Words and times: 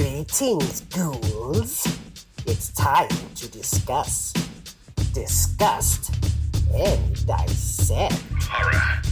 Greetings, 0.00 0.80
ghouls. 0.96 1.86
It's 2.46 2.70
time 2.70 3.10
to 3.34 3.50
discuss, 3.50 4.32
disgust, 5.12 6.14
and 6.72 7.26
dissect. 7.26 8.14
Horror. 8.48 9.02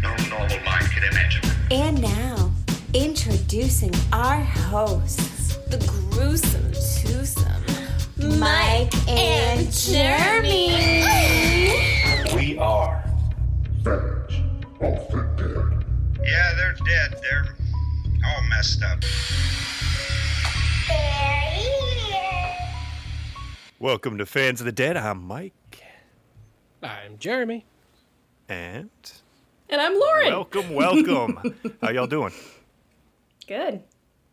No 0.00 0.14
normal 0.28 0.60
mind 0.64 0.84
can 0.92 1.02
imagine. 1.10 1.42
And 1.72 2.00
now, 2.00 2.52
introducing 2.94 3.92
our 4.12 4.42
hosts, 4.42 5.56
the 5.66 5.78
gruesome 5.88 6.70
twosome, 7.02 8.38
Mike 8.38 8.94
and 9.08 9.72
Jeremy. 9.72 11.02
We 12.32 12.56
are. 12.58 13.02
Fans 13.82 14.34
of 14.80 15.10
the 15.10 15.22
Dead. 15.36 15.84
Yeah, 16.24 16.54
they're 16.54 16.76
dead. 16.84 17.20
They're 17.22 17.44
all 17.44 17.57
messed 18.58 18.82
up. 18.82 19.04
Welcome 23.78 24.18
to 24.18 24.26
Fans 24.26 24.60
of 24.60 24.64
the 24.64 24.72
Dead. 24.72 24.96
I'm 24.96 25.22
Mike. 25.22 25.84
I'm 26.82 27.18
Jeremy. 27.18 27.66
And 28.48 28.90
And 29.70 29.80
I'm 29.80 29.96
Lauren. 29.96 30.32
welcome, 30.32 30.74
welcome. 30.74 31.54
How 31.80 31.90
y'all 31.90 32.08
doing? 32.08 32.32
Good. 33.46 33.84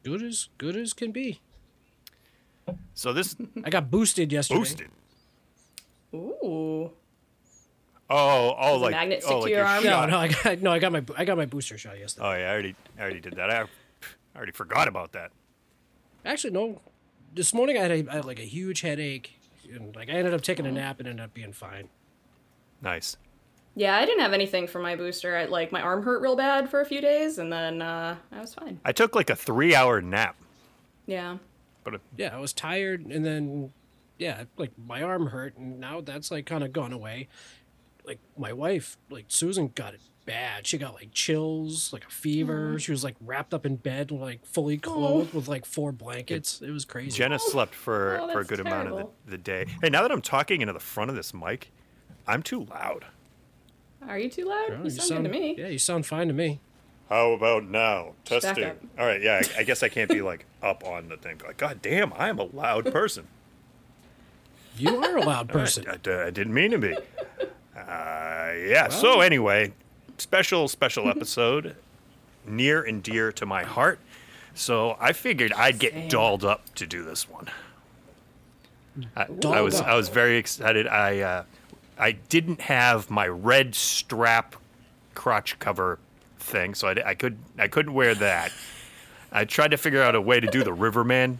Good 0.04 0.24
as 0.24 0.50
good 0.58 0.76
as 0.76 0.94
can 0.94 1.12
be. 1.12 1.40
So 2.96 3.14
this 3.14 3.36
I 3.64 3.70
got 3.70 3.92
boosted 3.92 4.32
yesterday. 4.32 4.60
boosted. 4.60 4.88
Ooh. 6.16 6.92
Oh, 8.10 8.56
oh, 8.60 8.76
a 8.76 8.78
like 8.78 8.92
magnet 8.92 9.24
oh, 9.28 9.30
to 9.30 9.38
like 9.38 9.50
your 9.52 9.60
your 9.60 9.68
arm? 9.68 9.84
No, 9.84 10.06
no, 10.08 10.18
I 10.18 10.28
got 10.30 10.62
no, 10.64 10.72
I 10.72 10.80
got 10.80 10.92
my 10.92 11.04
I 11.16 11.26
got 11.26 11.38
my 11.38 11.46
booster 11.46 11.78
shot 11.78 12.00
yesterday. 12.00 12.28
Oh 12.28 12.34
yeah, 12.34 12.50
I 12.50 12.52
already, 12.52 12.76
I 12.98 13.02
already 13.02 13.20
did 13.20 13.36
that. 13.36 13.52
I, 13.52 13.66
I 14.36 14.38
already 14.38 14.52
forgot 14.52 14.88
about 14.88 15.14
that. 15.14 15.32
Actually, 16.26 16.52
no. 16.52 16.82
This 17.34 17.54
morning 17.54 17.78
I 17.78 17.82
had, 17.82 17.92
a, 17.92 18.06
I 18.12 18.16
had 18.16 18.26
like 18.26 18.40
a 18.40 18.44
huge 18.46 18.82
headache, 18.82 19.40
and 19.74 19.96
like 19.96 20.10
I 20.10 20.14
ended 20.14 20.34
up 20.34 20.42
taking 20.42 20.66
a 20.66 20.72
nap 20.72 21.00
and 21.00 21.08
ended 21.08 21.24
up 21.24 21.34
being 21.34 21.54
fine. 21.54 21.90
Nice. 22.82 23.18
Yeah, 23.76 23.98
I 23.98 24.06
didn't 24.06 24.22
have 24.22 24.34
anything 24.34 24.68
for 24.68 24.80
my 24.80 24.96
booster. 24.96 25.36
I, 25.36 25.46
like 25.46 25.72
my 25.72 25.82
arm 25.82 26.04
hurt 26.04 26.22
real 26.22 26.36
bad 26.36 26.70
for 26.70 26.80
a 26.82 26.86
few 26.86 27.02
days, 27.02 27.38
and 27.38 27.52
then 27.52 27.82
uh, 27.82 28.16
I 28.32 28.40
was 28.42 28.54
fine. 28.54 28.80
I 28.86 28.92
took 28.92 29.16
like 29.16 29.30
a 29.30 29.36
three-hour 29.36 30.02
nap, 30.02 30.36
Yeah. 31.06 31.38
but 31.84 31.96
uh, 31.96 31.98
Yeah, 32.18 32.36
I 32.36 32.40
was 32.40 32.54
tired, 32.54 33.06
and 33.06 33.26
then 33.26 33.74
yeah, 34.18 34.46
like 34.58 34.72
my 34.78 35.02
arm 35.02 35.28
hurt, 35.28 35.58
and 35.58 35.80
now 35.80 36.00
that's 36.02 36.32
like 36.32 36.46
kind 36.46 36.64
of 36.64 36.72
gone 36.72 36.94
away. 36.94 37.28
Like 38.06 38.20
my 38.38 38.54
wife, 38.54 38.98
like 39.10 39.26
Susan, 39.28 39.72
got 39.76 39.94
it 39.94 40.02
bad. 40.26 40.66
She 40.68 40.78
got 40.78 40.94
like 40.96 41.12
chills, 41.12 41.92
like 41.94 42.06
a 42.06 42.10
fever. 42.10 42.80
She 42.80 42.92
was 42.92 43.04
like 43.04 43.16
wrapped 43.22 43.54
up 43.54 43.66
in 43.66 43.76
bed, 43.76 44.12
like 44.12 44.46
fully 44.46 44.78
clothed 44.78 45.34
with 45.34 45.48
like 45.48 45.66
four 45.66 45.92
blankets. 45.92 46.62
It 46.62 46.72
was 46.72 46.86
crazy. 46.86 47.18
Jenna 47.18 47.40
slept 47.40 47.76
for 47.76 48.18
Oh, 48.22 48.28
for 48.28 48.32
a 48.34 48.36
that's 48.44 48.50
good 48.50 48.60
amount 48.60 48.90
of 48.90 48.98
the, 48.98 49.32
the 49.32 49.38
day. 49.38 49.66
Hey, 49.82 49.90
now 49.90 50.02
that 50.02 50.12
I'm 50.12 50.22
talking 50.22 50.62
into 50.62 50.74
the 50.74 50.80
front 50.80 51.10
of 51.10 51.16
this 51.16 51.34
mic, 51.34 51.72
I'm 52.28 52.42
too 52.44 52.64
loud. 52.66 53.06
Are 54.08 54.20
you 54.20 54.30
too 54.30 54.46
loud? 54.46 54.66
Oh, 54.72 54.84
you 54.84 54.90
sound, 54.92 55.24
good 55.26 55.34
to 55.34 55.40
me. 55.40 55.56
Yeah, 55.58 55.68
you 55.68 55.80
sound 55.80 56.06
fine 56.06 56.28
to 56.28 56.34
me. 56.34 56.60
How 57.10 57.32
about 57.34 57.66
now? 57.66 58.14
Back 58.30 58.42
Testing. 58.42 58.64
up. 58.66 58.78
All 59.00 59.06
right, 59.06 59.22
yeah. 59.22 59.42
I, 59.56 59.60
I 59.60 59.64
guess 59.64 59.84
I 59.84 59.90
can't 59.90 60.10
be 60.10 60.22
like 60.22 60.46
up 60.64 60.84
on 60.84 61.08
the 61.10 61.18
thing. 61.18 61.40
Like, 61.46 61.58
God 61.58 61.82
damn, 61.82 62.12
I 62.14 62.30
am 62.30 62.40
a 62.40 62.44
loud 62.46 62.92
person. 62.92 63.28
You 64.78 65.04
are 65.04 65.18
a 65.18 65.22
loud 65.24 65.50
person. 65.58 65.86
I, 65.88 65.94
I- 66.10 66.26
I 66.28 66.30
didn't 66.32 66.54
mean 66.54 66.72
to 66.72 66.78
be. 66.80 66.94
Uh, 67.78 68.54
yeah. 68.68 68.88
So 68.90 69.22
anyway, 69.22 69.72
special 70.18 70.68
special 70.68 71.08
episode, 71.10 71.76
near 72.46 72.82
and 72.84 73.02
dear 73.04 73.32
to 73.34 73.46
my 73.46 73.64
heart. 73.64 74.00
So 74.54 74.96
I 75.00 75.12
figured 75.14 75.52
I'd 75.54 75.80
get 75.80 75.94
Same. 75.94 76.08
dolled 76.08 76.46
up 76.46 76.74
to 76.76 76.88
do 76.88 77.04
this 77.04 77.30
one. 77.30 77.50
I, 79.18 79.28
I 79.46 79.62
was 79.62 79.82
up. 79.82 79.88
I 79.88 79.96
was 79.96 80.08
very 80.10 80.38
excited. 80.38 80.88
I 80.88 81.20
uh, 81.20 81.44
I 82.00 82.14
didn't 82.14 82.62
have 82.62 83.10
my 83.10 83.28
red 83.28 83.76
strap 83.76 84.56
crotch 85.14 85.60
cover 85.60 86.00
thing, 86.40 86.74
so 86.76 86.88
I, 86.88 87.10
I 87.10 87.14
could 87.16 87.38
I 87.58 87.68
couldn't 87.68 87.94
wear 87.94 88.16
that. 88.16 88.52
I 89.32 89.44
tried 89.44 89.72
to 89.72 89.78
figure 89.78 90.02
out 90.02 90.16
a 90.16 90.22
way 90.22 90.40
to 90.40 90.48
do 90.48 90.64
the 90.64 90.72
Riverman. 90.72 91.40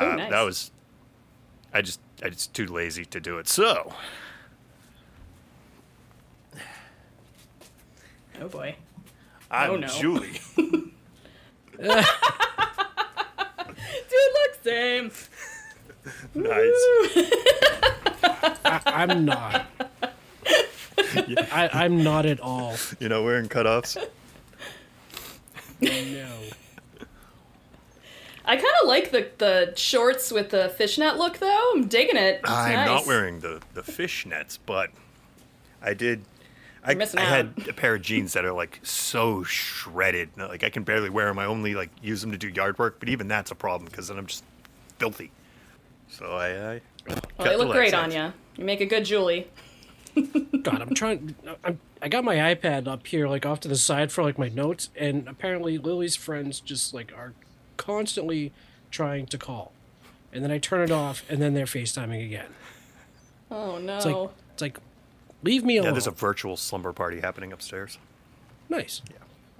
Ooh, 0.00 0.04
Uh, 0.06 0.16
nice. 0.16 0.30
That 0.30 0.40
was 0.42 0.70
I 1.74 1.82
just 1.82 2.00
I 2.24 2.30
just 2.30 2.54
too 2.54 2.66
lazy 2.66 3.04
to 3.06 3.20
do 3.20 3.38
it. 3.38 3.46
So 3.48 3.92
Oh 8.40 8.48
boy. 8.48 8.74
I'm 9.50 9.70
Oh, 9.70 9.76
no. 9.76 9.86
Julie. 9.88 10.40
Dude, 10.56 10.92
look 14.34 14.58
same. 14.62 15.10
nice. 16.34 16.72
I, 18.64 18.80
I'm 18.86 19.24
not. 19.24 19.66
I, 21.52 21.68
I'm 21.72 22.02
not 22.02 22.26
at 22.26 22.40
all. 22.40 22.74
You 22.98 23.08
know, 23.08 23.22
wearing 23.22 23.48
cutoffs. 23.48 23.96
No. 25.80 26.28
I 28.44 28.56
kind 28.56 28.66
of 28.82 28.88
like 28.88 29.10
the 29.12 29.28
the 29.38 29.72
shorts 29.76 30.30
with 30.32 30.50
the 30.50 30.68
fishnet 30.70 31.16
look 31.16 31.38
though. 31.38 31.72
I'm 31.74 31.86
digging 31.86 32.16
it. 32.16 32.40
It's 32.42 32.50
I'm 32.50 32.72
nice. 32.74 32.86
not 32.86 33.06
wearing 33.06 33.40
the 33.40 33.60
the 33.74 33.82
fishnets, 33.82 34.58
but 34.64 34.90
I 35.80 35.94
did. 35.94 36.24
I, 36.84 36.94
missing 36.94 37.20
I 37.20 37.24
out. 37.24 37.28
had 37.58 37.68
a 37.68 37.72
pair 37.72 37.94
of 37.94 38.02
jeans 38.02 38.32
that 38.32 38.44
are 38.44 38.52
like 38.52 38.80
so 38.82 39.42
shredded, 39.44 40.30
like 40.36 40.64
I 40.64 40.70
can 40.70 40.82
barely 40.82 41.10
wear 41.10 41.26
them. 41.26 41.38
I 41.38 41.44
only 41.44 41.74
like 41.74 41.90
use 42.02 42.20
them 42.20 42.32
to 42.32 42.38
do 42.38 42.48
yard 42.48 42.78
work, 42.78 42.98
but 42.98 43.08
even 43.08 43.28
that's 43.28 43.50
a 43.50 43.54
problem 43.54 43.88
because 43.90 44.08
then 44.08 44.18
I'm 44.18 44.26
just 44.26 44.44
filthy. 44.98 45.30
So 46.08 46.26
I, 46.32 46.48
I 46.74 46.80
Well, 47.08 47.16
cut 47.16 47.44
they 47.44 47.50
the 47.50 47.56
look 47.58 47.72
great 47.72 47.92
legs 47.92 47.94
on 47.94 48.12
out. 48.12 48.34
you. 48.56 48.60
You 48.60 48.64
make 48.64 48.80
a 48.80 48.86
good 48.86 49.04
Julie. 49.04 49.48
God, 50.62 50.82
I'm 50.82 50.94
trying. 50.94 51.34
I'm, 51.64 51.80
I 52.02 52.08
got 52.08 52.22
my 52.24 52.36
iPad 52.36 52.86
up 52.86 53.06
here, 53.06 53.28
like 53.28 53.46
off 53.46 53.60
to 53.60 53.68
the 53.68 53.76
side 53.76 54.12
for 54.12 54.22
like 54.22 54.38
my 54.38 54.48
notes, 54.48 54.90
and 54.96 55.26
apparently 55.28 55.78
Lily's 55.78 56.16
friends 56.16 56.60
just 56.60 56.92
like 56.92 57.12
are 57.16 57.32
constantly 57.78 58.52
trying 58.90 59.24
to 59.26 59.38
call, 59.38 59.72
and 60.32 60.44
then 60.44 60.50
I 60.50 60.58
turn 60.58 60.82
it 60.82 60.90
off, 60.90 61.22
and 61.30 61.40
then 61.40 61.54
they're 61.54 61.64
FaceTiming 61.64 62.24
again. 62.26 62.50
Oh 63.50 63.78
no. 63.78 63.96
It's 63.96 64.04
like 64.06 64.30
it's 64.52 64.62
like, 64.62 64.78
leave 65.42 65.64
me 65.64 65.76
alone. 65.76 65.84
Yeah, 65.84 65.88
alone. 65.90 65.94
there's 65.94 66.06
a 66.06 66.10
virtual 66.10 66.56
slumber 66.56 66.92
party 66.92 67.20
happening 67.20 67.52
upstairs. 67.52 67.98
nice. 68.68 69.02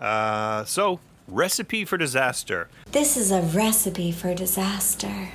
Uh, 0.00 0.64
so 0.64 0.98
recipe 1.28 1.84
for 1.84 1.96
disaster. 1.96 2.68
This 2.90 3.16
is 3.16 3.30
a 3.30 3.40
recipe 3.42 4.10
for 4.10 4.34
disaster. 4.34 5.28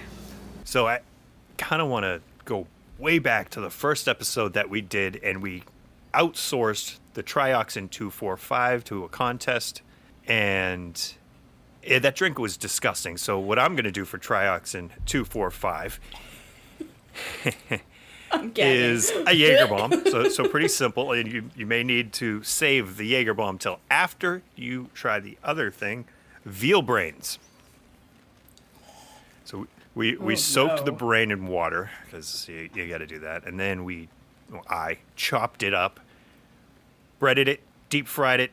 So 0.66 0.88
I 0.88 1.00
kind 1.58 1.82
of 1.82 1.88
want 1.88 2.04
to 2.04 2.22
go 2.44 2.68
way 2.98 3.20
back 3.20 3.50
to 3.52 3.62
the 3.62 3.70
first 3.70 4.08
episode 4.08 4.54
that 4.54 4.70
we 4.70 4.82
did, 4.82 5.18
and 5.24 5.42
we 5.42 5.64
outsourced 6.14 6.98
the 7.14 7.24
Trioxin 7.24 7.90
245 7.90 8.84
to 8.86 9.04
a 9.06 9.10
contest, 9.10 9.82
and 10.28 11.14
eh, 11.84 12.00
that 12.00 12.16
drink 12.16 12.38
was 12.40 12.58
disgusting. 12.58 13.16
So 13.18 13.40
what 13.40 13.58
I'm 13.58 13.74
going 13.76 13.86
to 13.86 13.92
do 13.92 14.04
for 14.04 14.18
Trioxin 14.18 14.90
245 15.06 16.00
I'm 16.80 16.88
gagging. 17.70 17.82
Is 18.56 19.12
a 19.26 19.34
Jaeger 19.34 19.68
bomb. 19.68 19.92
so 20.12 20.30
so 20.30 20.48
pretty 20.48 20.68
simple, 20.68 21.12
and 21.12 21.32
you 21.32 21.50
you 21.56 21.66
may 21.66 21.84
need 21.84 22.14
to 22.14 22.44
save 22.44 22.98
the 22.98 23.06
Jaeger 23.06 23.34
bomb 23.34 23.58
till 23.58 23.80
after 23.90 24.42
you 24.56 24.90
try 24.94 25.20
the 25.20 25.38
other 25.44 25.72
thing, 25.72 26.06
veal 26.46 26.82
brains. 26.82 27.40
So 29.46 29.68
we 29.96 30.16
we 30.18 30.34
Oh, 30.34 30.38
soaked 30.38 30.86
the 30.86 30.92
brain 30.92 31.32
in 31.32 31.48
water 31.48 31.90
because 32.06 32.48
you, 32.50 32.70
you 32.74 32.88
got 32.88 33.00
to 33.00 33.08
do 33.08 33.20
that, 33.20 33.46
and 33.46 33.60
then 33.60 33.84
we 33.84 34.10
well, 34.52 34.64
I 34.70 34.98
chopped 35.16 35.64
it 35.64 35.74
up, 35.74 36.00
breaded 37.20 37.48
it, 37.48 37.62
deep 37.90 38.08
fried 38.08 38.40
it, 38.40 38.52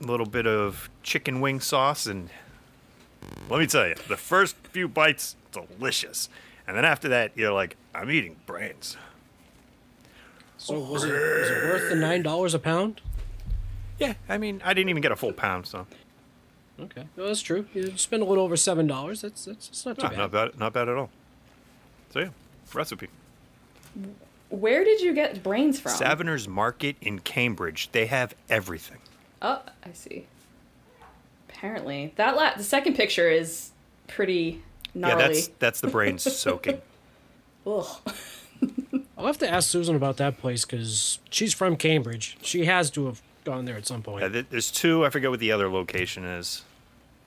a 0.00 0.04
little 0.04 0.26
bit 0.26 0.46
of 0.46 0.88
chicken 1.02 1.40
wing 1.40 1.60
sauce, 1.60 2.06
and 2.06 2.30
let 3.48 3.58
me 3.60 3.66
tell 3.66 3.86
you, 3.88 3.94
the 4.08 4.16
first 4.16 4.56
few 4.68 4.88
bites 4.88 5.34
delicious, 5.52 6.28
and 6.68 6.76
then 6.76 6.84
after 6.84 7.08
that 7.08 7.32
you're 7.34 7.52
like, 7.52 7.76
I'm 7.92 8.10
eating 8.10 8.36
brains. 8.46 8.96
So 10.58 10.78
was 10.78 11.02
it, 11.02 11.12
was 11.12 11.50
it 11.50 11.64
worth 11.64 11.90
the 11.90 11.96
nine 11.96 12.22
dollars 12.22 12.54
a 12.54 12.58
pound? 12.60 13.00
Yeah, 13.98 14.14
I 14.28 14.38
mean, 14.38 14.62
I 14.64 14.74
didn't 14.74 14.90
even 14.90 15.02
get 15.02 15.10
a 15.10 15.16
full 15.16 15.32
pound, 15.32 15.66
so 15.66 15.86
Okay, 16.80 17.08
well, 17.16 17.26
that's 17.26 17.42
true. 17.42 17.66
You 17.74 17.96
spend 17.96 18.22
a 18.22 18.26
little 18.26 18.44
over 18.44 18.56
seven 18.56 18.86
dollars. 18.86 19.22
That's 19.22 19.44
that's, 19.44 19.66
that's 19.68 19.86
not 19.86 19.98
too 19.98 20.04
no, 20.04 20.10
bad. 20.10 20.18
not 20.18 20.30
bad, 20.30 20.58
not 20.60 20.72
bad 20.72 20.88
at 20.88 20.96
all. 20.96 21.10
So 22.10 22.20
yeah, 22.20 22.28
recipe. 22.72 23.08
Where 24.50 24.84
did 24.84 25.00
you 25.00 25.12
get 25.12 25.42
brains 25.42 25.80
from? 25.80 25.92
Savenor's 25.92 26.46
Market 26.46 26.96
in 27.00 27.18
Cambridge. 27.18 27.90
They 27.92 28.06
have 28.06 28.34
everything. 28.48 28.98
Oh, 29.42 29.62
I 29.84 29.92
see. 29.92 30.26
Apparently, 31.48 32.12
that 32.16 32.36
la- 32.36 32.56
the 32.56 32.62
second 32.64 32.94
picture 32.94 33.28
is 33.28 33.72
pretty 34.06 34.62
gnarly. 35.00 35.22
Yeah, 35.22 35.28
that's 35.28 35.48
that's 35.58 35.80
the 35.80 35.88
brains 35.88 36.22
soaking. 36.22 36.80
Ugh. 37.66 37.86
I'll 39.16 39.26
have 39.26 39.38
to 39.38 39.50
ask 39.50 39.68
Susan 39.68 39.96
about 39.96 40.16
that 40.18 40.38
place 40.38 40.64
because 40.64 41.18
she's 41.30 41.52
from 41.52 41.76
Cambridge. 41.76 42.36
She 42.42 42.64
has 42.66 42.90
to 42.92 43.06
have 43.06 43.20
gone 43.44 43.64
there 43.64 43.76
at 43.76 43.86
some 43.86 44.02
point. 44.02 44.32
Yeah, 44.34 44.42
there's 44.48 44.70
two. 44.70 45.04
I 45.04 45.10
forget 45.10 45.30
what 45.30 45.40
the 45.40 45.50
other 45.52 45.68
location 45.68 46.24
is, 46.24 46.62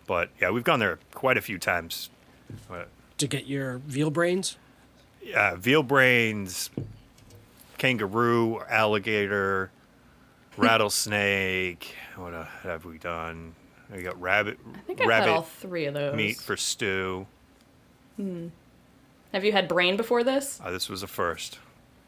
but 0.07 0.29
yeah, 0.41 0.51
we've 0.51 0.63
gone 0.63 0.79
there 0.79 0.99
quite 1.13 1.37
a 1.37 1.41
few 1.41 1.57
times. 1.57 2.09
But, 2.69 2.87
to 3.17 3.27
get 3.27 3.45
your 3.45 3.77
veal 3.79 4.09
brains. 4.09 4.57
uh, 5.35 5.55
veal 5.55 5.83
brains, 5.83 6.69
kangaroo, 7.77 8.61
alligator, 8.69 9.71
rattlesnake. 10.57 11.95
What 12.15 12.33
uh, 12.33 12.45
have 12.63 12.85
we 12.85 12.97
done? 12.97 13.53
We 13.93 14.03
got 14.03 14.19
rabbit, 14.21 14.57
I 14.73 14.77
think 14.79 15.01
I've 15.01 15.07
rabbit 15.07 15.27
had 15.27 15.35
all 15.35 15.41
three 15.41 15.85
of 15.85 15.93
those. 15.93 16.15
meat 16.15 16.37
for 16.37 16.55
stew. 16.55 17.27
Have 19.33 19.45
you 19.45 19.51
had 19.51 19.67
brain 19.67 19.97
before 19.97 20.23
this? 20.23 20.59
Uh, 20.63 20.71
this 20.71 20.89
was 20.89 21.03
a 21.03 21.07
first. 21.07 21.59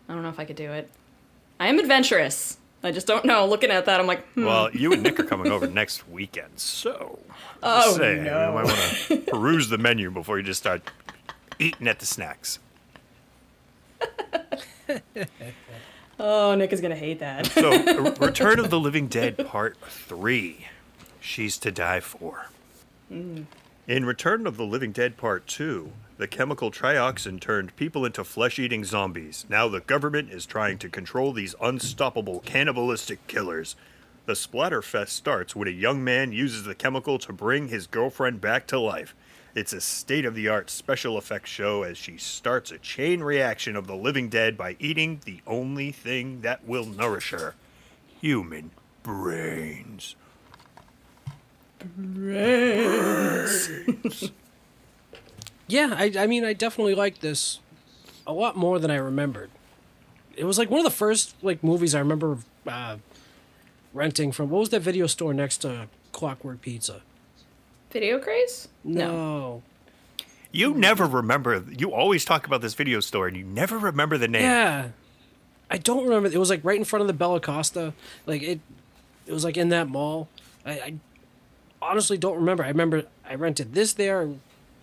I 0.08 0.14
don't 0.14 0.24
know 0.24 0.30
if 0.30 0.40
I 0.40 0.46
could 0.46 0.56
do 0.56 0.72
it. 0.72 0.90
I 1.60 1.68
am 1.68 1.80
adventurous. 1.80 2.58
I 2.84 2.92
just 2.92 3.08
don't 3.08 3.24
know. 3.24 3.46
Looking 3.46 3.72
at 3.72 3.86
that, 3.86 4.00
I'm 4.00 4.08
like, 4.08 4.26
hmm. 4.34 4.46
Well, 4.46 4.70
you 4.72 4.92
and 4.92 5.02
Nick 5.02 5.20
are 5.20 5.24
coming 5.24 5.52
over 5.52 5.68
next 5.68 6.08
weekend, 6.10 6.60
so 6.60 7.20
oh 7.62 7.84
just 7.84 7.98
saying, 7.98 8.26
no. 8.26 8.48
you 8.48 8.54
might 8.54 8.66
want 8.66 8.78
to 9.08 9.18
peruse 9.32 9.70
the 9.70 9.78
menu 9.78 10.12
before 10.12 10.38
you 10.38 10.44
just 10.44 10.60
start 10.60 10.82
eating 11.60 11.88
at 11.88 12.00
the 12.00 12.06
snacks. 12.06 12.60
Oh, 16.20 16.54
Nick 16.56 16.72
is 16.72 16.80
gonna 16.80 16.96
hate 16.96 17.20
that. 17.20 17.48
So, 17.48 18.14
Return 18.20 18.60
of 18.60 18.70
the 18.70 18.80
Living 18.80 19.08
Dead 19.08 19.46
Part 19.48 19.78
3. 19.82 20.68
She's 21.20 21.58
to 21.58 21.72
Die 21.72 22.00
For. 22.00 22.48
In 23.10 23.48
Return 23.88 24.46
of 24.48 24.56
the 24.56 24.64
Living 24.64 24.92
Dead 24.92 25.18
Part 25.18 25.48
2, 25.48 25.92
the 26.18 26.28
chemical 26.28 26.70
trioxin 26.70 27.40
turned 27.40 27.76
people 27.76 28.06
into 28.06 28.24
flesh 28.24 28.60
eating 28.60 28.84
zombies. 28.86 29.46
Now 29.50 29.68
the 29.68 29.80
government 29.82 30.30
is 30.32 30.46
trying 30.46 30.78
to 30.80 30.90
control 30.90 31.34
these 31.34 31.56
unstoppable 31.62 32.40
cannibalistic 32.42 33.26
killers. 33.28 33.76
The 34.26 34.34
Splatterfest 34.34 35.10
starts 35.10 35.56
when 35.56 35.68
a 35.68 35.72
young 35.72 36.04
man 36.04 36.32
uses 36.32 36.64
the 36.64 36.76
chemical 36.76 37.18
to 37.20 37.34
bring 37.34 37.68
his 37.68 37.88
girlfriend 37.88 38.40
back 38.42 38.68
to 38.68 38.80
life. 38.80 39.16
It's 39.56 39.74
a 39.74 39.82
state 39.82 40.26
of 40.26 40.34
the 40.36 40.48
art 40.48 40.70
special 40.70 41.18
effects 41.18 41.50
show 41.50 41.84
as 41.84 41.98
she 41.98 42.18
starts 42.18 42.72
a 42.72 42.78
chain 42.78 43.22
reaction 43.22 43.76
of 43.76 43.88
the 43.88 43.96
living 43.96 44.30
dead 44.30 44.58
by 44.58 44.76
eating 44.80 45.20
the 45.26 45.42
only 45.46 45.92
thing 45.92 46.42
that 46.42 46.66
will 46.66 46.86
nourish 46.86 47.32
her 47.32 47.56
human 48.22 48.72
brains. 49.04 50.16
brains. 51.98 53.70
Yeah, 55.68 55.96
I, 55.98 56.12
I 56.18 56.28
mean, 56.28 56.44
I 56.44 56.54
definitely 56.54 56.96
liked 56.96 57.22
this 57.22 57.60
a 58.28 58.34
lot 58.34 58.56
more 58.56 58.80
than 58.80 58.92
I 58.92 58.96
remembered. 58.96 59.50
It 60.36 60.46
was 60.46 60.58
like 60.58 60.70
one 60.70 60.80
of 60.80 60.86
the 60.86 60.92
first 60.92 61.36
like 61.42 61.64
movies 61.64 61.94
I 61.96 62.00
remember 62.00 62.38
uh, 62.68 62.98
renting 63.94 64.32
from. 64.32 64.50
What 64.50 64.60
was 64.60 64.70
that 64.70 64.82
video 64.82 65.08
store 65.08 65.34
next 65.34 65.58
to 65.60 65.88
Clockwork 66.12 66.62
Pizza? 66.62 67.02
Video 67.92 68.20
craze? 68.20 68.68
No. 68.84 69.62
You 70.52 70.74
never 70.74 71.06
remember, 71.06 71.64
you 71.78 71.92
always 71.92 72.26
talk 72.26 72.46
about 72.46 72.62
this 72.62 72.74
video 72.74 73.00
store 73.00 73.28
and 73.28 73.38
you 73.38 73.44
never 73.44 73.78
remember 73.78 74.18
the 74.18 74.28
name. 74.28 74.44
Yeah. 74.44 74.90
I 75.70 75.78
don't 75.78 76.04
remember. 76.04 76.30
It 76.30 76.38
was 76.38 76.50
like 76.50 76.64
right 76.64 76.78
in 76.78 76.86
front 76.86 77.02
of 77.02 77.08
the 77.08 77.14
Bella 77.14 77.40
Costa. 77.40 77.94
Like 78.28 78.44
it, 78.44 78.60
it 79.26 79.34
was 79.34 79.44
like 79.44 79.58
in 79.58 79.70
that 79.70 79.90
mall. 79.90 80.28
I, 80.66 80.72
I 80.72 80.94
honestly 81.82 82.18
don't 82.18 82.36
remember. 82.36 82.64
I 82.64 82.68
remember 82.68 83.06
I 83.28 83.36
rented 83.36 83.74
this 83.74 83.94
there. 83.94 84.30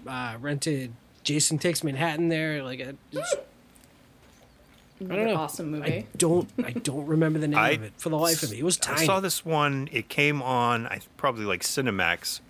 Uh, 0.06 0.37
rented 0.41 0.93
Jason 1.23 1.58
Takes 1.58 1.85
Manhattan 1.85 2.29
there. 2.29 2.62
Like 2.62 2.81
I, 2.81 2.94
just, 3.12 3.37
I 5.00 5.17
don't 5.17 5.26
know. 5.26 5.37
Awesome 5.37 5.70
movie. 5.70 5.93
I 5.93 6.06
don't. 6.17 6.49
I 6.64 6.73
don't 6.73 7.06
remember 7.06 7.38
the 7.38 7.49
name 7.49 7.58
I- 7.58 7.70
of 7.70 7.82
it 7.82 7.93
for 7.99 8.08
the 8.08 8.19
life 8.19 8.43
of 8.43 8.50
me. 8.50 8.58
It 8.58 8.64
was 8.64 8.79
I 8.88 9.05
saw 9.05 9.20
this 9.20 9.44
one, 9.44 9.88
it 9.93 10.08
came 10.08 10.43
on, 10.43 10.87
I 10.87 11.00
probably 11.17 11.44
like 11.44 11.62
Cinemax 11.62 12.41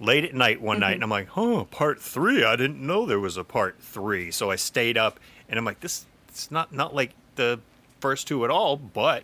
late 0.00 0.24
at 0.24 0.34
night 0.34 0.60
one 0.60 0.80
night, 0.80 0.94
and 0.94 1.02
I'm 1.04 1.10
like, 1.10 1.36
oh, 1.36 1.64
part 1.70 2.00
three. 2.00 2.44
I 2.44 2.56
didn't 2.56 2.84
know 2.84 3.06
there 3.06 3.20
was 3.20 3.36
a 3.36 3.44
part 3.44 3.76
three. 3.80 4.30
So 4.30 4.50
I 4.50 4.56
stayed 4.56 4.98
up, 4.98 5.20
and 5.48 5.58
I'm 5.58 5.64
like, 5.64 5.80
this 5.80 6.06
it's 6.28 6.50
not, 6.50 6.72
not 6.72 6.94
like 6.94 7.12
the 7.36 7.60
first 8.00 8.26
two 8.26 8.44
at 8.44 8.50
all, 8.50 8.76
but 8.76 9.22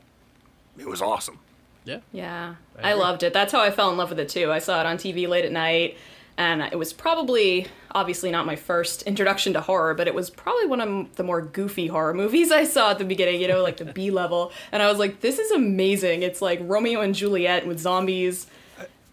it 0.78 0.86
was 0.86 1.02
awesome. 1.02 1.38
Yeah. 1.84 2.00
Yeah, 2.12 2.54
I 2.80 2.90
I, 2.90 2.92
loved 2.94 3.22
it. 3.24 3.32
That's 3.32 3.52
how 3.52 3.60
I 3.60 3.70
fell 3.70 3.90
in 3.90 3.96
love 3.96 4.10
with 4.10 4.20
it 4.20 4.28
too. 4.28 4.52
I 4.52 4.58
saw 4.60 4.80
it 4.80 4.86
on 4.86 4.96
TV 4.96 5.26
late 5.28 5.44
at 5.44 5.50
night, 5.52 5.96
and 6.40 6.62
it 6.62 6.78
was 6.78 6.94
probably, 6.94 7.66
obviously, 7.90 8.30
not 8.30 8.46
my 8.46 8.56
first 8.56 9.02
introduction 9.02 9.52
to 9.52 9.60
horror, 9.60 9.92
but 9.92 10.08
it 10.08 10.14
was 10.14 10.30
probably 10.30 10.64
one 10.64 10.80
of 10.80 11.16
the 11.16 11.22
more 11.22 11.42
goofy 11.42 11.86
horror 11.86 12.14
movies 12.14 12.50
I 12.60 12.64
saw 12.64 12.92
at 12.92 12.98
the 12.98 13.04
beginning. 13.04 13.42
You 13.42 13.48
know, 13.48 13.62
like 13.62 13.76
the 13.76 13.84
B 13.84 14.10
level, 14.10 14.50
and 14.72 14.82
I 14.82 14.88
was 14.88 14.98
like, 14.98 15.20
"This 15.20 15.38
is 15.38 15.50
amazing!" 15.50 16.22
It's 16.22 16.40
like 16.40 16.58
Romeo 16.62 17.02
and 17.02 17.14
Juliet 17.14 17.66
with 17.66 17.78
zombies. 17.78 18.46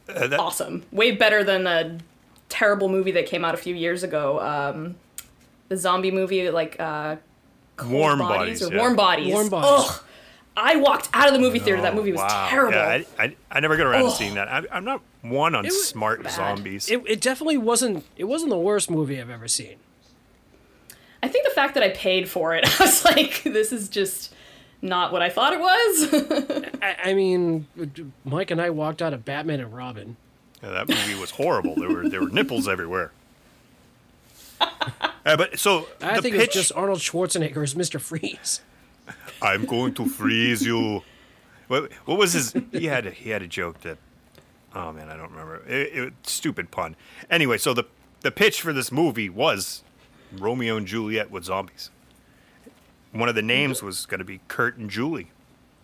Uh, 0.08 0.28
that- 0.28 0.40
Awesome, 0.40 0.84
way 0.94 1.12
better 1.12 1.44
than 1.44 1.66
the 1.66 2.00
terrible 2.48 2.88
movie 2.88 3.12
that 3.12 3.26
came 3.26 3.44
out 3.44 3.54
a 3.54 3.58
few 3.58 3.76
years 3.76 4.04
ago. 4.04 4.40
Um, 4.40 4.96
the 5.68 5.76
zombie 5.76 6.12
movie, 6.12 6.50
like 6.50 6.78
uh, 6.80 7.18
Cold 7.76 7.92
Warm 7.92 8.20
Bodies, 8.20 8.64
or 8.64 8.72
yeah. 8.74 8.80
Warm 8.80 8.96
Bodies. 8.96 9.34
Warm 9.34 9.50
Bodies. 9.50 9.90
Ugh. 9.90 10.04
I 10.59 10.75
walked 10.77 11.07
out 11.13 11.27
of 11.27 11.33
the 11.33 11.39
movie 11.39 11.59
theater. 11.59 11.81
that 11.81 11.94
Oh, 11.94 11.95
movie 11.95 12.12
was 12.12 12.19
wow. 12.21 12.48
terrible. 12.50 12.77
Yeah, 12.77 13.04
I, 13.19 13.24
I, 13.24 13.36
I 13.51 13.59
never 13.59 13.77
got 13.77 13.86
around 13.86 14.06
to 14.06 14.12
seeing 14.12 14.33
that. 14.33 14.48
I, 14.48 14.63
I'm 14.71 14.83
not 14.83 15.01
one 15.21 15.54
on 15.56 15.69
smart 15.69 16.24
bad. 16.24 16.33
zombies. 16.33 16.89
It, 16.89 17.04
it 17.07 17.21
definitely 17.21 17.57
wasn't. 17.57 18.04
It 18.18 18.24
wasn't 18.25 18.50
the 18.50 18.57
worst 18.57 18.89
movie 18.89 19.21
I've 19.21 19.30
ever 19.30 19.48
seen. 19.48 19.75
I 21.21 21.27
think 21.27 21.45
the 21.48 21.54
fact 21.54 21.74
that 21.75 21.83
I 21.83 21.89
paid 21.89 22.27
for 22.30 22.56
it, 22.56 22.65
I 22.80 22.83
was 22.83 23.06
like, 23.06 23.44
this 23.44 23.71
is 23.71 23.88
just 23.88 24.33
not 24.81 25.12
what 25.12 25.21
I 25.21 25.30
thought 25.30 25.54
it 25.54 25.59
was. 25.59 26.69
I, 26.81 26.98
I 27.12 27.13
mean, 27.13 27.68
Mike 28.25 28.50
and 28.51 28.59
I 28.62 28.69
walked 28.71 29.01
out 29.01 29.13
of 29.13 29.24
Batman 29.25 29.59
and 29.59 29.74
Robin. 29.75 30.18
Yeah, 30.63 30.69
that 30.71 30.89
movie 30.89 31.13
was 31.19 31.31
horrible. 31.31 31.75
there 31.75 31.89
were 31.89 32.09
there 32.09 32.21
were 32.21 32.30
nipples 32.30 32.68
everywhere. 32.68 33.12
Uh, 35.25 35.36
but 35.36 35.59
so 35.59 35.89
I 36.01 36.15
the 36.15 36.21
think 36.21 36.36
it 36.36 36.39
pitch, 36.39 36.48
was 36.56 36.68
just 36.68 36.71
Arnold 36.74 37.00
Schwarzenegger 37.00 37.62
as 37.62 37.75
Mr. 37.75 38.00
Freeze. 38.00 38.62
I'm 39.42 39.66
going 39.66 39.94
to 39.95 40.06
freeze 40.06 40.66
you. 40.66 41.04
What, 41.68 41.92
what 42.06 42.18
was 42.18 42.34
his? 42.34 42.54
He 42.72 42.86
had 42.86 43.07
a, 43.07 43.12
he 43.12 43.30
had 43.30 43.42
a 43.42 43.48
joke 43.48 43.81
that. 43.81 43.98
Oh 44.75 44.92
man, 44.92 45.10
I 45.10 45.18
don't 45.18 45.31
remember. 45.31 45.63
It, 45.68 45.98
it, 45.98 46.13
stupid 46.24 46.72
pun. 46.72 46.95
Anyway, 47.30 47.57
so 47.57 47.74
the 47.74 47.86
the 48.22 48.31
pitch 48.31 48.62
for 48.62 48.74
this 48.74 48.92
movie 48.92 49.30
was 49.30 49.84
Romeo 50.31 50.78
and 50.78 50.88
Juliet 50.88 51.31
with 51.31 51.45
zombies. 51.45 51.89
One 53.12 53.30
of 53.30 53.36
the 53.36 53.42
names 53.42 53.81
was 53.81 54.06
going 54.06 54.19
to 54.19 54.25
be 54.25 54.42
Curt 54.48 54.78
and 54.78 54.89
Julie, 54.89 55.31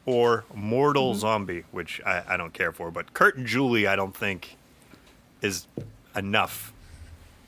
or 0.05 0.45
Mortal 0.53 1.11
mm-hmm. 1.11 1.19
Zombie, 1.19 1.63
which 1.71 2.01
I, 2.05 2.23
I 2.27 2.37
don't 2.37 2.53
care 2.53 2.71
for. 2.71 2.91
But 2.91 3.13
Curt 3.13 3.37
and 3.37 3.47
Julie, 3.47 3.87
I 3.87 3.95
don't 3.95 4.15
think 4.15 4.57
is 5.41 5.67
enough 6.15 6.73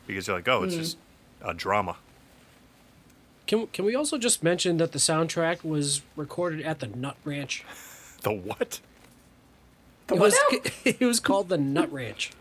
because 0.08 0.28
you're 0.28 0.36
like, 0.36 0.48
oh, 0.48 0.64
it's 0.64 0.74
mm-hmm. 0.74 0.84
just 0.84 0.98
a 1.42 1.54
drama. 1.54 1.98
Can 3.48 3.68
can 3.68 3.86
we 3.86 3.96
also 3.96 4.18
just 4.18 4.44
mention 4.44 4.78
that 4.78 4.92
the 4.92 5.00
soundtrack 5.00 5.64
was 5.64 6.02
recorded 6.16 6.62
at 6.66 6.80
the 6.80 6.88
Nut 6.88 7.16
Ranch? 7.24 7.64
The 8.24 8.32
what? 8.32 8.80
It 10.12 10.20
was 10.20 10.36
it 10.86 11.00
was 11.02 11.20
called 11.20 11.50
the 11.50 11.58
Nut 11.58 11.92
Ranch. 11.92 12.32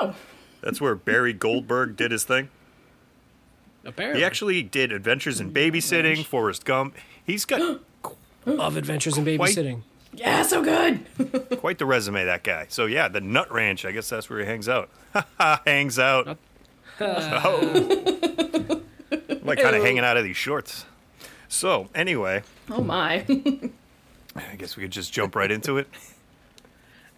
oh, 0.00 0.14
That's 0.60 0.80
where 0.80 0.94
Barry 0.94 1.32
Goldberg 1.32 1.96
did 1.96 2.10
his 2.10 2.24
thing. 2.24 2.50
Apparently, 3.84 4.20
He 4.20 4.24
actually 4.24 4.62
did 4.62 4.92
Adventures 4.92 5.40
in 5.40 5.52
Babysitting, 5.52 6.24
Forrest 6.24 6.64
Gump. 6.64 6.96
He's 7.24 7.44
got 7.46 7.80
love 8.44 8.76
Adventures 8.76 9.16
in 9.16 9.24
Babysitting. 9.24 9.82
yeah, 10.12 10.42
so 10.42 10.62
good. 10.62 11.06
quite 11.58 11.78
the 11.78 11.86
resume, 11.86 12.24
that 12.24 12.42
guy. 12.44 12.66
So 12.68 12.84
yeah, 12.86 13.08
the 13.08 13.20
Nut 13.22 13.50
Ranch. 13.50 13.86
I 13.86 13.92
guess 13.92 14.08
that's 14.10 14.28
where 14.28 14.40
he 14.40 14.44
hangs 14.46 14.68
out. 14.68 14.90
hangs 15.66 15.98
out. 15.98 16.36
oh. 17.00 18.82
Like 19.48 19.60
kind 19.60 19.76
of 19.76 19.82
hanging 19.82 20.04
out 20.04 20.16
of 20.16 20.24
these 20.24 20.36
shorts. 20.36 20.84
So 21.48 21.88
anyway, 21.94 22.42
Oh 22.70 22.82
my. 22.82 23.24
I 24.36 24.54
guess 24.56 24.76
we 24.76 24.82
could 24.82 24.92
just 24.92 25.12
jump 25.12 25.34
right 25.34 25.50
into 25.50 25.78
it. 25.78 25.88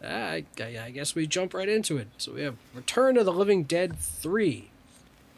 I, 0.03 0.45
I, 0.59 0.79
I 0.87 0.91
guess 0.91 1.15
we 1.15 1.27
jump 1.27 1.53
right 1.53 1.69
into 1.69 1.99
it. 1.99 2.09
So 2.17 2.33
we 2.33 2.43
have 2.43 2.57
Return 2.75 3.17
of 3.19 3.27
the 3.27 3.33
Living 3.33 3.65
Dead 3.65 3.99
three. 3.99 4.71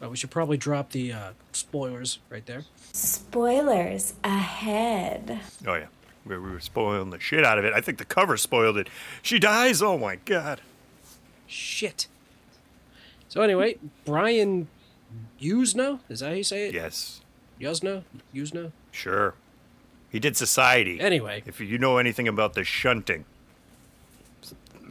Uh, 0.01 0.09
we 0.09 0.15
should 0.15 0.31
probably 0.31 0.57
drop 0.57 0.91
the 0.91 1.11
uh, 1.11 1.29
spoilers 1.51 2.19
right 2.29 2.45
there. 2.45 2.63
Spoilers 2.93 4.13
ahead. 4.23 5.39
Oh 5.67 5.73
yeah, 5.73 5.87
we, 6.25 6.37
we 6.37 6.51
were 6.51 6.59
spoiling 6.59 7.09
the 7.09 7.19
shit 7.19 7.43
out 7.43 7.57
of 7.57 7.65
it. 7.65 7.73
I 7.73 7.81
think 7.81 7.97
the 7.97 8.05
cover 8.05 8.37
spoiled 8.37 8.77
it. 8.77 8.87
She 9.21 9.39
dies. 9.39 9.81
Oh 9.81 9.97
my 9.97 10.15
god. 10.17 10.61
Shit. 11.47 12.07
So 13.29 13.41
anyway, 13.41 13.77
Brian 14.05 14.67
Usna, 15.41 15.99
is 16.09 16.19
that 16.19 16.27
how 16.27 16.33
you 16.33 16.43
say 16.43 16.67
it? 16.69 16.73
Yes, 16.73 17.21
Yuzna? 17.59 18.03
Usna? 18.33 18.71
sure. 18.91 19.35
He 20.09 20.19
did 20.19 20.37
Society. 20.37 20.99
Anyway, 21.01 21.41
If 21.47 21.59
you 21.59 21.79
know 21.79 21.97
anything 21.97 22.27
about 22.27 22.53
the 22.53 22.63
shunting, 22.63 23.25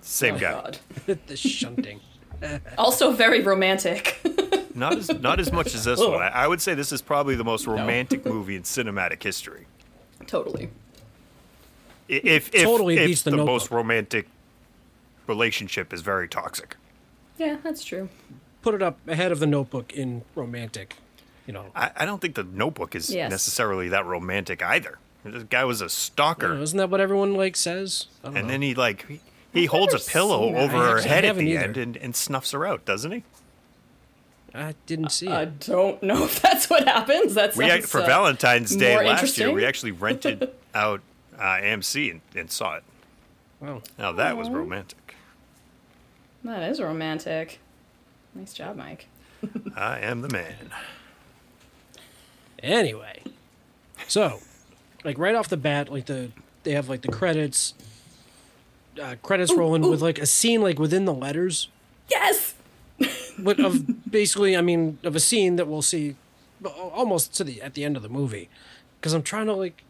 same 0.01 0.35
Oh 0.35 0.39
guy. 0.39 0.51
god. 0.53 0.79
the 1.27 1.37
shunting. 1.37 2.01
Also 2.77 3.13
very 3.13 3.41
romantic. 3.41 4.19
Not 4.75 4.97
as 4.97 5.09
not 5.21 5.39
as 5.39 5.53
much 5.53 5.75
as 5.77 5.85
this 5.85 6.01
oh. 6.01 6.11
one. 6.13 6.23
I, 6.23 6.29
I 6.29 6.49
would 6.49 6.61
say 6.61 6.75
this 6.75 6.91
is 6.91 7.01
probably 7.03 7.37
the 7.37 7.45
most 7.45 7.67
romantic 7.69 8.25
movie 8.25 8.57
in 8.57 8.63
cinematic 8.63 9.23
history. 9.23 9.67
totally. 10.27 10.71
if 12.09 12.53
if, 12.53 12.63
Totally 12.65 12.97
if 12.97 13.07
beats 13.07 13.23
The 13.23 13.31
the 13.31 13.45
most 13.45 13.71
romantic 13.71 14.27
relationship 15.29 15.93
is 15.93 16.01
very 16.01 16.27
toxic. 16.27 16.75
Yeah, 17.39 17.59
that's 17.63 17.85
true. 17.85 18.09
Put 18.63 18.75
it 18.75 18.83
up 18.83 18.99
ahead 19.09 19.33
of 19.33 19.41
the 19.41 19.47
Notebook 19.47 19.93
in 19.93 20.23
romantic. 20.35 20.97
You 21.47 21.53
know, 21.53 21.67
I, 21.75 21.91
I 21.97 22.05
don't 22.07 22.21
think 22.21 22.37
the 22.37 22.45
Notebook 22.45 22.95
is 22.95 23.11
Yes. 23.11 23.31
necessarily 23.31 23.89
that 23.89 24.07
romantic 24.07 24.63
either. 24.63 24.99
This 25.25 25.43
guy 25.45 25.65
was 25.65 25.81
a 25.81 25.89
stalker, 25.89 26.55
isn't 26.55 26.77
that 26.79 26.91
what 26.91 27.01
everyone 27.01 27.35
like 27.35 27.57
says? 27.57 28.07
I 28.23 28.27
don't 28.29 28.37
and 28.39 28.47
know. 28.47 28.53
then 28.53 28.63
he 28.63 28.75
like 28.75 29.07
he, 29.09 29.21
he 29.53 29.67
holds 29.67 29.95
a 29.95 29.99
pillow 29.99 30.55
over 30.57 30.77
her 30.79 31.01
head 31.01 31.25
at 31.25 31.37
the 31.37 31.43
either. 31.51 31.65
end 31.65 31.77
and, 31.77 31.97
and 31.97 32.17
snuffs 32.17 32.51
her 32.53 32.67
out, 32.67 32.85
doesn't 32.85 33.11
he? 33.13 33.23
I 34.55 34.75
didn't 34.87 35.11
see 35.11 35.29
I 35.29 35.43
it. 35.43 35.45
I 35.45 35.45
don't 35.73 36.03
know 36.03 36.25
if 36.25 36.41
that's 36.43 36.69
what 36.69 36.87
happens. 36.87 37.35
That's 37.35 37.57
We 37.57 37.71
ac- 37.71 37.83
for 37.87 38.01
Valentine's 38.03 38.75
Day 38.77 38.97
last 39.05 39.39
year, 39.39 39.51
we 39.53 39.65
actually 39.65 39.93
rented 39.93 40.51
out 40.75 41.01
uh, 41.39 41.43
AMC 41.43 42.11
and, 42.11 42.21
and 42.35 42.51
saw 42.51 42.77
it. 42.77 42.83
Wow. 43.61 43.83
Now 43.99 44.13
that 44.13 44.37
was 44.37 44.51
romantic. 44.51 45.15
That 46.45 46.69
is 46.69 46.81
romantic. 46.81 47.61
Nice 48.35 48.53
job, 48.53 48.77
Mike. 48.77 49.07
I 49.77 49.99
am 50.01 50.23
the 50.23 50.29
man. 50.29 50.71
Anyway, 52.63 53.23
so 54.07 54.39
like 55.05 55.19
right 55.19 55.35
off 55.35 55.49
the 55.49 55.57
bat, 55.57 55.91
like 55.91 56.07
the 56.07 56.31
they 56.63 56.73
have 56.73 56.89
like 56.89 57.03
the 57.03 57.09
credits, 57.11 57.75
uh, 59.03 59.17
credits 59.23 59.53
rolling 59.53 59.83
with 59.83 60.01
like 60.01 60.19
a 60.19 60.27
scene 60.27 60.63
like 60.63 60.79
within 60.79 61.05
the 61.05 61.15
letters, 61.15 61.69
Yes. 62.09 62.55
but 63.39 63.59
of 63.59 64.11
basically, 64.11 64.57
I 64.57 64.61
mean, 64.61 64.99
of 65.03 65.17
a 65.17 65.21
scene 65.21 65.57
that 65.57 65.67
we'll 65.67 65.83
see 65.83 66.15
almost 66.65 67.35
to 67.35 67.45
the 67.45 67.61
at 67.61 67.75
the 67.75 67.85
end 67.85 67.97
of 67.97 68.03
the 68.05 68.09
movie, 68.09 68.49
because 69.01 69.13
I'm 69.13 69.23
trying 69.23 69.47
to 69.47 69.55
like 69.55 69.83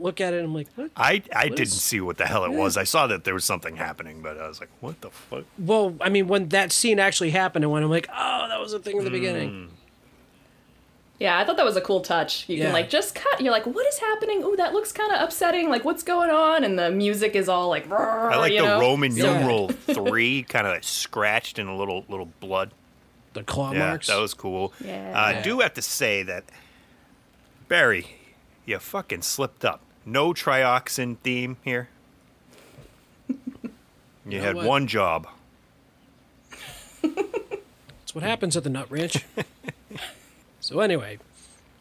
look 0.00 0.20
at 0.20 0.32
it 0.34 0.38
and 0.38 0.46
I'm 0.46 0.54
like, 0.54 0.68
what? 0.74 0.90
I, 0.96 1.22
I 1.34 1.44
What 1.46 1.56
didn't 1.56 1.60
is- 1.68 1.82
see 1.82 2.00
what 2.00 2.16
the 2.18 2.26
hell 2.26 2.44
it 2.44 2.52
was. 2.52 2.76
I 2.76 2.84
saw 2.84 3.06
that 3.08 3.24
there 3.24 3.34
was 3.34 3.44
something 3.44 3.76
happening, 3.76 4.22
but 4.22 4.38
I 4.38 4.46
was 4.48 4.60
like, 4.60 4.70
what 4.80 5.00
the 5.00 5.10
fuck? 5.10 5.44
Well, 5.58 5.94
I 6.00 6.08
mean, 6.08 6.28
when 6.28 6.48
that 6.50 6.72
scene 6.72 6.98
actually 6.98 7.30
happened, 7.30 7.64
and 7.64 7.72
when 7.72 7.82
I'm 7.82 7.90
like, 7.90 8.08
oh, 8.12 8.46
that 8.48 8.60
was 8.60 8.72
a 8.72 8.78
thing 8.78 8.96
in 8.98 9.04
the 9.04 9.10
beginning. 9.10 9.50
Mm. 9.50 9.68
Yeah, 11.20 11.36
I 11.36 11.44
thought 11.44 11.56
that 11.56 11.64
was 11.66 11.74
a 11.76 11.80
cool 11.80 12.00
touch. 12.00 12.48
You 12.48 12.58
Yeah. 12.58 12.64
can 12.66 12.72
like 12.74 12.88
just 12.88 13.16
cut. 13.16 13.40
You're 13.40 13.50
like, 13.50 13.66
what 13.66 13.84
is 13.88 13.98
happening? 13.98 14.42
Ooh, 14.44 14.54
that 14.56 14.72
looks 14.72 14.92
kind 14.92 15.10
of 15.12 15.20
upsetting. 15.20 15.68
Like, 15.68 15.84
what's 15.84 16.04
going 16.04 16.30
on? 16.30 16.62
And 16.62 16.78
the 16.78 16.90
music 16.92 17.34
is 17.34 17.48
all 17.48 17.68
like. 17.68 17.90
I 17.90 18.36
like 18.36 18.52
you 18.52 18.60
the 18.60 18.66
know? 18.66 18.80
Roman 18.80 19.16
Yeah. 19.16 19.36
numeral 19.38 19.68
three, 19.70 20.44
kind 20.44 20.66
of 20.68 20.84
scratched 20.84 21.58
in 21.58 21.66
a 21.66 21.76
little 21.76 22.04
little 22.08 22.26
blood. 22.38 22.70
The 23.32 23.42
claw 23.42 23.72
Yeah, 23.72 23.80
marks. 23.88 24.06
that 24.06 24.16
was 24.20 24.32
cool. 24.32 24.72
Yeah. 24.80 25.12
Uh, 25.12 25.18
I 25.38 25.42
do 25.42 25.58
have 25.58 25.74
to 25.74 25.82
say 25.82 26.22
that 26.22 26.44
Barry, 27.66 28.06
you 28.64 28.78
fucking 28.78 29.22
slipped 29.22 29.64
up. 29.64 29.80
No 30.04 30.32
trioxin 30.32 31.18
theme 31.18 31.56
here. 31.64 31.88
You 34.26 34.38
know 34.40 34.44
had 34.44 34.56
what? 34.56 34.66
one 34.66 34.86
job. 34.86 35.26
That's 37.02 38.14
what 38.14 38.22
happens 38.22 38.56
at 38.58 38.64
the 38.64 38.68
Nut 38.68 38.86
Ranch. 38.90 39.24
so 40.60 40.80
anyway, 40.80 41.18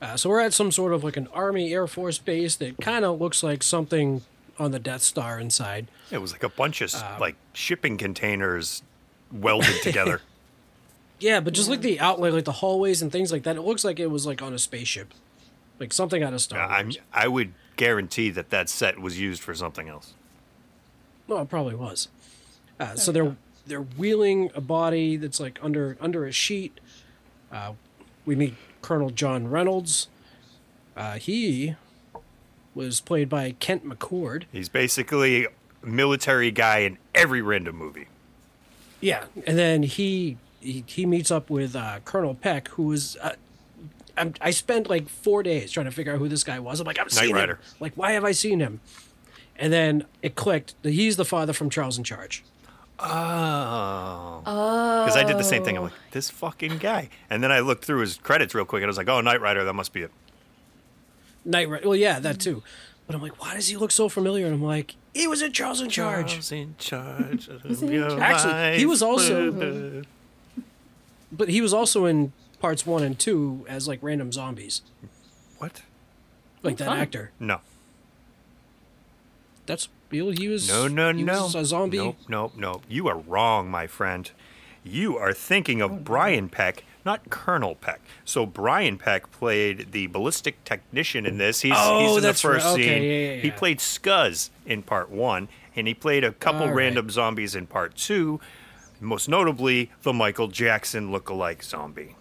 uh, 0.02 0.16
so 0.16 0.30
we're 0.30 0.40
at 0.40 0.54
some 0.54 0.72
sort 0.72 0.94
of 0.94 1.04
like 1.04 1.18
an 1.18 1.28
Army 1.34 1.74
Air 1.74 1.88
Force 1.88 2.18
base 2.18 2.56
that 2.58 2.78
kind 2.80 3.04
of 3.04 3.20
looks 3.20 3.44
like 3.44 3.64
something 3.64 4.22
on 4.58 4.72
the 4.72 4.80
Death 4.80 5.02
Star 5.02 5.40
inside. 5.40 5.88
It 6.10 6.20
was 6.20 6.32
like 6.32 6.44
a 6.44 6.50
bunch 6.50 6.82
of 6.82 6.94
Um, 6.96 7.20
like 7.20 7.36
shipping 7.54 7.98
containers 7.98 8.82
welded 9.32 9.82
together. 9.82 10.22
Yeah, 11.20 11.40
but 11.40 11.56
just 11.56 11.68
like 11.68 11.82
the 11.82 12.00
outlet, 12.00 12.32
like 12.32 12.46
the 12.46 12.52
hallways 12.52 13.02
and 13.02 13.12
things 13.12 13.32
like 13.32 13.42
that, 13.42 13.56
it 13.56 13.62
looks 13.64 13.84
like 13.84 14.00
it 14.00 14.06
was 14.12 14.28
like 14.28 14.44
on 14.44 14.54
a 14.54 14.60
spaceship, 14.60 15.16
like 15.80 15.92
something 15.92 16.22
out 16.22 16.32
of 16.32 16.42
Star 16.42 16.70
Wars. 16.70 17.00
I 17.12 17.28
would 17.28 17.54
guarantee 17.78 18.30
that 18.32 18.50
that 18.50 18.70
set 18.70 19.00
was 19.00 19.20
used 19.20 19.42
for 19.42 19.56
something 19.56 19.88
else. 19.88 20.14
Well, 21.28 21.42
it 21.42 21.50
probably 21.50 21.76
was. 21.76 22.10
Uh, 22.80 22.96
so 22.96 23.12
they're 23.12 23.36
they're 23.66 23.82
wheeling 23.82 24.50
a 24.56 24.62
body 24.62 25.18
that's 25.18 25.40
like 25.40 25.60
under 25.62 25.98
under 26.00 26.26
a 26.26 26.32
sheet. 26.32 26.80
Uh, 27.52 27.74
we 28.26 28.36
meet 28.36 28.56
Colonel 28.82 29.10
John 29.10 29.50
Reynolds. 29.50 30.08
Uh, 30.96 31.14
he 31.14 31.76
was 32.76 33.02
played 33.02 33.30
by 33.30 33.56
Kent 33.60 33.88
McCord. 33.88 34.44
He's 34.52 34.70
basically 34.70 35.46
a 35.46 35.50
military 35.84 36.52
guy 36.52 36.80
in 36.80 36.98
every 37.16 37.42
random 37.42 37.76
movie. 37.76 38.08
Yeah, 39.02 39.26
and 39.46 39.58
then 39.58 39.84
he 39.84 40.38
he, 40.60 40.84
he 40.88 41.06
meets 41.06 41.32
up 41.32 41.50
with 41.50 41.76
uh, 41.76 42.00
Colonel 42.06 42.36
Peck, 42.36 42.70
who 42.70 42.92
is 42.92 43.18
was. 43.22 43.38
I'm, 44.18 44.34
I 44.42 44.52
spent 44.52 44.90
like 44.90 45.08
four 45.10 45.44
days 45.44 45.72
trying 45.72 45.86
to 45.86 45.92
figure 45.92 46.14
out 46.14 46.20
who 46.20 46.28
this 46.28 46.44
guy 46.44 46.60
was. 46.60 46.80
I'm 46.80 46.86
like, 46.88 47.00
I've 47.00 47.12
seen 47.12 47.34
Rider. 47.36 47.54
him. 47.56 47.60
Like, 47.80 47.94
why 47.96 48.12
have 48.14 48.24
I 48.26 48.32
seen 48.32 48.60
him? 48.60 48.80
And 49.58 49.72
then 49.74 50.06
it 50.22 50.36
clicked 50.36 50.76
that 50.84 50.92
he's 50.92 51.16
the 51.18 51.26
father 51.26 51.54
from 51.54 51.70
Charles 51.70 51.98
in 51.98 52.04
Charge. 52.04 52.44
Oh. 53.00 54.40
Because 54.44 55.16
I 55.18 55.24
did 55.24 55.38
the 55.38 55.44
same 55.44 55.64
thing. 55.64 55.78
I'm 55.78 55.84
like, 55.84 55.94
this 56.12 56.30
fucking 56.30 56.78
guy. 56.78 57.10
And 57.30 57.44
then 57.44 57.52
I 57.52 57.60
looked 57.60 57.86
through 57.86 58.02
his 58.02 58.18
credits 58.18 58.54
real 58.56 58.66
quick 58.66 58.82
and 58.82 58.88
I 58.88 58.92
was 58.92 58.98
like, 58.98 59.10
oh, 59.10 59.22
Knight 59.22 59.42
Rider, 59.42 59.64
that 59.64 59.74
must 59.74 59.94
be 59.94 60.02
it. 60.02 60.12
Knight 61.46 61.70
Rider. 61.70 61.88
Well, 61.88 61.96
yeah, 61.98 62.20
that 62.20 62.40
too. 62.40 62.64
But 63.06 63.16
I'm 63.16 63.22
like, 63.22 63.42
why 63.42 63.56
does 63.56 63.68
he 63.70 63.78
look 63.78 63.92
so 63.92 64.10
familiar? 64.10 64.46
And 64.46 64.56
I'm 64.56 64.64
like, 64.64 64.96
he 65.14 65.28
was 65.28 65.42
in 65.42 65.54
Charles 65.54 65.82
in 65.82 65.90
Charge. 65.90 66.32
Charles 66.32 66.52
in 66.52 66.76
charge. 66.78 67.48
of 67.64 67.82
your 67.84 68.10
charge. 68.10 68.22
Actually, 68.22 68.80
he 68.80 68.86
was 68.86 69.02
also- 69.02 70.04
But 71.32 71.50
he 71.50 71.60
was 71.62 71.74
also 71.74 72.06
in 72.06 72.32
parts 72.60 72.86
one 72.86 73.04
and 73.04 73.18
two 73.18 73.66
as 73.70 73.88
like 73.88 74.00
random 74.02 74.32
zombies, 74.32 74.82
What? 75.58 75.82
like 76.64 76.76
oh, 76.76 76.78
that 76.78 76.86
fun. 76.88 77.00
actor. 77.00 77.32
No. 77.40 77.62
That's 79.66 79.90
he 80.10 80.22
was. 80.22 80.38
He 80.38 80.48
was 80.48 80.68
No, 80.70 80.88
no, 80.88 81.14
he 81.14 81.24
no. 81.24 81.44
Was 81.44 81.56
a 81.56 81.66
zombie. 81.66 81.98
Nope, 81.98 82.18
nope, 82.30 82.54
nope. 82.56 82.84
You 82.88 83.08
are 83.10 83.18
wrong, 83.18 83.70
my 83.70 83.88
friend. 83.88 84.30
You 84.84 85.18
are 85.18 85.34
thinking 85.34 85.82
Oh, 85.82 85.86
of 85.88 86.06
Brian 86.06 86.48
Peck, 86.48 86.86
not 87.04 87.30
Colonel 87.30 87.76
Peck. 87.76 88.00
So 88.24 88.46
Brian 88.46 88.98
Peck 88.98 89.30
played 89.32 89.92
the 89.92 90.08
ballistic 90.08 90.64
technician 90.64 91.26
in 91.26 91.38
this. 91.38 91.60
He's, 91.62 91.74
Oh, 91.76 92.00
he's 92.08 92.18
in 92.18 92.24
that's 92.24 92.42
the 92.42 92.48
first 92.48 92.66
right. 92.66 92.74
Okay, 92.74 92.84
scene. 92.84 93.04
yeah, 93.04 93.34
yeah, 93.36 93.42
He 93.42 93.52
played 93.52 93.80
Scuzz 93.80 94.50
in 94.66 94.84
part 94.84 95.10
one, 95.10 95.50
and 95.76 95.88
he 95.88 95.94
played 95.94 96.24
a 96.24 96.32
couple 96.32 96.62
All 96.62 96.68
right. 96.68 96.76
random 96.76 97.10
zombies 97.10 97.54
in 97.54 97.68
part 97.68 97.96
two. 97.96 98.40
Most 99.02 99.28
notably, 99.28 99.92
the 100.04 100.14
Michael 100.14 100.48
Jackson 100.48 101.12
look-alike 101.12 101.64
zombie. 101.64 102.16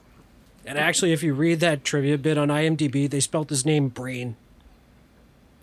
And 0.67 0.79
actually, 0.79 1.13
if 1.13 1.23
you 1.23 1.33
read 1.33 1.61
that 1.61 1.85
trivia 1.85 2.19
bit 2.19 2.37
on 2.37 2.49
IMDb, 2.49 3.09
they 3.09 3.21
spelt 3.21 3.51
his 3.51 3.65
name 3.65 3.89
Brain. 3.89 4.37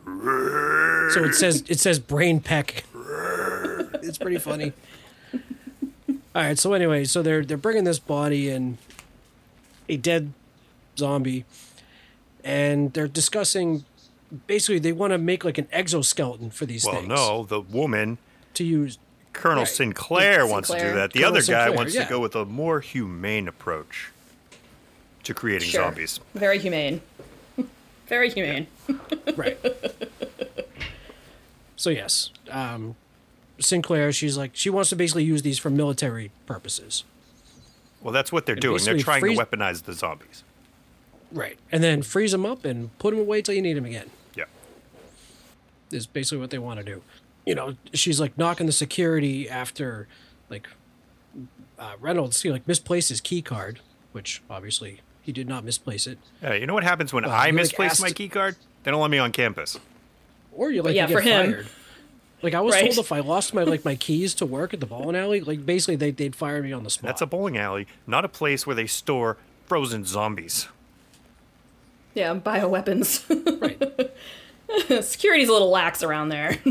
So 0.06 1.24
it 1.24 1.34
says 1.36 1.64
it 1.68 1.80
says 1.80 2.00
Brain 2.00 2.40
Peck. 2.40 2.86
It's 4.02 4.18
pretty 4.18 4.38
funny. 4.38 4.74
All 6.34 6.42
right. 6.42 6.58
So 6.58 6.74
anyway, 6.74 7.04
so 7.04 7.22
they're 7.22 7.44
they're 7.44 7.58
bringing 7.58 7.84
this 7.84 8.00
body 8.00 8.50
in, 8.50 8.78
a 9.88 9.98
dead 9.98 10.34
zombie, 10.98 11.46
and 12.44 12.94
they're 12.94 13.08
discussing. 13.08 13.86
Basically, 14.48 14.80
they 14.80 14.94
want 14.94 15.12
to 15.12 15.18
make 15.18 15.46
like 15.46 15.58
an 15.58 15.68
exoskeleton 15.72 16.50
for 16.50 16.66
these 16.66 16.86
Well, 16.86 16.96
things. 16.96 17.10
Well, 17.10 17.40
no, 17.40 17.46
the 17.46 17.62
woman, 17.62 18.18
To 18.56 18.64
use. 18.64 18.98
Colonel 19.32 19.64
Right. 19.64 19.68
Sinclair, 19.68 20.46
wants 20.46 20.70
to 20.70 20.80
do 20.80 20.94
that. 20.94 21.12
The 21.12 21.20
Colonel 21.20 21.30
other 21.38 21.40
guy 21.40 21.66
Sinclair, 21.66 21.72
wants 21.74 21.96
yeah. 21.96 22.04
to 22.04 22.10
go 22.10 22.20
with 22.20 22.36
a 22.36 22.46
more 22.46 22.82
humane 22.82 23.48
approach 23.48 24.12
to 25.24 25.34
creating 25.34 25.70
Sure. 25.70 25.84
zombies. 25.84 26.20
Very 26.36 26.60
humane. 26.60 27.02
Very 28.08 28.30
humane. 28.30 28.68
Right. 29.36 29.58
so 31.76 31.90
yes, 31.90 32.30
um, 32.52 32.96
Sinclair. 33.60 34.12
She's 34.12 34.38
like 34.38 34.52
she 34.54 34.70
wants 34.70 34.90
to 34.90 34.96
basically 34.96 35.24
use 35.24 35.42
these 35.42 35.58
for 35.60 35.70
military 35.70 36.32
purposes. 36.46 37.04
Well, 38.02 38.14
that's 38.14 38.32
what 38.32 38.46
they're 38.46 38.56
doing. 38.56 38.84
They're 38.84 38.98
trying 39.00 39.22
freeze- 39.22 39.38
to 39.40 39.46
weaponize 39.46 39.84
the 39.84 39.94
zombies. 39.94 40.44
Right. 41.32 41.58
And 41.72 41.82
then 41.84 42.02
freeze 42.04 42.32
them 42.34 42.46
up 42.46 42.64
and 42.66 42.96
put 43.00 43.12
them 43.12 43.20
away 43.20 43.42
till 43.42 43.56
you 43.56 43.62
need 43.62 43.74
them 43.76 43.86
again. 43.86 44.10
Yeah. 44.36 44.44
Is 45.90 46.06
basically 46.06 46.38
what 46.40 46.50
they 46.52 46.60
want 46.60 46.80
to 46.80 46.86
do. 46.86 47.02
You 47.46 47.56
know, 47.56 47.76
she's 47.94 48.20
like 48.20 48.38
knocking 48.38 48.68
the 48.68 48.72
security 48.74 49.50
after, 49.50 50.08
like, 50.50 50.68
uh, 51.80 51.94
Reynolds. 52.00 52.42
He 52.42 52.52
like 52.52 52.68
misplaced 52.68 53.10
his 53.10 53.20
key 53.22 53.42
card, 53.42 53.80
which 54.12 54.42
obviously 54.50 55.00
he 55.24 55.32
did 55.32 55.48
not 55.50 55.64
misplace 55.64 56.06
it. 56.06 56.20
Yeah, 56.42 56.54
you 56.54 56.68
know 56.68 56.74
what 56.76 56.84
happens 56.84 57.12
when 57.12 57.24
Well, 57.24 57.34
I 57.34 57.48
you, 57.48 57.54
like, 57.54 57.62
misplace 57.64 58.00
my 58.00 58.08
asked- 58.08 58.16
key 58.16 58.30
card? 58.30 58.56
They 58.84 58.92
don't 58.92 59.02
let 59.02 59.10
me 59.10 59.18
on 59.18 59.32
campus. 59.32 59.80
Or 60.52 60.70
you 60.72 60.82
like 60.84 60.94
yeah, 60.96 61.04
you 61.04 61.08
get 61.08 61.14
for 61.16 61.22
him. 61.22 61.52
fired. 61.54 61.68
Like 62.44 62.54
I 62.54 62.60
was 62.62 62.76
Right. 62.76 62.86
told 62.94 62.98
if 63.06 63.12
I 63.12 63.22
lost 63.22 63.54
my 63.54 63.64
like 63.64 63.84
my 63.86 63.96
keys 63.96 64.34
to 64.36 64.46
work 64.46 64.74
at 64.74 64.80
the 64.82 64.86
bowling 64.86 65.16
alley, 65.16 65.40
like 65.42 65.66
basically 65.66 65.96
they 65.96 66.12
they'd 66.12 66.36
fire 66.36 66.62
me 66.62 66.72
on 66.74 66.84
the 66.84 66.90
spot. 66.90 67.08
That's 67.08 67.22
a 67.22 67.26
bowling 67.26 67.58
alley, 67.58 67.88
not 68.06 68.24
a 68.26 68.30
place 68.30 68.68
where 68.68 68.76
they 68.76 68.86
store 68.86 69.38
frozen 69.66 70.04
zombies. 70.06 70.68
Yeah, 72.14 72.36
bioweapons. 72.36 73.24
right. 73.62 75.04
Security's 75.04 75.50
a 75.50 75.54
little 75.54 75.70
lax 75.72 76.04
around 76.04 76.30
there. 76.30 76.58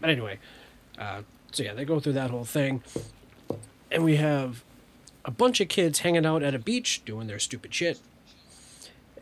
But 0.00 0.10
anyway, 0.10 0.38
uh, 0.96 1.22
so 1.50 1.64
yeah, 1.64 1.74
they 1.74 1.84
go 1.84 1.98
through 1.98 2.12
that 2.12 2.30
whole 2.30 2.44
thing, 2.44 2.84
and 3.90 4.04
we 4.04 4.14
have 4.14 4.62
a 5.28 5.30
bunch 5.30 5.60
of 5.60 5.68
kids 5.68 5.98
hanging 5.98 6.24
out 6.24 6.42
at 6.42 6.54
a 6.54 6.58
beach 6.58 7.02
doing 7.04 7.26
their 7.26 7.38
stupid 7.38 7.74
shit. 7.74 8.00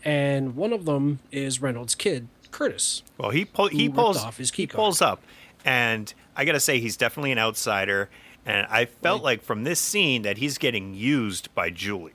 And 0.05 0.55
one 0.55 0.73
of 0.73 0.85
them 0.85 1.19
is 1.33 1.61
Reynolds' 1.61 1.97
kid, 1.97 2.29
Curtis. 2.53 3.03
Well, 3.19 3.31
he 3.31 3.45
pull, 3.45 3.67
he 3.67 3.89
pulls 3.89 4.19
off 4.19 4.37
his 4.39 4.53
he 4.53 4.69
pulls 4.69 5.03
up, 5.03 5.21
and 5.65 6.15
I 6.37 6.45
gotta 6.45 6.61
say 6.61 6.79
he's 6.79 6.97
definitely 6.97 7.33
an 7.33 7.39
outsider. 7.39 8.09
And 8.49 8.69
I 8.71 8.85
felt 8.85 9.23
Right. 9.23 9.25
like 9.25 9.43
from 9.43 9.65
this 9.65 9.81
scene 9.81 10.23
that 10.23 10.39
he's 10.39 10.59
getting 10.59 10.95
used 10.95 11.53
by 11.57 11.71
Julie. 11.71 12.13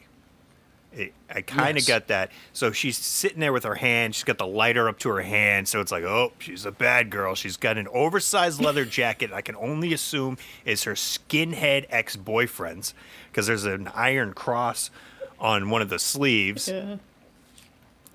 It, 0.94 1.14
I 1.34 1.42
kind 1.42 1.78
of 1.78 1.84
Yes. 1.84 1.88
got 1.88 2.08
that. 2.08 2.32
So 2.52 2.72
she's 2.74 2.98
sitting 2.98 3.40
there 3.40 3.54
with 3.54 3.64
her 3.64 3.76
hand. 3.76 4.14
She's 4.14 4.26
got 4.26 4.38
the 4.38 4.46
lighter 4.48 4.90
up 4.90 5.00
to 5.00 5.10
her 5.10 5.22
hand. 5.22 5.68
So 5.70 5.80
it's 5.80 5.92
like, 5.92 6.04
oh, 6.04 6.34
she's 6.40 6.66
a 6.66 6.72
bad 6.72 7.10
girl. 7.10 7.34
She's 7.34 7.56
got 7.56 7.78
an 7.78 7.88
oversized 7.94 8.62
leather 8.62 8.84
jacket. 9.00 9.32
I 9.32 9.42
can 9.42 9.56
only 9.56 9.94
assume 9.94 10.38
is 10.66 10.84
her 10.84 10.94
skinhead 10.94 11.86
ex 11.90 12.18
boyfriend's 12.18 12.94
because 13.32 13.48
there's 13.48 13.64
an 13.64 13.88
iron 13.96 14.34
cross 14.34 14.92
on 15.40 15.70
one 15.70 15.82
of 15.82 15.88
the 15.90 15.98
sleeves. 16.00 16.68
Yeah. 16.68 16.98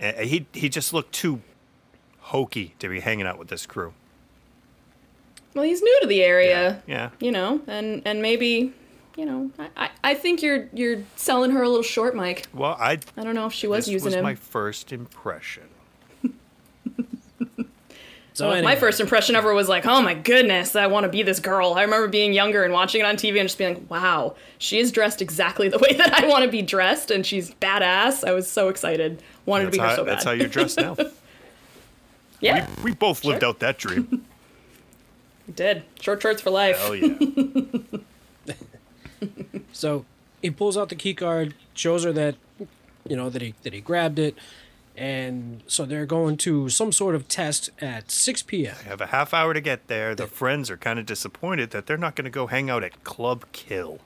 Uh, 0.00 0.12
He 0.22 0.44
he 0.52 0.68
just 0.68 0.92
looked 0.92 1.12
too 1.14 1.40
hokey 2.18 2.74
to 2.80 2.88
be 2.90 3.00
hanging 3.00 3.26
out 3.26 3.38
with 3.38 3.48
this 3.48 3.64
crew. 3.64 3.94
Well, 5.54 5.64
he's 5.64 5.80
new 5.80 5.98
to 6.02 6.06
the 6.06 6.22
area. 6.22 6.82
Yeah. 6.86 7.08
You 7.20 7.32
know, 7.32 7.62
and 7.66 8.02
and 8.04 8.20
maybe, 8.20 8.74
you 9.16 9.24
know, 9.24 9.50
I, 9.58 9.68
I, 9.76 9.90
I 10.04 10.14
think 10.14 10.42
you're 10.42 10.68
you're 10.72 11.02
selling 11.16 11.50
her 11.50 11.62
a 11.62 11.68
little 11.68 11.82
short, 11.82 12.14
Mike. 12.14 12.46
Well, 12.54 12.76
I 12.78 12.98
I 13.16 13.24
don't 13.24 13.34
know 13.34 13.46
if 13.46 13.52
she 13.52 13.66
was 13.66 13.86
this 13.86 13.92
using 13.92 14.06
was 14.06 14.14
him. 14.14 14.22
my 14.22 14.34
first 14.34 14.92
impression. 14.92 15.64
So 18.36 18.50
My 18.50 18.58
anyway, 18.58 18.76
first 18.76 19.00
impression 19.00 19.34
ever 19.34 19.54
was 19.54 19.66
like, 19.66 19.86
oh 19.86 20.02
my 20.02 20.12
goodness, 20.12 20.76
I 20.76 20.88
want 20.88 21.04
to 21.04 21.08
be 21.08 21.22
this 21.22 21.40
girl. 21.40 21.72
I 21.72 21.80
remember 21.84 22.06
being 22.06 22.34
younger 22.34 22.64
and 22.64 22.72
watching 22.74 23.00
it 23.00 23.04
on 23.04 23.16
TV 23.16 23.40
and 23.40 23.48
just 23.48 23.56
being 23.56 23.72
like, 23.76 23.90
wow, 23.90 24.36
she 24.58 24.78
is 24.78 24.92
dressed 24.92 25.22
exactly 25.22 25.70
the 25.70 25.78
way 25.78 25.94
that 25.94 26.12
I 26.12 26.28
want 26.28 26.44
to 26.44 26.50
be 26.50 26.60
dressed, 26.60 27.10
and 27.10 27.24
she's 27.24 27.52
badass. 27.52 28.28
I 28.28 28.32
was 28.32 28.46
so 28.46 28.68
excited. 28.68 29.22
Wanted 29.46 29.68
That's 29.68 29.76
to 29.76 29.80
be 29.80 29.82
her 29.82 29.88
how, 29.88 29.96
so 29.96 30.04
bad. 30.04 30.12
that's 30.12 30.24
how 30.24 30.32
you're 30.32 30.48
dressed 30.48 30.76
now. 30.76 30.98
yeah, 32.40 32.68
we 32.84 32.92
both 32.92 33.24
lived 33.24 33.42
out 33.42 33.60
that 33.60 33.78
dream. 33.78 34.06
we 35.46 35.54
did. 35.54 35.84
Short 35.98 36.20
shorts 36.20 36.42
for 36.42 36.50
life. 36.50 36.78
Hell 36.78 36.94
yeah. 36.94 37.14
So 39.72 40.04
he 40.40 40.50
pulls 40.50 40.76
out 40.76 40.88
the 40.88 40.94
key 40.94 41.12
card, 41.14 41.54
shows 41.74 42.04
her 42.04 42.12
that 42.12 42.36
you 43.08 43.16
know 43.16 43.28
that 43.28 43.42
he 43.42 43.54
that 43.62 43.72
he 43.72 43.80
grabbed 43.80 44.18
it, 44.18 44.36
and 44.96 45.62
so 45.66 45.84
they're 45.84 46.06
going 46.06 46.36
to 46.38 46.68
some 46.68 46.92
sort 46.92 47.14
of 47.14 47.28
test 47.28 47.70
at 47.80 48.10
6 48.10 48.42
p.m. 48.44 48.74
They 48.82 48.88
have 48.88 49.00
a 49.00 49.06
half 49.06 49.34
hour 49.34 49.52
to 49.52 49.60
get 49.60 49.86
there. 49.88 50.14
The 50.14 50.26
friends 50.26 50.70
are 50.70 50.76
kind 50.76 50.98
of 50.98 51.06
disappointed 51.06 51.70
that 51.70 51.86
they're 51.86 51.98
not 51.98 52.16
going 52.16 52.24
to 52.24 52.30
go 52.30 52.46
hang 52.46 52.70
out 52.70 52.82
at 52.82 53.04
Club 53.04 53.44
Kill. 53.52 53.98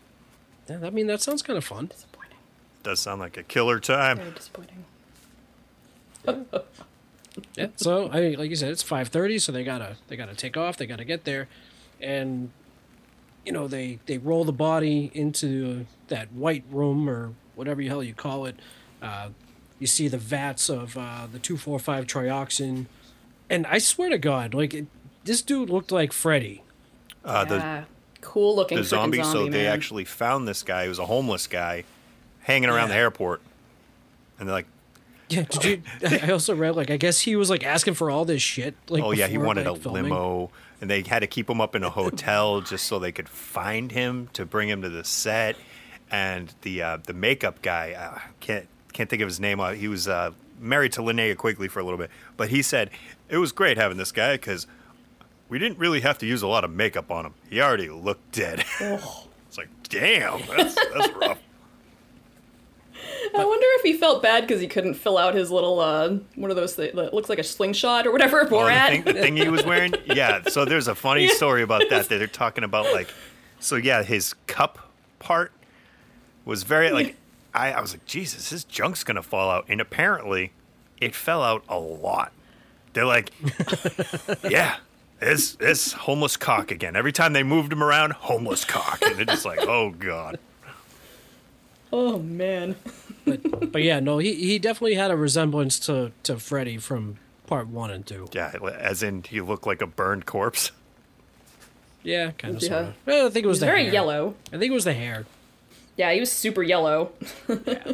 Yeah, 0.69 0.81
I 0.83 0.91
mean 0.91 1.07
that 1.07 1.21
sounds 1.23 1.43
kind 1.43 1.57
of 1.57 1.65
fun. 1.65 1.87
Disappointing. 1.87 2.39
Does 2.83 3.01
sound 3.01 3.21
like 3.21 3.37
a 3.37 3.43
killer 3.43 3.79
time. 3.79 4.19
Very 4.19 4.31
disappointing. 4.33 4.85
Yeah. 7.55 7.69
So 7.77 8.09
I 8.09 8.31
like 8.31 8.51
you 8.51 8.57
said, 8.57 8.71
it's 8.71 8.83
5:30, 8.83 9.41
so 9.41 9.53
they 9.53 9.65
gotta 9.65 9.97
they 10.09 10.17
gotta 10.17 10.35
take 10.35 10.57
off. 10.57 10.77
They 10.77 10.87
gotta 10.87 11.05
get 11.05 11.25
there, 11.25 11.49
and 12.01 12.51
you 13.45 13.53
know 13.53 13.69
they 13.69 13.99
they 14.07 14.19
roll 14.19 14.45
the 14.45 14.53
body 14.53 15.11
into 15.15 15.87
that 16.09 16.33
white 16.33 16.65
room 16.71 17.09
or 17.09 17.33
whatever 17.55 17.81
the 17.81 17.89
hell 17.89 18.03
you 18.03 18.15
call 18.15 18.47
it. 18.47 18.57
Uh, 19.03 19.31
you 19.79 19.87
see 19.87 20.09
the 20.09 20.19
vats 20.19 20.69
of 20.69 20.97
uh, 20.97 21.27
the 21.31 21.39
245 21.39 22.07
trioxin, 22.07 22.87
and 23.49 23.67
I 23.67 23.79
swear 23.79 24.11
to 24.11 24.19
God, 24.19 24.53
like 24.53 24.75
it, 24.75 24.87
this 25.25 25.43
dude 25.43 25.71
looked 25.71 25.91
like 25.93 26.13
Freddy. 26.13 26.63
Uh, 27.25 27.45
the. 27.45 27.85
Cool 28.23 28.55
looking 28.55 28.77
the 28.77 28.83
frickin' 28.83 28.87
zombie, 28.87 29.23
zombie, 29.23 29.47
so 29.47 29.49
they 29.49 29.67
actually 29.67 30.05
found 30.05 30.47
this 30.47 30.63
guy 30.63 30.83
who 30.83 30.91
was 30.91 30.99
a 30.99 31.07
homeless 31.07 31.47
guy 31.47 31.85
hanging 32.41 32.69
around 32.69 32.91
the 32.91 32.95
airport. 32.95 33.41
And 34.39 34.47
they're 34.47 34.57
like, 34.57 34.67
Yeah. 35.31 35.45
Did 35.45 35.65
you? 35.65 35.83
I 36.23 36.31
also 36.33 36.55
read 36.55 36.77
like 36.77 36.91
I 36.91 36.97
guess 36.97 37.21
he 37.21 37.37
was 37.37 37.49
like 37.49 37.65
asking 37.65 37.95
for 37.95 38.11
all 38.11 38.25
this 38.25 38.43
shit. 38.43 38.75
Like 38.89 39.03
oh, 39.03 39.13
yeah, 39.13 39.27
he 39.27 39.39
wanted 39.39 39.67
like, 39.67 39.79
a 39.79 39.81
filming. 39.81 40.05
limo. 40.05 40.51
And 40.81 40.89
they 40.89 41.03
had 41.03 41.19
to 41.21 41.27
keep 41.27 41.49
him 41.51 41.61
up 41.61 41.75
in 41.75 41.83
a 41.85 41.91
hotel 41.91 42.61
just 42.63 42.87
so 42.87 42.99
they 42.99 43.13
could 43.13 43.29
find 43.29 43.93
him 43.93 44.29
to 44.33 44.47
bring 44.47 44.69
him 44.69 44.83
to 44.83 44.89
the 44.89 45.05
set. 45.05 45.57
And 46.11 46.53
the 46.63 46.83
uh, 46.83 46.99
the 47.05 47.13
makeup 47.13 47.63
guy, 47.63 47.93
uh, 47.93 48.19
can't 48.41 48.67
can't 48.93 49.09
think 49.09 49.23
of 49.23 49.29
his 49.29 49.39
name. 49.39 49.61
Uh, 49.61 49.73
He 49.73 49.87
was 49.89 50.09
uh, 50.09 50.33
married 50.59 50.93
to 50.93 51.03
Linnea 51.03 51.37
Quigley 51.37 51.69
for 51.69 51.81
a 51.81 51.85
little 51.85 51.99
bit, 51.99 52.11
but 52.37 52.49
he 52.49 52.63
said 52.63 52.91
it 53.29 53.37
was 53.39 53.53
great 53.53 53.77
having 53.77 53.97
this 53.97 54.11
guy 54.11 54.35
because 54.35 54.67
we 55.49 55.59
didn't 55.59 55.79
really 55.79 56.01
have 56.01 56.19
to 56.19 56.27
use 56.27 56.43
a 56.43 56.47
lot 56.49 56.65
of 56.65 56.71
makeup 56.73 57.11
on 57.11 57.27
him. 57.27 57.35
He 57.49 57.61
already 57.61 57.89
looked 57.91 58.33
dead. 58.33 58.65
it's 58.81 59.59
like, 59.59 59.69
damn, 59.89 60.41
that's 60.49 60.75
that's 60.75 61.13
rough. 61.15 61.39
I 63.35 63.45
wonder 63.45 63.67
if 63.77 63.83
he 63.83 63.95
felt 63.95 64.23
bad 64.23 64.43
because 64.47 64.61
he 64.61 64.67
couldn't 64.67 64.95
fill 64.95 65.17
out 65.19 65.35
his 65.35 65.51
little 65.51 65.81
uh, 65.81 66.17
one 66.35 66.51
of 66.51 66.57
those 66.57 66.77
that 66.77 66.95
that 66.97 67.15
looks 67.15 67.29
like 67.29 67.39
a 67.39 67.45
slingshot 67.45 68.07
or 68.07 68.13
whatever. 68.13 68.43
Oh, 68.43 68.45
the, 68.45 68.57
Borat. 68.57 68.89
thing, 68.89 69.03
the 69.05 69.13
thing 69.15 69.37
he 69.37 69.49
was 69.49 69.65
wearing? 69.65 69.95
Yeah. 70.07 70.43
So 70.49 70.65
there's 70.65 70.89
a 70.89 70.95
funny 70.95 71.29
story 71.29 71.63
about 71.63 71.83
that. 71.91 72.01
That 72.09 72.19
they're 72.19 72.27
talking 72.27 72.65
about 72.65 72.87
like, 72.93 73.09
so 73.61 73.77
yeah, 73.77 74.03
his 74.03 74.35
cup 74.47 74.91
part 75.19 75.53
was 76.45 76.63
very 76.65 76.91
like, 76.91 77.17
I, 77.55 77.73
I 77.73 77.81
was 77.81 77.93
like, 77.93 78.05
Jesus, 78.07 78.51
his 78.51 78.65
junk's 78.65 79.05
gonna 79.05 79.23
fall 79.23 79.51
out, 79.51 79.67
and 79.69 79.81
apparently, 79.81 80.53
it 81.01 81.15
fell 81.15 81.43
out 81.43 81.63
a 81.69 81.79
lot. 81.79 82.33
They're 82.93 83.05
like, 83.05 83.31
yeah, 84.49 84.77
it's 85.21 85.57
it's 85.61 85.93
homeless 85.93 86.37
cock 86.37 86.71
again. 86.71 86.97
Every 86.97 87.13
time 87.13 87.33
they 87.33 87.43
moved 87.43 87.73
him 87.73 87.83
around, 87.83 88.13
homeless 88.13 88.65
cock, 88.65 89.01
and 89.03 89.21
it's 89.21 89.31
just 89.31 89.45
like, 89.45 89.61
oh 89.61 89.91
god. 89.91 90.39
Oh 91.93 92.19
man. 92.19 92.77
But 93.25 93.73
but 93.73 93.83
yeah, 93.83 94.01
no, 94.01 94.19
he 94.19 94.35
he 94.35 94.59
definitely 94.59 94.95
had 94.95 95.11
a 95.11 95.17
resemblance 95.17 95.79
to 95.81 96.13
to 96.25 96.39
Freddy 96.39 96.79
from 96.79 97.17
part 97.47 97.69
one 97.69 97.91
and 97.91 98.07
two. 98.07 98.29
Yeah, 98.33 98.53
as 98.79 99.03
in 99.03 99.23
he 99.25 99.41
looked 99.41 99.67
like 99.67 99.83
a 99.83 99.87
burned 99.87 100.27
corpse. 100.27 100.73
Yeah, 102.03 102.31
kind 102.33 102.57
of. 102.57 102.63
Yeah. 102.63 102.69
Sort 102.69 102.83
of. 102.83 102.95
Well, 103.07 103.27
I 103.27 103.31
think 103.31 103.45
it 103.45 103.49
was 103.49 103.57
He's 103.59 103.61
the 103.61 103.67
very 103.67 103.85
hair. 103.85 103.93
yellow. 103.93 104.35
I 104.53 104.59
think 104.59 104.71
it 104.71 104.75
was 104.75 104.85
the 104.85 104.95
hair. 104.95 105.27
Yeah, 105.97 106.13
he 106.13 106.21
was 106.21 106.33
super 106.33 106.63
yellow. 106.63 107.13
yeah. 107.67 107.93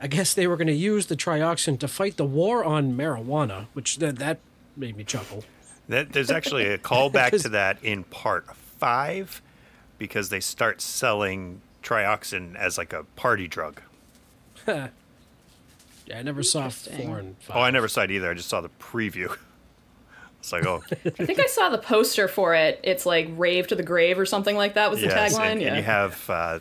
I 0.00 0.06
guess 0.06 0.34
they 0.34 0.46
were 0.46 0.56
going 0.56 0.68
to 0.68 0.74
use 0.74 1.06
the 1.06 1.16
trioxin 1.16 1.78
to 1.80 1.88
fight 1.88 2.18
the 2.18 2.24
war 2.26 2.62
on 2.62 2.96
marijuana, 2.96 3.66
which 3.72 3.98
that 3.98 4.16
that 4.18 4.38
made 4.76 4.96
me 4.96 5.02
chuckle. 5.04 5.44
That, 5.88 6.12
there's 6.12 6.30
actually 6.30 6.66
a 6.66 6.78
callback 6.78 7.40
to 7.42 7.48
that 7.48 7.82
in 7.82 8.04
part 8.04 8.54
five 8.54 9.40
because 9.96 10.28
they 10.28 10.40
start 10.40 10.80
selling 10.80 11.62
trioxin 11.82 12.56
as 12.56 12.78
like 12.78 12.92
a 12.92 13.04
party 13.16 13.48
drug. 13.48 13.82
Yeah, 16.06 16.20
I 16.20 16.22
never 16.22 16.42
saw 16.42 16.64
Interesting. 16.64 17.06
four 17.06 17.18
and 17.18 17.36
five. 17.38 17.56
Oh, 17.58 17.60
I 17.60 17.70
never 17.70 17.86
saw 17.86 18.00
it 18.00 18.10
either. 18.10 18.30
I 18.30 18.34
just 18.34 18.48
saw 18.48 18.60
the 18.62 18.70
preview. 18.80 19.36
It's 20.40 20.52
like, 20.52 20.64
oh, 20.64 20.82
I 20.90 21.10
think 21.10 21.40
I 21.40 21.46
saw 21.46 21.68
the 21.68 21.78
poster 21.78 22.28
for 22.28 22.54
it. 22.54 22.78
It's 22.84 23.04
like 23.04 23.28
"Rave 23.36 23.66
to 23.66 23.74
the 23.74 23.82
Grave" 23.82 24.20
or 24.20 24.24
something 24.24 24.56
like 24.56 24.74
that 24.74 24.88
was 24.88 25.00
the 25.00 25.08
tagline. 25.08 25.52
And, 25.52 25.60
yeah. 25.60 25.68
and 25.68 25.76
you 25.76 25.82
have 25.82 26.30
uh, 26.30 26.60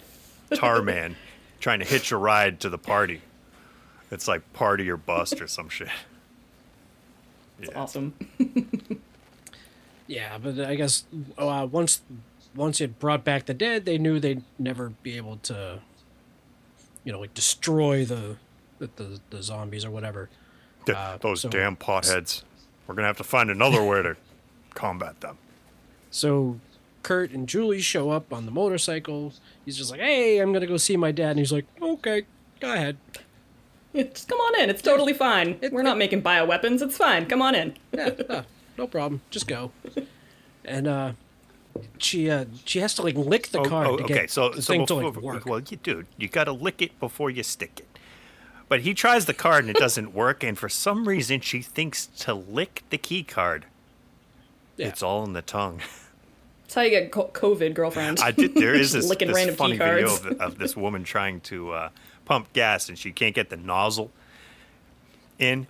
Tarman 0.50 1.14
trying 1.60 1.80
to 1.80 1.86
hitch 1.86 2.12
a 2.12 2.18
ride 2.18 2.60
to 2.62 2.70
the 2.70 2.80
party. 2.80 3.22
It's 4.10 4.28
like 4.28 4.52
party 4.52 4.90
or 4.90 4.98
bust 4.98 5.40
or 5.40 5.48
some 5.48 5.70
shit. 5.70 5.90
It's 7.62 7.74
awesome. 7.76 8.16
Yeah, 10.08 10.38
but 10.38 10.60
I 10.60 10.76
guess 10.76 11.04
uh, 11.38 11.68
once 11.70 12.02
once 12.58 12.82
it 12.82 13.00
brought 13.00 13.24
back 13.24 13.46
the 13.46 13.54
dead, 13.54 13.86
they 13.86 13.98
knew 13.98 14.20
they'd 14.20 14.44
never 14.60 14.90
be 15.04 15.16
able 15.18 15.38
to, 15.44 15.80
you 17.04 17.12
know, 17.12 17.20
like 17.20 17.34
destroy 17.34 18.04
the 18.06 18.38
the, 18.80 18.90
the, 18.98 19.20
the 19.32 19.42
zombies 19.44 19.84
or 19.86 19.92
whatever. 19.92 20.30
Th- 20.86 20.98
Uh, 20.98 21.18
Those 21.22 21.42
so- 21.42 21.50
damn 21.50 21.76
potheads. 21.76 22.44
We're 22.86 22.96
gonna 22.96 23.08
have 23.08 23.18
to 23.18 23.24
find 23.24 23.50
another 23.50 23.84
way 23.84 24.02
to 24.02 24.16
combat 24.74 25.20
them. 25.22 25.38
So 26.12 26.60
Curt 27.04 27.32
and 27.32 27.48
Julie 27.48 27.82
show 27.82 28.10
up 28.12 28.32
on 28.34 28.46
the 28.46 28.52
motorcycle. 28.52 29.34
He's 29.66 29.78
just 29.78 29.92
like, 29.92 30.00
"Hey, 30.00 30.40
I'm 30.40 30.54
gonna 30.54 30.68
go 30.68 30.78
see 30.78 30.96
my 30.98 31.12
dad," 31.12 31.32
and 31.32 31.40
he's 31.40 31.52
like, 31.52 31.66
"Okay, 31.82 32.24
go 32.60 32.72
ahead." 32.74 32.98
Just 33.96 34.28
come 34.30 34.40
on 34.40 34.62
in. 34.62 34.70
It's 34.70 34.82
totally 34.82 35.14
fine. 35.14 35.60
We're 35.72 35.82
not 35.82 35.98
making 35.98 36.22
bioweapons. 36.22 36.82
It's 36.82 36.98
fine. 36.98 37.26
Come 37.26 37.42
on 37.42 37.56
in. 37.56 37.76
Yeah, 37.94 38.12
no, 38.30 38.44
no 38.78 38.88
problem. 38.88 39.22
Just 39.32 39.48
go. 39.48 39.72
And 40.64 40.88
uh, 40.88 41.12
she 41.98 42.30
uh, 42.30 42.46
she 42.66 42.80
has 42.80 42.94
to 42.96 43.02
like 43.02 43.16
lick 43.16 43.48
the 43.50 43.60
Oh, 43.60 43.66
card 43.66 43.88
oh, 43.88 43.98
to 43.98 44.04
okay, 44.04 44.14
get 44.14 44.32
so 44.32 44.50
the 44.50 44.62
so 44.62 44.74
thing 44.74 44.86
to 44.88 44.96
before, 44.96 45.12
like 45.12 45.22
work. 45.22 45.46
well, 45.46 45.60
you 45.60 45.78
dude, 45.78 46.08
you 46.18 46.28
got 46.28 46.46
to 46.46 46.52
lick 46.52 46.82
it 46.82 47.00
before 47.00 47.30
you 47.30 47.44
stick 47.44 47.80
it. 47.80 48.00
But 48.70 48.82
he 48.82 48.94
tries 48.94 49.26
the 49.26 49.34
card 49.34 49.64
and 49.64 49.70
it 49.70 49.80
doesn't 49.80 50.14
work, 50.14 50.44
and 50.44 50.58
for 50.58 50.70
some 50.70 51.08
reason 51.08 51.40
she 51.42 51.62
thinks 51.62 52.08
to 52.08 52.34
lick 52.34 52.84
the 52.90 52.98
key 52.98 53.24
card. 53.24 53.66
Yeah. 54.76 54.88
It's 54.88 55.02
all 55.02 55.24
in 55.24 55.34
the 55.34 55.42
tongue. 55.42 55.82
That's 56.64 56.76
how 56.76 56.82
you 56.82 56.90
get 56.90 57.12
COVID, 57.12 57.74
girlfriend. 57.74 58.20
I 58.20 58.32
did. 58.32 58.54
There 58.54 58.74
is 58.74 58.92
this, 58.94 59.08
Licking 59.08 59.30
this 59.30 59.36
random 59.36 59.56
funny 59.56 59.74
key 59.74 59.78
video 59.86 60.08
of, 60.14 60.26
of 60.42 60.58
this 60.58 60.76
woman 60.76 61.06
trying 61.06 61.40
to 61.42 61.72
uh, 61.72 61.90
pump 62.26 62.52
gas 62.52 62.90
and 62.90 62.98
she 62.98 63.12
can't 63.14 63.34
get 63.34 63.50
the 63.50 63.56
nozzle 63.56 64.12
in, 65.40 65.66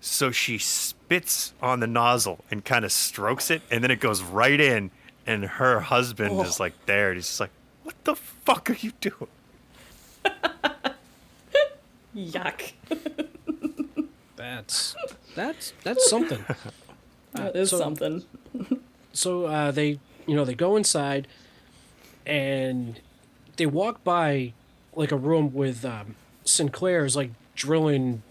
so 0.00 0.30
she 0.32 0.58
spits 0.58 1.52
on 1.62 1.80
the 1.80 1.86
nozzle 1.86 2.44
and 2.50 2.64
kind 2.64 2.84
of 2.84 2.90
strokes 2.90 3.48
it, 3.50 3.62
and 3.70 3.84
then 3.84 3.90
it 3.92 4.00
goes 4.00 4.22
right 4.22 4.60
in, 4.60 4.90
and 5.28 5.44
her 5.44 5.78
husband 5.80 6.32
Oh. 6.32 6.42
is 6.42 6.58
like 6.58 6.72
there, 6.86 7.10
and 7.10 7.16
he's 7.18 7.26
just 7.28 7.38
like, 7.40 7.50
"What 7.84 7.94
the 8.04 8.16
fuck 8.16 8.68
are 8.70 8.74
you 8.80 8.92
doing?" 9.00 9.28
Yuck. 12.16 12.72
That's 14.36 14.96
that's 15.34 15.72
that's 15.84 16.08
something. 16.10 16.44
That 17.34 17.54
is 17.54 17.68
so- 17.70 17.78
something. 17.78 18.24
so 19.12 19.44
uh, 19.44 19.70
they 19.70 20.00
you 20.26 20.34
know 20.34 20.46
they 20.46 20.54
go 20.54 20.76
inside 20.76 21.28
and 22.24 22.98
they 23.58 23.66
walk 23.66 24.02
by 24.02 24.54
like 24.96 25.12
a 25.12 25.16
room 25.16 25.52
with 25.52 25.84
um, 25.84 26.16
sinclair's 26.44 27.14
like 27.14 27.30
drilling 27.54 28.22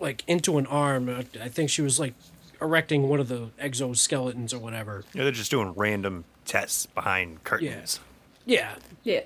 like 0.00 0.24
into 0.26 0.56
an 0.56 0.66
arm 0.66 1.08
i 1.40 1.48
think 1.48 1.68
she 1.68 1.82
was 1.82 2.00
like 2.00 2.14
erecting 2.64 3.08
one 3.08 3.20
of 3.20 3.28
the 3.28 3.48
exoskeletons 3.62 4.52
or 4.52 4.58
whatever 4.58 5.04
Yeah, 5.12 5.22
they're 5.22 5.32
just 5.32 5.50
doing 5.50 5.72
random 5.76 6.24
tests 6.44 6.86
behind 6.86 7.44
curtains. 7.44 8.00
yeah 8.46 8.74
Yeah. 9.04 9.20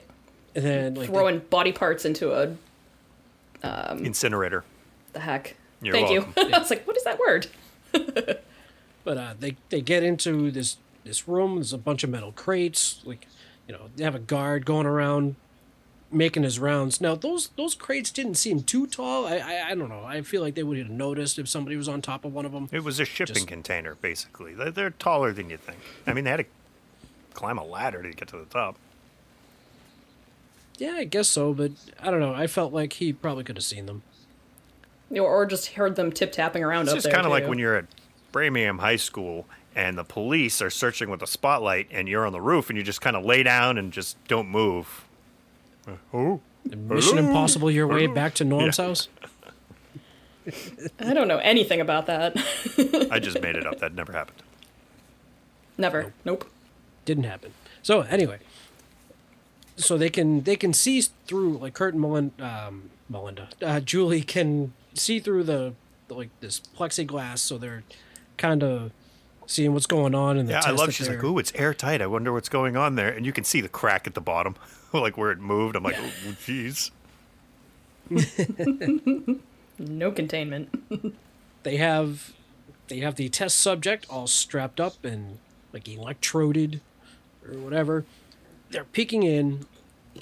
and 0.54 0.64
then 0.64 0.94
like 0.94 1.06
they- 1.08 1.12
Throwing 1.14 1.38
body 1.40 1.72
parts 1.72 2.04
into 2.04 2.32
a 2.32 2.54
Incinerator. 3.98 4.64
the 5.12 5.20
heck. 5.20 5.56
You're 5.80 5.94
Thank 5.94 6.10
welcome. 6.10 6.32
you. 6.36 6.50
I 6.54 6.58
was 6.58 6.70
like, 6.70 6.86
what 6.86 6.96
is 6.96 7.04
that 7.04 7.18
word? 7.18 7.46
but 7.92 9.16
uh, 9.16 9.34
they 9.38 9.56
they 9.70 9.80
get 9.80 10.02
into 10.02 10.50
this 10.50 10.76
this 11.04 11.26
room 11.26 11.54
there's 11.54 11.72
a 11.72 11.78
bunch 11.78 12.04
of 12.04 12.10
metal 12.10 12.32
crates 12.32 13.00
like 13.06 13.26
you 13.66 13.72
know 13.74 13.88
they 13.96 14.04
have 14.04 14.14
a 14.14 14.18
guard 14.18 14.66
going 14.66 14.84
around 14.86 15.36
making 16.10 16.42
his 16.42 16.58
rounds 16.58 17.00
now 17.00 17.14
those 17.14 17.48
those 17.56 17.74
crates 17.74 18.10
didn't 18.10 18.36
seem 18.36 18.62
too 18.62 18.86
tall 18.86 19.26
i 19.26 19.36
i, 19.36 19.70
I 19.70 19.74
don't 19.74 19.90
know 19.90 20.04
i 20.04 20.22
feel 20.22 20.40
like 20.40 20.54
they 20.54 20.62
would 20.62 20.78
have 20.78 20.88
noticed 20.88 21.38
if 21.38 21.48
somebody 21.48 21.76
was 21.76 21.86
on 21.88 22.00
top 22.00 22.24
of 22.24 22.32
one 22.32 22.46
of 22.46 22.52
them 22.52 22.68
It 22.72 22.82
was 22.82 22.98
a 22.98 23.04
shipping 23.04 23.34
Just- 23.34 23.46
container, 23.46 23.94
basically. 23.96 24.54
They're, 24.54 24.70
they're 24.70 24.90
taller 24.90 25.32
than 25.32 25.50
you 25.50 25.58
think. 25.58 25.78
I 26.06 26.14
mean, 26.14 26.24
they 26.24 26.30
had 26.30 26.36
to 26.38 26.46
climb 27.34 27.58
a 27.58 27.64
ladder 27.64 28.02
to 28.02 28.10
get 28.10 28.28
to 28.28 28.38
the 28.38 28.46
top. 28.46 28.76
yeah 30.78 30.92
i 30.96 31.04
guess 31.04 31.28
so 31.28 31.52
but 31.52 31.72
i 32.00 32.10
don't 32.10 32.20
know 32.20 32.34
i 32.34 32.46
felt 32.46 32.72
like 32.72 32.94
he 32.94 33.12
probably 33.12 33.44
could 33.44 33.56
have 33.56 33.64
seen 33.64 33.86
them 33.86 34.02
Or, 35.10 35.20
or 35.22 35.46
just 35.46 35.68
heard 35.74 35.96
them 35.96 36.10
tip 36.12 36.32
tapping 36.32 36.62
around 36.64 36.82
It's 36.84 36.90
up 36.92 36.96
just 36.96 37.04
there. 37.04 37.12
kind 37.14 37.26
of 37.26 37.30
like 37.32 37.46
when 37.46 37.58
you're 37.58 37.76
at 37.76 37.86
Framingham 38.32 38.78
High 38.78 38.96
School 38.96 39.46
and 39.74 39.96
the 39.96 40.04
police 40.04 40.60
are 40.60 40.68
searching 40.70 41.08
with 41.10 41.22
a 41.22 41.26
spotlight 41.26 41.88
and 41.90 42.06
you're 42.08 42.26
on 42.26 42.32
the 42.32 42.40
roof 42.40 42.68
and 42.68 42.76
you 42.76 42.82
just 42.84 43.00
kind 43.00 43.16
of 43.16 43.24
lay 43.24 43.42
down 43.42 43.78
and 43.78 43.90
just 43.92 44.16
don't 44.28 44.48
move. 44.48 45.04
Uh, 45.88 45.92
Oh, 46.12 46.40
mission 46.64 47.16
impossible 47.18 47.70
your 47.70 47.86
way 47.86 48.06
back 48.06 48.34
to 48.34 48.44
norm's 48.44 48.78
Yeah. 48.78 48.86
house 48.88 49.08
I 51.00 51.12
don't 51.12 51.28
know 51.28 51.38
anything 51.38 51.80
about 51.80 52.06
that. 52.06 52.32
I 53.10 53.18
just 53.18 53.40
made 53.42 53.54
it 53.54 53.66
up. 53.66 53.80
That 53.80 53.94
never 53.94 54.12
happened. 54.12 54.42
Never. 55.76 56.12
Nope. 56.24 56.50
didn't 57.04 57.24
happen. 57.24 57.52
So 57.82 58.00
anyway, 58.02 58.38
so 59.76 59.98
they 59.98 60.08
can 60.10 60.42
they 60.44 60.56
can 60.56 60.72
see 60.72 61.02
through 61.26 61.58
like 61.58 61.74
Curt 61.74 61.94
and 61.94 62.00
Melinda, 62.00 62.44
um, 62.68 62.90
Melinda, 63.10 63.48
uh, 63.62 63.80
Julie 63.80 64.22
can 64.22 64.72
see 64.94 65.20
through 65.20 65.44
the, 65.44 65.74
the 66.08 66.14
like 66.14 66.30
this 66.40 66.60
plexiglass, 66.76 67.38
so 67.38 67.58
they're 67.58 67.84
kind 68.38 68.62
of 68.62 68.90
seeing 69.46 69.72
what's 69.74 69.86
going 69.86 70.14
on 70.14 70.36
in 70.38 70.46
the 70.46 70.52
Yeah, 70.52 70.60
test 70.60 70.68
I 70.68 70.72
love. 70.72 70.86
that 70.86 70.92
She's 70.92 71.08
like, 71.08 71.22
"Ooh, 71.22 71.38
it's 71.38 71.52
airtight. 71.54 72.00
I 72.02 72.06
wonder 72.06 72.32
what's 72.32 72.48
going 72.48 72.76
on 72.76 72.94
there." 72.96 73.10
And 73.10 73.24
you 73.26 73.32
can 73.32 73.44
see 73.44 73.60
the 73.60 73.68
crack 73.68 74.06
at 74.06 74.14
the 74.14 74.20
bottom, 74.22 74.56
like 74.92 75.16
where 75.16 75.30
it 75.30 75.38
moved. 75.38 75.76
I'm 75.76 75.82
like, 75.82 75.96
"Oh, 75.98 76.34
jeez." 76.46 76.90
No 79.78 80.10
containment. 80.10 81.14
they 81.62 81.76
have 81.76 82.32
they 82.88 82.98
have 82.98 83.14
the 83.16 83.28
test 83.28 83.58
subject 83.58 84.06
all 84.10 84.26
strapped 84.26 84.80
up 84.80 85.04
and 85.04 85.38
like 85.72 85.88
electroded 85.88 86.80
or 87.46 87.58
whatever. 87.58 88.04
They're 88.70 88.84
peeking 88.84 89.22
in. 89.22 89.66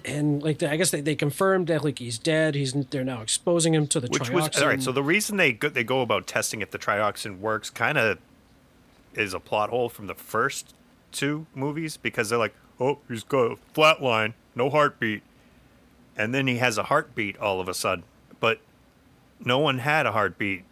And 0.05 0.43
like 0.43 0.63
I 0.63 0.77
guess 0.77 0.91
they, 0.91 1.01
they 1.01 1.15
confirmed 1.15 1.69
that 1.69 1.83
like 1.83 1.99
he's 1.99 2.19
dead. 2.19 2.55
He's 2.55 2.75
they're 2.75 3.03
now 3.03 3.23
exposing 3.23 3.75
him 3.75 3.87
to 3.89 4.01
the 4.01 4.09
Which 4.09 4.29
was 4.29 4.61
all 4.61 4.69
right. 4.69 4.83
So 4.83 4.93
the 4.93 5.03
reason 5.03 5.39
they 5.39 5.55
go, 5.55 5.71
they 5.71 5.85
go 5.85 6.03
about 6.03 6.27
testing 6.27 6.61
if 6.61 6.71
the 6.71 6.79
trioxin 6.79 7.39
works 7.39 7.71
kind 7.71 7.97
of 7.97 8.19
is 9.15 9.33
a 9.33 9.41
plot 9.41 9.71
hole 9.71 9.89
from 9.89 10.07
the 10.07 10.15
first 10.15 10.75
two 11.13 11.47
movies 11.55 11.97
because 11.97 12.29
they're 12.29 12.39
like, 12.39 12.55
"Oh, 12.79 12.99
he's 13.09 13.23
got 13.23 13.53
a 13.53 13.57
flat 13.73 14.03
line, 14.03 14.35
no 14.57 14.69
heartbeat," 14.71 15.23
and 16.17 16.35
then 16.35 16.47
he 16.49 16.57
has 16.57 16.77
a 16.79 16.85
heartbeat 16.85 17.37
all 17.39 17.61
of 17.61 17.69
a 17.69 17.75
sudden, 17.75 18.05
but 18.41 18.59
no 19.45 19.59
one 19.61 19.79
had 19.79 20.07
a 20.07 20.13
heartbeat. 20.13 20.65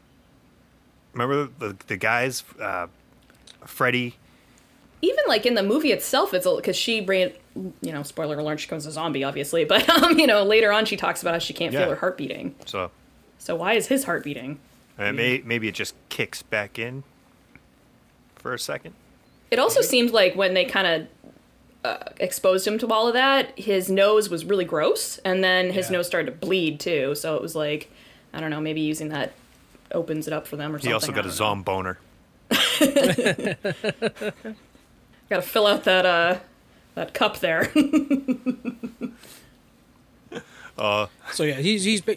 Remember 1.12 1.48
the 1.58 1.76
the 1.86 1.96
guys, 1.96 2.42
uh, 2.60 2.88
Freddy. 3.64 4.16
Even 5.02 5.22
like 5.28 5.44
in 5.44 5.54
the 5.54 5.62
movie 5.62 5.92
itself, 5.92 6.32
it's 6.34 6.46
because 6.46 6.76
she 6.76 7.00
ran. 7.02 7.32
You 7.82 7.92
know, 7.92 8.02
spoiler 8.02 8.38
alert: 8.38 8.58
she 8.60 8.66
becomes 8.66 8.86
a 8.86 8.90
zombie, 8.90 9.22
obviously. 9.22 9.64
But 9.68 9.88
um, 9.88 10.18
you 10.18 10.26
know, 10.26 10.42
later 10.42 10.72
on, 10.72 10.86
she 10.86 10.96
talks 10.96 11.20
about 11.22 11.34
how 11.34 11.38
she 11.38 11.52
can't 11.52 11.72
Yeah. 11.72 11.80
feel 11.80 11.90
her 11.90 11.96
heart 11.96 12.16
beating. 12.16 12.54
So 12.64 12.90
So 13.38 13.54
why 13.54 13.74
is 13.74 13.86
his 13.88 14.04
heart 14.04 14.24
beating? 14.24 14.58
uh, 14.98 15.12
may, 15.12 15.42
maybe 15.44 15.68
it 15.68 15.74
just 15.74 15.94
kicks 16.08 16.42
back 16.42 16.78
in 16.78 17.02
for 18.36 18.54
a 18.54 18.58
second. 18.58 18.94
It 19.50 19.58
also 19.58 19.82
seemed 19.82 20.10
like 20.10 20.34
when 20.36 20.54
they 20.54 20.64
kind 20.64 20.86
of 20.86 21.08
uh, 21.84 21.98
exposed 22.18 22.66
him 22.66 22.78
to 22.78 22.86
all 22.88 23.06
of 23.06 23.12
that, 23.14 23.56
his 23.58 23.90
nose 23.90 24.28
was 24.30 24.44
really 24.44 24.64
gross, 24.64 25.18
and 25.18 25.44
then 25.44 25.70
his 25.70 25.86
Yeah. 25.90 25.98
nose 25.98 26.06
started 26.06 26.30
to 26.30 26.36
bleed 26.46 26.80
too. 26.80 27.14
So 27.14 27.36
it 27.36 27.42
was 27.42 27.54
like, 27.54 27.90
I 28.32 28.40
don't 28.40 28.50
know, 28.50 28.60
maybe 28.60 28.80
using 28.80 29.10
that 29.10 29.32
opens 29.92 30.26
it 30.26 30.32
up 30.32 30.46
for 30.46 30.56
them 30.56 30.74
or 30.74 30.78
something. 30.78 30.90
He 30.90 30.94
also 30.94 31.12
got 31.12 31.26
a 31.26 31.36
don't 31.36 31.64
know. 31.64 31.64
zomboner. 31.64 31.96
Got 35.30 35.36
to 35.36 35.42
fill 35.42 35.66
out 35.66 35.84
that 35.84 36.04
uh 36.06 36.38
that 36.94 37.12
cup 37.14 37.40
there. 37.40 37.70
So 40.76 41.44
yeah, 41.44 41.54
he's 41.54 41.84
he's 41.84 42.00
ba- 42.00 42.16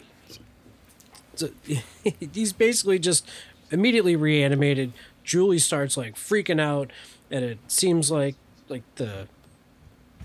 so, 1.36 1.50
he's 2.32 2.52
basically 2.52 2.98
just 2.98 3.24
immediately 3.70 4.16
reanimated. 4.16 4.92
Julie 5.24 5.58
starts 5.60 5.96
like 5.96 6.16
freaking 6.16 6.60
out, 6.60 6.90
and 7.30 7.44
it 7.44 7.58
seems 7.68 8.10
like 8.10 8.34
like 8.68 8.82
the 8.96 9.28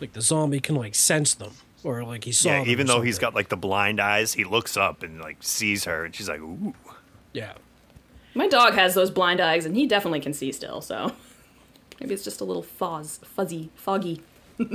like 0.01 0.13
the 0.13 0.21
zombie 0.21 0.59
can 0.59 0.75
like 0.75 0.95
sense 0.95 1.33
them 1.33 1.51
or 1.83 2.03
like 2.03 2.23
he 2.23 2.31
saw. 2.31 2.49
Yeah, 2.49 2.59
them 2.59 2.69
even 2.69 2.85
or 2.89 2.93
though 2.95 3.01
he's 3.01 3.19
got 3.19 3.33
like 3.35 3.49
the 3.49 3.57
blind 3.57 3.99
eyes, 3.99 4.33
he 4.33 4.43
looks 4.43 4.75
up 4.77 5.03
and 5.03 5.19
like 5.21 5.37
sees 5.41 5.85
her, 5.85 6.05
and 6.05 6.13
she's 6.15 6.29
like, 6.29 6.39
"Ooh." 6.41 6.73
yeah. 7.33 7.53
My 8.35 8.47
dog 8.47 8.73
has 8.73 8.95
those 8.95 9.11
blind 9.11 9.39
eyes, 9.39 9.65
and 9.65 9.75
he 9.75 9.85
definitely 9.85 10.19
can 10.19 10.33
see 10.33 10.51
still. 10.51 10.81
So 10.81 11.11
maybe 11.99 12.13
it's 12.13 12.23
just 12.23 12.41
a 12.41 12.43
little 12.43 12.63
fuzz, 12.63 13.19
fuzzy, 13.23 13.69
foggy. 13.75 14.21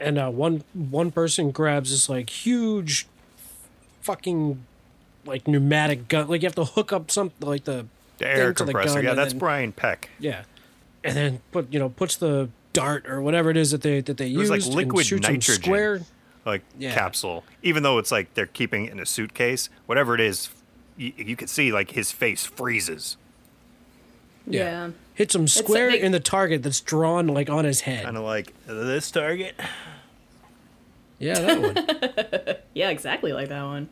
And 0.00 0.16
uh, 0.16 0.30
one 0.30 0.62
one 0.74 1.10
person 1.10 1.50
grabs 1.50 1.90
this 1.90 2.08
like 2.08 2.30
huge, 2.30 3.08
fucking, 4.02 4.64
like 5.26 5.48
pneumatic 5.48 6.06
gun. 6.06 6.28
Like 6.28 6.42
you 6.42 6.46
have 6.46 6.54
to 6.54 6.64
hook 6.64 6.92
up 6.92 7.10
something 7.10 7.48
like 7.48 7.64
the 7.64 7.86
The 8.18 8.28
air 8.28 8.46
thing 8.46 8.54
to 8.54 8.64
the 8.64 8.72
compressor. 8.72 8.94
gun 8.94 9.04
yeah, 9.04 9.14
that's 9.14 9.32
then- 9.32 9.38
Brian 9.40 9.72
Peck. 9.72 10.08
Yeah, 10.20 10.44
and 11.02 11.16
then 11.16 11.40
put 11.50 11.72
you 11.72 11.80
know 11.80 11.88
puts 11.88 12.14
the 12.14 12.48
dart 12.78 13.06
or 13.08 13.20
whatever 13.20 13.50
it 13.50 13.56
is 13.56 13.70
that 13.72 13.82
they 13.82 14.00
that 14.00 14.16
they 14.16 14.32
It 14.32 14.36
was 14.36 14.50
like 14.50 14.64
liquid 14.66 15.06
shoots 15.06 15.26
him 15.26 15.34
nitrogen. 15.34 15.62
square. 15.62 16.00
Like 16.46 16.62
Yeah. 16.78 16.94
capsule. 16.94 17.44
Even 17.62 17.82
though 17.82 17.98
it's 17.98 18.10
like 18.10 18.32
they're 18.34 18.46
keeping 18.46 18.86
it 18.86 18.92
in 18.92 19.00
a 19.00 19.06
suitcase, 19.06 19.68
whatever 19.86 20.14
it 20.14 20.20
is, 20.20 20.48
you, 20.96 21.12
you 21.16 21.36
can 21.36 21.46
see 21.48 21.72
like 21.72 21.90
his 21.90 22.10
face 22.10 22.44
freezes. 22.44 23.16
Yeah. 24.46 24.90
hits 25.14 25.34
him 25.34 25.46
square 25.46 25.90
they- 25.90 26.00
in 26.00 26.12
the 26.12 26.20
target 26.20 26.62
that's 26.62 26.80
drawn 26.80 27.26
like 27.26 27.50
on 27.50 27.64
his 27.64 27.82
head. 27.82 28.04
Kind 28.04 28.16
of 28.16 28.22
like 28.24 28.54
this 28.66 29.10
target. 29.10 29.54
Yeah, 31.18 31.38
that 31.40 31.60
one. 31.60 32.56
Yeah, 32.74 32.90
exactly 32.90 33.32
like 33.32 33.48
that 33.48 33.64
one. 33.64 33.88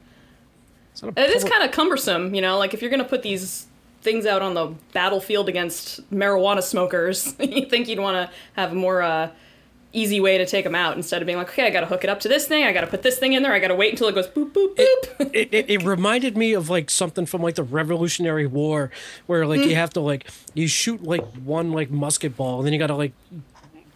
It's 0.93 1.03
not 1.03 1.19
a 1.19 1.21
It 1.21 1.31
is 1.31 1.43
public- 1.43 1.53
kind 1.53 1.65
of 1.65 1.73
cumbersome, 1.75 2.35
you 2.35 2.41
know, 2.41 2.57
like 2.57 2.73
if 2.73 2.81
you're 2.81 2.91
going 2.91 3.03
to 3.03 3.09
put 3.09 3.23
these 3.23 3.66
things 4.07 4.25
out 4.25 4.41
on 4.41 4.55
the 4.55 4.73
battlefield 4.95 5.49
against 5.51 6.09
marijuana 6.11 6.63
smokers, 6.63 7.35
you 7.41 7.67
think 7.67 7.89
you'd 7.89 7.99
want 8.01 8.17
to 8.17 8.35
have 8.55 8.73
a 8.73 8.75
more 8.75 9.03
uh, 9.03 9.31
easy 9.93 10.21
way 10.21 10.37
to 10.39 10.47
take 10.47 10.65
them 10.65 10.75
out 10.75 10.97
instead 10.97 11.21
of 11.23 11.27
being 11.27 11.39
like, 11.39 11.49
okay, 11.49 11.67
I 11.67 11.71
got 11.71 11.81
to 11.81 11.87
hook 11.87 12.05
it 12.05 12.11
up 12.11 12.21
to 12.21 12.29
this 12.29 12.47
thing, 12.47 12.65
I 12.65 12.73
got 12.73 12.83
to 12.83 12.87
put 12.87 13.03
this 13.03 13.19
thing 13.19 13.33
in 13.35 13.43
there, 13.43 13.53
I 13.53 13.59
got 13.59 13.69
to 13.69 13.75
wait 13.75 13.91
until 13.93 14.09
it 14.09 14.15
goes 14.15 14.27
boop, 14.29 14.53
boop, 14.53 14.77
boop. 14.77 15.31
it, 15.35 15.49
it, 15.53 15.71
it 15.71 15.83
reminded 15.85 16.37
me 16.37 16.53
of 16.55 16.71
like 16.71 16.89
something 16.91 17.27
from 17.27 17.43
like 17.43 17.55
the 17.57 17.63
Revolutionary 17.63 18.47
War, 18.47 18.91
where 19.27 19.47
like 19.47 19.61
Mm. 19.61 19.69
you 19.69 19.75
have 19.77 19.91
to 19.95 20.01
like 20.01 20.29
you 20.55 20.69
shoot 20.69 21.03
like 21.03 21.25
one 21.45 21.73
like 21.73 21.91
musket 21.91 22.37
ball, 22.37 22.59
and 22.59 22.67
then 22.67 22.73
you 22.73 22.79
gotta 22.79 22.95
like 22.95 23.13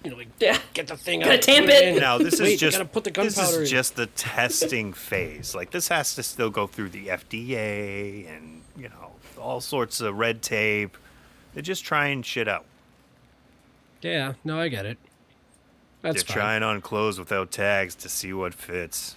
you 0.02 0.10
know 0.10 0.16
like 0.16 0.28
yeah. 0.40 0.56
get 0.72 0.86
the 0.88 0.96
thing 0.96 1.20
Gotta 1.20 1.34
out, 1.34 1.42
tamp 1.42 1.66
put 1.66 1.74
it. 1.74 1.88
in. 1.96 2.00
Now 2.00 2.16
this 2.16 2.40
Wait, 2.40 2.58
just 2.58 2.78
gotta 2.78 2.88
put 2.88 3.04
the 3.04 3.10
this 3.10 3.36
gunpowder 3.36 3.58
in. 3.58 3.62
is 3.64 3.70
just 3.70 3.96
the 3.96 4.06
testing 4.06 4.94
phase. 4.94 5.54
Like 5.54 5.70
this 5.72 5.88
has 5.88 6.14
to 6.14 6.22
still 6.22 6.48
go 6.48 6.66
through 6.66 6.88
the 6.90 7.08
FDA 7.08 8.26
and 8.34 8.62
you 8.78 8.88
know 8.88 9.09
all 9.40 9.60
sorts 9.60 10.00
of 10.00 10.16
red 10.16 10.42
tape. 10.42 10.96
They're 11.54 11.62
just 11.62 11.84
trying 11.84 12.22
shit 12.22 12.46
out. 12.48 12.64
Yeah, 14.02 14.34
no, 14.44 14.60
I 14.60 14.68
get 14.68 14.86
it. 14.86 14.98
That's 16.02 16.22
They're 16.22 16.34
fine. 16.34 16.42
trying 16.42 16.62
on 16.62 16.80
clothes 16.80 17.18
without 17.18 17.50
tags 17.50 17.94
to 17.96 18.08
see 18.08 18.32
what 18.32 18.54
fits. 18.54 19.16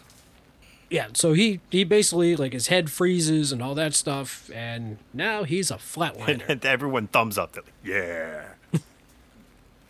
Yeah, 0.89 1.07
so 1.13 1.33
he 1.33 1.59
he 1.69 1.83
basically 1.85 2.35
like 2.35 2.53
his 2.53 2.67
head 2.67 2.91
freezes 2.91 3.51
and 3.51 3.63
all 3.63 3.73
that 3.75 3.93
stuff, 3.93 4.51
and 4.53 4.97
now 5.13 5.43
he's 5.43 5.71
a 5.71 5.75
flatliner. 5.75 6.47
and 6.47 6.63
everyone 6.65 7.07
thumbs 7.07 7.37
up. 7.37 7.53
They're 7.53 7.63
like, 7.63 7.73
yeah. 7.83 8.79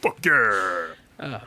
Fuck 0.02 0.24
yeah. 0.26 0.86
Uh, 1.20 1.40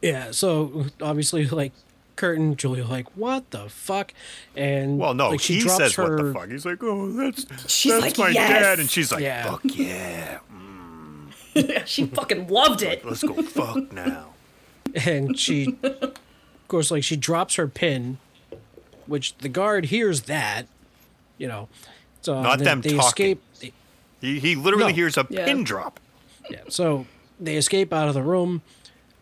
yeah, 0.00 0.30
so 0.30 0.86
obviously 1.00 1.46
like 1.46 1.72
curtain. 2.16 2.56
Julia 2.56 2.84
like, 2.86 3.08
what 3.16 3.50
the 3.50 3.68
fuck? 3.68 4.12
And 4.56 4.98
Well, 4.98 5.14
no, 5.14 5.30
like, 5.30 5.40
she 5.40 5.54
he 5.54 5.60
drops 5.60 5.76
says 5.78 5.94
her, 5.94 6.16
what 6.16 6.24
the 6.24 6.32
fuck. 6.32 6.50
He's 6.50 6.64
like, 6.66 6.82
oh, 6.82 7.10
that's 7.12 7.46
She's 7.72 7.92
that's 7.92 8.02
like, 8.04 8.18
my 8.18 8.28
"Yes." 8.30 8.48
dad, 8.62 8.80
and 8.80 8.90
she's 8.90 9.10
like, 9.12 9.22
Yeah. 9.22 9.50
fuck 9.50 9.60
yeah, 9.64 10.38
she 11.84 12.06
fucking 12.06 12.48
loved 12.48 12.82
it. 12.82 13.04
let's 13.04 13.22
go 13.22 13.34
fuck 13.42 13.92
now. 13.92 14.28
and 14.94 15.38
she 15.38 15.76
of 15.82 16.14
course 16.68 16.90
like 16.90 17.04
she 17.04 17.16
drops 17.16 17.54
her 17.56 17.66
pin 17.68 18.18
which 19.06 19.36
the 19.38 19.48
guard 19.48 19.86
hears 19.86 20.22
that 20.22 20.66
you 21.38 21.46
know 21.46 21.68
so 22.22 22.40
Not 22.42 22.58
they, 22.58 22.64
them 22.64 22.80
they 22.80 22.90
talking. 22.90 23.06
escape 23.06 23.42
they- 23.60 23.72
He 24.20 24.38
he 24.40 24.54
literally 24.56 24.92
No. 24.92 24.96
hears 24.96 25.16
a 25.16 25.26
Yeah. 25.30 25.44
pin 25.44 25.64
drop. 25.64 25.98
yeah 26.50 26.60
so 26.68 27.06
they 27.40 27.56
escape 27.56 27.92
out 27.92 28.08
of 28.08 28.14
the 28.14 28.22
room 28.22 28.62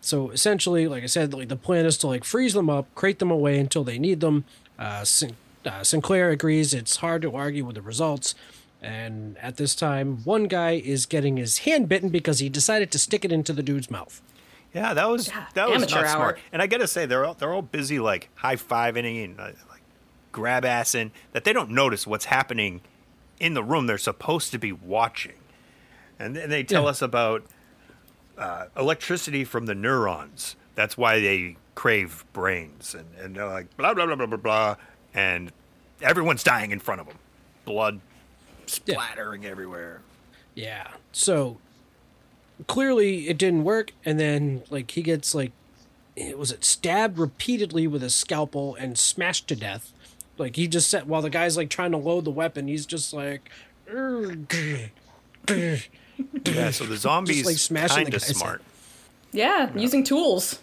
so 0.01 0.31
essentially 0.31 0.87
like 0.89 1.03
i 1.03 1.07
said 1.07 1.33
like 1.35 1.49
the 1.49 1.57
plan 1.57 1.85
is 1.87 1.97
to 1.99 2.07
like 2.07 2.25
freeze 2.25 2.55
them 2.55 2.71
up 2.71 2.87
crate 2.95 3.19
them 3.19 3.31
away 3.31 3.59
until 3.59 3.85
they 3.85 3.99
need 3.99 4.21
them 4.21 4.45
uh, 4.79 5.05
Sin- 5.05 5.37
uh, 5.67 5.83
sinclair 5.85 6.31
agrees 6.31 6.73
it's 6.73 6.97
hard 6.97 7.21
to 7.23 7.35
argue 7.35 7.65
with 7.65 7.75
the 7.75 7.83
results 7.83 8.35
and 8.81 9.37
at 9.39 9.57
this 9.59 9.75
time 9.75 10.25
one 10.25 10.45
guy 10.45 10.73
is 10.73 11.05
getting 11.07 11.37
his 11.37 11.59
hand 11.59 11.89
bitten 11.89 12.09
because 12.09 12.39
he 12.39 12.49
decided 12.49 12.91
to 12.91 12.99
stick 12.99 13.25
it 13.25 13.31
into 13.33 13.53
the 13.53 13.63
dude's 13.63 13.91
mouth 13.91 14.23
Yeah, 14.73 14.95
that 14.95 15.09
was 15.11 15.29
Yeah, 15.29 15.47
that 15.55 15.69
was 15.69 15.83
not 15.83 15.93
hour. 16.05 16.07
smart. 16.07 16.39
And 16.53 16.63
I 16.63 16.67
gotta 16.69 16.87
say, 16.87 17.05
they're 17.05 17.25
all 17.27 17.35
they're 17.35 17.53
all 17.53 17.61
busy 17.61 17.99
like 17.99 18.31
high 18.37 18.57
fiving 18.57 19.23
and 19.25 19.39
uh, 19.41 19.45
like 19.69 19.83
grab 20.33 20.63
assing 20.65 21.11
that 21.33 21.43
they 21.45 21.53
don't 21.53 21.71
notice 21.71 22.07
what's 22.07 22.27
happening 22.27 22.81
in 23.41 23.53
the 23.55 23.65
room 23.65 23.87
they're 23.87 23.99
supposed 23.99 24.53
to 24.53 24.59
be 24.59 24.71
watching. 24.73 25.35
And 26.21 26.37
then 26.37 26.49
they 26.51 26.63
tell 26.63 26.85
Yeah. 26.85 26.91
us 26.91 27.03
about 27.03 27.43
uh, 28.41 28.65
electricity 28.77 29.45
from 29.45 29.67
the 29.67 29.75
neurons. 29.75 30.57
That's 30.75 30.97
why 30.97 31.21
they 31.21 31.57
crave 31.75 32.25
brains, 32.33 32.95
and 32.95 33.07
and 33.21 33.37
they're 33.37 33.47
like 33.47 33.77
blah 33.77 33.95
blah 33.95 34.07
blah 34.07 34.17
blah 34.17 34.27
blah 34.27 34.37
blah, 34.39 34.77
and 35.15 35.53
everyone's 36.03 36.43
dying 36.43 36.71
in 36.71 36.81
front 36.81 37.01
of 37.01 37.07
them, 37.07 37.19
blood 37.65 38.01
splattering 38.67 39.45
everywhere. 39.45 40.01
Yeah. 40.55 40.89
So 41.13 41.59
clearly 42.67 43.29
it 43.29 43.39
didn't 43.39 43.65
work, 43.65 43.93
and 44.05 44.19
then 44.19 44.63
like 44.71 44.91
he 44.93 45.03
gets 45.03 45.35
like, 45.35 45.53
it 46.17 46.39
was 46.39 46.51
it 46.51 46.65
stabbed 46.65 47.19
repeatedly 47.19 47.87
with 47.87 48.03
a 48.03 48.11
scalpel 48.11 48.75
and 48.75 48.99
smashed 48.99 49.49
to 49.49 49.57
death. 49.57 49.93
Like 50.39 50.57
he 50.57 50.67
just 50.67 50.89
said 50.89 51.07
while 51.07 51.23
the 51.23 51.31
guy's 51.31 51.57
like 51.57 51.69
trying 51.69 51.91
to 51.91 51.99
load 51.99 52.25
the 52.25 52.31
weapon, 52.31 52.69
he's 52.69 52.87
just 52.87 53.13
like. 53.13 53.51
Yeah, 56.47 56.71
so 56.71 56.85
the 56.85 56.97
zombies 56.97 57.47
like, 57.47 57.57
smashing 57.57 58.05
the 58.05 58.11
kind 58.11 58.15
of 58.15 58.23
smart. 58.23 58.63
Yeah, 59.33 59.71
using 59.77 60.05
tools. 60.05 60.61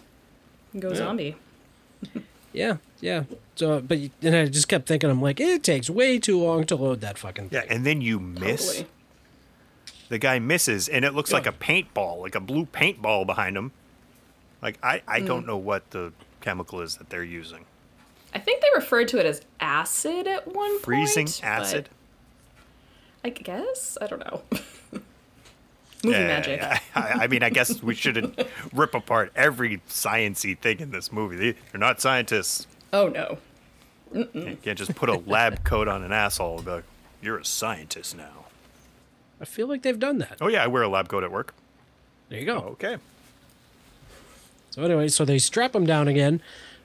Go 0.78 0.92
zombie. 0.94 1.36
Yeah, 2.52 2.78
yeah. 3.00 3.24
So, 3.56 3.80
but 3.80 3.98
and 4.22 4.34
I 4.34 4.46
just 4.46 4.68
kept 4.68 4.88
thinking, 4.88 5.10
I'm 5.10 5.20
like, 5.20 5.38
it 5.38 5.62
takes 5.62 5.90
way 5.90 6.18
too 6.18 6.42
long 6.42 6.64
to 6.64 6.76
load 6.76 7.02
that 7.02 7.18
fucking 7.18 7.50
Thing. 7.50 7.62
Yeah, 7.62 7.72
and 7.72 7.84
then 7.84 8.00
you 8.00 8.18
miss. 8.18 8.66
Totally. 8.66 8.88
The 10.08 10.18
guy 10.18 10.38
misses, 10.38 10.88
and 10.88 11.04
it 11.04 11.14
looks 11.14 11.30
like 11.30 11.46
a 11.46 11.52
paintball, 11.52 12.22
like 12.22 12.34
a 12.34 12.40
blue 12.40 12.64
paintball 12.64 13.26
behind 13.26 13.56
him. 13.56 13.72
Like 14.62 14.78
I, 14.82 15.02
I 15.06 15.20
mm. 15.20 15.26
don't 15.26 15.46
know 15.46 15.58
what 15.58 15.90
the 15.90 16.12
chemical 16.40 16.80
is 16.80 16.96
that 16.96 17.10
they're 17.10 17.22
using. 17.22 17.66
I 18.34 18.38
think 18.38 18.62
they 18.62 18.68
referred 18.74 19.08
to 19.08 19.18
it 19.18 19.26
as 19.26 19.42
acid 19.60 20.26
at 20.26 20.48
one 20.48 20.80
Freezing 20.80 21.26
point. 21.26 21.28
Freezing 21.28 21.44
acid. 21.44 21.88
I 23.24 23.28
guess 23.30 23.98
I 24.00 24.06
don't 24.06 24.20
know. 24.20 24.42
Movie 26.04 26.16
Yeah, 26.16 26.26
magic. 26.26 26.62
I, 26.62 26.80
I 26.94 27.26
mean, 27.26 27.42
I 27.42 27.50
guess 27.50 27.82
we 27.82 27.94
shouldn't 27.94 28.38
rip 28.72 28.94
apart 28.94 29.32
every 29.34 29.78
sciency 29.88 30.56
thing 30.56 30.80
in 30.80 30.90
this 30.90 31.10
movie. 31.12 31.36
They, 31.36 31.52
they're 31.72 31.80
not 31.80 32.00
scientists. 32.00 32.66
Oh 32.92 33.08
no. 33.08 33.38
You 34.14 34.56
can't 34.62 34.78
just 34.78 34.94
put 34.94 35.08
a 35.08 35.16
lab 35.18 35.64
coat 35.64 35.86
on 35.88 36.02
an 36.02 36.12
asshole 36.12 36.56
and 36.56 36.64
be 36.64 36.70
like, 36.70 36.84
"You're 37.20 37.38
a 37.38 37.44
scientist 37.44 38.16
now." 38.16 38.46
I 39.40 39.44
feel 39.44 39.66
like 39.66 39.82
they've 39.82 39.98
done 39.98 40.18
that. 40.18 40.38
Oh 40.40 40.48
yeah, 40.48 40.64
I 40.64 40.66
wear 40.66 40.82
a 40.82 40.88
lab 40.88 41.08
coat 41.08 41.24
at 41.24 41.30
work. 41.30 41.52
There 42.28 42.38
you 42.38 42.46
go. 42.46 42.58
Okay. 42.58 42.96
So 44.70 44.82
anyway, 44.82 45.08
so 45.08 45.24
they 45.24 45.38
strap 45.38 45.74
him 45.74 45.84
down 45.84 46.08
again, 46.08 46.40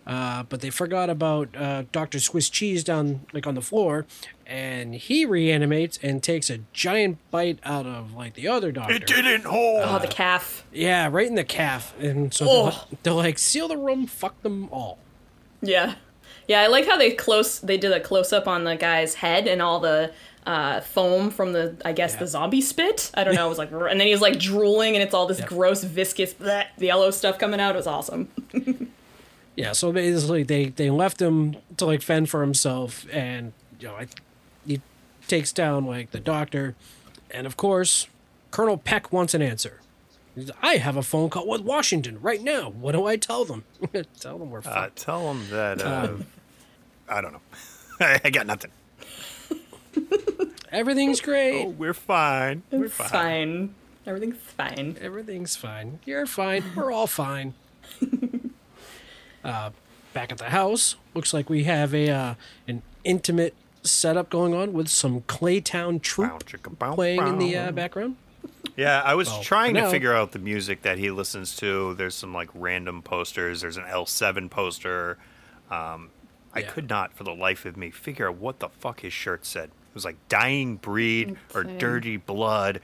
uh, 0.05 0.43
but 0.43 0.61
they 0.61 0.69
forgot 0.69 1.09
about 1.09 1.49
uh, 1.55 1.83
Doctor 1.91 2.19
Swiss 2.19 2.49
Cheese 2.49 2.83
down 2.83 3.25
like 3.33 3.47
on 3.47 3.55
the 3.55 3.61
floor, 3.61 4.05
and 4.45 4.95
he 4.95 5.25
reanimates 5.25 5.97
and 6.03 6.21
takes 6.21 6.49
a 6.49 6.59
giant 6.73 7.17
bite 7.31 7.59
out 7.63 7.85
of 7.85 8.13
like 8.13 8.33
the 8.33 8.47
other 8.47 8.71
doctor. 8.71 8.95
It 8.95 9.07
didn't 9.07 9.45
hold. 9.45 9.81
Oh, 9.85 9.99
the 9.99 10.07
calf. 10.07 10.65
Yeah, 10.73 11.07
right 11.11 11.27
in 11.27 11.35
the 11.35 11.43
calf, 11.43 11.93
and 11.99 12.33
so 12.33 12.45
Oh. 12.49 12.63
they're, 12.69 12.97
they're 13.03 13.13
like, 13.13 13.37
seal 13.39 13.67
the 13.67 13.77
room, 13.77 14.05
fuck 14.07 14.41
them 14.41 14.67
all. 14.71 14.97
Yeah. 15.61 15.95
Yeah, 16.47 16.59
I 16.61 16.67
like 16.67 16.85
how 16.85 16.97
they 16.97 17.11
close 17.11 17.59
they 17.59 17.77
did 17.77 17.93
a 17.93 18.01
close 18.01 18.33
up 18.33 18.47
on 18.49 18.65
the 18.65 18.75
guy's 18.75 19.13
head 19.15 19.47
and 19.47 19.61
all 19.61 19.79
the 19.79 20.11
uh, 20.45 20.81
foam 20.81 21.29
from 21.29 21.53
the 21.53 21.77
I 21.85 21.93
guess 21.93 22.17
the 22.17 22.27
zombie 22.27 22.59
spit. 22.59 23.11
I 23.13 23.23
don't 23.23 23.33
know. 23.35 23.45
It 23.45 23.49
was 23.49 23.57
like 23.57 23.71
and 23.71 23.97
then 23.97 24.07
he 24.07 24.11
was 24.11 24.19
like 24.19 24.39
drooling 24.39 24.95
and 24.97 25.01
it's 25.01 25.13
all 25.13 25.25
this 25.25 25.39
gross 25.39 25.85
viscous 25.85 26.33
bleh, 26.33 26.65
yellow 26.77 27.11
stuff 27.11 27.39
coming 27.39 27.61
out. 27.61 27.75
It 27.75 27.77
was 27.77 27.87
awesome. 27.87 28.27
Yeah, 29.55 29.73
so 29.73 29.91
basically 29.91 30.43
they 30.43 30.69
they 30.69 30.89
left 30.89 31.21
him 31.21 31.57
to 31.77 31.85
like 31.85 32.01
fend 32.01 32.29
for 32.29 32.41
himself, 32.41 33.05
and 33.11 33.53
you 33.79 33.87
know, 33.87 33.95
I, 33.95 34.07
he 34.65 34.81
takes 35.27 35.51
down 35.51 35.85
like 35.85 36.11
the 36.11 36.19
doctor, 36.19 36.75
and 37.29 37.45
of 37.45 37.55
course, 37.55 38.07
Colonel 38.51 38.77
Peck 38.77 39.11
wants 39.11 39.33
an 39.33 39.41
answer. 39.41 39.79
He's, 40.35 40.49
I 40.61 40.77
have 40.77 40.97
a 40.97 41.03
phone 41.03 41.29
call 41.29 41.47
with 41.47 41.61
Washington 41.61 42.19
right 42.21 42.41
now. 42.41 42.69
What 42.69 42.93
do 42.93 43.05
I 43.05 43.15
tell 43.15 43.45
them? 43.45 43.63
tell 44.19 44.39
them 44.39 44.49
we're 44.49 44.61
Uh, 44.65 44.89
tell 44.95 45.27
them 45.27 45.45
that. 45.51 45.81
Uh, 45.83 46.13
I 47.07 47.21
don't 47.21 47.33
know. 47.33 47.41
I 47.99 48.29
got 48.31 48.47
nothing. 48.47 48.71
Everything's 50.71 51.21
great. 51.21 51.65
Oh, 51.65 51.69
we're 51.69 51.93
fine. 51.93 52.63
We're 52.71 52.89
fine. 52.89 53.09
fine. 53.09 53.75
Everything's 54.07 54.37
fine. 54.37 54.97
Everything's 54.99 55.55
fine. 55.55 55.99
You're 56.05 56.25
fine. 56.25 56.63
We're 56.75 56.91
all 56.91 57.05
fine. 57.05 57.53
uh, 59.43 59.71
back 60.13 60.31
at 60.31 60.37
the 60.37 60.45
house, 60.49 60.95
looks 61.13 61.33
like 61.33 61.49
we 61.49 61.63
have 61.65 61.93
a 61.93 62.09
uh, 62.09 62.33
an 62.67 62.81
intimate 63.03 63.53
setup 63.83 64.29
going 64.29 64.53
on 64.53 64.73
with 64.73 64.87
some 64.87 65.21
Claytown 65.21 65.93
Bow, 65.93 65.99
troop 65.99 66.45
chicka, 66.45 66.77
bow, 66.77 66.93
playing 66.95 67.27
in 67.27 67.37
the 67.37 67.55
uh, 67.57 67.71
background. 67.71 68.15
Yeah, 68.75 69.01
I 69.03 69.13
was 69.15 69.27
Well, 69.27 69.43
trying 69.43 69.75
to 69.75 69.89
figure 69.89 70.13
out 70.13 70.31
the 70.31 70.39
music 70.39 70.81
that 70.81 70.97
he 70.97 71.11
listens 71.11 71.55
to. 71.57 71.93
There's 71.93 72.15
some 72.15 72.33
like 72.33 72.49
random 72.55 73.01
posters. 73.03 73.61
There's 73.61 73.77
an 73.77 73.83
L7 73.83 74.49
poster. 74.49 75.17
Um, 75.69 76.09
I 76.55 76.59
Yeah. 76.61 76.69
could 76.71 76.89
not, 76.89 77.13
for 77.13 77.23
the 77.23 77.33
life 77.35 77.65
of 77.65 77.77
me, 77.77 77.91
figure 77.91 78.27
out 78.29 78.35
what 78.37 78.59
the 78.59 78.69
fuck 78.69 79.01
his 79.01 79.13
shirt 79.13 79.45
said. 79.45 79.65
It 79.65 79.93
was 79.95 80.05
like 80.05 80.15
"dying 80.29 80.77
breed" 80.77 81.35
or 81.53 81.65
Same. 81.65 81.77
"dirty 81.77 82.17
blood" 82.17 82.79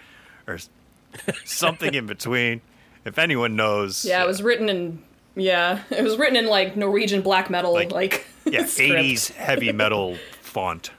or 0.48 0.60
something 1.46 1.94
in 1.94 2.06
between. 2.06 2.62
If 3.06 3.18
anyone 3.18 3.56
knows, 3.56 4.06
Yeah, 4.06 4.24
it 4.24 4.28
was 4.28 4.44
written 4.44 4.70
in 4.70 5.02
yeah, 5.40 5.82
it 5.90 6.04
was 6.04 6.18
written 6.18 6.36
in 6.36 6.48
like 6.48 6.76
Norwegian 6.76 7.22
black 7.22 7.50
metal 7.50 7.74
Like- 7.74 7.92
like, 7.92 8.26
yeah, 8.46 8.64
80s 8.64 9.32
heavy 9.34 9.72
metal 9.72 10.18
font. 10.42 10.92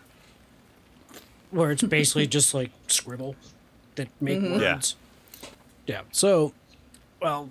where 1.51 1.71
it's 1.73 1.83
basically 1.83 2.27
just 2.27 2.55
like 2.55 2.71
scribble 2.87 3.35
that 3.97 4.09
make 4.21 4.39
Mm-hmm. 4.39 4.61
Yeah. 4.61 4.75
words. 4.75 4.97
Yeah. 5.87 6.03
So, 6.13 6.53
well, 7.21 7.51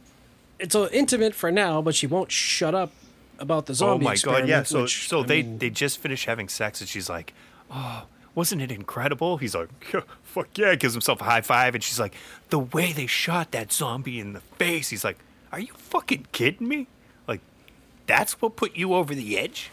it's 0.60 0.74
intimate 0.76 1.36
for 1.36 1.52
now, 1.52 1.82
but 1.82 1.96
she 1.96 2.08
won't 2.08 2.32
shut 2.32 2.74
up 2.74 2.92
about 3.40 3.66
the 3.66 3.74
zombie. 3.74 4.06
Oh 4.06 4.10
my 4.10 4.16
god, 4.16 4.48
yeah. 4.48 4.64
So 4.64 4.84
which, 4.84 5.08
so 5.10 5.22
I 5.22 5.26
they 5.26 5.44
mean, 5.44 5.58
they 5.58 5.70
just 5.70 5.98
finished 6.00 6.26
having 6.26 6.48
sex 6.50 6.80
and 6.82 6.90
she's 6.90 7.10
like, 7.10 7.34
"Oh, 7.72 8.04
wasn't 8.36 8.62
it 8.62 8.72
incredible?" 8.72 9.38
He's 9.38 9.56
like, 9.56 9.70
"Yeah, 9.94 10.02
"Fuck 10.24 10.58
yeah!" 10.58 10.76
Gives 10.76 10.94
himself 10.94 11.20
a 11.22 11.26
high 11.26 11.42
five 11.42 11.76
and 11.76 11.84
she's 11.84 12.00
like, 12.00 12.16
"The 12.50 12.60
way 12.60 12.94
they 12.94 13.08
shot 13.08 13.52
that 13.52 13.72
zombie 13.74 14.20
in 14.20 14.34
the 14.34 14.42
face." 14.42 14.90
He's 14.90 15.04
like, 15.04 15.18
"Are 15.52 15.60
you 15.60 15.74
fucking 15.76 16.28
kidding 16.32 16.68
me? 16.68 16.88
Like, 17.28 17.42
that's 18.08 18.42
what 18.42 18.56
put 18.56 18.76
you 18.76 18.94
over 18.94 19.14
the 19.16 19.38
edge?" 19.38 19.70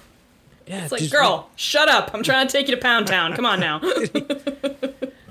yeah, 0.66 0.82
It's 0.84 0.92
like, 0.92 1.00
just- 1.00 1.12
girl, 1.12 1.50
shut 1.56 1.88
up. 1.88 2.10
I'm 2.14 2.22
trying 2.22 2.46
to 2.46 2.52
take 2.52 2.68
you 2.68 2.74
to 2.74 2.80
Pound 2.80 3.06
Town. 3.06 3.34
Come 3.34 3.46
on 3.46 3.60
now. 3.60 3.80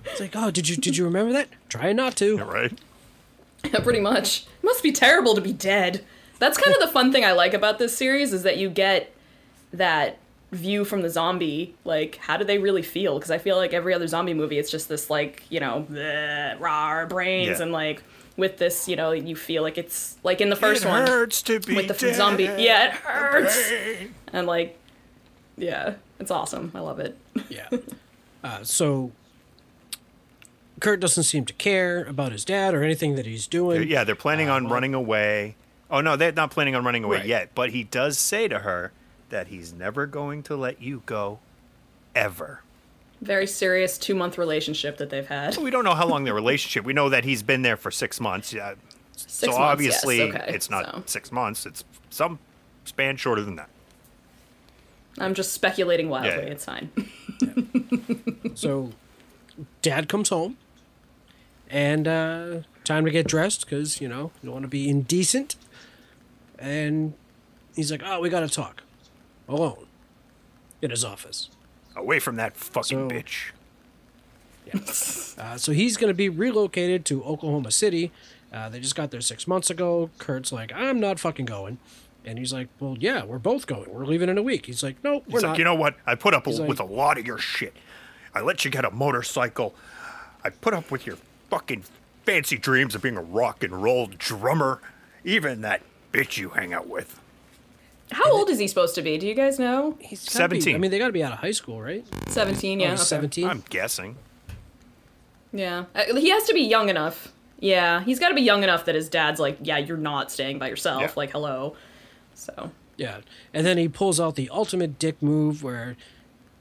It's 0.08 0.20
like, 0.20 0.36
oh, 0.36 0.52
did 0.52 0.70
you 0.70 0.78
did 0.78 0.96
you 0.98 1.04
remember 1.04 1.34
that? 1.34 1.50
Try 1.68 1.92
not 1.92 2.16
to. 2.18 2.38
Right? 2.38 2.80
Yeah, 3.74 3.80
pretty 3.80 4.00
much. 4.00 4.42
It 4.62 4.64
must 4.64 4.84
be 4.84 4.92
terrible 4.92 5.34
to 5.34 5.42
be 5.42 5.52
dead. 5.52 6.04
That's 6.38 6.56
kind 6.56 6.76
of 6.76 6.82
the 6.84 6.88
fun 6.88 7.12
thing 7.12 7.26
I 7.26 7.32
like 7.32 7.56
about 7.56 7.80
this 7.80 7.98
series 7.98 8.32
is 8.32 8.44
that 8.44 8.58
you 8.58 8.70
get 8.70 9.12
that 9.74 10.20
view 10.52 10.86
from 10.86 11.02
the 11.02 11.10
zombie. 11.10 11.74
Like, 11.84 12.18
how 12.18 12.38
do 12.38 12.46
they 12.46 12.60
really 12.60 12.84
feel? 12.84 13.18
Because 13.18 13.32
I 13.32 13.40
feel 13.40 13.58
like 13.58 13.74
every 13.74 13.96
other 13.96 14.06
zombie 14.06 14.36
movie, 14.36 14.60
it's 14.60 14.70
just 14.70 14.88
this 14.88 15.10
like, 15.10 15.42
you 15.50 15.60
know, 15.60 15.84
bleh, 15.90 16.60
raw 16.60 17.08
brains 17.08 17.58
Yeah. 17.58 17.64
and 17.64 17.72
like 17.72 18.04
with 18.38 18.58
this, 18.58 18.88
you 18.88 18.96
know, 18.96 19.12
you 19.12 19.36
feel 19.36 19.62
like 19.64 19.78
it's 19.78 20.18
like 20.24 20.42
in 20.42 20.50
the 20.50 20.56
first 20.56 20.84
it 20.86 20.90
one 20.90 21.08
hurts 21.08 21.42
to 21.44 21.60
be 21.60 21.76
with 21.76 21.88
the 21.88 21.94
dead. 21.94 22.16
zombie. 22.16 22.44
Yeah, 22.44 22.88
it 22.88 22.92
hurts. 22.94 23.72
And 24.34 24.46
like, 24.48 24.78
yeah, 25.58 25.94
it's 26.20 26.32
awesome. 26.32 26.72
I 26.76 26.80
love 26.82 27.00
it. 27.00 27.18
Yeah. 27.50 27.70
Uh, 28.44 28.64
so 28.64 29.12
Curt 30.80 31.00
doesn't 31.00 31.24
seem 31.24 31.46
to 31.46 31.54
care 31.54 32.04
about 32.04 32.32
his 32.32 32.44
dad 32.46 32.74
or 32.74 32.84
anything 32.84 33.16
that 33.16 33.26
he's 33.26 33.48
doing. 33.48 33.88
Yeah, 33.90 34.04
they're 34.04 34.16
planning 34.16 34.50
on 34.50 34.66
well- 34.66 34.74
running 34.74 34.94
away. 34.94 35.56
Oh 35.90 36.02
no, 36.02 36.16
they're 36.16 36.32
not 36.32 36.52
planning 36.52 36.76
on 36.76 36.84
running 36.84 37.04
away 37.04 37.18
Right. 37.18 37.26
yet. 37.28 37.52
But 37.56 37.70
he 37.70 37.84
does 37.84 38.18
say 38.18 38.48
to 38.48 38.60
her 38.60 38.92
that 39.30 39.48
he's 39.48 39.72
never 39.72 40.06
going 40.08 40.44
to 40.44 40.56
let 40.56 40.82
you 40.82 41.04
go, 41.06 41.40
ever. 42.16 42.62
Very 43.22 43.48
serious 43.48 43.98
two 43.98 44.16
month 44.16 44.38
relationship 44.38 44.98
that 44.98 45.10
they've 45.10 45.28
had. 45.28 45.58
We 45.58 45.70
don't 45.72 45.84
know 45.84 45.96
how 45.96 46.08
long 46.08 46.26
their 46.26 46.34
relationship. 46.34 46.86
We 46.86 46.94
know 46.94 47.10
that 47.10 47.24
he's 47.24 47.44
been 47.44 47.62
there 47.62 47.78
for 47.78 47.92
six 47.92 48.20
months. 48.20 48.54
Yeah. 48.54 48.76
Six 49.16 49.34
so 49.40 49.48
months, 49.48 49.60
obviously, 49.60 50.18
yes, 50.18 50.36
okay, 50.36 50.46
it's 50.54 50.70
not 50.70 50.86
so. 50.86 51.04
six 51.06 51.32
months. 51.32 51.66
It's 51.66 51.84
some 52.10 52.40
span 52.84 53.16
shorter 53.16 53.42
than 53.42 53.56
that. 53.56 53.70
I'm 55.18 55.34
just 55.34 55.54
speculating 55.54 56.10
wildly. 56.10 56.32
Yeah, 56.32 56.42
yeah. 56.42 56.52
It's 56.52 56.66
fine. 56.66 56.92
So, 58.56 58.92
dad 59.82 60.08
comes 60.08 60.30
home, 60.30 60.56
and 61.70 62.08
uh, 62.08 62.60
time 62.86 63.04
to 63.04 63.12
get 63.12 63.28
dressed 63.28 63.66
because 63.66 64.00
you 64.00 64.08
know 64.08 64.32
you 64.42 64.48
don't 64.48 64.54
want 64.54 64.64
to 64.64 64.70
be 64.70 64.88
indecent. 64.88 65.58
And 66.58 67.14
he's 67.76 67.92
like, 67.92 68.02
"Oh, 68.06 68.22
we 68.22 68.30
got 68.30 68.40
to 68.40 68.48
talk, 68.48 68.84
alone, 69.50 69.88
in 70.82 70.90
his 70.90 71.04
office." 71.04 71.50
Away 71.96 72.20
from 72.20 72.36
that 72.38 72.56
fucking 72.58 73.10
So- 73.10 73.16
bitch. 73.16 73.52
Uh, 75.38 75.58
so 75.58 75.72
he's 75.74 75.96
going 75.98 76.10
to 76.10 76.14
be 76.16 76.28
relocated 76.30 77.06
to 77.06 77.24
Oklahoma 77.24 77.72
City. 77.72 78.12
Uh, 78.52 78.68
they 78.70 78.80
just 78.80 78.96
got 78.96 79.12
there 79.12 79.22
six 79.22 79.48
months 79.48 79.70
ago. 79.70 80.10
Curt's 80.18 80.52
like, 80.52 80.72
"I'm 80.74 81.00
not 81.00 81.20
fucking 81.20 81.46
going," 81.46 81.78
and 82.26 82.40
he's 82.40 82.52
like, 82.54 82.68
"Well, 82.80 82.96
yeah, 83.00 83.26
we're 83.26 83.38
both 83.38 83.68
going. 83.68 83.94
We're 83.94 84.06
leaving 84.06 84.30
in 84.30 84.38
a 84.38 84.42
week." 84.42 84.66
He's 84.66 84.82
like, 84.82 84.96
"No, 85.04 85.18
we're 85.28 85.40
He's 85.40 85.42
not." 85.44 85.50
like, 85.50 85.58
you 85.60 85.66
know 85.66 85.76
what? 85.76 85.96
I 86.08 86.16
put 86.16 86.34
up 86.34 86.46
He's 86.46 86.60
with 86.60 86.80
a 86.80 86.86
lot 86.86 87.18
of 87.18 87.28
your 87.28 87.38
shit. 87.38 87.74
I 88.34 88.42
let 88.42 88.66
you 88.66 88.72
get 88.72 88.86
a 88.86 88.92
motorcycle. 88.92 89.76
I 90.44 90.50
put 90.50 90.74
up 90.74 90.90
with 90.90 91.06
your 91.06 91.18
fucking 91.50 91.84
fancy 92.26 92.58
dreams 92.58 92.96
of 92.96 93.02
being 93.02 93.18
a 93.18 93.22
rock 93.22 93.62
and 93.64 93.84
roll 93.84 94.08
drummer. 94.08 94.82
Even 95.24 95.62
that 95.62 95.82
bitch 96.12 96.38
you 96.38 96.50
hang 96.50 96.74
out 96.74 96.88
with. 96.88 97.20
How 98.12 98.32
old 98.32 98.50
is 98.50 98.60
he 98.60 98.68
supposed 98.68 98.96
to 98.96 99.02
be? 99.02 99.18
Do 99.18 99.26
you 99.28 99.34
guys 99.34 99.58
know? 99.60 99.98
He's 100.00 100.24
gotta 100.30 100.48
be- 100.50 100.62
17. 100.62 100.76
I 100.76 100.78
mean, 100.78 100.92
they 100.92 101.00
got 101.00 101.08
to 101.08 101.14
be 101.14 101.24
out 101.24 101.34
of 101.34 101.40
high 101.40 101.52
school, 101.52 101.82
right? 101.82 102.06
17, 102.28 102.80
yeah. 102.80 102.90
Oh, 102.90 102.94
okay. 102.94 103.02
17. 103.02 103.48
I'm 103.48 103.64
guessing. 103.70 104.16
Yeah. 105.52 105.86
Uh, 105.96 106.16
He 106.16 106.30
has 106.30 106.44
to 106.46 106.54
be 106.54 106.62
young 106.62 106.90
enough. 106.90 107.32
Yeah, 107.60 108.04
he's 108.04 108.20
got 108.20 108.30
to 108.30 108.36
be 108.36 108.42
young 108.42 108.64
enough 108.64 108.86
that 108.86 108.96
his 108.96 109.10
dad's 109.10 109.40
like, 109.40 109.58
yeah, 109.62 109.78
you're 109.78 109.98
not 109.98 110.30
staying 110.32 110.60
by 110.60 110.68
yourself. 110.70 111.02
Yeah. 111.02 111.12
Like, 111.16 111.32
hello. 111.32 111.76
So, 112.34 112.72
Yeah. 112.98 113.20
And 113.54 113.66
then 113.66 113.78
he 113.78 113.88
pulls 113.88 114.20
out 114.20 114.36
the 114.36 114.50
ultimate 114.50 115.00
dick 115.00 115.22
move 115.22 115.64
where 115.64 115.96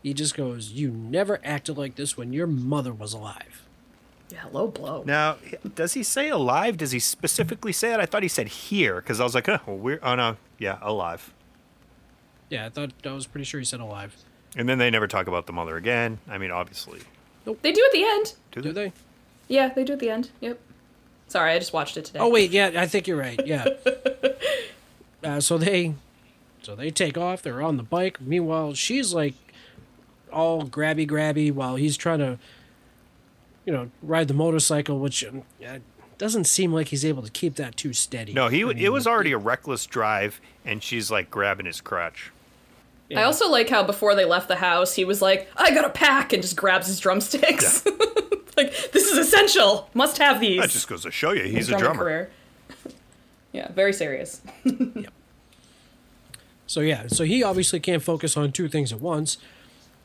he 0.02 0.14
just 0.14 0.36
goes, 0.36 0.70
You 0.70 0.90
never 0.90 1.40
acted 1.44 1.76
like 1.76 1.96
this 1.96 2.16
when 2.16 2.32
your 2.32 2.46
mother 2.46 2.92
was 2.92 3.12
alive. 3.12 3.66
yeah, 4.30 4.44
low 4.52 4.68
blow. 4.68 5.02
Now, 5.04 5.36
does 5.74 5.92
he 5.94 6.02
say 6.04 6.28
alive? 6.28 6.76
Does 6.78 6.92
he 6.92 7.00
specifically 7.00 7.72
say 7.72 7.92
it? 7.92 8.00
I 8.00 8.06
thought 8.06 8.22
he 8.22 8.28
said 8.28 8.48
here 8.48 8.96
because 8.96 9.20
I 9.20 9.24
was 9.24 9.34
like, 9.34 9.48
oh, 9.48 9.58
well, 9.66 9.76
we're 9.76 9.98
oh 10.02 10.14
no, 10.14 10.36
yeah, 10.58 10.78
alive. 10.80 11.33
Yeah, 12.54 12.66
I 12.66 12.68
thought 12.68 12.92
I 13.04 13.12
was 13.12 13.26
pretty 13.26 13.44
sure 13.44 13.58
he 13.58 13.64
said 13.66 13.80
alive. 13.80 14.14
And 14.56 14.68
then 14.68 14.78
they 14.78 14.88
never 14.88 15.08
talk 15.08 15.26
about 15.26 15.46
the 15.46 15.52
mother 15.52 15.76
again. 15.76 16.18
I 16.28 16.38
mean, 16.38 16.52
obviously, 16.52 17.00
Nope. 17.44 17.58
They 17.62 17.72
do 17.72 17.82
at 17.84 17.90
the 17.92 18.04
end. 18.04 18.34
do 18.52 18.60
Do 18.62 18.72
they? 18.72 18.84
they? 18.84 18.92
Yeah, 19.48 19.70
they 19.74 19.82
do 19.82 19.94
at 19.94 19.98
the 19.98 20.08
end. 20.08 20.30
Yep. 20.40 20.60
Sorry, 21.26 21.50
I 21.50 21.58
just 21.58 21.72
watched 21.72 21.96
it 21.96 22.04
today. 22.04 22.20
Oh 22.20 22.28
wait, 22.30 22.52
yeah, 22.52 22.70
I 22.76 22.86
think 22.86 23.08
you're 23.08 23.16
right. 23.16 23.44
Yeah. 23.44 23.66
uh, 25.24 25.40
so 25.40 25.58
they, 25.58 25.94
so 26.62 26.76
they 26.76 26.92
take 26.92 27.18
off. 27.18 27.42
They're 27.42 27.60
on 27.60 27.76
the 27.76 27.82
bike. 27.82 28.20
Meanwhile, 28.20 28.74
she's 28.74 29.12
like, 29.12 29.34
all 30.32 30.62
grabby 30.62 31.08
grabby 31.10 31.50
while 31.50 31.74
he's 31.74 31.96
trying 31.96 32.20
to, 32.20 32.38
you 33.66 33.72
know, 33.72 33.90
ride 34.00 34.28
the 34.28 34.34
motorcycle, 34.34 35.00
which 35.00 35.24
um, 35.24 35.42
uh, 35.66 35.78
doesn't 36.18 36.44
seem 36.44 36.72
like 36.72 36.88
he's 36.88 37.04
able 37.04 37.22
to 37.22 37.30
keep 37.32 37.56
that 37.56 37.76
too 37.76 37.92
steady. 37.92 38.32
No, 38.32 38.46
he. 38.46 38.62
I 38.62 38.70
it 38.76 38.92
was 38.92 39.08
already 39.08 39.32
a 39.32 39.38
reckless 39.38 39.86
drive, 39.86 40.40
and 40.64 40.84
she's 40.84 41.10
like 41.10 41.32
grabbing 41.32 41.66
his 41.66 41.80
crotch. 41.80 42.30
Yeah. 43.14 43.20
I 43.20 43.24
also 43.24 43.50
like 43.50 43.68
how 43.68 43.82
before 43.82 44.14
they 44.14 44.24
left 44.24 44.48
the 44.48 44.56
house, 44.56 44.94
he 44.94 45.04
was 45.04 45.22
like, 45.22 45.48
I 45.56 45.72
got 45.74 45.84
a 45.84 45.90
pack, 45.90 46.32
and 46.32 46.42
just 46.42 46.56
grabs 46.56 46.86
his 46.86 47.00
drumsticks. 47.00 47.84
like, 48.56 48.92
this 48.92 49.10
is 49.10 49.18
essential. 49.18 49.88
Must 49.94 50.18
have 50.18 50.40
these. 50.40 50.60
That 50.60 50.70
just 50.70 50.88
goes 50.88 51.02
to 51.02 51.10
show 51.10 51.32
you 51.32 51.44
he's 51.44 51.68
a 51.68 51.72
Drumming 51.72 51.84
drummer. 51.84 52.02
Career. 52.04 52.30
yeah, 53.52 53.72
very 53.72 53.92
serious. 53.92 54.42
So 56.66 56.80
yeah, 56.80 57.06
so 57.08 57.24
he 57.24 57.42
obviously 57.42 57.78
can't 57.78 58.02
focus 58.02 58.36
on 58.36 58.50
two 58.50 58.68
things 58.68 58.92
at 58.92 59.00
once, 59.00 59.36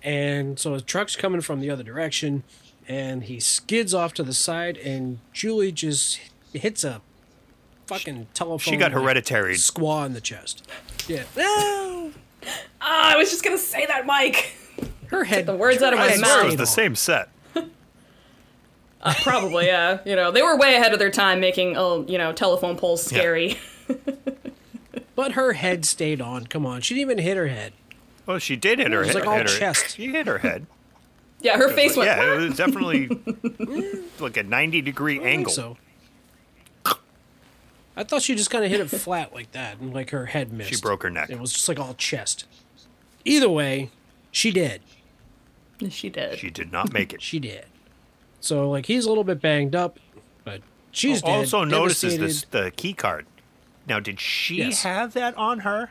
and 0.04 0.60
so 0.60 0.74
a 0.74 0.82
truck's 0.82 1.15
coming 1.15 1.41
from 1.41 1.62
the 1.62 1.69
other 1.69 1.84
direction, 1.84 2.43
and 2.88 3.24
he 3.24 3.39
skids 3.39 3.93
off 3.93 4.13
to 4.15 4.24
the 4.24 4.34
side, 4.34 4.78
and 4.78 5.19
Julie 5.32 5.72
just 5.72 6.19
hits 6.54 6.84
a 6.84 7.02
fucking 7.88 8.28
telephone. 8.34 8.74
She 8.74 8.78
got 8.78 8.91
hereditary. 8.91 9.56
squaw 9.56 10.06
in 10.06 10.13
the 10.13 10.22
chest. 10.22 10.67
Yeah, 11.08 11.24
no, 11.36 11.88
Ah, 12.82 13.14
I 13.14 13.18
was 13.18 13.30
just 13.30 13.44
gonna 13.44 13.58
say 13.58 13.86
that, 13.86 14.06
Mike. 14.06 14.54
her 15.08 15.24
head. 15.24 15.46
the 15.46 15.56
words 15.56 15.82
out 15.84 15.94
of 15.94 16.00
my 16.00 16.08
head 16.08 16.22
mouth. 16.22 16.44
It 16.44 16.46
was 16.46 16.56
the 16.56 16.66
same 16.66 16.96
set. 16.96 17.30
Probably, 19.24 19.68
yeah. 19.68 20.00
You 20.06 20.16
know, 20.16 20.32
they 20.32 20.42
were 20.42 20.58
way 20.58 20.76
ahead 20.76 20.94
of 20.94 21.00
their 21.00 21.12
time 21.12 21.40
making, 21.40 21.78
oh, 21.78 22.06
you 22.08 22.18
know, 22.18 22.34
telephone 22.34 22.78
poles 22.78 23.04
scary. 23.04 23.58
But 25.16 25.34
her 25.34 25.52
head 25.52 25.84
stayed 25.84 26.22
on. 26.22 26.48
Come 26.48 26.66
on, 26.66 26.80
she 26.80 26.96
didn't 26.96 27.12
even 27.12 27.18
hit 27.26 27.36
her 27.36 27.50
head. 27.50 27.74
Well, 28.26 28.40
she 28.40 28.56
did 28.56 28.80
hit 28.80 28.94
her 28.94 29.00
was 29.00 29.08
head. 29.10 29.16
like 29.16 29.28
all 29.28 29.36
hit 29.36 29.50
her, 29.50 29.58
chest. 29.60 29.98
She 29.98 30.08
hit 30.08 30.28
her 30.28 30.38
head. 30.38 30.66
Yeah, 31.42 31.58
her 31.58 31.68
face 31.74 31.98
went. 31.98 32.08
yeah, 32.10 32.36
it 32.36 32.38
was 32.48 32.56
definitely 32.56 33.10
like 34.22 34.38
a 34.38 34.44
ninety 34.44 34.82
degree 34.82 35.16
I 35.16 35.24
think 35.24 35.28
angle. 35.40 35.52
So. 35.52 35.78
I 38.00 38.06
thought 38.06 38.22
she 38.22 38.34
just 38.34 38.50
kind 38.50 38.64
of 38.64 38.72
hit 38.72 38.80
it 38.80 38.88
flat 38.88 39.34
like 39.34 39.52
that, 39.52 39.80
and 39.80 39.94
like 39.94 40.12
her 40.12 40.28
head 40.28 40.54
missed. 40.54 40.70
She 40.70 40.80
broke 40.80 41.04
her 41.04 41.10
neck. 41.10 41.30
It 41.30 41.38
was 41.38 41.52
just 41.52 41.68
like 41.68 41.78
all 41.78 41.94
chest. 41.96 42.46
Either 43.26 43.50
way, 43.50 43.90
she 44.32 44.52
did. 44.52 44.82
She 45.90 46.10
did. 46.10 46.40
She 46.40 46.50
did 46.50 46.72
not 46.72 46.94
make 46.94 47.12
it. 47.14 47.22
She 47.30 47.40
did. 47.40 47.66
So 48.40 48.70
like 48.70 48.86
he's 48.86 49.06
a 49.06 49.10
little 49.10 49.26
bit 49.26 49.42
banged 49.42 49.76
up, 49.76 50.00
but 50.46 50.62
she's 50.92 51.22
oh, 51.24 51.28
dead. 51.28 51.36
also 51.40 51.64
notices 51.66 52.18
this 52.18 52.46
the 52.50 52.72
key 52.72 52.94
card. 52.94 53.26
Now, 53.86 54.00
did 54.00 54.20
she 54.22 54.56
Yes. 54.60 54.84
have 54.84 55.12
that 55.14 55.36
on 55.36 55.60
her, 55.60 55.90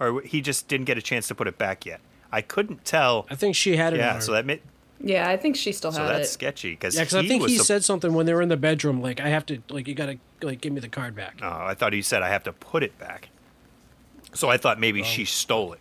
or 0.00 0.22
he 0.22 0.40
just 0.40 0.66
didn't 0.66 0.86
get 0.86 0.98
a 0.98 1.02
chance 1.02 1.28
to 1.28 1.36
put 1.36 1.46
it 1.46 1.56
back 1.56 1.86
yet? 1.86 2.00
I 2.32 2.40
couldn't 2.42 2.84
tell. 2.84 3.26
I 3.30 3.36
think 3.36 3.54
she 3.54 3.76
had 3.76 3.92
it. 3.92 4.00
on 4.00 4.06
Yeah, 4.06 4.14
her. 4.14 4.20
so 4.20 4.32
that 4.32 4.44
made, 4.44 4.60
yeah, 5.00 5.28
I 5.28 5.36
think 5.36 5.56
she 5.56 5.72
still 5.72 5.90
has 5.92 5.98
it. 5.98 6.02
so 6.02 6.06
that's 6.12 6.30
sketchy 6.30 6.70
because 6.72 6.94
yeah, 6.96 7.02
because 7.02 7.14
I 7.14 7.26
think 7.26 7.42
was 7.42 7.52
he 7.52 7.58
sup- 7.58 7.66
said 7.66 7.84
something 7.84 8.12
when 8.14 8.26
they 8.26 8.34
were 8.34 8.42
in 8.42 8.48
the 8.48 8.56
bedroom, 8.56 9.00
like 9.00 9.20
I 9.20 9.28
have 9.28 9.46
to, 9.46 9.62
like 9.70 9.86
you 9.88 9.94
gotta, 9.94 10.18
like 10.42 10.60
give 10.60 10.72
me 10.72 10.80
the 10.80 10.88
card 10.88 11.14
back. 11.14 11.38
Oh, 11.42 11.46
I 11.48 11.74
thought 11.74 11.92
he 11.92 12.02
said 12.02 12.22
I 12.22 12.28
have 12.28 12.44
to 12.44 12.52
put 12.52 12.82
it 12.82 12.98
back. 12.98 13.28
So 14.34 14.48
I 14.48 14.56
thought 14.56 14.76
Oh. 14.76 14.80
maybe 14.80 15.02
she 15.02 15.24
stole 15.24 15.72
it. 15.72 15.80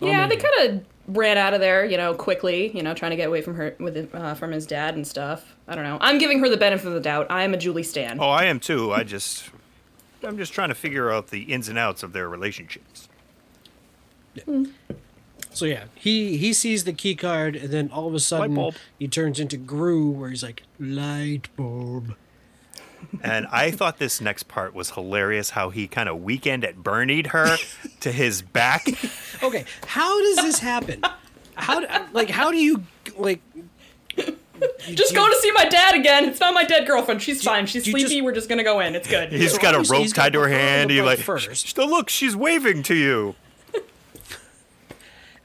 yeah, 0.00 0.26
they 0.28 0.36
kind 0.36 0.54
of 0.70 1.16
ran 1.16 1.36
out 1.38 1.54
of 1.54 1.60
there, 1.60 1.84
you 1.84 1.96
know, 1.96 2.14
quickly. 2.14 2.70
You 2.76 2.82
know, 2.82 2.94
trying 2.94 3.10
to 3.10 3.16
get 3.16 3.26
away 3.28 3.42
from 3.42 3.54
her 3.56 3.74
with 3.80 4.14
uh, 4.14 4.34
from 4.34 4.52
his 4.52 4.64
dad 4.66 4.94
and 4.94 5.06
stuff. 5.06 5.56
I 5.66 5.74
don't 5.74 5.84
know. 5.84 5.98
I'm 6.00 6.18
giving 6.18 6.38
her 6.38 6.48
the 6.48 6.56
benefit 6.56 6.86
of 6.86 6.94
the 6.94 7.00
doubt. 7.00 7.26
I 7.30 7.42
am 7.42 7.52
a 7.52 7.56
Julie 7.56 7.82
Stan. 7.82 8.18
Oh, 8.20 8.28
I 8.28 8.44
am 8.44 8.60
too. 8.60 8.92
I 8.92 9.02
just, 9.04 9.50
I'm 10.22 10.36
just 10.38 10.52
trying 10.52 10.68
to 10.70 10.74
figure 10.74 11.10
out 11.10 11.28
the 11.28 11.42
ins 11.42 11.68
and 11.68 11.76
outs 11.78 12.02
of 12.02 12.12
their 12.12 12.28
relationships. 12.28 13.08
So 15.58 15.64
yeah, 15.64 15.84
he 15.96 16.36
he 16.36 16.52
sees 16.52 16.84
the 16.84 16.92
key 16.92 17.16
card, 17.16 17.56
and 17.56 17.70
then 17.70 17.90
all 17.92 18.06
of 18.06 18.14
a 18.14 18.20
sudden 18.20 18.70
he 18.96 19.08
turns 19.08 19.40
into 19.40 19.56
Gru, 19.56 20.08
where 20.10 20.30
he's 20.30 20.42
like 20.44 20.62
light 20.78 21.48
bulb. 21.56 22.14
And 23.24 23.46
I 23.50 23.72
thought 23.72 23.98
this 23.98 24.20
next 24.20 24.44
part 24.48 24.72
was 24.72 24.90
hilarious. 24.90 25.50
How 25.50 25.70
he 25.70 25.88
kind 25.88 26.08
of 26.08 26.22
weekend 26.22 26.64
at 26.64 26.76
Bernie'd 26.82 27.28
her 27.28 27.56
to 28.00 28.12
his 28.12 28.40
back. 28.40 28.86
Okay, 29.42 29.64
how 29.86 30.20
does 30.22 30.36
this 30.36 30.60
happen? 30.60 31.02
How 31.54 31.80
do, 31.80 31.86
like 32.12 32.30
how 32.30 32.52
do 32.52 32.56
you 32.56 32.84
like? 33.16 33.40
just 34.90 35.14
going 35.14 35.32
to 35.32 35.38
see 35.40 35.50
my 35.52 35.64
dad 35.64 35.94
again. 35.96 36.24
It's 36.26 36.40
not 36.40 36.54
my 36.54 36.64
dead 36.64 36.86
girlfriend. 36.86 37.20
She's 37.22 37.42
fine. 37.42 37.66
She's 37.66 37.84
sleepy. 37.84 38.02
just- 38.02 38.22
We're 38.22 38.32
just 38.32 38.48
gonna 38.48 38.64
go 38.64 38.78
in. 38.80 38.94
It's 38.94 39.08
good. 39.08 39.32
He's 39.32 39.58
got 39.58 39.74
a 39.74 39.80
rope 39.92 40.06
tied 40.12 40.32
to 40.34 40.40
her 40.40 40.44
put 40.46 40.52
her 40.52 40.56
on 40.56 40.60
hand. 40.60 40.90
He 40.90 41.02
like, 41.02 41.18
first. 41.18 41.66
"Sh- 41.66 41.76
look, 41.76 42.08
she's 42.08 42.36
waving 42.36 42.82
to 42.84 42.94
you. 42.94 43.34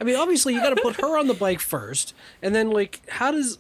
I 0.04 0.06
mean, 0.06 0.18
obviously 0.18 0.54
you 0.54 0.60
got 0.60 0.76
to 0.76 0.82
put 0.82 0.98
her 0.98 1.18
on 1.18 1.28
the 1.28 1.34
bike 1.34 1.62
first, 1.62 2.14
and 2.42 2.54
then 2.54 2.72
like 2.72 3.00
how 3.10 3.32
does 3.32 3.58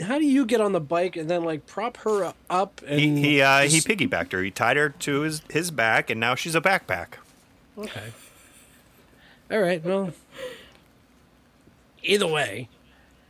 how 0.00 0.18
do 0.18 0.24
you 0.24 0.46
get 0.46 0.58
on 0.58 0.72
the 0.72 0.80
bike 0.80 1.16
and 1.16 1.28
then 1.28 1.44
like 1.44 1.66
prop 1.66 1.98
her 1.98 2.32
up 2.48 2.80
and 2.86 2.98
He 2.98 3.20
he 3.20 3.42
uh, 3.42 3.60
he 3.68 3.80
piggybacked 3.80 4.32
her. 4.32 4.42
He 4.42 4.50
tied 4.50 4.78
her 4.78 4.88
to 4.88 5.20
his 5.20 5.42
his 5.50 5.70
back, 5.70 6.08
and 6.08 6.18
now 6.18 6.34
she's 6.34 6.54
a 6.54 6.62
backpack. 6.62 7.18
Okay. 7.76 8.14
All 9.50 9.60
right. 9.60 9.84
Well, 9.84 10.14
either 12.02 12.26
way. 12.26 12.70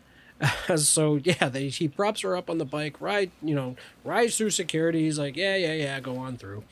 so 0.77 1.17
yeah, 1.17 1.49
they, 1.49 1.69
he 1.69 1.89
props 1.89 2.21
her 2.21 2.37
up 2.37 2.49
on 2.49 2.59
the 2.59 2.65
bike, 2.65 3.01
ride, 3.01 3.33
you 3.43 3.57
know, 3.57 3.75
rides 4.05 4.39
through 4.39 4.51
security. 4.51 5.03
He's 5.03 5.19
like, 5.19 5.35
yeah, 5.35 5.57
yeah, 5.57 5.73
yeah, 5.73 5.99
go 5.99 6.17
on 6.17 6.37
through. 6.37 6.63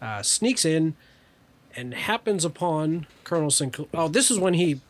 Uh, 0.00 0.22
sneaks 0.22 0.64
in, 0.64 0.94
and 1.76 1.92
happens 1.92 2.42
upon 2.42 3.06
Colonel 3.24 3.50
Sinclair. 3.50 3.88
Oh, 3.92 4.08
this 4.08 4.30
is 4.30 4.38
when 4.38 4.54
he 4.54 4.80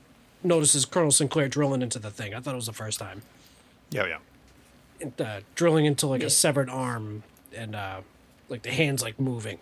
notices 0.43 0.85
Colonel 0.85 1.11
Sinclair 1.11 1.49
drilling 1.49 1.83
into 1.83 1.99
the 1.99 2.11
thing. 2.11 2.35
I 2.35 2.41
thought 2.41 2.55
it 2.55 2.57
was 2.57 2.67
the 2.67 2.73
first 2.73 2.99
time, 2.99 3.23
Yeah, 3.91 4.19
yeah. 5.03 5.25
uh, 5.25 5.41
drilling 5.55 5.87
into 5.87 6.07
like 6.07 6.23
a 6.23 6.31
severed 6.31 6.69
arm, 6.71 7.23
and 7.55 7.75
uh, 7.75 8.01
like 8.49 8.63
the 8.63 8.71
hands 8.71 9.03
like 9.03 9.19
moving. 9.21 9.59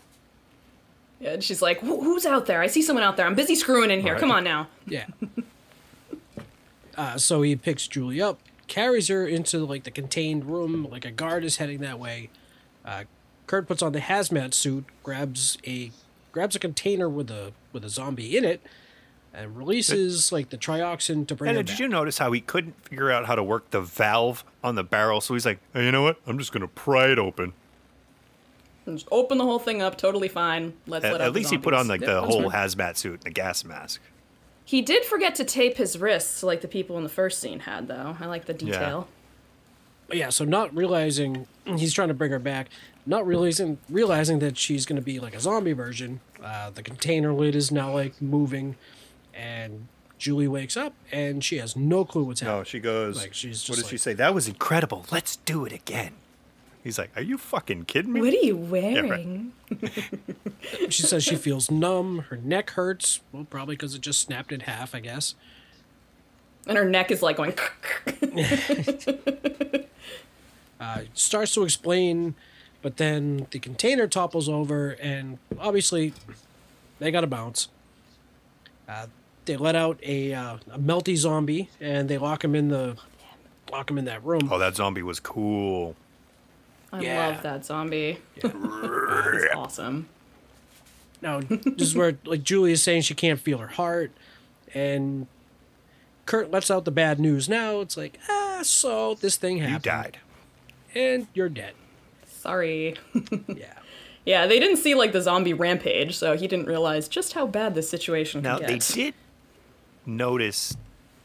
Yeah, 1.20 1.31
and 1.31 1.43
she's 1.43 1.61
like, 1.61 1.81
"Who's 1.81 2.24
out 2.26 2.47
there? 2.47 2.61
I 2.61 2.68
see 2.68 2.83
someone 2.83 3.03
out 3.05 3.16
there. 3.16 3.26
I'm 3.26 3.35
busy 3.35 3.55
screwing 3.57 3.91
in 3.91 4.01
here. 4.01 4.12
Right. 4.12 4.20
Come 4.20 4.31
on 4.31 4.45
now." 4.45 4.68
Yeah. 4.87 5.07
uh, 6.97 7.18
so 7.18 7.43
he 7.43 7.57
picks 7.57 7.87
Julie 7.89 8.20
up, 8.20 8.39
carries 8.66 9.09
her 9.09 9.26
into 9.26 9.64
like 9.64 9.85
the 9.85 9.91
contained 9.91 10.45
room, 10.47 10.87
like 10.91 11.05
a 11.05 11.11
guard 11.11 11.45
is 11.45 11.57
heading 11.57 11.79
that 11.81 11.99
way. 11.99 12.31
Uh, 12.85 13.05
Curt 13.47 13.66
puts 13.66 13.83
on 13.83 13.93
the 13.93 14.01
hazmat 14.01 14.55
suit, 14.55 14.85
grabs 15.03 15.59
a 15.66 15.91
grabs 16.33 16.55
a 16.55 16.59
container 16.59 17.09
with 17.09 17.31
a 17.31 17.53
with 17.72 17.85
a 17.85 17.89
zombie 17.89 18.37
in 18.37 18.45
it, 18.45 18.61
and 19.35 19.57
releases 19.57 20.33
like 20.33 20.49
the 20.51 20.59
trioxin 20.59 21.26
to 21.29 21.35
bring 21.35 21.49
it 21.49 21.51
And 21.51 21.57
her 21.59 21.62
did 21.62 21.72
back. 21.72 21.81
you 21.81 21.89
notice 21.89 22.18
how 22.18 22.33
he 22.33 22.41
couldn't 22.41 22.74
figure 22.85 23.11
out 23.11 23.26
how 23.26 23.35
to 23.35 23.43
work 23.43 23.70
the 23.70 23.81
valve 23.81 24.45
on 24.64 24.74
the 24.74 24.85
barrel? 24.85 25.20
So 25.20 25.35
he's 25.35 25.47
like, 25.47 25.59
hey, 25.74 25.85
you 25.85 25.93
know 25.93 26.03
what? 26.03 26.18
I'm 26.26 26.39
just 26.39 26.53
gonna 26.53 26.66
pry 26.68 27.09
it 27.12 27.18
open. 27.18 27.53
Just 28.87 29.07
open 29.11 29.37
the 29.37 29.45
whole 29.45 29.59
thing 29.59 29.83
up, 29.83 29.99
totally 29.99 30.29
fine. 30.29 30.72
Let's 30.87 31.05
At, 31.05 31.12
let 31.12 31.20
at 31.20 31.26
out 31.29 31.33
the 31.35 31.39
least 31.41 31.51
he 31.51 31.59
put 31.59 31.74
on 31.74 31.89
like 31.89 32.01
the 32.01 32.07
that's 32.07 32.26
whole 32.26 32.51
fair. 32.51 32.61
hazmat 32.66 32.97
suit 32.97 33.14
and 33.14 33.22
the 33.24 33.31
gas 33.31 33.62
mask. 33.64 34.01
He 34.64 34.81
did 34.83 35.05
forget 35.05 35.35
to 35.37 35.45
tape 35.45 35.76
his 35.76 35.99
wrists 35.99 36.43
like 36.43 36.62
the 36.62 36.68
people 36.68 36.97
in 36.97 37.03
the 37.03 37.09
first 37.11 37.39
scene 37.39 37.61
had, 37.61 37.89
though. 37.89 38.16
I 38.20 38.26
like 38.26 38.47
the 38.47 38.55
detail. 38.55 39.09
yeah, 40.12 40.31
so 40.31 40.45
not 40.45 40.74
realizing 40.74 41.47
he's 41.66 41.93
trying 41.93 42.09
to 42.09 42.14
bring 42.14 42.31
her 42.33 42.39
back, 42.39 42.68
not 43.07 43.26
realizing 43.26 43.79
realizing 43.91 44.39
that 44.41 44.57
she's 44.57 44.87
going 44.87 44.97
to 44.97 45.03
be 45.03 45.20
like 45.20 45.35
a 45.35 45.41
zombie 45.41 45.72
version. 45.74 46.20
Uh, 46.43 46.70
the 46.70 46.83
container 46.83 47.33
lid 47.35 47.55
is 47.55 47.70
now 47.70 47.93
like 47.93 48.20
moving, 48.22 48.76
and 49.39 49.86
Julie 50.18 50.49
wakes 50.49 50.76
up 50.76 50.95
and 51.12 51.43
she 51.45 51.59
has 51.59 51.76
no 51.76 52.05
clue 52.05 52.24
what's 52.24 52.41
happening. 52.41 52.61
No, 52.61 52.64
she 52.64 52.80
goes. 52.80 53.16
Like, 53.16 53.32
she's 53.32 53.68
what 53.68 53.76
just 53.76 53.89
did 53.89 53.91
she 53.91 53.99
say? 53.99 54.12
That 54.14 54.34
was 54.34 54.49
incredible. 54.49 55.07
Let's 55.11 55.36
do 55.36 55.64
it 55.64 55.72
again. 55.72 56.12
He's 56.82 56.99
like, 56.99 57.11
are 57.16 57.22
you 57.22 57.39
fucking 57.39 57.84
kidding 57.84 58.12
me? 58.12 58.20
What 58.20 58.32
are 58.32 58.36
you 58.36 58.57
right. 58.57 59.05
wearing? 59.05 59.53
She 60.91 61.03
says 61.03 61.22
she 61.24 61.36
feels 61.36 61.70
numb, 61.70 62.26
her 62.30 62.36
neck 62.36 62.70
hurts, 62.70 63.20
well, 63.32 63.47
probably 63.49 63.74
because 63.76 63.95
it 63.95 64.01
just 64.01 64.20
snapped 64.20 64.53
in 64.53 64.61
half, 64.61 64.95
I 64.95 65.01
guess. 65.01 65.34
And 66.66 66.76
her 66.76 66.84
neck 66.84 67.11
is 67.11 67.22
like 67.22 67.36
going. 67.36 67.55
Uh, 70.80 71.01
starts 71.12 71.55
to 71.55 71.64
explain, 71.64 72.36
but 72.82 72.99
then 72.99 73.49
the 73.51 73.59
container 73.59 74.07
topples 74.07 74.49
over, 74.49 74.91
and 75.01 75.39
obviously 75.59 76.12
they 77.01 77.11
got 77.11 77.22
to 77.22 77.26
bounce. 77.26 77.68
Uh, 78.89 79.07
they 79.49 79.57
let 79.57 79.75
out 79.75 79.99
a, 80.05 80.33
uh, 80.33 80.57
a 80.71 80.79
melty 80.79 81.17
zombie, 81.17 81.69
and 81.81 82.09
they 82.09 82.17
lock 82.19 82.45
him 82.45 82.55
in 82.55 82.69
the 82.69 82.97
lock 83.73 83.91
him 83.91 83.99
in 83.99 84.05
that 84.05 84.25
room. 84.25 84.49
Oh, 84.53 84.59
that 84.59 84.77
zombie 84.77 85.03
was 85.03 85.19
cool. 85.19 85.97
I 86.93 87.01
Yeah. 87.01 87.27
love 87.29 87.43
that 87.43 87.65
zombie. 87.67 88.19
That's 88.43 89.55
awesome. 89.57 90.09
Now, 91.21 91.41
this 91.41 91.89
is 91.89 91.97
where 91.97 92.17
like 92.25 92.45
Julie 92.45 92.73
is 92.73 92.83
saying 92.83 93.03
she 93.03 93.15
can't 93.15 93.41
feel 93.41 93.59
her 93.59 93.67
heart, 93.67 94.13
and 94.73 95.27
Curt 96.27 96.51
lets 96.51 96.71
out 96.71 96.85
the 96.85 96.91
bad 96.93 97.19
news. 97.19 97.49
Now 97.49 97.81
it's 97.81 97.97
like, 97.97 98.19
ah, 98.29 98.61
so 98.63 99.15
this 99.15 99.37
thing 99.37 99.59
happened. 99.59 99.85
You 99.85 99.91
died. 99.91 100.19
and 100.95 101.27
you're 101.35 101.49
dead. 101.49 101.75
Sorry. 102.27 102.95
Yeah. 103.49 103.73
Yeah, 104.25 104.47
they 104.47 104.61
didn't 104.61 104.77
see 104.77 104.95
like 104.95 105.13
the 105.13 105.23
zombie 105.23 105.55
rampage, 105.55 106.15
so 106.17 106.37
he 106.37 106.47
didn't 106.47 106.67
realize 106.67 107.09
just 107.09 107.33
how 107.33 107.47
bad 107.47 107.75
this 107.75 107.89
situation 107.89 108.43
Now 108.43 108.59
can 108.59 108.67
they 108.67 108.73
get. 108.75 108.91
did 108.95 109.15
notice 110.09 110.77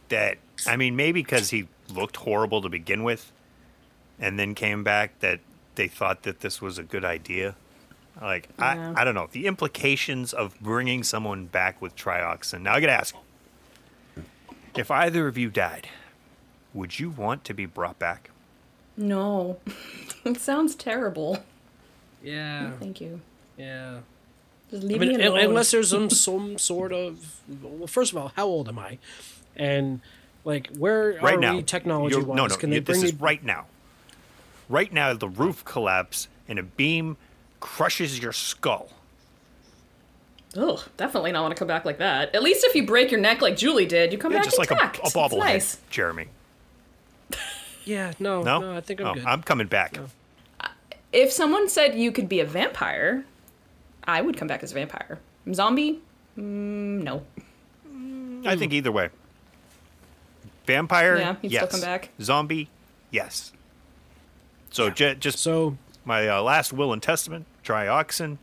that. 0.10 0.38
I 0.68 0.78
mean, 0.78 0.96
maybe 0.96 1.24
because 1.24 1.50
he 1.50 1.68
looked 1.90 2.18
horrible 2.18 2.62
to 2.62 2.70
begin 2.70 3.04
with, 3.04 3.32
and 4.20 4.38
then 4.38 4.54
came 4.54 4.84
back 4.84 5.20
that 5.20 5.40
they 5.76 5.88
thought 5.88 6.24
that 6.24 6.42
this 6.42 6.62
was 6.62 6.78
a 6.78 6.84
good 6.84 7.04
idea. 7.04 7.56
Like 8.22 8.50
Yeah. 8.60 8.94
I, 8.96 9.02
I 9.02 9.04
don't 9.04 9.16
know 9.16 9.28
the 9.32 9.48
implications 9.48 10.34
of 10.34 10.60
bringing 10.60 11.02
someone 11.04 11.46
back 11.46 11.82
with 11.82 11.96
trioxin. 11.96 12.62
Now 12.62 12.74
I 12.74 12.80
gotta 12.80 12.94
ask: 12.94 13.16
if 14.76 14.92
either 14.92 15.28
of 15.28 15.38
you 15.38 15.50
died, 15.50 15.90
would 16.74 17.00
you 17.00 17.10
want 17.10 17.44
to 17.46 17.54
be 17.54 17.66
brought 17.66 17.98
back? 17.98 18.30
No. 18.96 19.60
it 20.26 20.38
sounds 20.40 20.76
terrible. 20.76 21.44
Yeah. 22.24 22.72
Thank 22.80 23.02
you. 23.02 23.22
Yeah. 23.58 24.00
Just 24.74 24.84
I 24.86 24.98
mean, 24.98 25.18
me 25.18 25.24
alone. 25.26 25.40
unless 25.40 25.72
there's 25.72 25.90
some 25.90 26.10
some 26.28 26.58
sort 26.58 26.92
of 26.92 27.40
well, 27.62 27.88
first 27.88 28.12
of 28.12 28.18
all, 28.18 28.32
how 28.36 28.46
old 28.46 28.68
am 28.68 28.80
I? 28.80 28.98
And 29.56 30.02
like, 30.46 30.76
where 30.78 31.20
Right 31.22 31.36
are 31.36 31.40
now, 31.40 31.56
we 31.56 31.64
technology 31.64 32.16
you're- 32.16 32.26
wise? 32.26 32.36
no, 32.38 32.48
no, 32.48 32.56
Can 32.56 32.72
you- 32.72 32.76
they 32.80 32.80
this 32.94 32.98
bring 33.00 33.06
is 33.06 33.14
me? 33.14 33.20
right 33.22 33.44
now. 33.44 33.66
Right 34.70 34.92
now, 34.92 35.14
the 35.14 35.28
roof 35.30 35.64
collapse 35.64 36.28
and 36.48 36.58
a 36.58 36.64
beam 36.64 37.18
crushes 37.60 38.20
your 38.20 38.32
skull. 38.34 38.90
Oh, 40.56 40.84
definitely 40.98 41.32
not 41.32 41.42
want 41.44 41.56
to 41.56 41.60
come 41.60 41.68
back 41.68 41.84
like 41.86 41.98
that. 41.98 42.34
At 42.36 42.44
least 42.44 42.64
if 42.64 42.76
you 42.76 42.86
break 42.86 43.10
your 43.12 43.20
neck 43.20 43.42
like 43.42 43.58
Julie 43.58 43.86
did, 43.86 44.12
you 44.12 44.18
come 44.18 44.32
Yeah, 44.32 44.38
back 44.40 44.46
just 44.46 44.58
like 44.60 44.70
a, 44.72 44.74
intact. 44.76 44.98
a 45.00 45.02
It's 45.04 45.14
bobblehead, 45.14 45.38
nice. 45.40 45.78
Jeremy. 45.90 46.28
Yeah, 47.86 48.14
no, 48.18 48.42
No, 48.44 48.60
no, 48.62 48.78
I 48.78 48.82
think 48.82 49.02
I'm 49.02 49.08
Oh, 49.08 49.14
good. 49.16 49.26
I'm 49.26 49.44
coming 49.44 49.68
back. 49.68 49.98
Uh, 50.62 50.68
if 51.12 51.34
someone 51.34 51.68
said 51.68 51.96
you 51.96 52.14
could 52.14 52.30
be 52.30 52.40
a 52.40 52.46
vampire, 52.46 53.26
I 54.06 54.22
would 54.22 54.38
come 54.38 54.48
back 54.48 54.64
as 54.64 54.72
a 54.72 54.76
vampire. 54.76 55.20
Zombie? 55.54 56.02
Mm, 56.38 57.04
no. 57.04 57.24
I 58.46 58.56
think 58.56 58.74
either 58.74 58.92
way. 58.92 59.10
Vampire, 60.66 61.18
Yeah, 61.18 61.36
you'd 61.42 61.52
still 61.52 61.68
come 61.68 61.82
back. 61.82 62.10
Zombie, 62.22 62.70
yes. 63.12 63.52
So 64.72 64.90
ju- 64.90 65.16
just 65.16 65.40
so 65.40 65.78
my 66.06 66.28
uh, 66.28 66.42
last 66.42 66.74
will 66.74 66.92
and 66.94 67.02
testament, 67.02 67.46
trioxin, 67.64 68.38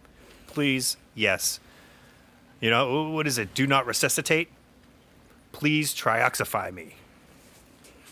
please, 0.46 0.96
yes. 1.14 1.60
You 2.60 2.70
know 2.70 3.10
what 3.10 3.26
is 3.26 3.38
it? 3.38 3.54
Do 3.54 3.66
not 3.66 3.86
resuscitate. 3.86 4.48
Please 5.52 5.94
trioxify 5.94 6.72
me. 6.72 6.94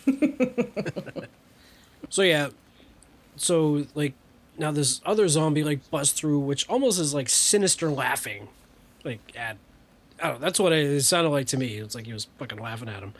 So 2.10 2.22
yeah, 2.22 2.48
so 3.36 3.84
like 3.94 4.14
now 4.58 4.70
this 4.70 5.00
other 5.06 5.28
zombie 5.28 5.64
like 5.64 5.90
busts 5.90 6.18
through, 6.18 6.40
which 6.40 6.68
almost 6.68 6.98
is 7.00 7.14
like 7.14 7.28
sinister 7.28 7.90
laughing, 7.90 8.48
like 9.04 9.20
at 9.36 9.56
I 10.20 10.28
don't 10.28 10.40
know. 10.40 10.46
That's 10.46 10.58
what 10.58 10.72
it, 10.72 10.84
it 10.86 11.02
sounded 11.02 11.30
like 11.30 11.46
to 11.48 11.56
me. 11.56 11.76
It's 11.76 11.94
like 11.94 12.06
he 12.06 12.12
was 12.12 12.26
fucking 12.38 12.58
laughing 12.58 12.88
at 12.88 13.02
him. 13.02 13.14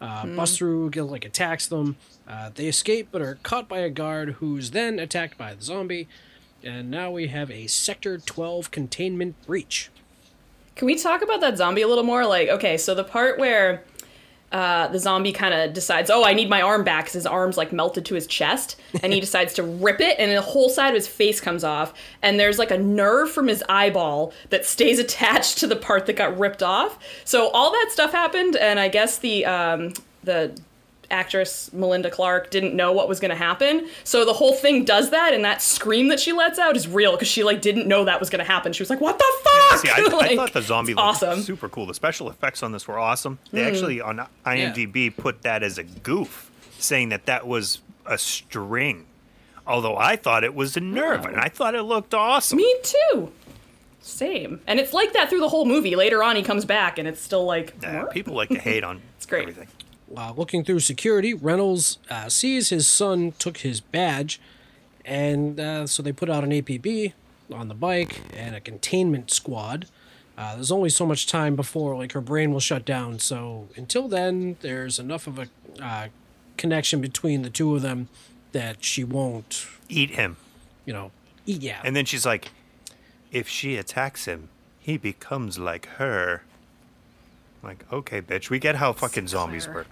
Uh, 0.00 0.26
Busts 0.26 0.56
through, 0.58 0.90
get, 0.90 1.04
like 1.04 1.24
attacks 1.24 1.68
them. 1.68 1.96
Uh, 2.26 2.50
they 2.52 2.66
escape, 2.66 3.08
but 3.12 3.22
are 3.22 3.38
caught 3.44 3.68
by 3.68 3.78
a 3.78 3.88
guard, 3.88 4.30
who's 4.40 4.72
then 4.72 4.98
attacked 4.98 5.38
by 5.38 5.54
the 5.54 5.62
zombie. 5.62 6.08
And 6.64 6.90
now 6.90 7.12
we 7.12 7.28
have 7.28 7.52
a 7.52 7.68
Sector 7.68 8.18
12 8.18 8.72
containment 8.72 9.36
breach. 9.46 9.90
Can 10.74 10.86
we 10.86 10.96
talk 10.96 11.22
about 11.22 11.40
that 11.40 11.56
zombie 11.56 11.82
a 11.82 11.88
little 11.88 12.02
more? 12.02 12.26
Like, 12.26 12.48
okay, 12.48 12.76
so 12.76 12.96
the 12.96 13.04
part 13.04 13.38
where 13.38 13.84
uh, 14.52 14.88
the 14.88 14.98
zombie 14.98 15.32
kind 15.32 15.54
of 15.54 15.72
decides, 15.72 16.10
oh, 16.10 16.24
I 16.24 16.34
need 16.34 16.48
my 16.48 16.60
arm 16.62 16.84
back 16.84 17.04
because 17.04 17.14
his 17.14 17.26
arm's 17.26 17.56
like 17.56 17.72
melted 17.72 18.04
to 18.06 18.14
his 18.14 18.26
chest, 18.26 18.76
and 19.02 19.12
he 19.12 19.20
decides 19.28 19.54
to 19.54 19.62
rip 19.62 20.00
it, 20.00 20.16
and 20.18 20.30
the 20.30 20.42
whole 20.42 20.68
side 20.68 20.88
of 20.88 20.94
his 20.94 21.08
face 21.08 21.40
comes 21.40 21.64
off, 21.64 21.94
and 22.22 22.38
there's 22.38 22.58
like 22.58 22.70
a 22.70 22.78
nerve 22.78 23.30
from 23.30 23.48
his 23.48 23.64
eyeball 23.68 24.32
that 24.50 24.64
stays 24.64 24.98
attached 25.00 25.58
to 25.58 25.66
the 25.66 25.76
part 25.76 26.06
that 26.06 26.14
got 26.14 26.38
ripped 26.38 26.62
off. 26.62 26.98
So 27.24 27.48
all 27.48 27.72
that 27.72 27.88
stuff 27.90 28.12
happened, 28.12 28.56
and 28.56 28.78
I 28.78 28.88
guess 28.88 29.18
the 29.18 29.46
um, 29.46 29.94
the 30.22 30.56
actress 31.12 31.72
Melinda 31.72 32.10
Clarke 32.10 32.50
didn't 32.50 32.74
know 32.74 32.90
what 32.92 33.08
was 33.08 33.20
going 33.20 33.30
to 33.30 33.36
happen. 33.36 33.88
So 34.04 34.24
the 34.24 34.32
whole 34.32 34.54
thing 34.54 34.84
does 34.84 35.10
that, 35.10 35.32
and 35.34 35.44
that 35.44 35.62
scream 35.62 36.08
that 36.08 36.18
she 36.18 36.32
lets 36.32 36.58
out 36.58 36.76
is 36.76 36.88
real 36.88 37.12
because 37.12 37.28
she 37.28 37.44
like 37.44 37.60
didn't 37.60 37.86
know 37.86 38.04
that 38.04 38.18
was 38.18 38.30
going 38.30 38.44
to 38.44 38.50
happen. 38.50 38.72
She 38.72 38.82
was 38.82 38.90
like, 38.90 39.00
"What 39.00 39.18
the 39.18 39.24
fuck?" 39.44 39.78
See, 39.80 39.88
I, 39.90 40.04
I 40.20 40.36
thought 40.36 40.52
the 40.52 40.62
zombie 40.62 40.94
looked 40.94 41.04
awesome. 41.06 41.38
Mm. 41.40 41.42
super 41.42 41.68
cool. 41.68 41.86
The 41.86 41.94
special 41.94 42.28
effects 42.30 42.62
on 42.62 42.72
this 42.72 42.88
were 42.88 42.98
awesome. 42.98 43.38
They 43.52 43.62
actually 43.64 44.00
on 44.00 44.26
IMDb 44.46 45.14
put 45.16 45.42
that 45.42 45.62
as 45.62 45.78
a 45.78 45.84
goof, 45.84 46.50
saying 46.78 47.10
that 47.10 47.26
that 47.26 47.46
was 47.46 47.80
a 48.06 48.18
string. 48.18 49.06
Although 49.66 49.96
I 49.96 50.16
thought 50.16 50.42
it 50.42 50.54
was 50.56 50.76
a 50.76 50.80
nerve, 50.80 51.24
and 51.24 51.36
I 51.36 51.48
thought 51.48 51.74
it 51.76 51.82
looked 51.82 52.14
awesome. 52.14 52.56
Me 52.56 52.74
too. 52.82 53.30
Same. 54.00 54.60
And 54.66 54.80
it's 54.80 54.92
like 54.92 55.12
that 55.12 55.30
through 55.30 55.38
the 55.38 55.48
whole 55.48 55.64
movie. 55.64 55.94
Later 55.94 56.22
on, 56.24 56.34
he 56.34 56.42
comes 56.42 56.64
back, 56.64 56.98
and 56.98 57.06
it's 57.06 57.20
still 57.20 57.44
like. 57.44 57.80
Nah, 57.80 58.06
people 58.06 58.34
like 58.34 58.48
to 58.48 58.58
hate 58.58 58.82
on 58.90 59.00
It's 59.16 59.26
great. 59.26 59.42
everything. 59.42 59.68
Uh, 60.16 60.32
looking 60.36 60.62
through 60.64 60.80
security, 60.80 61.32
Reynolds 61.34 61.98
uh, 62.10 62.28
sees 62.28 62.68
his 62.68 62.86
son 62.86 63.32
took 63.38 63.58
his 63.58 63.80
badge, 63.80 64.40
and 65.04 65.58
uh, 65.58 65.86
so 65.86 66.02
they 66.02 66.12
put 66.12 66.28
out 66.28 66.44
an 66.44 66.50
APB 66.50 67.12
on 67.52 67.68
the 67.68 67.74
bike 67.74 68.20
and 68.34 68.54
a 68.54 68.60
containment 68.60 69.30
squad. 69.30 69.86
Uh, 70.36 70.54
there's 70.54 70.72
only 70.72 70.88
so 70.88 71.04
much 71.06 71.26
time 71.26 71.56
before 71.56 71.96
like 71.96 72.12
her 72.12 72.20
brain 72.20 72.52
will 72.52 72.60
shut 72.60 72.84
down. 72.84 73.18
So 73.18 73.68
until 73.76 74.08
then, 74.08 74.56
there's 74.60 74.98
enough 74.98 75.26
of 75.26 75.38
a 75.38 75.48
uh, 75.82 76.08
connection 76.56 77.00
between 77.00 77.42
the 77.42 77.50
two 77.50 77.74
of 77.74 77.82
them 77.82 78.08
that 78.52 78.84
she 78.84 79.04
won't, 79.04 79.66
Eat 79.88 80.10
him. 80.10 80.36
you 80.84 80.92
know, 80.92 81.10
eat 81.46 81.62
yeah. 81.62 81.80
And 81.84 81.96
then 81.96 82.04
she's 82.04 82.26
like, 82.26 82.50
if 83.30 83.48
she 83.48 83.76
attacks 83.76 84.26
him, 84.26 84.48
he 84.78 84.96
becomes 84.98 85.58
like 85.58 85.86
her. 85.96 86.42
Like, 87.62 87.84
okay, 87.92 88.20
bitch, 88.20 88.50
we 88.50 88.58
get 88.58 88.76
how 88.76 88.92
fucking 88.92 89.28
zombies 89.28 89.68
work. 89.68 89.86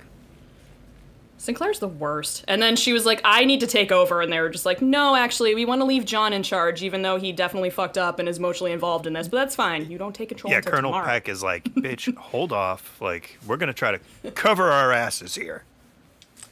Sinclair's 1.40 1.78
the 1.78 1.88
worst. 1.88 2.44
And 2.48 2.60
then 2.60 2.76
she 2.76 2.92
was 2.92 3.06
like, 3.06 3.22
I 3.24 3.46
need 3.46 3.60
to 3.60 3.66
take 3.66 3.90
over. 3.90 4.20
And 4.20 4.30
they 4.30 4.40
were 4.40 4.50
just 4.50 4.66
like, 4.66 4.82
no, 4.82 5.16
actually, 5.16 5.54
we 5.54 5.64
want 5.64 5.80
to 5.80 5.86
leave 5.86 6.04
John 6.04 6.34
in 6.34 6.42
charge, 6.42 6.82
even 6.82 7.00
though 7.00 7.16
he 7.16 7.32
definitely 7.32 7.70
fucked 7.70 7.96
up 7.96 8.18
and 8.18 8.28
is 8.28 8.36
emotionally 8.36 8.72
involved 8.72 9.06
in 9.06 9.14
this. 9.14 9.26
But 9.26 9.38
that's 9.38 9.56
fine. 9.56 9.90
You 9.90 9.96
don't 9.96 10.14
take 10.14 10.28
control 10.28 10.52
of 10.52 10.52
that. 10.52 10.54
Yeah, 10.56 10.58
until 10.58 10.72
Colonel 10.72 10.90
tomorrow. 10.90 11.06
Peck 11.06 11.30
is 11.30 11.42
like, 11.42 11.64
bitch, 11.64 12.14
hold 12.16 12.52
off. 12.52 13.00
Like, 13.00 13.38
we're 13.46 13.56
gonna 13.56 13.72
try 13.72 13.90
to 13.92 14.30
cover 14.32 14.70
our 14.70 14.92
asses 14.92 15.34
here. 15.34 15.64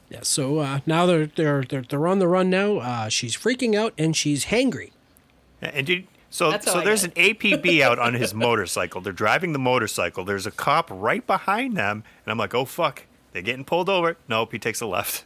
Yeah, 0.08 0.20
so 0.22 0.60
uh, 0.60 0.80
now 0.86 1.04
they're, 1.04 1.26
they're 1.26 1.64
they're 1.64 1.82
they're 1.82 2.08
on 2.08 2.18
the 2.18 2.26
run 2.26 2.48
now. 2.48 2.78
Uh, 2.78 3.08
she's 3.10 3.36
freaking 3.36 3.74
out 3.74 3.92
and 3.98 4.16
she's 4.16 4.46
hangry. 4.46 4.92
And 5.60 5.86
did 5.86 6.06
so 6.30 6.50
That's 6.50 6.70
so 6.70 6.80
there's 6.80 7.04
an 7.04 7.10
APB 7.10 7.82
out 7.82 7.98
on 7.98 8.14
his 8.14 8.32
motorcycle. 8.32 9.02
They're 9.02 9.12
driving 9.12 9.52
the 9.52 9.58
motorcycle. 9.58 10.24
There's 10.24 10.46
a 10.46 10.50
cop 10.50 10.88
right 10.90 11.26
behind 11.26 11.76
them, 11.76 12.04
and 12.24 12.30
I'm 12.30 12.38
like, 12.38 12.54
oh 12.54 12.64
fuck, 12.64 13.04
they're 13.38 13.44
getting 13.44 13.64
pulled 13.64 13.88
over. 13.88 14.16
Nope, 14.26 14.50
he 14.50 14.58
takes 14.58 14.80
a 14.80 14.86
left. 14.86 15.24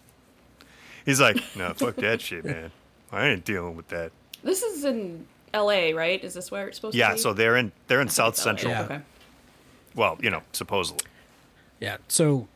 He's 1.06 1.18
like, 1.18 1.42
no, 1.56 1.72
fuck 1.72 1.96
that 1.96 2.20
shit, 2.20 2.44
man. 2.44 2.70
I 3.10 3.28
ain't 3.28 3.46
dealing 3.46 3.74
with 3.74 3.88
that. 3.88 4.12
This 4.44 4.62
is 4.62 4.84
in 4.84 5.26
L.A., 5.54 5.94
right? 5.94 6.22
Is 6.22 6.34
this 6.34 6.50
where 6.50 6.68
it's 6.68 6.76
supposed 6.76 6.92
to 6.92 6.96
be? 6.96 6.98
Yeah, 6.98 7.16
so 7.16 7.32
they're 7.32 7.56
in 7.56 7.72
they're 7.86 8.02
in 8.02 8.10
South 8.10 8.36
Central. 8.36 8.70
Yeah. 8.70 8.82
Okay. 8.82 9.00
Well, 9.94 10.18
you 10.20 10.28
know, 10.28 10.42
supposedly. 10.52 11.06
Yeah, 11.80 11.96
so 12.06 12.48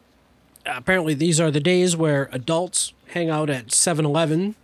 apparently 0.66 1.14
these 1.14 1.40
are 1.40 1.50
the 1.50 1.60
days 1.60 1.96
where 1.96 2.28
adults 2.32 2.92
hang 3.08 3.30
out 3.30 3.48
at 3.48 3.68
7-Eleven. 3.68 4.56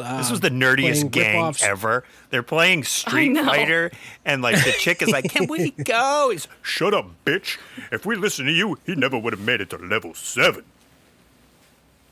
Uh, 0.00 0.18
This 0.18 0.30
was 0.30 0.40
the 0.40 0.50
nerdiest 0.50 0.92
playing 1.00 1.08
gang 1.10 1.36
rip-offs. 1.36 1.62
ever. 1.62 2.04
They're 2.30 2.42
playing 2.42 2.84
Street. 2.84 3.36
Fighter, 3.36 3.90
and 4.24 4.40
like 4.42 4.56
the 4.64 4.72
chick 4.72 5.02
is 5.02 5.08
like, 5.10 5.30
"Can 5.30 5.46
we 5.48 5.70
go?" 5.84 6.28
He's, 6.32 6.48
"Shut 6.62 6.94
up, 6.94 7.10
bitch! 7.24 7.58
If 7.92 8.06
we 8.06 8.16
listen 8.16 8.46
to 8.46 8.52
you, 8.52 8.78
he 8.86 8.94
never 8.94 9.18
would 9.18 9.32
have 9.32 9.42
made 9.42 9.60
it 9.60 9.70
to 9.70 9.76
level 9.78 10.14
seven. 10.14 10.64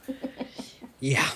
Yeah, 1.01 1.29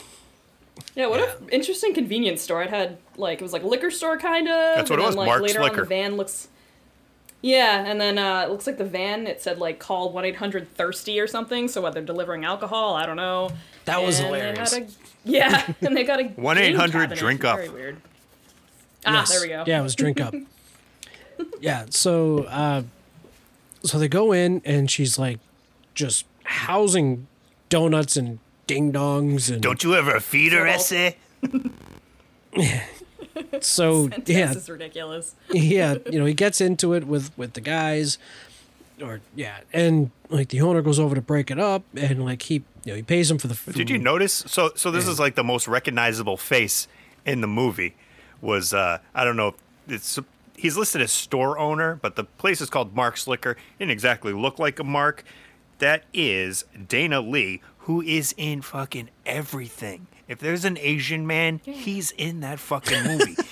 Yeah, 0.96 1.06
what 1.06 1.20
an 1.20 1.48
interesting 1.50 1.94
convenience 1.94 2.42
store. 2.42 2.62
It 2.64 2.70
had 2.70 2.98
like 3.16 3.40
it 3.40 3.44
was 3.44 3.52
like 3.52 3.62
a 3.62 3.66
liquor 3.68 3.92
store 3.92 4.18
kind 4.18 4.48
of. 4.48 4.54
That's 4.76 4.90
what 4.90 4.98
it 4.98 5.02
and 5.02 5.06
was, 5.06 5.14
Then, 5.14 5.18
like, 5.18 5.26
Mark's 5.28 5.42
later 5.42 5.60
on, 5.60 5.64
Liquor. 5.68 5.80
the 5.82 5.86
van 5.86 6.16
looks. 6.16 6.48
Yeah, 7.42 7.84
and 7.86 8.00
then 8.00 8.18
uh, 8.18 8.42
it 8.46 8.50
looks 8.50 8.66
like 8.66 8.78
the 8.78 8.84
van. 8.84 9.26
It 9.28 9.40
said 9.40 9.58
like 9.58 9.78
call 9.78 10.10
one 10.12 10.24
eight 10.24 10.34
hundred 10.36 10.74
thirsty 10.74 11.20
or 11.20 11.28
something. 11.28 11.68
So 11.68 11.80
what 11.80 11.92
they're 11.94 12.02
delivering 12.02 12.44
alcohol, 12.44 12.94
I 12.94 13.06
don't 13.06 13.14
know. 13.16 13.50
That 13.84 14.02
was 14.02 14.18
And 14.18 14.32
they 14.34 14.40
hilarious. 14.40 14.72
had 14.74 14.82
a- 14.82 14.86
yeah, 15.24 15.72
and 15.80 15.96
they 15.96 16.04
got 16.04 16.20
a 16.20 16.24
1-800 16.38 17.16
drink 17.16 17.44
up. 17.44 17.56
Very 17.58 17.68
weird. 17.70 17.96
Ah, 19.04 19.20
Yes. 19.20 19.30
there 19.30 19.40
we 19.40 19.48
go. 19.48 19.64
Yeah, 19.66 19.80
it 19.80 19.82
was 19.82 19.94
drink 19.94 20.20
up. 20.20 20.34
yeah, 21.60 21.86
so 21.90 22.44
uh, 22.44 22.82
so 23.84 23.98
they 23.98 24.08
go 24.08 24.32
in 24.32 24.62
and 24.64 24.90
she's 24.90 25.18
like 25.18 25.38
just 25.94 26.24
housing 26.44 27.26
donuts 27.68 28.16
and 28.16 28.38
ding 28.66 28.92
dongs 28.92 29.50
and 29.52 29.60
Don't 29.62 29.82
you 29.82 29.94
ever 29.94 30.20
feed 30.20 30.52
her, 30.52 30.64
Well- 30.64 30.74
essay? 30.74 31.16
so 33.60 34.08
yeah 34.26 34.48
This 34.48 34.56
is 34.56 34.68
ridiculous. 34.68 35.34
yeah 35.50 35.96
you 36.10 36.18
know 36.18 36.26
he 36.26 36.34
gets 36.34 36.60
into 36.60 36.92
it 36.94 37.04
with 37.06 37.36
with 37.38 37.54
the 37.54 37.60
guys 37.60 38.18
or 39.02 39.20
yeah 39.34 39.60
and 39.72 40.10
like 40.30 40.48
the 40.48 40.60
owner 40.60 40.80
goes 40.80 40.98
over 40.98 41.14
to 41.14 41.20
break 41.20 41.50
it 41.50 41.58
up 41.58 41.82
and 41.96 42.24
like 42.24 42.42
he 42.42 42.62
you 42.84 42.92
know 42.92 42.94
he 42.94 43.02
pays 43.02 43.30
him 43.30 43.38
for 43.38 43.48
the 43.48 43.54
food. 43.54 43.74
Did 43.74 43.90
you 43.90 43.98
notice? 43.98 44.44
So, 44.46 44.72
so 44.74 44.90
this 44.90 45.06
is 45.06 45.20
like 45.20 45.34
the 45.34 45.44
most 45.44 45.68
recognizable 45.68 46.36
face 46.36 46.88
in 47.24 47.40
the 47.40 47.46
movie. 47.46 47.94
Was 48.40 48.74
uh, 48.74 48.98
I 49.14 49.24
don't 49.24 49.36
know. 49.36 49.54
It's 49.88 50.18
he's 50.56 50.76
listed 50.76 51.00
as 51.00 51.12
store 51.12 51.58
owner, 51.58 51.96
but 51.96 52.16
the 52.16 52.24
place 52.24 52.60
is 52.60 52.70
called 52.70 52.94
Mark's 52.94 53.26
Liquor. 53.26 53.56
Didn't 53.78 53.92
exactly 53.92 54.32
look 54.32 54.58
like 54.58 54.78
a 54.78 54.84
Mark. 54.84 55.24
That 55.78 56.04
is 56.12 56.64
Dana 56.88 57.20
Lee, 57.20 57.60
who 57.78 58.02
is 58.02 58.34
in 58.36 58.62
fucking 58.62 59.10
everything. 59.26 60.06
If 60.28 60.38
there's 60.38 60.64
an 60.64 60.78
Asian 60.78 61.26
man, 61.26 61.60
he's 61.64 62.12
in 62.12 62.40
that 62.40 62.58
fucking 62.58 63.04
movie. 63.04 63.36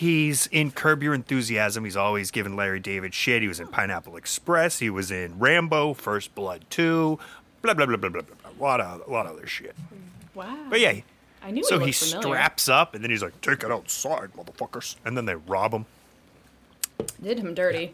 He's 0.00 0.46
in 0.46 0.70
Curb 0.70 1.02
Your 1.02 1.12
Enthusiasm. 1.12 1.84
He's 1.84 1.94
always 1.94 2.30
giving 2.30 2.56
Larry 2.56 2.80
David 2.80 3.12
shit. 3.12 3.42
He 3.42 3.48
was 3.48 3.60
in 3.60 3.66
Pineapple 3.68 4.16
Express. 4.16 4.78
He 4.78 4.88
was 4.88 5.10
in 5.10 5.38
Rambo, 5.38 5.92
First 5.92 6.34
Blood 6.34 6.64
2, 6.70 7.18
blah, 7.60 7.74
blah, 7.74 7.84
blah, 7.84 7.96
blah, 7.98 8.08
blah, 8.08 8.22
blah. 8.22 8.50
A 8.50 8.56
lot 8.58 8.80
of, 8.80 9.06
a 9.06 9.10
lot 9.10 9.26
of 9.26 9.32
other 9.36 9.46
shit. 9.46 9.76
Wow. 10.34 10.56
But 10.70 10.80
yeah, 10.80 11.00
I 11.42 11.50
knew 11.50 11.60
it 11.60 11.66
from 11.68 11.68
so 11.68 11.78
he 11.80 11.84
he 11.84 11.86
looked 11.90 11.98
familiar. 11.98 12.36
straps 12.38 12.68
up 12.70 12.94
and 12.94 13.04
then 13.04 13.10
he's 13.10 13.22
like, 13.22 13.38
take 13.42 13.62
it 13.62 13.70
outside, 13.70 14.30
motherfuckers. 14.34 14.96
And 15.04 15.18
then 15.18 15.26
they 15.26 15.34
rob 15.34 15.74
him. 15.74 15.84
Did 17.22 17.38
him 17.38 17.52
dirty. 17.52 17.92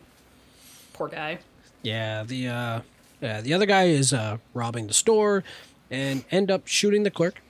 Poor 0.92 1.08
guy. 1.08 1.40
yeah 1.82 2.22
the 2.22 2.46
uh 2.48 2.80
yeah 3.20 3.40
the 3.40 3.52
other 3.52 3.66
guy 3.66 3.84
is 3.84 4.12
uh 4.12 4.38
robbing 4.54 4.86
the 4.86 4.94
store 4.94 5.42
and 5.90 6.24
end 6.30 6.52
up 6.52 6.66
shooting 6.68 7.02
the 7.02 7.10
clerk 7.10 7.42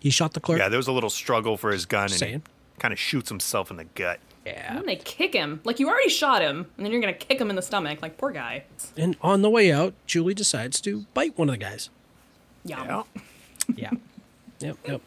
he 0.00 0.10
shot 0.10 0.32
the 0.34 0.40
clerk 0.40 0.58
Yeah, 0.58 0.68
there 0.68 0.76
was 0.76 0.88
a 0.88 0.92
little 0.92 1.08
struggle 1.08 1.56
for 1.56 1.70
his 1.70 1.86
gun 1.86 2.02
and 2.04 2.12
he 2.12 2.18
Saying. 2.18 2.42
Kind 2.82 2.92
of 2.92 2.98
shoots 2.98 3.28
himself 3.28 3.70
in 3.70 3.76
the 3.76 3.84
gut. 3.84 4.18
And 4.44 4.56
yeah 4.56 4.74
then 4.74 4.86
they 4.86 4.96
kick 4.96 5.32
him. 5.34 5.60
Like 5.64 5.78
you 5.78 5.88
already 5.88 6.08
shot 6.08 6.42
him, 6.42 6.66
and 6.76 6.84
then 6.84 6.92
you're 6.92 7.00
gonna 7.00 7.12
kick 7.12 7.40
him 7.40 7.48
in 7.48 7.54
the 7.54 7.62
stomach. 7.62 8.02
Like 8.02 8.18
poor 8.18 8.32
guy. 8.32 8.64
and 8.96 9.16
on 9.22 9.42
the 9.42 9.48
way 9.50 9.70
out 9.72 9.94
julie 10.06 10.34
decides 10.34 10.80
to 10.80 11.06
bite 11.14 11.38
one 11.38 11.48
of 11.48 11.52
the 11.54 11.58
guys 11.58 11.90
Yum. 12.64 12.86
Yeah. 12.86 13.02
yeah 13.76 13.90
yep 14.60 14.76
yep 14.86 15.00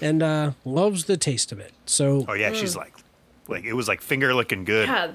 and 0.00 0.22
uh 0.22 0.52
loves 0.64 1.04
the 1.04 1.16
taste 1.16 1.52
of 1.52 1.60
it 1.60 1.72
so 1.86 2.24
Oh 2.28 2.32
yeah, 2.34 2.52
she's 2.52 2.74
like, 2.76 2.94
like 3.48 3.64
it 3.64 3.74
was 3.74 3.86
like 3.86 4.00
finger 4.00 4.34
licking 4.34 4.64
good. 4.64 4.88
Yeah. 4.88 5.12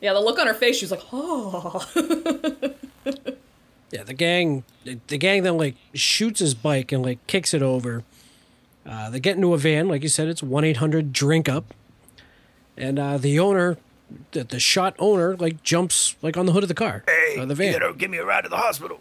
Yeah, 0.00 0.14
the 0.14 0.20
look 0.20 0.38
on 0.38 0.46
her 0.46 0.54
face, 0.54 0.78
she 0.78 0.84
was 0.86 0.90
like, 0.92 1.02
oh. 1.12 1.86
yeah 3.92 4.04
the 4.04 4.14
gang 4.14 4.62
the 4.84 5.18
gang 5.18 5.42
then 5.42 5.56
like 5.56 5.74
shoots 5.94 6.38
his 6.40 6.54
bike 6.54 6.92
and 6.92 7.02
like 7.02 7.24
kicks 7.26 7.52
it 7.52 7.60
over 7.62 8.04
uh, 8.90 9.08
they 9.08 9.20
get 9.20 9.36
into 9.36 9.54
a 9.54 9.58
van 9.58 9.88
like 9.88 10.02
you 10.02 10.08
said 10.08 10.28
it's 10.28 10.42
1-800 10.42 11.12
drink 11.12 11.48
up 11.48 11.72
and 12.76 12.98
uh, 12.98 13.16
the 13.16 13.38
owner 13.38 13.78
the, 14.32 14.42
the 14.44 14.58
shot 14.60 14.94
owner 14.98 15.36
like 15.36 15.62
jumps 15.62 16.16
like 16.22 16.36
on 16.36 16.44
the 16.46 16.52
hood 16.52 16.64
of 16.64 16.68
the 16.68 16.74
car 16.74 17.04
Hey, 17.06 17.36
of 17.38 17.48
the 17.48 17.54
van 17.54 17.78
gotta 17.78 17.94
give 17.94 18.10
me 18.10 18.18
a 18.18 18.24
ride 18.24 18.42
to 18.42 18.48
the 18.50 18.56
hospital. 18.56 19.00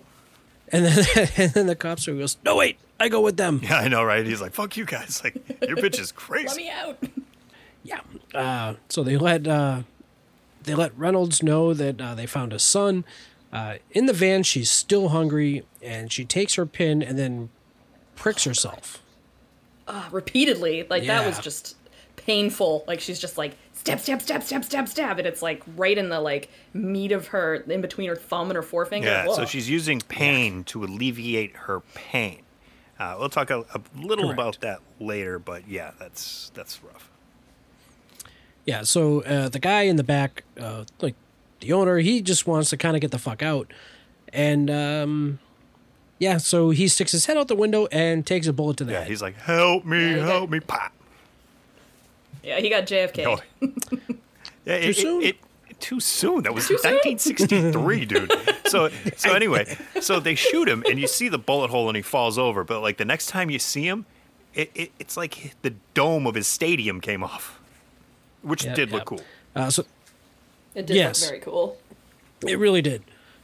and 0.72 0.86
then 0.86 1.06
and 1.38 1.54
then 1.54 1.66
the 1.68 1.76
cops 1.76 2.08
are 2.08 2.14
goes 2.14 2.38
no 2.46 2.56
wait 2.56 2.78
i 3.00 3.10
go 3.10 3.20
with 3.22 3.38
them 3.38 3.60
Yeah, 3.64 3.78
I 3.80 3.88
know, 3.88 4.04
right? 4.04 4.26
He's 4.26 4.42
like, 4.42 4.54
fuck 4.54 4.78
you 4.78 4.86
guys. 4.86 5.22
Like, 5.24 5.36
your 5.68 5.78
bitch 5.78 6.00
is 6.00 6.12
crazy. 6.12 6.48
Let 6.48 6.56
crazy. 6.56 6.64
me 6.64 6.70
out. 6.72 7.04
yeah 7.84 8.00
uh, 8.40 8.74
so 8.90 9.04
they 9.04 9.18
let 9.18 9.48
uh, 9.48 9.82
they 10.64 10.76
let 10.76 10.96
reynolds 10.98 11.42
know 11.42 11.74
that 11.74 12.00
uh, 12.00 12.14
they 12.14 12.26
found 12.28 12.54
a 12.54 12.60
son 12.60 13.06
uh, 13.52 13.76
in 13.92 14.06
the 14.06 14.14
van 14.14 14.44
she's 14.44 14.70
still 14.70 15.10
hungry 15.10 15.66
and 15.82 16.12
she 16.12 16.24
takes 16.26 16.54
her 16.56 16.66
pin 16.68 17.02
and 17.02 17.18
then 17.18 17.50
pricks 18.16 18.44
herself 18.44 19.02
Repeatedly. 20.12 20.86
Like 20.90 21.06
that 21.06 21.26
was 21.26 21.40
just 21.40 21.76
painful. 22.16 22.84
Like 22.88 23.00
she's 23.00 23.20
just 23.20 23.38
like 23.38 23.56
stab, 23.74 24.00
stab, 24.00 24.22
stab, 24.22 24.44
stab, 24.44 24.64
stab, 24.66 24.88
stab, 24.88 25.20
and 25.20 25.28
it's 25.28 25.42
like 25.42 25.64
right 25.76 25.98
in 25.98 26.10
the 26.10 26.20
like 26.20 26.50
meat 26.74 27.12
of 27.12 27.28
her, 27.28 27.56
in 27.56 27.82
between 27.82 28.10
her 28.10 28.16
thumb 28.16 28.50
and 28.50 28.56
her 28.56 28.62
forefinger. 28.62 29.08
Yeah, 29.08 29.34
so 29.34 29.46
she's 29.46 29.70
using 29.70 30.02
pain 30.02 30.64
to 30.66 30.84
alleviate 30.84 31.56
her 31.56 31.80
pain. 31.94 32.42
Uh, 33.00 33.16
we'll 33.18 33.30
talk 33.30 33.50
a, 33.50 33.60
a 33.60 33.82
little 33.96 34.26
Correct. 34.26 34.34
about 34.34 34.60
that 34.60 34.80
later, 35.00 35.40
but 35.40 35.68
yeah, 35.68 35.92
that's 35.98 36.52
that's 36.54 36.84
rough. 36.84 37.10
Yeah, 38.66 38.84
so 38.84 39.22
uh, 39.24 39.50
the 39.50 39.60
guy 39.60 39.84
in 39.84 39.96
the 39.96 40.04
back, 40.04 40.44
uh, 40.60 40.84
like 41.02 41.16
the 41.62 41.74
owner, 41.74 41.98
he 42.00 42.22
just 42.22 42.46
wants 42.46 42.70
to 42.72 42.78
kind 42.78 42.96
of 42.96 43.02
get 43.02 43.12
the 43.12 43.18
fuck 43.18 43.42
out. 43.42 43.72
And 44.32 44.70
um, 44.70 45.40
yeah, 46.20 46.38
so 46.38 46.70
he 46.70 46.88
sticks 46.88 47.12
his 47.12 47.26
head 47.26 47.38
out 47.38 47.48
the 47.48 47.56
window 47.56 47.88
and 47.92 48.26
takes 48.28 48.46
a 48.48 48.54
bullet 48.54 48.78
to 48.78 48.84
the 48.84 48.92
Yeah, 48.92 49.00
head. 49.00 49.08
he's 49.08 49.22
like, 49.22 49.36
help 49.38 49.86
me, 49.86 49.98
Yeah, 50.00 50.14
he 50.14 50.20
help 50.20 50.42
got- 50.44 50.50
me, 50.50 50.60
pop. 50.60 50.92
yeah, 52.44 52.60
he 52.60 52.70
got 52.70 52.86
JFK. 52.86 53.26
Oh. 53.26 53.66
Yeah, 54.66 54.76
it, 54.76 54.98
soon? 54.98 55.24
It, 55.24 55.38
it, 55.70 55.80
too 55.80 56.00
soon. 56.00 56.44
That 56.44 56.54
was 56.54 56.70
1963, 56.70 58.06
dude. 58.06 58.32
So, 58.68 58.90
so 59.18 59.34
anyway, 59.34 59.76
so 60.02 60.20
they 60.20 60.36
shoot 60.36 60.68
him, 60.70 60.84
and 60.88 61.00
you 61.00 61.08
see 61.08 61.28
the 61.28 61.40
bullet 61.40 61.72
hole, 61.72 61.88
and 61.90 61.96
he 61.96 62.04
falls 62.04 62.38
over. 62.38 62.64
But 62.64 62.82
like 62.82 62.98
the 62.98 63.06
next 63.06 63.28
time 63.28 63.50
you 63.50 63.58
see 63.58 63.88
him, 63.88 64.06
it, 64.54 64.70
it 64.76 64.92
it's 65.00 65.18
like 65.18 65.56
the 65.64 65.74
dome 65.96 66.28
of 66.28 66.36
his 66.36 66.46
stadium 66.46 67.02
came 67.02 67.24
off, 67.24 67.60
which 68.44 68.64
Yep, 68.66 68.76
did 68.76 68.90
yep. 68.90 68.96
look 69.00 69.06
cool. 69.06 69.22
Uh, 69.56 69.70
so 69.72 69.86
It 70.76 70.86
did 70.86 70.98
Yes. 70.98 71.22
look 71.22 71.30
very 71.30 71.42
cool. 71.42 71.78
it 72.46 72.60
really 72.60 72.82
did. 72.84 73.02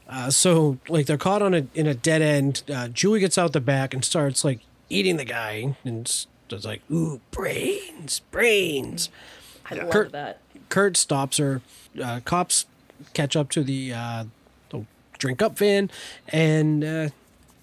Uh, 0.07 0.29
so 0.29 0.77
like 0.87 1.05
they're 1.07 1.17
caught 1.17 1.41
on 1.41 1.53
a 1.53 1.65
in 1.73 1.87
a 1.87 1.93
dead 1.95 2.21
end. 2.21 2.63
Uh, 2.71 2.87
Julie 2.89 3.19
gets 3.19 3.37
out 3.37 3.53
the 3.53 3.61
back 3.61 3.93
and 3.93 4.05
starts 4.05 4.43
like 4.45 4.59
eating 4.89 5.17
the 5.17 5.25
guy, 5.25 5.75
and 5.83 6.05
s- 6.07 6.27
it's 6.49 6.65
like 6.65 6.81
ooh 6.91 7.21
brains, 7.31 8.19
brains. 8.31 9.09
I 9.69 9.75
love 9.75 9.89
Curt- 9.89 10.11
that. 10.11 10.41
Curt 10.69 10.95
stops 10.97 11.37
her. 11.37 11.61
Uh, 12.01 12.19
cops 12.23 12.65
catch 13.13 13.35
up 13.35 13.49
to 13.51 13.63
the, 13.63 13.93
uh, 13.93 14.25
the 14.69 14.85
drink 15.17 15.41
up 15.41 15.57
van 15.57 15.89
and 16.29 16.83
uh, 16.83 17.09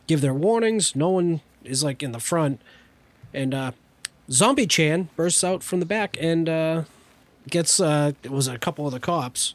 give 0.07 0.21
their 0.21 0.35
warnings. 0.35 0.97
No 0.97 1.11
one 1.11 1.41
is 1.65 1.85
like 1.85 2.03
in 2.03 2.11
the 2.13 2.19
front, 2.21 2.61
and 3.33 3.55
uh, 3.55 3.73
Zombie 4.31 4.67
Chan 4.67 5.11
bursts 5.15 5.45
out 5.45 5.63
from 5.63 5.79
the 5.79 5.87
back 5.87 6.17
and 6.21 6.49
uh, 6.49 6.83
gets 7.49 7.79
uh, 7.79 8.13
it 8.25 8.31
was 8.33 8.49
a 8.49 8.59
couple 8.59 8.85
of 8.87 8.93
the 8.93 9.01
cops, 9.01 9.55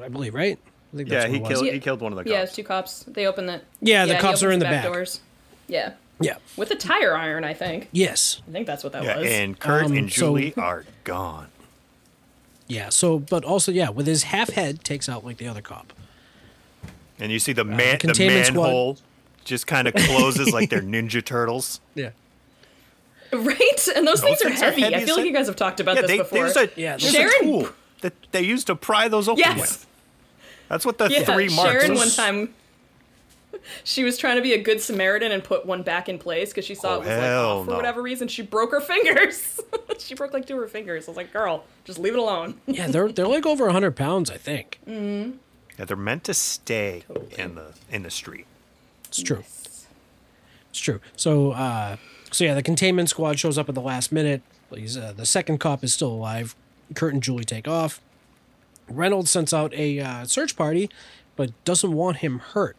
I 0.00 0.08
believe, 0.08 0.34
right? 0.34 0.58
I 0.92 0.96
think 0.96 1.08
Yeah, 1.10 1.20
what 1.22 1.30
he 1.30 1.36
it 1.36 1.46
killed 1.48 1.66
Yeah. 1.66 1.72
he 1.72 1.80
killed 1.80 2.00
one 2.00 2.12
of 2.16 2.24
the 2.24 2.30
Yeah, 2.30 2.38
cops. 2.40 2.48
it's 2.50 2.56
two 2.56 2.62
cops. 2.64 3.04
They 3.08 3.26
open 3.26 3.46
the. 3.46 3.60
Yeah, 3.80 4.06
the 4.06 4.14
he 4.14 4.20
cops 4.20 4.42
are 4.42 4.50
in 4.50 4.58
the 4.58 4.64
back. 4.64 4.84
doors. 4.84 5.20
Yeah. 5.66 5.92
Yeah. 6.20 6.36
with 6.56 6.70
a 6.72 6.74
tire 6.76 7.14
iron. 7.16 7.44
I 7.44 7.54
think. 7.54 7.88
Yes. 7.92 8.40
I 8.48 8.52
think 8.52 8.66
that's 8.66 8.82
what 8.82 8.92
that 8.94 9.04
Yeah, 9.04 9.18
was. 9.18 9.26
and 9.28 9.58
Curt 9.58 9.84
Um, 9.84 9.96
and 9.96 10.10
so- 10.12 10.20
Julie 10.20 10.52
are 10.56 10.84
gone. 11.04 11.48
Yeah. 12.66 12.88
So, 12.88 13.18
but 13.18 13.44
also, 13.44 13.70
yeah, 13.70 13.88
with 13.90 14.06
his 14.06 14.24
half 14.24 14.50
head, 14.50 14.82
takes 14.82 15.08
out 15.08 15.24
like 15.24 15.36
the 15.36 15.46
other 15.46 15.60
cop. 15.62 15.92
And 17.20 17.30
you 17.32 17.38
see 17.38 17.52
the 17.52 17.62
the 17.64 17.70
man, 17.70 17.92
the 17.92 17.98
containment 17.98 18.46
squad- 18.46 18.62
manhole 18.64 18.98
just 19.44 19.66
kind 19.66 19.86
of 19.88 19.94
closes 19.94 20.52
like 20.52 20.70
they're 20.70 20.82
Ninja 20.82 21.24
Turtles. 21.24 21.80
Yeah. 21.94 22.10
right, 23.32 23.88
and 23.94 24.06
those 24.06 24.20
things 24.22 24.40
are 24.42 24.48
things 24.48 24.62
are 24.62 24.66
heavy. 24.66 24.82
heavy 24.82 24.94
I 24.94 24.98
feel 25.04 25.16
like 25.16 25.20
shit. 25.22 25.26
you 25.26 25.32
guys 25.32 25.46
have 25.46 25.56
talked 25.56 25.80
about 25.80 25.96
Yeah, 25.96 26.02
this 26.02 26.10
they, 26.10 26.18
before. 26.18 26.38
there's 26.50 26.56
a, 26.56 26.70
Yeah, 26.76 26.96
there's 26.96 27.12
Sharon- 27.12 27.32
a 27.34 27.42
tool 27.42 27.68
that 28.00 28.14
they 28.32 28.42
used 28.42 28.66
to 28.68 28.74
pry 28.76 29.08
those 29.08 29.28
open 29.28 29.40
Yes. 29.40 29.60
with. 29.60 29.86
That's 30.68 30.84
what 30.86 30.98
the 30.98 31.08
yeah, 31.08 31.24
three 31.24 31.48
marks. 31.48 31.70
Sharon 31.72 31.90
was. 31.92 32.00
one 32.00 32.10
time. 32.10 32.54
She 33.82 34.04
was 34.04 34.16
trying 34.18 34.36
to 34.36 34.42
be 34.42 34.52
a 34.52 34.62
good 34.62 34.80
Samaritan 34.80 35.32
and 35.32 35.42
put 35.42 35.66
one 35.66 35.82
back 35.82 36.08
in 36.08 36.18
place 36.18 36.50
because 36.50 36.64
she 36.64 36.74
saw 36.74 36.90
Oh, 36.90 36.94
it 36.96 36.98
was 37.00 37.08
like 37.08 37.18
off 37.18 37.64
for 37.64 37.70
no. 37.72 37.76
whatever 37.76 38.02
reason. 38.02 38.28
She 38.28 38.42
broke 38.42 38.70
her 38.70 38.80
fingers. 38.94 39.58
she 39.98 40.14
broke 40.14 40.32
like 40.32 40.46
two 40.46 40.54
of 40.54 40.60
her 40.60 40.68
fingers. 40.68 41.06
I 41.08 41.10
was 41.10 41.16
like, 41.16 41.32
"Girl, 41.32 41.64
just 41.84 41.98
leave 41.98 42.12
it 42.14 42.18
alone." 42.18 42.60
Yeah, 42.66 42.86
they're 42.88 43.10
they're 43.10 43.26
like 43.26 43.46
over 43.46 43.68
hundred 43.70 43.96
pounds, 43.96 44.30
I 44.30 44.36
think. 44.36 44.78
Yeah, 44.86 45.84
they're 45.84 45.96
meant 45.96 46.24
to 46.24 46.34
stay 46.34 47.04
in 47.36 47.54
the 47.56 47.72
in 47.90 48.02
the 48.04 48.10
street. 48.10 48.46
It's 49.06 49.22
true. 49.22 49.44
It's 50.70 50.80
true. 50.80 51.00
So, 51.16 51.52
uh, 51.52 51.96
so 52.30 52.44
yeah, 52.44 52.54
the 52.54 52.62
containment 52.62 53.08
squad 53.08 53.38
shows 53.38 53.58
up 53.58 53.68
at 53.68 53.74
the 53.74 53.80
last 53.80 54.12
minute. 54.12 54.42
He's, 54.74 54.96
uh, 54.98 55.12
the 55.16 55.26
second 55.26 55.58
cop 55.58 55.82
is 55.82 55.92
still 55.94 56.12
alive. 56.12 56.54
Curt 56.94 57.14
and 57.14 57.22
Julie 57.22 57.44
take 57.44 57.66
off. 57.66 58.00
Reynolds 58.88 59.30
sends 59.30 59.52
out 59.52 59.72
a 59.74 60.00
uh, 60.00 60.24
search 60.24 60.56
party, 60.56 60.90
but 61.36 61.52
doesn't 61.64 61.92
want 61.92 62.18
him 62.18 62.38
hurt. 62.38 62.76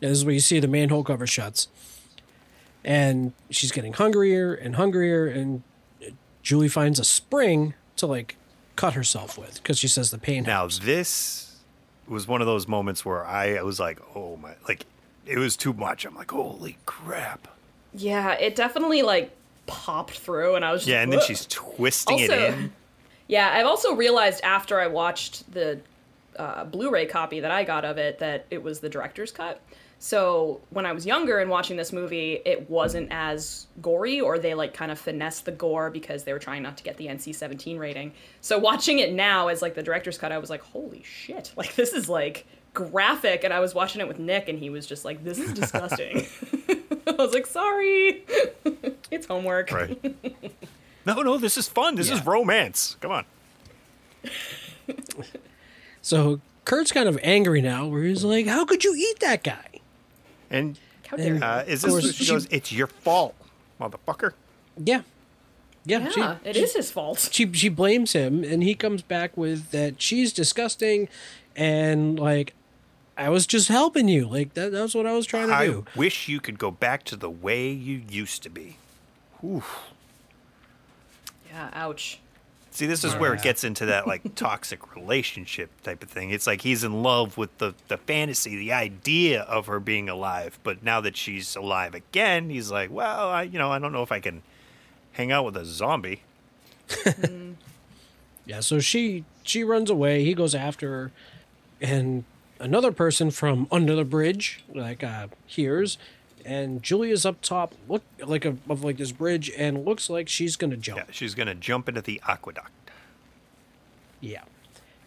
This 0.00 0.12
is 0.12 0.24
where 0.24 0.34
you 0.34 0.40
see 0.40 0.60
the 0.60 0.68
manhole 0.68 1.04
cover 1.04 1.26
shuts, 1.26 1.68
and 2.84 3.32
she's 3.50 3.72
getting 3.72 3.92
hungrier 3.92 4.54
and 4.54 4.76
hungrier. 4.76 5.26
And 5.26 5.62
Julie 6.42 6.68
finds 6.68 6.98
a 6.98 7.04
spring 7.04 7.74
to 7.96 8.06
like 8.06 8.36
cut 8.76 8.94
herself 8.94 9.36
with 9.36 9.56
because 9.62 9.78
she 9.78 9.88
says 9.88 10.10
the 10.10 10.18
pain. 10.18 10.44
Now 10.44 10.66
this 10.68 11.58
was 12.08 12.26
one 12.26 12.40
of 12.40 12.46
those 12.46 12.66
moments 12.66 13.04
where 13.04 13.24
I 13.26 13.60
was 13.62 13.78
like, 13.78 14.00
oh 14.14 14.36
my, 14.36 14.54
like 14.66 14.86
it 15.26 15.38
was 15.38 15.56
too 15.56 15.72
much. 15.72 16.04
I'm 16.04 16.14
like, 16.14 16.30
holy 16.30 16.78
crap. 16.86 17.46
Yeah, 17.92 18.32
it 18.32 18.56
definitely 18.56 19.02
like 19.02 19.30
popped 19.66 20.18
through, 20.18 20.54
and 20.56 20.64
I 20.64 20.72
was 20.72 20.82
just, 20.82 20.88
Yeah, 20.88 21.02
and 21.02 21.12
then 21.12 21.20
"Ugh." 21.20 21.26
she's 21.26 21.46
twisting 21.46 22.20
it 22.20 22.30
in. 22.30 22.72
Yeah, 23.30 23.48
I've 23.52 23.66
also 23.66 23.94
realized 23.94 24.40
after 24.42 24.80
I 24.80 24.88
watched 24.88 25.52
the 25.52 25.78
uh, 26.36 26.64
Blu-ray 26.64 27.06
copy 27.06 27.38
that 27.38 27.52
I 27.52 27.62
got 27.62 27.84
of 27.84 27.96
it 27.96 28.18
that 28.18 28.44
it 28.50 28.60
was 28.60 28.80
the 28.80 28.88
director's 28.88 29.30
cut. 29.30 29.60
So 30.00 30.60
when 30.70 30.84
I 30.84 30.92
was 30.92 31.06
younger 31.06 31.38
and 31.38 31.48
watching 31.48 31.76
this 31.76 31.92
movie, 31.92 32.40
it 32.44 32.68
wasn't 32.68 33.06
as 33.12 33.68
gory, 33.80 34.20
or 34.20 34.40
they 34.40 34.54
like 34.54 34.74
kind 34.74 34.90
of 34.90 34.98
finessed 34.98 35.44
the 35.44 35.52
gore 35.52 35.90
because 35.90 36.24
they 36.24 36.32
were 36.32 36.40
trying 36.40 36.64
not 36.64 36.76
to 36.78 36.82
get 36.82 36.96
the 36.96 37.06
NC-17 37.06 37.78
rating. 37.78 38.14
So 38.40 38.58
watching 38.58 38.98
it 38.98 39.12
now 39.12 39.46
as 39.46 39.62
like 39.62 39.76
the 39.76 39.82
director's 39.84 40.18
cut, 40.18 40.32
I 40.32 40.38
was 40.38 40.50
like, 40.50 40.62
holy 40.62 41.04
shit! 41.04 41.52
Like 41.56 41.76
this 41.76 41.92
is 41.92 42.08
like 42.08 42.46
graphic. 42.74 43.44
And 43.44 43.52
I 43.54 43.60
was 43.60 43.76
watching 43.76 44.00
it 44.00 44.08
with 44.08 44.18
Nick, 44.18 44.48
and 44.48 44.58
he 44.58 44.70
was 44.70 44.86
just 44.86 45.04
like, 45.04 45.22
this 45.22 45.38
is 45.38 45.52
disgusting. 45.52 46.26
I 47.06 47.12
was 47.12 47.32
like, 47.32 47.46
sorry, 47.46 48.24
it's 49.12 49.26
homework. 49.26 49.70
Right. 49.70 50.16
No, 51.06 51.22
no, 51.22 51.38
this 51.38 51.56
is 51.56 51.68
fun. 51.68 51.94
This 51.96 52.10
is 52.10 52.24
romance. 52.26 52.96
Come 53.00 53.10
on. 53.12 53.24
So 56.02 56.40
Curt's 56.64 56.92
kind 56.92 57.08
of 57.08 57.18
angry 57.22 57.60
now, 57.60 57.86
where 57.86 58.02
he's 58.04 58.24
like, 58.24 58.46
"How 58.46 58.64
could 58.64 58.84
you 58.84 58.94
eat 58.96 59.20
that 59.20 59.42
guy?" 59.44 59.80
And 60.50 60.78
How 61.06 61.16
dare 61.16 61.34
you? 61.34 61.42
uh, 61.42 61.64
is 61.66 61.82
this 61.82 61.90
course, 61.90 62.04
what 62.06 62.14
she 62.14 62.24
she- 62.24 62.32
goes? 62.32 62.46
It's 62.50 62.72
your 62.72 62.86
fault, 62.86 63.34
motherfucker. 63.80 64.32
Yeah, 64.78 65.02
yeah. 65.84 66.08
Yeah, 66.16 66.36
she, 66.42 66.48
it 66.48 66.56
is 66.56 66.74
his 66.74 66.90
fault. 66.90 67.28
She 67.32 67.52
she 67.52 67.68
blames 67.68 68.12
him, 68.14 68.42
and 68.44 68.62
he 68.62 68.74
comes 68.74 69.02
back 69.02 69.36
with 69.36 69.70
that 69.72 70.00
she's 70.00 70.32
disgusting, 70.32 71.08
and 71.54 72.18
like, 72.18 72.54
I 73.18 73.28
was 73.28 73.46
just 73.46 73.68
helping 73.68 74.08
you. 74.08 74.26
Like 74.26 74.54
that. 74.54 74.72
That's 74.72 74.94
what 74.94 75.06
I 75.06 75.12
was 75.12 75.26
trying 75.26 75.48
to 75.48 75.54
I 75.54 75.66
do. 75.66 75.84
wish 75.94 76.28
you 76.28 76.40
could 76.40 76.58
go 76.58 76.70
back 76.70 77.04
to 77.04 77.16
the 77.16 77.30
way 77.30 77.70
you 77.70 78.00
used 78.08 78.42
to 78.44 78.48
be. 78.50 78.76
Yeah, 81.50 81.70
ouch. 81.72 82.20
See, 82.72 82.86
this 82.86 83.02
is 83.02 83.14
where 83.16 83.34
it 83.34 83.42
gets 83.42 83.64
into 83.64 83.86
that 83.86 84.06
like 84.06 84.34
toxic 84.36 84.94
relationship 84.94 85.70
type 85.82 86.04
of 86.04 86.08
thing. 86.08 86.30
It's 86.30 86.46
like 86.46 86.60
he's 86.62 86.84
in 86.84 87.02
love 87.02 87.36
with 87.36 87.56
the 87.58 87.74
the 87.88 87.96
fantasy, 87.98 88.56
the 88.56 88.72
idea 88.72 89.42
of 89.42 89.66
her 89.66 89.80
being 89.80 90.08
alive, 90.08 90.58
but 90.62 90.82
now 90.82 91.00
that 91.00 91.16
she's 91.16 91.56
alive 91.56 91.94
again, 91.94 92.48
he's 92.48 92.70
like, 92.70 92.90
well, 92.90 93.28
I 93.28 93.42
you 93.42 93.58
know, 93.58 93.72
I 93.72 93.80
don't 93.80 93.92
know 93.92 94.02
if 94.02 94.12
I 94.12 94.20
can 94.20 94.42
hang 95.12 95.32
out 95.32 95.44
with 95.44 95.56
a 95.56 95.64
zombie. 95.64 96.22
Yeah. 98.46 98.60
So 98.60 98.80
she 98.80 99.24
she 99.44 99.62
runs 99.62 99.90
away. 99.90 100.24
He 100.24 100.34
goes 100.34 100.54
after 100.56 100.88
her, 100.90 101.12
and 101.80 102.24
another 102.58 102.90
person 102.90 103.30
from 103.30 103.68
under 103.70 103.94
the 103.94 104.04
bridge 104.04 104.64
like 104.74 105.04
uh 105.04 105.28
hears. 105.46 105.98
And 106.44 106.82
Julia's 106.82 107.26
up 107.26 107.40
top, 107.42 107.74
look 107.88 108.02
like 108.24 108.44
a 108.44 108.56
of 108.68 108.82
like 108.84 108.96
this 108.96 109.12
bridge, 109.12 109.50
and 109.56 109.84
looks 109.84 110.08
like 110.10 110.28
she's 110.28 110.56
gonna 110.56 110.76
jump. 110.76 110.98
Yeah, 110.98 111.04
she's 111.10 111.34
gonna 111.34 111.54
jump 111.54 111.88
into 111.88 112.02
the 112.02 112.20
aqueduct. 112.26 112.70
Yeah. 114.20 114.42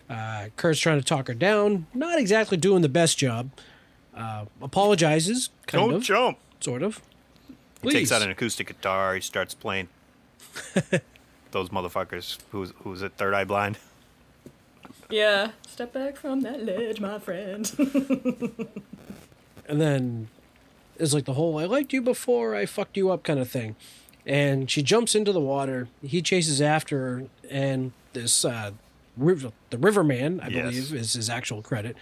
Uh, 0.10 0.48
Curt's 0.58 0.80
trying 0.80 1.00
to 1.00 1.06
talk 1.06 1.28
her 1.28 1.34
down. 1.34 1.88
Not 1.94 2.20
exactly 2.20 2.58
doing 2.58 2.82
the 2.82 2.90
best 2.90 3.18
job. 3.18 3.50
Uh, 4.16 4.46
apologizes, 4.62 5.50
kind 5.66 5.84
Don't 5.86 5.96
of, 5.96 6.04
jump. 6.04 6.38
sort 6.60 6.84
of. 6.84 7.02
He 7.82 7.90
takes 7.90 8.12
out 8.12 8.22
an 8.22 8.30
acoustic 8.30 8.68
guitar. 8.68 9.16
He 9.16 9.22
starts 9.22 9.54
playing. 9.54 9.90
Those 11.52 11.70
motherfuckers. 11.70 12.38
Who's 12.52 12.74
who's 12.84 13.02
it? 13.02 13.14
Third 13.18 13.34
eye 13.34 13.44
blind. 13.44 13.78
Yeah, 15.10 15.52
step 15.68 15.94
back 15.94 16.16
from 16.16 16.42
that 16.42 16.64
ledge, 16.64 17.00
my 17.00 17.20
friend. 17.20 17.72
and 19.68 19.82
then 19.82 20.28
it's 21.00 21.14
like 21.14 21.26
the 21.26 21.34
whole 21.34 21.58
"I 21.60 21.66
liked 21.66 21.94
you 21.94 22.02
before 22.02 22.56
I 22.56 22.66
fucked 22.66 22.98
you 22.98 23.12
up" 23.12 23.24
kind 23.24 23.40
of 23.40 23.50
thing. 23.50 23.76
And 24.26 24.72
she 24.72 24.82
jumps 24.84 25.16
into 25.16 25.32
the 25.34 25.42
water. 25.42 25.90
He 26.02 26.22
chases 26.22 26.62
after 26.62 26.98
her, 27.00 27.24
and 27.50 27.92
this 28.14 28.46
uh, 28.46 28.72
river, 29.18 29.52
the 29.70 29.78
Riverman, 29.78 30.40
I 30.40 30.48
Yes. 30.48 30.64
believe, 30.64 30.94
is 30.94 31.14
his 31.14 31.30
actual 31.30 31.62
credit, 31.62 31.98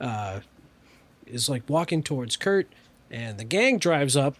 uh, 0.00 0.40
is 1.26 1.48
like 1.48 1.62
walking 1.68 2.02
towards 2.02 2.36
Curt, 2.36 2.68
and 3.10 3.38
the 3.38 3.44
gang 3.44 3.78
drives 3.78 4.16
up, 4.16 4.36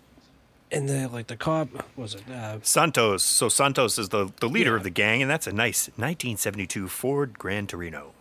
and 0.70 0.88
the 0.88 1.08
like 1.08 1.26
the 1.26 1.36
cop 1.36 1.68
was 1.96 2.14
it 2.14 2.22
uh, 2.30 2.58
Santos. 2.62 3.24
So 3.24 3.48
Santos 3.48 3.98
is 3.98 4.10
the, 4.10 4.30
the 4.38 4.48
leader 4.48 4.70
Yeah. 4.70 4.76
of 4.76 4.82
the 4.84 4.90
gang, 4.90 5.20
and 5.20 5.28
that's 5.30 5.48
a 5.48 5.52
nice 5.52 5.88
1972 5.96 6.86
Ford 6.86 7.36
Gran 7.38 7.66
Torino. 7.66 8.12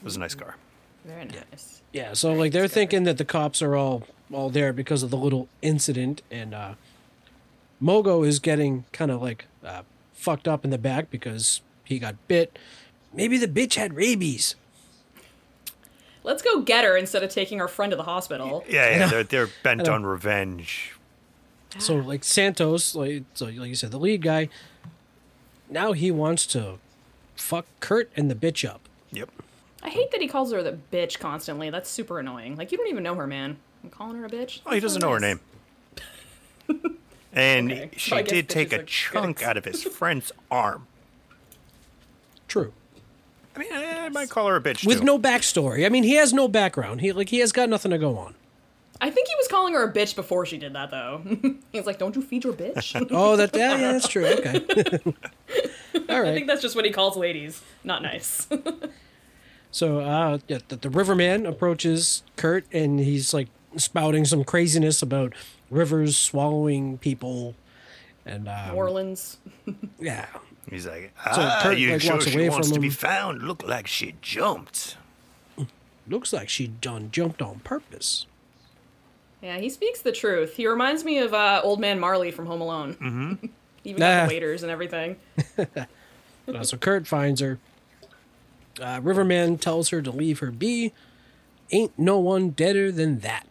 It 0.00 0.04
was 0.04 0.16
a 0.16 0.20
nice 0.20 0.34
car. 0.34 0.56
Very 1.06 1.24
nice. 1.24 1.80
Yeah, 1.94 2.12
so 2.12 2.34
like 2.34 2.52
they're 2.52 2.68
thinking 2.68 3.04
that 3.04 3.16
the 3.16 3.24
cops 3.24 3.62
are 3.62 3.74
all 3.74 4.02
all 4.32 4.50
there 4.50 4.72
because 4.72 5.02
of 5.02 5.10
the 5.10 5.16
little 5.16 5.48
incident, 5.62 6.22
and 6.30 6.54
uh, 6.54 6.74
Mogo 7.82 8.26
is 8.26 8.38
getting 8.38 8.84
kind 8.92 9.10
of 9.10 9.22
like 9.22 9.46
uh, 9.64 9.82
fucked 10.12 10.48
up 10.48 10.64
in 10.64 10.70
the 10.70 10.78
back 10.78 11.10
because 11.10 11.60
he 11.84 11.98
got 11.98 12.16
bit. 12.28 12.58
Maybe 13.12 13.38
the 13.38 13.48
bitch 13.48 13.74
had 13.74 13.94
rabies. 13.94 14.54
Let's 16.24 16.42
go 16.42 16.60
get 16.60 16.84
her 16.84 16.96
instead 16.96 17.22
of 17.22 17.30
taking 17.30 17.60
our 17.60 17.68
friend 17.68 17.90
to 17.90 17.96
the 17.96 18.02
hospital. 18.02 18.64
Yeah, 18.68 18.90
yeah 18.90 19.08
they're, 19.08 19.24
they're 19.24 19.48
bent 19.62 19.88
on 19.88 20.04
revenge. 20.04 20.94
So 21.78 21.96
like 21.96 22.24
Santos, 22.24 22.94
like 22.94 23.24
so 23.34 23.46
like 23.46 23.68
you 23.68 23.74
said, 23.74 23.90
the 23.90 23.98
lead 23.98 24.22
guy. 24.22 24.48
Now 25.70 25.92
he 25.92 26.10
wants 26.10 26.46
to 26.48 26.78
fuck 27.36 27.66
Curt 27.80 28.10
and 28.16 28.30
the 28.30 28.34
bitch 28.34 28.68
up. 28.68 28.80
Yep. 29.12 29.30
I 29.82 29.90
hate 29.90 30.10
that 30.10 30.20
he 30.20 30.28
calls 30.28 30.52
her 30.52 30.62
the 30.62 30.78
bitch 30.92 31.18
constantly. 31.18 31.70
That's 31.70 31.88
super 31.88 32.18
annoying. 32.18 32.56
Like, 32.56 32.72
you 32.72 32.78
don't 32.78 32.88
even 32.88 33.02
know 33.02 33.14
her, 33.14 33.26
man. 33.26 33.58
I'm 33.84 33.90
calling 33.90 34.16
her 34.16 34.24
a 34.24 34.30
bitch. 34.30 34.60
Oh, 34.66 34.72
he 34.72 34.80
doesn't 34.80 35.00
know 35.00 35.10
her 35.12 35.20
name. 35.20 35.40
And 37.30 37.70
Okay, 37.70 37.90
she 37.96 38.12
I 38.14 38.22
guess 38.22 38.30
did 38.32 38.46
bitch 38.46 38.52
take 38.52 38.66
is 38.68 38.72
a 38.72 38.76
a 38.76 38.78
good 38.78 38.86
chunk 38.88 39.42
out 39.46 39.56
of 39.56 39.64
his 39.64 39.84
friend's 39.84 40.32
arm. 40.50 40.86
True. 42.48 42.72
I 43.54 43.58
mean, 43.60 43.72
I, 43.72 44.06
I 44.06 44.08
might 44.08 44.30
call 44.30 44.48
her 44.48 44.56
a 44.56 44.60
bitch 44.60 44.84
With 44.86 45.00
too. 45.00 45.04
no 45.04 45.18
backstory. 45.18 45.84
I 45.84 45.88
mean, 45.90 46.04
he 46.04 46.14
has 46.14 46.32
no 46.32 46.48
background. 46.48 47.00
He 47.02 47.12
like 47.12 47.28
he 47.28 47.38
has 47.40 47.52
got 47.52 47.68
nothing 47.68 47.90
to 47.90 47.98
go 47.98 48.16
on. 48.16 48.34
I 49.00 49.10
think 49.10 49.28
he 49.28 49.34
was 49.36 49.46
calling 49.46 49.74
her 49.74 49.84
a 49.88 49.92
bitch 49.92 50.16
before 50.16 50.46
she 50.46 50.56
did 50.58 50.72
that, 50.72 50.90
though. 50.90 51.22
He's 51.72 51.86
like, 51.86 51.98
don't 51.98 52.16
you 52.16 52.22
feed 52.22 52.42
your 52.44 52.54
bitch? 52.54 53.06
Oh, 53.12 53.36
that 53.36 53.54
yeah, 53.54 53.76
yeah 53.76 53.92
that's 53.92 54.08
true. 54.08 54.24
Okay. 54.26 54.58
All 56.08 56.16
I 56.16 56.20
right. 56.20 56.34
think 56.34 56.46
that's 56.48 56.62
just 56.62 56.74
what 56.74 56.84
he 56.86 56.90
calls 56.90 57.16
ladies. 57.16 57.62
Not 57.84 58.02
nice. 58.02 58.48
So 59.70 60.00
uh, 60.00 60.38
yeah, 60.48 60.58
the, 60.68 60.76
the 60.76 60.90
Riverman 60.90 61.46
approaches 61.46 62.22
Curt, 62.36 62.64
and 62.72 62.98
he's 62.98 63.32
like 63.34 63.48
spouting 63.76 64.24
some 64.24 64.44
craziness 64.44 65.02
about 65.02 65.32
rivers 65.70 66.16
swallowing 66.16 66.98
people, 66.98 67.54
and 68.26 68.48
um, 68.48 68.70
New 68.70 68.74
Orleans. 68.74 69.38
yeah, 70.00 70.26
He's 70.70 70.86
like, 70.86 71.12
So 71.34 71.40
ah, 71.40 71.60
Curt, 71.62 71.78
you 71.78 71.92
like, 71.92 72.00
sure 72.02 72.12
walks 72.14 72.26
she 72.26 72.34
away 72.34 72.48
wants 72.50 72.68
from 72.68 72.74
to 72.74 72.80
be 72.80 72.90
found? 72.90 73.42
Look 73.42 73.66
like 73.66 73.86
she 73.86 74.14
jumped. 74.20 74.96
looks 76.06 76.32
like 76.32 76.48
she 76.48 76.66
done 76.66 77.10
jumped 77.10 77.40
on 77.42 77.60
purpose. 77.60 78.26
Yeah, 79.42 79.58
he 79.58 79.68
speaks 79.70 80.02
the 80.02 80.12
truth. 80.12 80.56
He 80.56 80.66
reminds 80.66 81.04
me 81.04 81.18
of 81.18 81.32
uh, 81.32 81.60
Old 81.62 81.80
Man 81.80 82.00
Marley 82.00 82.30
from 82.32 82.46
Home 82.46 82.60
Alone. 82.60 82.94
Mm-hmm. 82.94 83.46
Even 83.84 84.00
Nah. 84.00 84.24
the 84.24 84.28
waiters 84.28 84.62
and 84.62 84.70
everything. 84.72 85.16
Uh, 86.48 86.62
so 86.64 86.78
Curt 86.78 87.06
finds 87.06 87.42
her. 87.42 87.58
Uh, 88.80 89.00
Riverman 89.02 89.58
tells 89.58 89.90
her 89.90 90.00
to 90.00 90.10
leave 90.10 90.38
her 90.38 90.50
be. 90.50 90.94
Ain't 91.70 91.98
no 91.98 92.18
one 92.18 92.48
deader 92.48 92.90
than 92.90 93.18
that. 93.18 93.46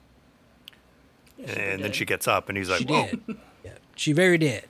And 1.45 1.83
then 1.83 1.91
she 1.91 2.05
gets 2.05 2.27
up, 2.27 2.49
and 2.49 2.57
he's 2.57 2.69
like, 2.69 2.79
She 2.79 2.85
"Whoa!" 2.85 3.07
did. 3.07 3.37
Yeah, 3.63 3.71
she 3.95 4.11
very 4.13 4.37
did. 4.37 4.65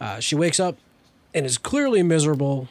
Uh, 0.00 0.20
she 0.20 0.34
wakes 0.34 0.58
up 0.58 0.76
and 1.32 1.46
is 1.46 1.58
clearly 1.58 2.02
miserable. 2.02 2.68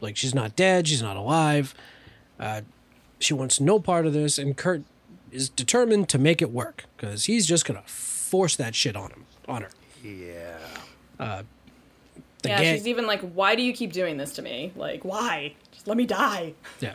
Like 0.00 0.16
she's 0.16 0.34
not 0.34 0.56
dead, 0.56 0.88
she's 0.88 1.02
not 1.02 1.16
alive. 1.16 1.74
Uh, 2.38 2.62
she 3.18 3.34
wants 3.34 3.60
no 3.60 3.78
part 3.78 4.04
of 4.06 4.12
this, 4.12 4.36
and 4.38 4.56
Curt 4.56 4.82
is 5.30 5.48
determined 5.48 6.08
to 6.10 6.18
make 6.18 6.42
it 6.42 6.50
work 6.50 6.84
because 6.96 7.24
he's 7.24 7.46
just 7.46 7.64
gonna 7.64 7.82
force 7.86 8.56
that 8.56 8.74
shit 8.74 8.96
on 8.96 9.10
him, 9.10 9.24
on 9.48 9.62
her. 9.62 9.70
Yeah. 10.04 10.58
The 12.42 12.48
yeah, 12.48 12.60
gang- 12.60 12.74
she's 12.76 12.88
even 12.88 13.06
like, 13.06 13.20
"Why 13.20 13.54
do 13.54 13.62
you 13.62 13.72
keep 13.72 13.92
doing 13.92 14.16
this 14.16 14.32
to 14.32 14.42
me? 14.42 14.72
Like, 14.74 15.04
why? 15.04 15.54
Just 15.70 15.86
let 15.86 15.96
me 15.96 16.04
die." 16.06 16.54
Yeah. 16.80 16.94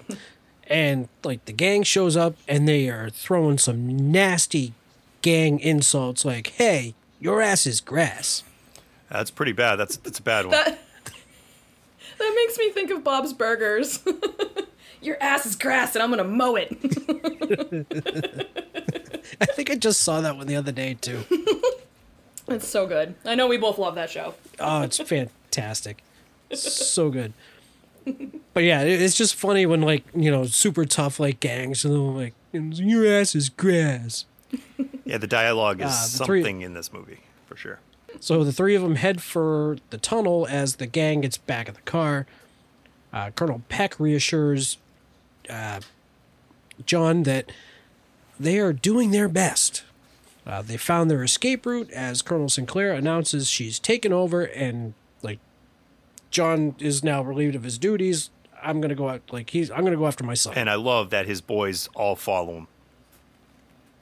And 0.69 1.07
like 1.23 1.45
the 1.45 1.53
gang 1.53 1.83
shows 1.83 2.17
up 2.17 2.35
and 2.47 2.67
they 2.67 2.89
are 2.89 3.09
throwing 3.09 3.57
some 3.57 4.11
nasty 4.11 4.73
gang 5.21 5.59
insults 5.59 6.25
like, 6.25 6.47
hey, 6.47 6.95
your 7.19 7.41
ass 7.41 7.65
is 7.65 7.81
grass. 7.81 8.43
That's 9.09 9.31
pretty 9.31 9.53
bad. 9.53 9.77
That's 9.77 9.97
that's 9.97 10.19
a 10.19 10.23
bad 10.23 10.45
one. 10.45 10.51
That 10.51 10.67
that 12.17 12.33
makes 12.35 12.57
me 12.57 12.69
think 12.71 12.91
of 12.91 13.03
Bob's 13.03 13.33
Burgers. 13.33 13.99
Your 14.99 15.21
ass 15.21 15.45
is 15.45 15.55
grass, 15.55 15.95
and 15.95 16.01
I'm 16.01 16.09
gonna 16.09 16.23
mow 16.23 16.55
it. 16.55 16.71
I 19.39 19.45
think 19.45 19.69
I 19.69 19.75
just 19.75 20.01
saw 20.01 20.21
that 20.21 20.35
one 20.35 20.47
the 20.47 20.55
other 20.55 20.71
day 20.71 20.95
too. 20.99 21.23
it's 22.47 22.67
so 22.67 22.87
good. 22.87 23.13
I 23.23 23.35
know 23.35 23.47
we 23.47 23.57
both 23.57 23.77
love 23.77 23.93
that 23.95 24.09
show. 24.09 24.33
Oh, 24.59 24.81
it's 24.81 24.97
fantastic. 24.97 26.03
So 26.51 27.11
good. 27.11 27.33
But 28.53 28.63
yeah, 28.63 28.81
it's 28.81 29.15
just 29.15 29.35
funny 29.35 29.65
when 29.65 29.81
like, 29.81 30.03
you 30.15 30.31
know, 30.31 30.45
super 30.45 30.85
tough 30.85 31.19
like 31.19 31.39
gangs 31.39 31.85
and 31.85 31.93
they're 31.93 31.99
like, 31.99 32.33
your 32.53 33.05
ass 33.05 33.35
is 33.35 33.49
grass. 33.49 34.25
yeah, 35.05 35.17
the 35.17 35.27
dialogue 35.27 35.81
is 35.81 35.87
Ah, 35.87 36.03
the 36.03 36.07
something 36.25 36.61
in 36.61 36.73
this 36.73 36.91
movie 36.93 37.19
for 37.45 37.55
sure. 37.55 37.79
So 38.19 38.43
the 38.43 38.51
three 38.51 38.75
of 38.75 38.81
them 38.81 38.95
head 38.95 39.21
for 39.21 39.77
the 39.89 39.97
tunnel 39.97 40.47
as 40.49 40.77
the 40.77 40.87
gang 40.87 41.21
gets 41.21 41.37
back 41.37 41.67
in 41.67 41.73
the 41.75 41.81
car. 41.81 42.25
Uh, 43.13 43.31
Colonel 43.31 43.61
Peck 43.69 43.99
reassures 43.99 44.77
uh, 45.49 45.81
John 46.85 47.23
that 47.23 47.51
they 48.39 48.59
are 48.59 48.73
doing 48.73 49.11
their 49.11 49.27
best. 49.27 49.83
Uh, 50.45 50.61
they 50.61 50.77
found 50.77 51.11
their 51.11 51.23
escape 51.23 51.65
route 51.65 51.91
as 51.91 52.21
Colonel 52.21 52.49
Sinclair 52.49 52.93
announces 52.93 53.49
she's 53.49 53.79
taken 53.79 54.13
over 54.13 54.43
and 54.43 54.93
like 55.21 55.39
John 56.31 56.75
is 56.79 57.03
now 57.03 57.21
relieved 57.21 57.55
of 57.55 57.63
his 57.63 57.77
duties. 57.77 58.29
I'm 58.63 58.79
gonna 58.81 58.95
go 58.95 59.09
out 59.09 59.21
like 59.31 59.49
he's 59.51 59.69
I'm 59.69 59.83
gonna 59.83 59.97
go 59.97 60.07
after 60.07 60.23
my 60.23 60.33
son. 60.33 60.53
And 60.55 60.69
I 60.69 60.75
love 60.75 61.09
that 61.09 61.25
his 61.25 61.41
boys 61.41 61.89
all 61.95 62.15
follow 62.15 62.53
him. 62.53 62.67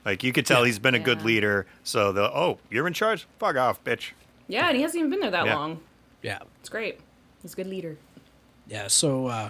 Like 0.06 0.24
you 0.24 0.32
could 0.32 0.46
tell 0.46 0.64
he's 0.64 0.78
been 0.80 0.94
a 0.96 1.00
good 1.00 1.20
Yeah. 1.20 1.26
leader. 1.26 1.66
So 1.84 2.12
the 2.12 2.24
oh, 2.32 2.60
you're 2.70 2.88
in 2.88 2.94
charge? 2.94 3.26
Fuck 3.40 3.56
off, 3.58 3.84
bitch. 3.84 4.12
Yeah, 4.48 4.68
and 4.68 4.76
he 4.78 4.84
hasn't 4.84 5.00
even 5.00 5.10
been 5.10 5.20
there 5.22 5.32
that 5.32 5.46
Yeah. 5.48 5.56
long. 5.56 5.80
yeah. 6.22 6.40
It's 6.60 6.70
great. 6.70 7.00
He's 7.42 7.54
a 7.54 7.56
good 7.56 7.68
leader. 7.68 7.98
Yeah, 8.68 8.88
so 8.88 9.28
uh, 9.28 9.50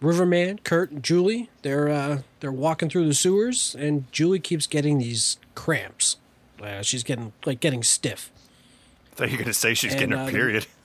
Riverman, 0.00 0.58
Curt, 0.64 0.90
and 0.90 1.02
Julie, 1.02 1.50
they're 1.62 1.88
uh, 1.88 2.22
they're 2.40 2.52
walking 2.52 2.88
through 2.88 3.06
the 3.06 3.14
sewers, 3.14 3.74
and 3.78 4.10
Julie 4.12 4.38
keeps 4.40 4.66
getting 4.66 4.98
these 4.98 5.38
cramps. 5.54 6.16
Uh, 6.62 6.82
she's 6.82 7.02
getting 7.04 7.32
like 7.46 7.60
getting 7.60 7.82
stiff. 7.82 8.30
I 9.12 9.14
thought 9.16 9.30
you 9.30 9.36
were 9.36 9.42
gonna 9.44 9.54
say 9.54 9.74
she's 9.74 9.92
And, 9.92 10.00
getting 10.00 10.14
uh, 10.14 10.18
her 10.26 10.26
the- 10.26 10.32
period. 10.32 10.66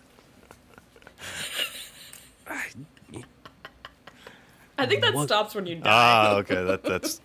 I 4.77 4.85
think 4.85 5.01
that 5.03 5.13
What? 5.13 5.27
stops 5.27 5.55
when 5.55 5.65
you 5.65 5.75
die. 5.75 5.81
Ah, 5.85 6.35
okay. 6.37 6.63
That 6.63 6.83
that's 6.83 7.21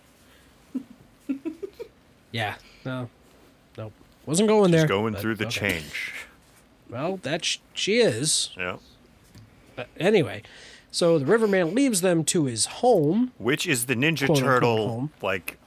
Yeah, 2.33 2.55
no, 2.85 3.09
nope, 3.77 3.91
wasn't 4.25 4.47
going 4.47 4.71
there. 4.71 4.81
just 4.81 4.89
going 4.89 5.13
but 5.13 5.21
through 5.21 5.35
the 5.35 5.47
okay. 5.47 5.69
change. 5.81 6.13
Well, 6.89 7.17
that 7.23 7.43
sh- 7.43 7.57
she 7.73 7.97
is. 7.97 8.51
Yeah. 8.57 8.77
But 9.75 9.87
anyway, 9.99 10.43
so 10.91 11.19
the 11.19 11.25
Riverman 11.25 11.75
leaves 11.75 11.99
them 12.01 12.23
to 12.25 12.45
his 12.45 12.65
home 12.67 13.31
Which 13.37 13.67
is 13.67 13.85
the 13.87 13.95
Ninja 13.95 14.25
Quote, 14.27 14.37
unquote, 14.37 14.43
Turtle 14.53 14.87
home. 14.87 15.11
like 15.21 15.57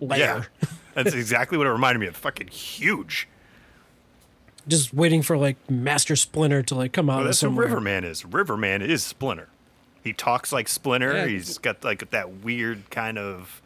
lair, 0.00 0.18
yeah. 0.60 0.68
That's 0.94 1.14
exactly 1.14 1.56
what 1.56 1.66
it 1.68 1.70
reminded 1.70 2.00
me 2.00 2.06
of. 2.08 2.16
Fucking 2.16 2.48
huge. 2.48 3.28
just 4.66 4.92
waiting 4.92 5.22
for 5.22 5.36
like 5.36 5.56
Master 5.70 6.16
Splinter 6.16 6.62
to 6.64 6.74
like 6.74 6.92
come 6.92 7.08
out 7.08 7.18
Well, 7.18 7.20
of 7.22 7.26
that's 7.26 7.42
what. 7.44 7.52
Riverman 7.52 8.02
is. 8.04 8.24
Riverman 8.24 8.82
is 8.82 9.04
Splinter. 9.04 9.48
He 10.02 10.12
talks 10.12 10.52
like 10.52 10.66
Splinter. 10.68 11.12
Yeah. 11.14 11.26
He's 11.26 11.58
got 11.58 11.84
like 11.84 12.10
that 12.10 12.42
weird 12.42 12.90
kind 12.90 13.18
of 13.18 13.62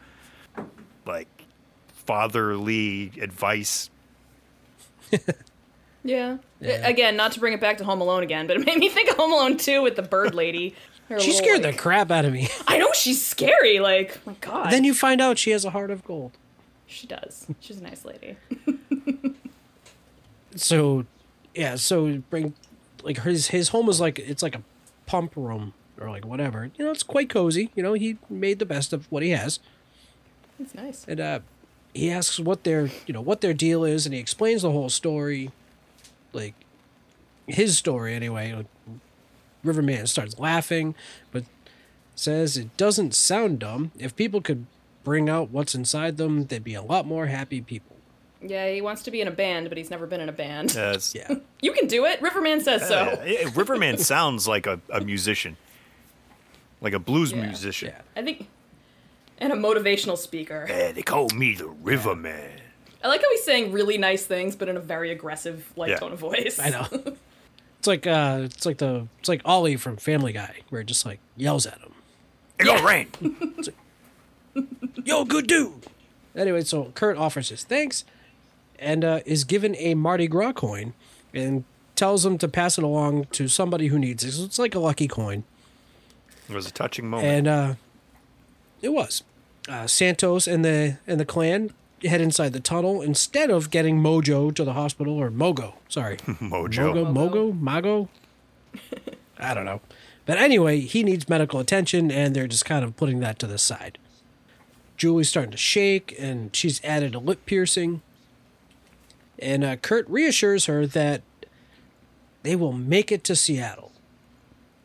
like 1.06 1.44
fatherly 1.88 3.12
advice. 3.20 3.90
Yeah. 6.04 6.38
Again, 6.60 7.14
not 7.14 7.30
to 7.30 7.38
bring 7.38 7.52
it 7.52 7.60
back 7.60 7.78
to 7.78 7.84
Home 7.84 8.00
Alone 8.00 8.24
again, 8.24 8.48
but 8.48 8.56
it 8.56 8.66
made 8.66 8.78
me 8.78 8.88
think 8.88 9.08
of 9.08 9.16
Home 9.16 9.32
Alone 9.32 9.56
2 9.56 9.82
with 9.82 9.94
the 9.94 10.02
bird 10.02 10.34
lady. 10.34 10.74
She 11.20 11.30
scared 11.32 11.62
like- 11.62 11.76
the 11.76 11.78
crap 11.80 12.10
out 12.10 12.24
of 12.24 12.32
me. 12.32 12.48
I 12.66 12.78
know 12.78 12.88
she's 12.92 13.24
scary. 13.24 13.78
Like, 13.78 14.18
my 14.26 14.34
God. 14.40 14.72
then 14.72 14.82
you 14.82 14.94
find 14.94 15.20
out 15.20 15.38
she 15.38 15.50
has 15.50 15.64
a 15.64 15.70
heart 15.70 15.90
of 15.92 16.02
gold. 16.04 16.32
She 16.86 17.06
does. 17.06 17.46
She's 17.60 17.76
a 17.78 17.82
nice 17.84 18.04
lady. 18.04 18.36
so 20.56 21.04
yeah 21.54 21.76
so 21.76 22.18
bring 22.30 22.54
like 23.02 23.20
his 23.22 23.48
his 23.48 23.68
home 23.68 23.88
is 23.88 24.00
like 24.00 24.18
it's 24.18 24.42
like 24.42 24.54
a 24.54 24.62
pump 25.06 25.36
room 25.36 25.72
or 26.00 26.10
like 26.10 26.24
whatever 26.26 26.70
you 26.76 26.84
know 26.84 26.90
it's 26.90 27.02
quite 27.02 27.28
cozy 27.30 27.70
you 27.74 27.82
know 27.82 27.92
he 27.94 28.18
made 28.28 28.58
the 28.58 28.66
best 28.66 28.92
of 28.92 29.10
what 29.10 29.22
he 29.22 29.30
has 29.30 29.58
It's 30.62 30.74
nice. 30.74 31.04
and 31.08 31.20
uh 31.20 31.40
he 31.94 32.10
asks 32.10 32.38
what 32.40 32.64
their 32.64 32.86
you 33.06 33.12
know 33.12 33.20
what 33.20 33.40
their 33.42 33.52
deal 33.54 33.84
is 33.84 34.06
and 34.06 34.14
he 34.14 34.20
explains 34.20 34.62
the 34.62 34.70
whole 34.70 34.88
story 34.88 35.50
like 36.32 36.54
his 37.46 37.76
story 37.76 38.14
anyway 38.14 38.52
like, 38.52 38.66
riverman 39.64 40.06
starts 40.06 40.38
laughing 40.38 40.94
but 41.30 41.44
says 42.14 42.56
it 42.56 42.74
doesn't 42.76 43.14
sound 43.14 43.58
dumb 43.58 43.90
if 43.98 44.14
people 44.16 44.40
could 44.40 44.66
bring 45.04 45.28
out 45.28 45.50
what's 45.50 45.74
inside 45.74 46.16
them 46.16 46.46
they'd 46.46 46.64
be 46.64 46.74
a 46.74 46.82
lot 46.82 47.06
more 47.06 47.26
happy 47.26 47.60
people 47.60 47.96
Yeah, 48.40 48.68
he 48.72 48.80
wants 48.80 49.02
to 49.04 49.10
be 49.10 49.20
in 49.20 49.28
a 49.28 49.32
band, 49.32 49.68
but 49.68 49.78
he's 49.78 49.90
never 49.90 50.06
been 50.06 50.20
in 50.20 50.28
a 50.28 50.32
band. 50.32 50.74
Yeah, 50.74 50.90
it's- 50.90 51.14
yeah 51.14 51.34
You 51.62 51.72
can 51.72 51.86
do 51.86 52.06
it. 52.06 52.20
Riverman 52.20 52.60
says 52.60 52.86
so. 52.88 53.20
Yeah, 53.24 53.24
yeah, 53.42 53.50
Riverman 53.54 53.98
sounds 53.98 54.48
like 54.48 54.66
a, 54.66 54.80
a 54.90 55.00
musician, 55.00 55.56
like 56.80 56.92
a 56.92 56.98
blues 56.98 57.30
Yeah. 57.32 57.42
musician. 57.46 57.88
yeah 57.94 58.02
I 58.20 58.22
think. 58.24 58.48
And 59.42 59.52
a 59.52 59.56
motivational 59.56 60.16
speaker. 60.16 60.66
Yeah, 60.68 60.92
they 60.92 61.02
call 61.02 61.28
me 61.34 61.54
the 61.54 61.66
Riverman. 61.66 62.60
I 63.02 63.08
like 63.08 63.20
how 63.20 63.28
he's 63.30 63.42
saying 63.42 63.72
really 63.72 63.98
nice 63.98 64.24
things, 64.24 64.54
but 64.54 64.68
in 64.68 64.76
a 64.76 64.80
very 64.80 65.10
aggressive, 65.10 65.70
like 65.76 65.90
Yeah. 65.90 65.96
tone 65.96 66.12
of 66.12 66.20
voice. 66.20 66.58
I 66.60 66.70
know. 66.70 66.86
It's 67.80 67.88
like 67.88 68.06
uh, 68.06 68.42
it's 68.44 68.64
like 68.64 68.78
the 68.78 69.08
it's 69.18 69.28
like 69.28 69.42
Ollie 69.44 69.74
from 69.74 69.96
Family 69.96 70.32
Guy, 70.32 70.60
where 70.68 70.82
it 70.82 70.86
just 70.86 71.04
like 71.04 71.18
yells 71.36 71.66
at 71.66 71.78
him, 71.80 71.92
It 72.60 72.64
gonna 72.66 72.80
rain. 72.86 73.08
"Yo, 75.04 75.24
good 75.24 75.48
dude." 75.48 75.86
Anyway, 76.36 76.62
so 76.62 76.92
Curt 76.94 77.16
offers 77.18 77.48
his 77.48 77.64
thanks, 77.64 78.04
and 78.78 79.04
uh, 79.04 79.20
is 79.26 79.42
given 79.42 79.74
a 79.76 79.94
Mardi 79.94 80.28
Gras 80.28 80.52
coin, 80.52 80.94
and 81.34 81.64
tells 81.96 82.24
him 82.24 82.38
to 82.38 82.46
pass 82.46 82.78
it 82.78 82.84
along 82.84 83.24
to 83.32 83.48
somebody 83.48 83.88
who 83.88 83.98
needs 83.98 84.22
it. 84.22 84.30
So 84.30 84.44
it's 84.44 84.60
like 84.60 84.76
a 84.76 84.78
lucky 84.80 85.08
coin, 85.08 85.42
It 86.48 86.54
was 86.54 86.66
a 86.68 86.70
touching 86.72 87.08
moment. 87.08 87.28
and 87.28 87.48
uh, 87.48 87.74
it 88.80 88.90
was. 88.90 89.24
Uh, 89.68 89.86
Santos 89.86 90.46
and 90.46 90.64
the 90.64 90.98
and 91.06 91.20
the 91.20 91.24
clan 91.24 91.72
head 92.04 92.20
inside 92.20 92.52
the 92.52 92.60
tunnel 92.60 93.00
instead 93.00 93.50
of 93.50 93.70
getting 93.70 94.00
Mojo 94.00 94.52
to 94.54 94.64
the 94.64 94.72
hospital 94.72 95.14
or 95.14 95.30
Mogo. 95.30 95.74
Sorry, 95.88 96.16
Mojo. 96.26 96.92
Mogo, 96.92 97.12
Mogo, 97.12 97.60
Mago. 97.60 98.08
I 99.38 99.54
don't 99.54 99.64
know. 99.64 99.80
But 100.24 100.38
anyway, 100.38 100.80
he 100.80 101.02
needs 101.02 101.28
medical 101.28 101.58
attention, 101.60 102.10
and 102.10 102.34
they're 102.34 102.46
just 102.46 102.64
kind 102.64 102.84
of 102.84 102.96
putting 102.96 103.20
that 103.20 103.38
to 103.40 103.46
the 103.46 103.58
side. 103.58 103.98
Julie's 104.96 105.28
starting 105.28 105.50
to 105.50 105.56
shake, 105.56 106.14
and 106.18 106.54
she's 106.54 106.82
added 106.84 107.14
a 107.14 107.18
lip 107.18 107.44
piercing. 107.44 108.02
And 109.38 109.64
uh, 109.64 109.76
Curt 109.76 110.08
reassures 110.08 110.66
her 110.66 110.86
that 110.86 111.22
they 112.44 112.54
will 112.54 112.72
make 112.72 113.10
it 113.10 113.24
to 113.24 113.34
Seattle. 113.34 113.90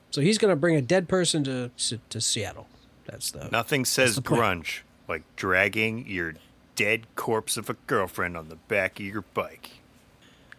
So 0.10 0.22
he's 0.22 0.40
going 0.40 0.52
to 0.52 0.56
bring 0.56 0.76
a 0.76 0.82
dead 0.82 1.08
person 1.08 1.44
to, 1.44 1.70
to, 1.78 2.00
to 2.10 2.20
Seattle. 2.22 2.68
That's 3.08 3.32
the 3.32 3.49
Nothing 3.51 3.86
says 3.86 4.16
the 4.16 4.22
plan. 4.22 4.62
grunge 4.62 4.80
like 5.08 5.24
dragging 5.36 6.05
your 6.08 6.34
dead 6.76 7.08
corpse 7.16 7.58
of 7.58 7.70
a 7.70 7.74
girlfriend 7.88 8.38
on 8.38 8.49
the 8.49 8.55
back 8.55 8.99
of 8.99 9.05
your 9.05 9.24
bike. 9.34 9.72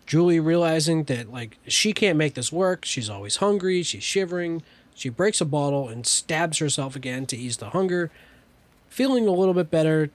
Julie 0.07 0.41
realizing 0.41 1.05
that 1.05 1.31
like 1.31 1.59
she 1.67 1.93
can't 1.93 2.17
make 2.17 2.35
this 2.35 2.51
work. 2.51 2.85
She's 2.85 3.11
always 3.11 3.37
hungry. 3.37 3.83
She's 3.83 4.03
shivering. 4.03 4.63
She 4.95 5.11
breaks 5.11 5.41
a 5.41 5.45
bottle 5.45 5.89
and 5.89 6.07
stabs 6.07 6.59
herself 6.59 6.97
again 6.97 7.27
to 7.27 7.37
ease 7.37 7.59
the 7.59 7.71
hunger. 7.71 8.11
Feeling 8.89 9.29
a 9.29 9.33
little 9.33 9.55
bit 9.55 9.71
better, 9.71 10.11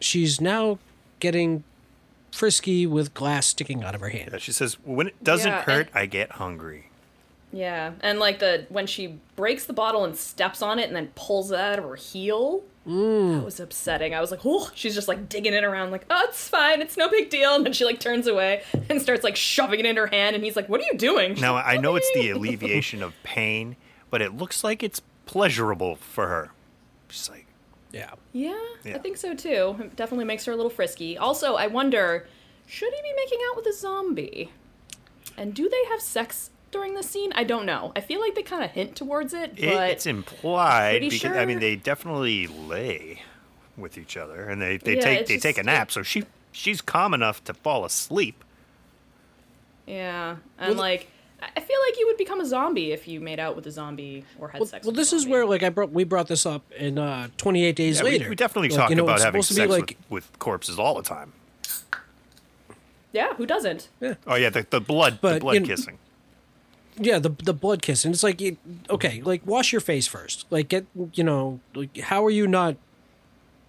she's 0.00 0.40
now 0.40 0.78
getting 1.20 1.62
frisky 2.32 2.86
with 2.86 3.12
glass 3.14 3.46
sticking 3.46 3.84
out 3.84 3.94
of 3.94 4.00
her 4.00 4.08
hand. 4.08 4.30
Yeah, 4.32 4.38
she 4.38 4.52
says, 4.52 4.78
when 4.84 5.08
it 5.08 5.22
doesn't 5.22 5.50
Yeah, 5.50 5.62
hurt, 5.62 5.88
and- 5.88 5.96
I 5.96 6.06
get 6.06 6.32
hungry. 6.32 6.89
Yeah, 7.52 7.92
and 8.00 8.18
like 8.18 8.38
the 8.38 8.66
when 8.68 8.86
she 8.86 9.18
breaks 9.34 9.64
the 9.64 9.72
bottle 9.72 10.04
and 10.04 10.16
steps 10.16 10.62
on 10.62 10.78
it 10.78 10.86
and 10.86 10.94
then 10.94 11.10
pulls 11.14 11.50
it 11.50 11.58
out 11.58 11.78
of 11.78 11.84
her 11.84 11.96
heel, 11.96 12.62
mm. 12.86 13.36
that 13.36 13.44
was 13.44 13.58
upsetting. 13.58 14.14
I 14.14 14.20
was 14.20 14.30
like, 14.30 14.40
oh, 14.44 14.70
she's 14.74 14.94
just 14.94 15.08
like 15.08 15.28
digging 15.28 15.54
it 15.54 15.64
around, 15.64 15.90
like, 15.90 16.06
oh, 16.10 16.26
it's 16.28 16.48
fine, 16.48 16.80
it's 16.80 16.96
no 16.96 17.08
big 17.08 17.28
deal. 17.28 17.54
And 17.54 17.66
then 17.66 17.72
she 17.72 17.84
like 17.84 17.98
turns 17.98 18.26
away 18.26 18.62
and 18.88 19.02
starts 19.02 19.24
like 19.24 19.36
shoving 19.36 19.80
it 19.80 19.86
in 19.86 19.96
her 19.96 20.06
hand, 20.06 20.36
and 20.36 20.44
he's 20.44 20.54
like, 20.54 20.68
what 20.68 20.80
are 20.80 20.84
you 20.84 20.96
doing? 20.96 21.34
She's 21.34 21.42
Now, 21.42 21.54
like, 21.54 21.66
I 21.66 21.76
know 21.76 21.96
it's 21.96 22.10
the 22.14 22.30
alleviation 22.30 23.02
of 23.02 23.14
pain, 23.24 23.76
but 24.10 24.22
it 24.22 24.36
looks 24.36 24.62
like 24.62 24.82
it's 24.82 25.02
pleasurable 25.26 25.96
for 25.96 26.28
her. 26.28 26.50
She's 27.08 27.28
like, 27.28 27.46
Yeah. 27.92 28.12
Yeah, 28.32 28.58
Yeah. 28.84 28.94
I 28.94 28.98
think 28.98 29.16
so 29.16 29.34
too. 29.34 29.76
It 29.80 29.96
definitely 29.96 30.24
makes 30.24 30.44
her 30.44 30.52
a 30.52 30.56
little 30.56 30.70
frisky. 30.70 31.18
Also, 31.18 31.54
I 31.56 31.66
wonder, 31.66 32.28
should 32.66 32.92
he 32.94 33.02
be 33.02 33.12
making 33.16 33.40
out 33.50 33.56
with 33.56 33.66
a 33.66 33.72
zombie? 33.72 34.52
And 35.36 35.54
do 35.54 35.68
they 35.68 35.84
have 35.88 36.00
sex 36.00 36.50
during 36.70 36.94
the 36.94 37.02
scene? 37.02 37.32
I 37.34 37.44
don't 37.44 37.66
know. 37.66 37.92
I 37.96 38.00
feel 38.00 38.20
like 38.20 38.34
they 38.34 38.42
kind 38.42 38.62
of 38.64 38.70
hint 38.70 38.96
towards 38.96 39.34
it, 39.34 39.52
it, 39.56 39.74
but 39.74 39.90
it's 39.90 40.06
implied 40.06 40.92
pretty 41.00 41.10
because 41.10 41.36
I 41.36 41.44
mean 41.46 41.58
they 41.60 41.76
definitely 41.76 42.46
lay 42.46 43.22
with 43.76 43.96
each 43.98 44.16
other 44.16 44.44
and 44.44 44.60
they, 44.60 44.76
they 44.76 44.96
Yeah, 44.96 45.00
take 45.02 45.20
it's 45.20 45.28
they 45.30 45.38
take 45.38 45.56
a 45.56 45.60
just- 45.60 45.66
nap. 45.66 45.90
So 45.92 46.02
she 46.02 46.24
she's 46.52 46.80
calm 46.80 47.14
enough 47.14 47.42
to 47.44 47.54
fall 47.54 47.84
asleep. 47.84 48.44
yeah, 49.86 50.36
and 50.58 50.76
like 50.76 51.08
I 51.42 51.48
I 51.56 51.60
feel 51.60 51.78
like 51.88 51.98
you 51.98 52.06
would 52.06 52.18
become 52.18 52.40
a 52.40 52.44
zombie 52.46 52.92
if 52.92 53.08
you 53.08 53.18
made 53.20 53.40
out 53.40 53.56
with 53.56 53.66
a 53.66 53.70
zombie 53.70 54.24
or 54.38 54.48
had 54.48 54.60
Well, 54.60 54.66
sex. 54.68 54.84
well 54.84 54.92
with 54.92 54.98
a 54.98 55.00
this 55.00 55.12
is 55.14 55.26
where 55.26 55.46
like 55.46 55.62
I 55.62 55.70
brought 55.70 55.90
we 55.90 56.04
brought 56.04 56.28
this 56.28 56.44
up 56.44 56.70
in 56.76 56.98
uh 56.98 57.28
28 57.38 57.74
days 57.76 57.98
Yeah, 57.98 58.04
later. 58.04 58.28
we 58.28 58.34
definitely 58.36 58.68
Like, 58.68 58.78
talk 58.78 58.90
you 58.90 58.96
know, 58.96 59.04
about 59.04 59.20
having 59.22 59.40
sex 59.42 59.58
be 59.58 59.66
like 59.66 59.96
with, 60.10 60.26
with 60.28 60.38
corpses 60.38 60.78
all 60.78 60.94
the 60.94 61.02
time. 61.02 61.32
yeah, 63.12 63.34
who 63.34 63.46
doesn't? 63.46 63.88
Yeah. 64.00 64.14
Oh 64.26 64.34
yeah, 64.36 64.50
the, 64.50 64.66
the 64.68 64.80
blood 64.80 65.18
the 65.22 65.38
blood 65.40 65.54
you 65.54 65.60
know- 65.60 65.66
kissing. 65.66 65.98
Yeah, 67.00 67.18
the 67.18 67.30
the 67.30 67.52
blood 67.54 67.82
kiss 67.82 68.04
and 68.04 68.14
it's 68.14 68.22
like 68.22 68.40
it, 68.40 68.56
okay, 68.88 69.22
like 69.22 69.44
wash 69.46 69.72
your 69.72 69.80
face 69.80 70.06
first. 70.06 70.46
Like 70.50 70.68
get, 70.68 70.86
you 71.14 71.24
know, 71.24 71.60
like 71.74 71.96
how 71.98 72.24
are 72.24 72.30
you 72.30 72.46
not 72.46 72.76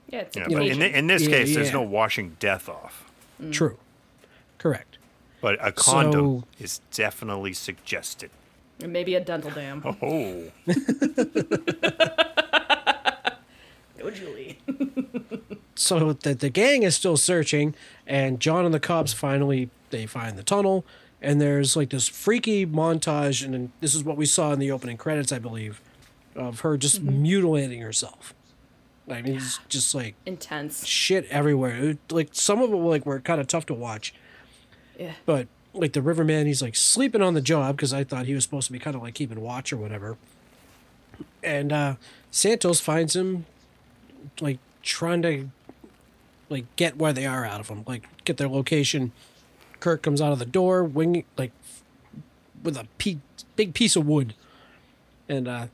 Yeah, 0.09 0.19
it's 0.21 0.35
Yeah, 0.37 0.43
but 0.43 0.51
in, 0.53 0.57
contagion. 0.59 0.79
thi- 0.91 0.97
in 0.99 1.07
this 1.07 1.21
Yeah, 1.23 1.29
case, 1.29 1.55
there's 1.55 1.67
yeah. 1.67 1.73
no 1.73 1.81
washing 1.81 2.35
death 2.39 2.67
off. 2.69 3.05
Mm. 3.41 3.51
true? 3.53 3.77
Correct. 4.57 4.97
But 5.41 5.57
a 5.65 5.71
condom 5.71 6.41
So- 6.41 6.45
is 6.63 6.81
definitely 6.91 7.53
suggested. 7.53 8.29
And 8.83 8.91
maybe 8.93 9.15
a 9.15 9.19
dental 9.19 9.51
dam. 9.51 9.81
Oh, 9.85 9.93
Go, 10.01 10.51
oh, 14.03 14.09
Julie. 14.11 14.57
so 15.75 16.13
the 16.13 16.33
the 16.33 16.49
gang 16.49 16.83
is 16.83 16.95
still 16.95 17.17
searching, 17.17 17.75
and 18.07 18.39
John 18.39 18.65
and 18.65 18.73
the 18.73 18.79
cops 18.79 19.13
finally 19.13 19.69
they 19.91 20.05
find 20.05 20.37
the 20.37 20.43
tunnel, 20.43 20.85
and 21.21 21.39
there's 21.39 21.75
like 21.75 21.89
this 21.89 22.07
freaky 22.07 22.65
montage, 22.65 23.43
and 23.45 23.71
this 23.79 23.93
is 23.93 24.03
what 24.03 24.17
we 24.17 24.25
saw 24.25 24.51
in 24.53 24.59
the 24.59 24.71
opening 24.71 24.97
credits, 24.97 25.31
I 25.31 25.39
believe, 25.39 25.81
of 26.35 26.61
her 26.61 26.77
just 26.77 27.01
mutilating 27.01 27.81
herself. 27.81 28.33
I 29.09 29.21
mean, 29.21 29.35
it's 29.37 29.59
just 29.67 29.93
like 29.93 30.15
Intense. 30.25 30.85
shit 30.85 31.25
everywhere. 31.29 31.75
It- 31.75 32.11
like 32.11 32.29
some 32.33 32.61
of 32.61 32.71
them, 32.71 32.85
like 32.85 33.05
were 33.05 33.19
kind 33.19 33.41
of 33.41 33.47
tough 33.47 33.65
to 33.67 33.73
watch, 33.73 34.13
Yeah. 34.97 35.13
but 35.25 35.47
like 35.73 35.93
the 35.93 36.01
Riverman, 36.01 36.47
he's 36.47 36.61
like 36.61 36.75
sleeping 36.75 37.21
on 37.21 37.33
the 37.33 37.41
job 37.41 37.75
because 37.77 37.93
I 37.93 38.03
thought 38.03 38.25
he 38.25 38.33
was 38.33 38.43
supposed 38.43 38.67
to 38.67 38.73
be 38.73 38.79
kind 38.79 38.95
of 38.95 39.01
like 39.01 39.13
keeping 39.15 39.41
watch 39.41 39.71
or 39.73 39.77
whatever. 39.77 40.17
And 41.43 41.71
uh 41.73 41.95
Santos 42.29 42.79
finds 42.79 43.15
him 43.15 43.45
like 44.39 44.59
trying 44.83 45.21
to 45.23 45.49
like 46.49 46.65
get 46.75 46.97
where 46.97 47.13
they 47.13 47.25
are 47.25 47.45
out 47.45 47.59
of 47.59 47.67
him, 47.69 47.83
like 47.87 48.07
get 48.25 48.37
their 48.37 48.47
location. 48.49 49.11
Curt 49.81 50.01
comes 50.01 50.21
out 50.21 50.31
of 50.31 50.39
the 50.39 50.45
door, 50.45 50.83
wing 50.85 51.25
like 51.37 51.51
with 52.63 52.77
a 52.77 52.87
pe- 52.97 53.17
big 53.57 53.73
piece 53.73 53.95
of 53.97 54.07
wood, 54.07 54.33
and 55.27 55.47
uh, 55.47 55.65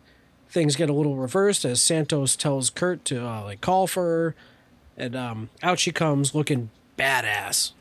things 0.49 0.76
get 0.76 0.89
a 0.89 0.93
little 0.93 1.16
reversed 1.18 1.64
as 1.66 1.80
Santos 1.82 2.36
tells 2.36 2.70
Curt 2.72 3.05
to 3.05 3.24
uh, 3.24 3.43
like 3.43 3.62
call 3.62 3.86
for 3.86 4.03
her, 4.03 4.36
and 4.97 5.16
um, 5.16 5.49
out 5.62 5.78
she 5.80 5.91
comes 5.91 6.34
looking 6.34 6.70
badass, 6.97 7.74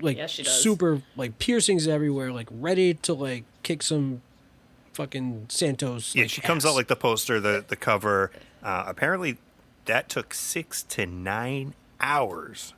like 0.00 0.16
Yes, 0.18 0.30
she 0.32 0.42
does. 0.42 0.60
super 0.62 1.00
like 1.16 1.38
piercings 1.38 1.88
everywhere, 1.88 2.32
like 2.32 2.48
ready 2.50 2.92
to 2.94 3.14
like 3.14 3.44
kick 3.62 3.82
some 3.82 4.20
fucking 4.92 5.46
Santos. 5.48 6.14
yeah. 6.14 6.22
like, 6.24 6.30
She 6.30 6.40
comes 6.40 6.66
out 6.66 6.74
like 6.74 6.88
the 6.88 6.96
poster, 6.96 7.40
the 7.40 7.64
the 7.66 7.76
cover. 7.76 8.30
Uh, 8.62 8.84
apparently, 8.86 9.38
that 9.84 10.08
took 10.08 10.34
six 10.34 10.82
to 10.82 11.06
nine 11.06 11.74
hours 12.00 12.74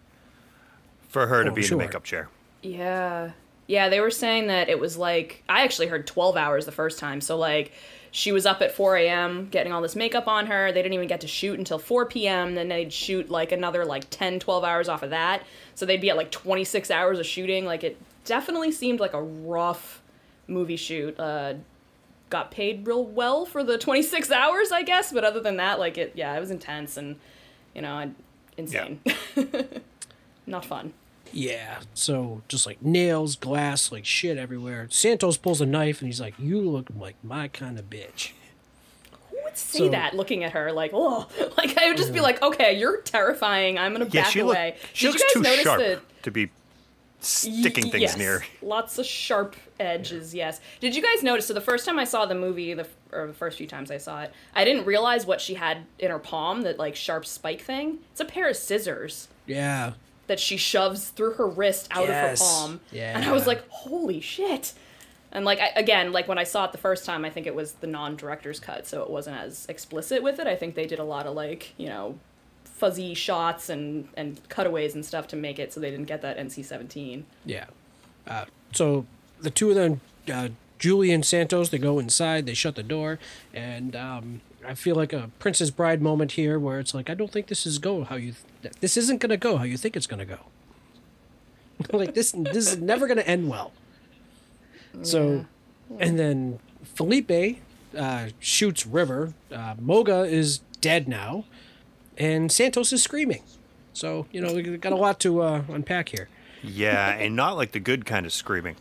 for 1.09 1.27
her 1.27 1.45
to 1.45 1.51
Oh, 1.51 1.55
be 1.55 1.63
in 1.65 1.71
the 1.71 1.77
makeup 1.77 2.05
chair. 2.05 2.29
Yeah. 2.63 3.33
Yeah, 3.67 3.89
they 3.91 4.01
were 4.01 4.11
saying 4.11 4.47
that 4.47 4.69
it 4.69 4.79
was 4.79 4.97
like 4.97 5.43
I 5.49 5.63
actually 5.65 5.89
heard 5.89 6.07
12 6.07 6.37
hours 6.37 6.65
the 6.67 6.73
first 6.73 6.99
time. 6.99 7.21
So 7.21 7.37
like 7.37 7.73
she 8.11 8.33
was 8.33 8.47
up 8.47 8.63
at 8.63 8.73
4 8.73 8.97
a.m. 8.97 9.49
getting 9.51 9.73
all 9.73 9.83
this 9.83 9.95
makeup 9.95 10.27
on 10.27 10.47
her. 10.47 10.73
They 10.73 10.81
didn't 10.81 10.95
even 10.95 11.09
get 11.09 11.21
to 11.21 11.29
shoot 11.29 11.59
until 11.59 11.79
4 11.79 12.07
p.m. 12.07 12.55
Then 12.55 12.69
they'd 12.69 12.91
shoot 12.93 13.29
like 13.31 13.53
another 13.53 13.85
like 13.85 14.09
10, 14.09 14.41
12 14.41 14.65
hours 14.65 14.89
off 14.89 15.03
of 15.03 15.11
that. 15.11 15.43
So 15.75 15.85
they'd 15.85 16.01
be 16.01 16.09
at 16.09 16.17
like 16.17 16.31
26 16.31 16.91
hours 16.91 17.19
of 17.19 17.27
shooting. 17.27 17.67
Like 17.67 17.85
it 17.85 17.99
definitely 18.25 18.73
seemed 18.73 19.01
like 19.01 19.13
a 19.13 19.23
rough 19.23 20.01
movie 20.47 20.77
shoot. 20.77 21.19
Uh, 21.21 21.55
got 22.31 22.51
paid 22.51 22.87
real 22.87 23.05
well 23.05 23.45
for 23.45 23.63
the 23.63 23.77
26 23.77 24.31
hours, 24.31 24.73
I 24.73 24.83
guess. 24.83 25.13
But 25.13 25.25
other 25.25 25.41
than 25.41 25.59
that, 25.59 25.79
like 25.79 25.99
it, 25.99 26.13
yeah, 26.15 26.35
it 26.35 26.41
was 26.41 26.51
intense 26.51 26.97
and 26.97 27.17
you 27.75 27.83
know, 27.83 27.93
I- 27.93 28.11
insane. 28.57 29.01
Not 30.49 30.65
fun. 30.65 30.93
Yeah. 31.33 31.81
So 31.95 32.43
just 32.49 32.67
like 32.67 32.81
nails, 32.83 33.37
glass, 33.37 33.93
like 33.93 34.05
shit 34.07 34.39
everywhere. 34.39 34.87
Santos 34.91 35.37
pulls 35.37 35.61
a 35.61 35.67
knife 35.67 36.01
and 36.01 36.07
he's 36.09 36.21
like, 36.21 36.35
"You 36.39 36.61
look 36.61 36.87
like 36.99 37.17
my 37.23 37.49
kind 37.49 37.79
of 37.79 37.91
bitch." 37.91 38.33
Who 39.31 39.37
would 39.45 39.57
say 39.59 39.79
So- 39.81 39.89
that 39.91 40.15
looking 40.17 40.43
at 40.45 40.53
her 40.53 40.73
like 40.73 40.93
oh 40.95 41.29
like 41.59 41.77
I 41.77 41.89
would 41.89 41.99
just 41.99 42.13
be 42.15 42.21
like 42.21 42.43
okay 42.43 42.79
you're 42.79 43.03
terrifying 43.03 43.79
I'm 43.79 43.93
gonna 43.93 44.07
Yeah, 44.11 44.23
back 44.23 44.33
she, 44.33 44.43
look, 44.43 44.57
away. 44.57 44.77
she 44.95 45.07
Did 45.07 45.13
looks 45.13 45.23
you 45.23 45.27
guys 45.27 45.33
too 45.35 45.41
notice 45.51 45.65
sharp 45.65 45.79
that 45.81 46.23
to 46.25 46.31
be 46.31 46.47
Y- 46.47 46.51
sticking 47.21 47.91
things 47.91 48.01
yes, 48.03 48.17
near. 48.17 48.45
lots 48.63 48.97
of 48.99 49.05
sharp 49.05 49.57
edges 49.81 50.35
yes 50.35 50.61
did 50.81 50.95
you 50.95 51.03
guys 51.03 51.23
notice 51.25 51.47
so 51.49 51.53
the 51.55 51.61
first 51.61 51.85
time 51.85 51.99
I 51.99 52.05
saw 52.05 52.27
the 52.27 52.35
movie 52.37 52.75
the 52.75 52.87
or 53.13 53.27
the 53.27 53.33
first 53.35 53.59
few 53.59 53.67
times 53.67 53.91
I 53.91 53.99
saw 53.99 54.23
it 54.23 54.33
I 54.55 54.65
didn't 54.65 54.85
realize 54.87 55.27
what 55.27 55.41
she 55.41 55.55
had 55.55 55.79
in 55.99 56.11
her 56.13 56.19
palm 56.21 56.63
that 56.63 56.79
like 56.79 56.95
sharp 56.95 57.27
spike 57.27 57.61
thing 57.61 57.99
it's 58.13 58.21
a 58.21 58.25
pair 58.25 58.49
of 58.49 58.57
scissors 58.57 59.27
Yeah. 59.47 59.95
That 60.29 60.39
she 60.41 60.57
shoves 60.57 61.09
through 61.09 61.33
her 61.35 61.47
wrist 61.49 61.89
out 61.91 62.07
Yes. 62.09 62.41
of 62.41 62.47
her 62.47 62.53
palm. 62.53 62.81
And 62.95 63.25
I 63.25 63.33
was 63.33 63.47
like, 63.47 63.69
holy 63.69 64.21
shit. 64.21 64.73
And 65.33 65.45
like 65.45 65.59
I, 65.61 65.73
again, 65.77 66.13
like 66.13 66.27
when 66.29 66.39
I 66.39 66.45
saw 66.45 66.65
it 66.65 66.73
the 66.73 66.79
first 66.79 67.05
time, 67.05 67.25
I 67.25 67.31
think 67.31 67.47
it 67.47 67.55
was 67.55 67.73
the 67.73 67.87
non-director's 67.87 68.61
cut, 68.61 68.87
so 68.87 69.03
it 69.03 69.11
wasn't 69.11 69.37
as 69.37 69.67
explicit 69.69 70.23
with 70.23 70.39
it. 70.39 70.47
I 70.47 70.57
think 70.57 70.75
they 70.75 70.87
did 70.87 70.99
a 70.99 71.05
lot 71.05 71.27
of 71.27 71.35
like, 71.35 71.75
you 71.77 71.87
know, 71.89 72.19
fuzzy 72.65 73.13
shots 73.13 73.69
and 73.69 74.09
and 74.17 74.41
cutaways 74.49 74.95
and 74.95 75.05
stuff 75.05 75.27
to 75.29 75.37
make 75.37 75.59
it 75.59 75.73
so 75.73 75.81
they 75.81 75.91
didn't 75.91 76.07
get 76.07 76.23
that 76.23 76.39
NC-17. 76.39 77.25
Yeah. 77.45 77.67
Uh, 78.27 78.45
so 78.73 79.05
the 79.41 79.51
two 79.51 79.69
of 79.71 79.75
them, 79.75 80.01
uh, 80.33 80.49
Julie 80.79 81.11
and 81.13 81.25
Santos, 81.27 81.69
they 81.71 81.79
go 81.79 81.99
inside. 81.99 82.47
They 82.47 82.55
shut 82.55 82.75
the 82.77 82.83
door, 82.83 83.19
and 83.53 83.95
um, 83.97 84.41
I 84.69 84.75
feel 84.75 84.95
like 84.95 85.15
a 85.15 85.31
Princess 85.39 85.71
Bride 85.71 86.03
moment 86.03 86.33
here, 86.33 86.59
where 86.59 86.79
it's 86.79 86.93
like, 86.93 87.09
I 87.09 87.15
don't 87.15 87.33
think 87.33 87.47
this 87.47 87.67
is 87.67 87.79
go 87.79 88.05
how 88.05 88.17
you. 88.17 88.35
Th- 88.63 88.75
this 88.81 88.97
isn't 88.99 89.19
gonna 89.21 89.39
go 89.39 89.57
how 89.57 89.65
you 89.65 89.79
think 89.79 89.97
it's 89.97 90.07
gonna 90.07 90.27
go. 90.27 90.41
like 91.93 92.15
this, 92.15 92.33
this 92.33 92.73
is 92.73 92.77
never 92.79 93.07
gonna 93.07 93.23
end 93.23 93.49
well. 93.49 93.73
So, 95.03 95.47
and 95.99 96.19
then 96.19 96.59
Felipe 96.83 97.61
uh, 97.97 98.29
shoots 98.41 98.87
River. 98.87 99.33
Uh, 99.51 99.75
Moga 99.81 100.23
is 100.25 100.59
dead 100.81 101.09
now, 101.09 101.45
and 102.17 102.51
Santos 102.53 102.93
is 102.93 103.03
screaming. 103.03 103.43
So 103.93 104.27
you 104.33 104.41
know 104.41 104.53
we 104.55 104.63
got 104.77 104.93
a 104.93 104.97
lot 104.97 105.19
to 105.21 105.41
uh, 105.41 105.63
unpack 105.69 106.11
here. 106.11 106.29
Yeah, 106.63 107.11
and 107.11 107.35
not 107.35 107.57
like 107.57 107.73
the 107.73 107.81
good 107.81 108.05
kind 108.05 108.27
of 108.27 108.33
screaming. 108.33 108.77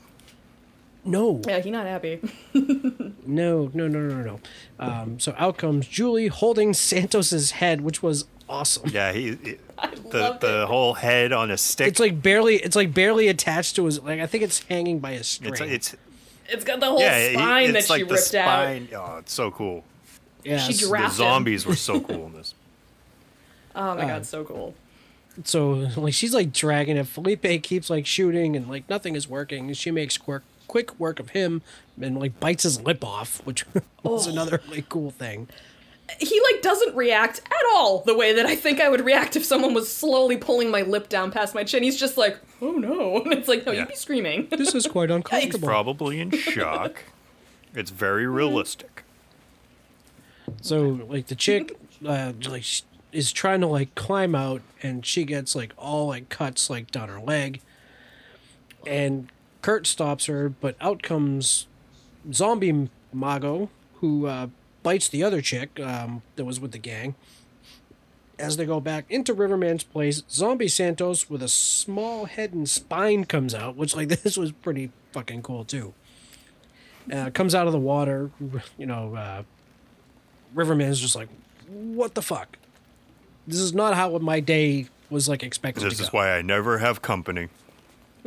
No, 1.07 1.41
Yeah, 1.47 1.59
he's 1.59 1.71
not 1.71 1.85
happy. 1.85 2.19
No, 3.25 3.69
no, 3.73 3.87
no, 3.89 3.99
no, 3.99 4.21
no. 4.21 4.39
Um, 4.79 5.19
so 5.19 5.35
out 5.37 5.57
comes 5.57 5.85
Julie 5.87 6.27
holding 6.27 6.73
Santos's 6.73 7.51
head, 7.51 7.81
which 7.81 8.01
was 8.01 8.23
awesome. 8.47 8.89
Yeah, 8.89 9.11
he, 9.11 9.35
he- 9.35 9.57
the 10.11 10.19
loved 10.19 10.41
the 10.41 10.61
it. 10.63 10.67
whole 10.67 10.93
head 10.93 11.33
on 11.33 11.51
a 11.51 11.57
stick. 11.57 11.87
It's 11.89 11.99
like 11.99 12.21
barely, 12.21 12.55
it's 12.55 12.75
like 12.75 12.93
barely 12.93 13.27
attached 13.27 13.75
to 13.75 13.85
his. 13.85 14.01
Like 14.01 14.21
I 14.21 14.27
think 14.27 14.43
it's 14.45 14.63
hanging 14.63 14.99
by 14.99 15.11
a 15.11 15.23
string. 15.23 15.51
it's 15.53 15.61
it's 15.61 15.95
It's 16.47 16.63
got 16.63 16.79
the 16.79 16.85
whole 16.85 16.99
yeah, 17.01 17.27
he- 17.27 17.33
spine 17.33 17.73
that 17.73 17.79
it's 17.79 17.89
like 17.89 17.99
she 17.99 18.03
the 18.05 18.13
ripped 18.13 18.35
out. 18.35 18.63
spine. 18.63 18.87
Oh, 18.95 19.17
it's 19.17 19.33
so 19.33 19.51
cool. 19.51 19.83
yeah. 20.45 20.57
she 20.59 20.73
The 20.73 20.87
Drafted. 20.87 21.17
zombies 21.17 21.65
were 21.65 21.75
so 21.75 21.99
cool 22.07 22.27
in 22.27 22.33
this. 22.33 22.53
Oh 23.75 23.93
my 23.95 24.03
Uh, 24.03 24.07
god, 24.07 24.25
so 24.25 24.45
cool. 24.45 24.73
so 25.43 25.69
like 25.97 26.13
she's 26.13 26.33
like 26.33 26.53
dragging 26.53 26.95
it. 26.95 27.07
Felipe 27.07 27.61
keeps 27.63 27.89
like 27.89 28.05
shooting 28.05 28.55
and 28.55 28.69
like 28.69 28.89
nothing 28.89 29.15
is 29.15 29.27
working. 29.27 29.71
She 29.73 29.91
makes 29.91 30.17
quick 30.17 30.43
quick 30.67 30.99
work 30.99 31.19
of 31.19 31.29
him 31.31 31.61
and 32.01 32.19
like 32.19 32.39
bites 32.39 32.63
his 32.63 32.81
lip 32.81 33.03
off, 33.03 33.41
which 33.45 33.65
was 34.03 34.27
Oh. 34.27 34.31
another 34.31 34.61
like 34.69 34.89
cool 34.89 35.11
thing. 35.11 35.47
he 36.19 36.39
like 36.51 36.61
doesn't 36.61 36.95
react 36.95 37.39
at 37.45 37.65
all 37.75 38.01
the 38.05 38.15
way 38.15 38.31
that 38.33 38.45
I 38.45 38.55
think 38.55 38.79
I 38.79 38.87
would 38.89 39.01
react 39.03 39.35
if 39.35 39.43
someone 39.43 39.73
was 39.73 39.91
slowly 39.93 40.37
pulling 40.37 40.71
my 40.71 40.81
lip 40.83 41.09
down 41.09 41.31
past 41.31 41.53
my 41.53 41.63
chin. 41.65 41.83
He's 41.83 41.99
just 41.99 42.17
like, 42.17 42.37
"Oh 42.61 42.71
no!" 42.71 43.21
And 43.23 43.33
it's 43.33 43.47
like, 43.47 43.65
"No, 43.65 43.71
Yeah. 43.73 43.79
you'd 43.81 43.89
be 43.89 43.95
screaming." 43.95 44.47
This 44.51 44.73
is 44.73 44.87
quite 44.87 45.09
He's 45.09 45.15
uncomfortable. 45.17 45.67
probably 45.67 46.19
in 46.21 46.31
shock. 46.31 47.03
It's 47.75 47.91
very 47.91 48.25
realistic. 48.25 49.03
So 50.61 50.81
like 51.09 51.27
the 51.27 51.35
chick, 51.35 51.77
uh, 52.05 52.33
like 52.49 52.63
sh- 52.63 52.83
is 53.11 53.31
trying 53.31 53.61
to 53.61 53.67
like 53.67 53.93
climb 53.95 54.33
out, 54.35 54.61
and 54.81 55.05
she 55.05 55.25
gets 55.25 55.55
like 55.55 55.73
all 55.77 56.07
like 56.07 56.29
cuts 56.29 56.69
like 56.69 56.89
down 56.91 57.09
her 57.09 57.19
leg, 57.19 57.59
and 58.85 59.29
Curt 59.61 59.87
stops 59.87 60.25
her, 60.25 60.49
but 60.49 60.75
out 60.79 61.03
comes 61.03 61.67
zombie 62.31 62.89
Mago, 63.13 63.69
who 63.95 64.27
uh, 64.27 64.47
bites 64.83 65.07
the 65.09 65.23
other 65.23 65.41
chick 65.41 65.79
um, 65.79 66.21
that 66.35 66.45
was 66.45 66.59
with 66.59 66.71
the 66.71 66.77
gang. 66.77 67.15
As 68.39 68.57
they 68.57 68.65
go 68.65 68.79
back 68.79 69.05
into 69.09 69.33
Riverman's 69.33 69.83
place, 69.83 70.21
Zombie 70.29 70.67
Santos 70.67 71.27
with 71.27 71.41
a 71.41 71.47
small 71.47 72.25
head 72.25 72.53
and 72.53 72.69
spine 72.69 73.25
comes 73.25 73.55
out, 73.55 73.75
which 73.75 73.95
like 73.95 74.09
this 74.23 74.37
was 74.37 74.51
pretty 74.51 74.91
fucking 75.11 75.41
cool 75.41 75.65
too. 75.65 75.93
Uh, 77.11 77.29
comes 77.31 77.55
out 77.55 77.67
of 77.67 77.73
the 77.73 77.79
water, 77.79 78.29
you 78.77 78.85
know. 78.85 79.15
Uh, 79.15 79.43
Riverman's 80.53 80.99
just 80.99 81.15
like, 81.15 81.29
what 81.67 82.15
the 82.15 82.21
fuck? 82.21 82.57
This 83.47 83.59
is 83.59 83.73
not 83.73 83.95
how 83.95 84.17
my 84.19 84.39
day 84.39 84.87
was 85.09 85.29
like 85.29 85.43
expected 85.43 85.83
This 85.83 85.99
is 85.99 86.11
why 86.11 86.31
I 86.37 86.41
never 86.41 86.79
have 86.79 87.01
company. 87.01 87.47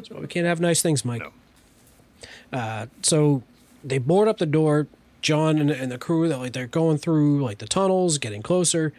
So 0.03 0.18
we 0.20 0.26
can't 0.26 0.47
have 0.47 0.61
nice 0.61 0.82
things, 0.82 1.05
Mike. 1.05 1.22
No. 1.22 2.59
Uh, 2.59 2.86
so 3.03 3.43
they 3.84 3.99
board 3.99 4.28
up 4.28 4.38
the 4.38 4.47
door. 4.47 4.86
John 5.22 5.59
and, 5.59 5.70
and 5.70 5.93
the 5.93 5.99
crew 5.99 6.28
that 6.28 6.38
like 6.38 6.55
they're 6.55 6.66
going 6.66 6.97
through 6.97 7.43
like 7.45 7.59
the 7.59 7.66
tunnels, 7.66 8.16
getting 8.16 8.41
closer, 8.43 8.95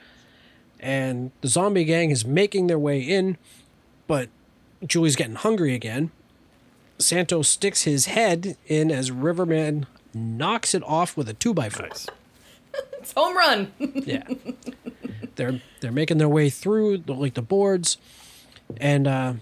and 0.79 1.31
the 1.41 1.47
zombie 1.47 1.83
gang 1.83 2.11
is 2.11 2.23
making 2.23 2.67
their 2.67 2.77
way 2.77 3.01
in, 3.01 3.39
but 4.05 4.29
Julie's 4.85 5.15
getting 5.15 5.33
hungry 5.33 5.73
again. 5.73 6.11
Santo 6.99 7.41
sticks 7.41 7.83
his 7.83 8.05
head 8.05 8.55
in 8.67 8.91
as 8.91 9.09
Riverman 9.09 9.87
knocks 10.13 10.75
it 10.75 10.83
off 10.83 11.17
with 11.17 11.27
a 11.27 11.33
two 11.33 11.55
by 11.55 11.69
four. 11.69 11.87
Nice. 11.87 12.07
it's 12.93 13.13
home 13.13 13.35
run. 13.35 13.71
yeah 13.79 14.23
they're 15.35 15.61
they're 15.79 15.91
making 15.91 16.17
their 16.17 16.29
way 16.29 16.49
through 16.49 16.99
the, 16.99 17.13
like 17.13 17.33
the 17.33 17.41
boards 17.41 17.97
and 18.77 19.07
uh 19.07 19.33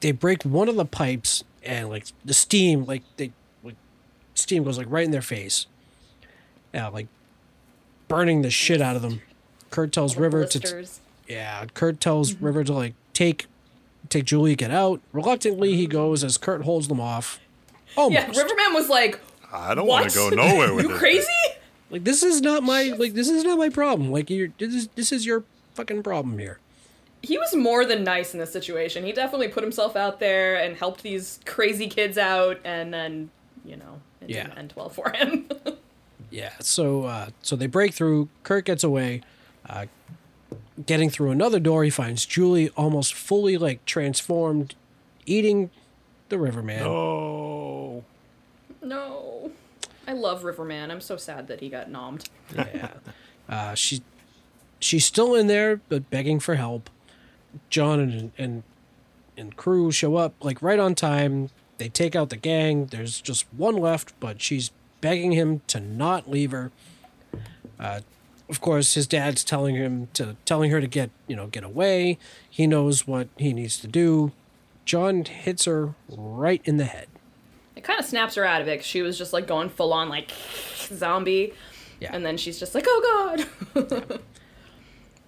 they 0.00 0.12
break 0.12 0.42
one 0.42 0.68
of 0.68 0.76
the 0.76 0.84
pipes 0.84 1.44
and 1.62 1.88
like 1.88 2.06
the 2.24 2.34
steam 2.34 2.84
like 2.84 3.02
they 3.16 3.32
like 3.62 3.76
steam 4.34 4.64
goes 4.64 4.78
like 4.78 4.86
right 4.90 5.04
in 5.04 5.10
their 5.10 5.22
face. 5.22 5.66
Yeah 6.72 6.88
like 6.88 7.08
burning 8.08 8.42
the 8.42 8.50
shit 8.50 8.80
out 8.80 8.96
of 8.96 9.02
them. 9.02 9.22
Curt 9.70 9.92
tells 9.92 10.16
river 10.16 10.44
to 10.46 10.60
Blisters. 10.60 11.00
yeah 11.28 11.64
kurt 11.74 12.00
tells 12.00 12.32
mm-hmm. 12.34 12.44
river 12.44 12.64
to 12.64 12.72
like 12.72 12.94
take 13.12 13.46
take 14.08 14.24
julie 14.24 14.54
get 14.54 14.70
out. 14.70 15.00
Reluctantly 15.12 15.76
he 15.76 15.84
mm-hmm. 15.84 15.92
goes 15.92 16.24
as 16.24 16.38
kurt 16.38 16.62
holds 16.62 16.88
them 16.88 17.00
off. 17.00 17.40
Oh 17.96 18.10
Yeah, 18.10 18.26
Riverman 18.26 18.74
was 18.74 18.88
like, 18.88 19.20
I 19.52 19.74
don't 19.74 19.86
"What? 19.86 20.02
want 20.02 20.12
to 20.12 20.18
go 20.18 20.28
nowhere 20.30 20.74
with 20.74 20.84
you 20.84 20.90
this. 20.90 20.98
crazy?" 20.98 21.28
like 21.90 22.04
this 22.04 22.22
is 22.22 22.40
not 22.40 22.62
my 22.62 22.94
like 22.98 23.14
this 23.14 23.28
is 23.28 23.44
not 23.44 23.58
my 23.58 23.68
problem. 23.68 24.10
Like 24.10 24.30
you're 24.30 24.48
this 24.58 24.74
is 24.74 24.88
this 24.94 25.12
is 25.12 25.26
your 25.26 25.44
fucking 25.74 26.02
problem 26.02 26.38
here 26.38 26.58
He 27.26 27.38
was 27.38 27.54
more 27.56 27.84
than 27.84 28.04
nice 28.04 28.34
in 28.34 28.40
this 28.40 28.52
situation. 28.52 29.04
He 29.04 29.12
definitely 29.12 29.48
put 29.48 29.62
himself 29.64 29.96
out 29.96 30.20
there 30.20 30.56
and 30.56 30.76
helped 30.76 31.02
these 31.02 31.40
crazy 31.44 31.88
kids 31.88 32.16
out, 32.18 32.58
and 32.64 32.92
then, 32.94 33.30
you 33.64 33.76
know, 33.76 34.00
it 34.20 34.30
Yeah. 34.30 34.44
didn't 34.44 34.58
end 34.58 34.72
well 34.76 34.88
for 34.88 35.10
him. 35.10 35.48
Yeah, 36.28 36.50
so 36.60 37.04
uh, 37.04 37.28
so 37.40 37.54
they 37.54 37.68
break 37.68 37.94
through. 37.94 38.28
Curt 38.42 38.64
gets 38.64 38.82
away. 38.82 39.22
Uh, 39.68 39.86
getting 40.84 41.08
through 41.08 41.30
another 41.30 41.60
door, 41.60 41.84
he 41.84 41.88
finds 41.90 42.26
Julie 42.26 42.68
almost 42.70 43.14
fully 43.14 43.56
like 43.56 43.84
transformed, 43.84 44.74
eating 45.24 45.70
the 46.28 46.36
Riverman. 46.38 46.82
Oh. 46.82 48.02
no. 48.82 49.52
I 50.08 50.12
love 50.14 50.42
Riverman. 50.44 50.90
I'm 50.90 51.00
so 51.00 51.16
sad 51.16 51.46
that 51.46 51.60
he 51.60 51.68
got 51.68 51.90
nommed. 51.90 52.28
Yeah, 52.54 52.90
uh, 53.48 53.74
she 53.74 54.02
she's 54.80 55.04
still 55.04 55.34
in 55.36 55.46
there, 55.46 55.80
but 55.88 56.10
begging 56.10 56.40
for 56.40 56.56
help. 56.56 56.90
John 57.70 58.00
and 58.00 58.32
and 58.38 58.62
and 59.36 59.56
crew 59.56 59.92
show 59.92 60.16
up 60.16 60.34
like 60.42 60.62
right 60.62 60.78
on 60.78 60.94
time. 60.94 61.50
They 61.78 61.88
take 61.88 62.16
out 62.16 62.30
the 62.30 62.36
gang. 62.36 62.86
There's 62.86 63.20
just 63.20 63.46
one 63.52 63.76
left, 63.76 64.18
but 64.18 64.40
she's 64.40 64.70
begging 65.00 65.32
him 65.32 65.60
to 65.66 65.78
not 65.78 66.30
leave 66.30 66.52
her. 66.52 66.72
Uh, 67.78 68.00
of 68.48 68.60
course, 68.60 68.94
his 68.94 69.06
dad's 69.06 69.44
telling 69.44 69.74
him 69.74 70.08
to 70.14 70.36
telling 70.44 70.70
her 70.70 70.80
to 70.80 70.86
get 70.86 71.10
you 71.26 71.36
know 71.36 71.46
get 71.48 71.64
away. 71.64 72.18
He 72.48 72.66
knows 72.66 73.06
what 73.06 73.28
he 73.36 73.52
needs 73.52 73.78
to 73.80 73.86
do. 73.86 74.32
John 74.84 75.24
hits 75.24 75.64
her 75.64 75.94
right 76.08 76.62
in 76.64 76.76
the 76.76 76.84
head. 76.84 77.08
It 77.74 77.84
kind 77.84 77.98
of 78.00 78.06
snaps 78.06 78.36
her 78.36 78.44
out 78.44 78.62
of 78.62 78.68
it 78.68 78.84
she 78.84 79.02
was 79.02 79.18
just 79.18 79.32
like 79.32 79.46
going 79.46 79.68
full 79.68 79.92
on 79.92 80.08
like 80.08 80.32
zombie. 80.78 81.52
Yeah. 82.00 82.10
And 82.12 82.24
then 82.24 82.36
she's 82.36 82.58
just 82.58 82.74
like, 82.74 82.84
oh 82.88 83.46
god. 83.74 84.20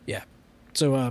Yeah. 0.09 0.25
So 0.73 0.95
uh, 0.95 1.11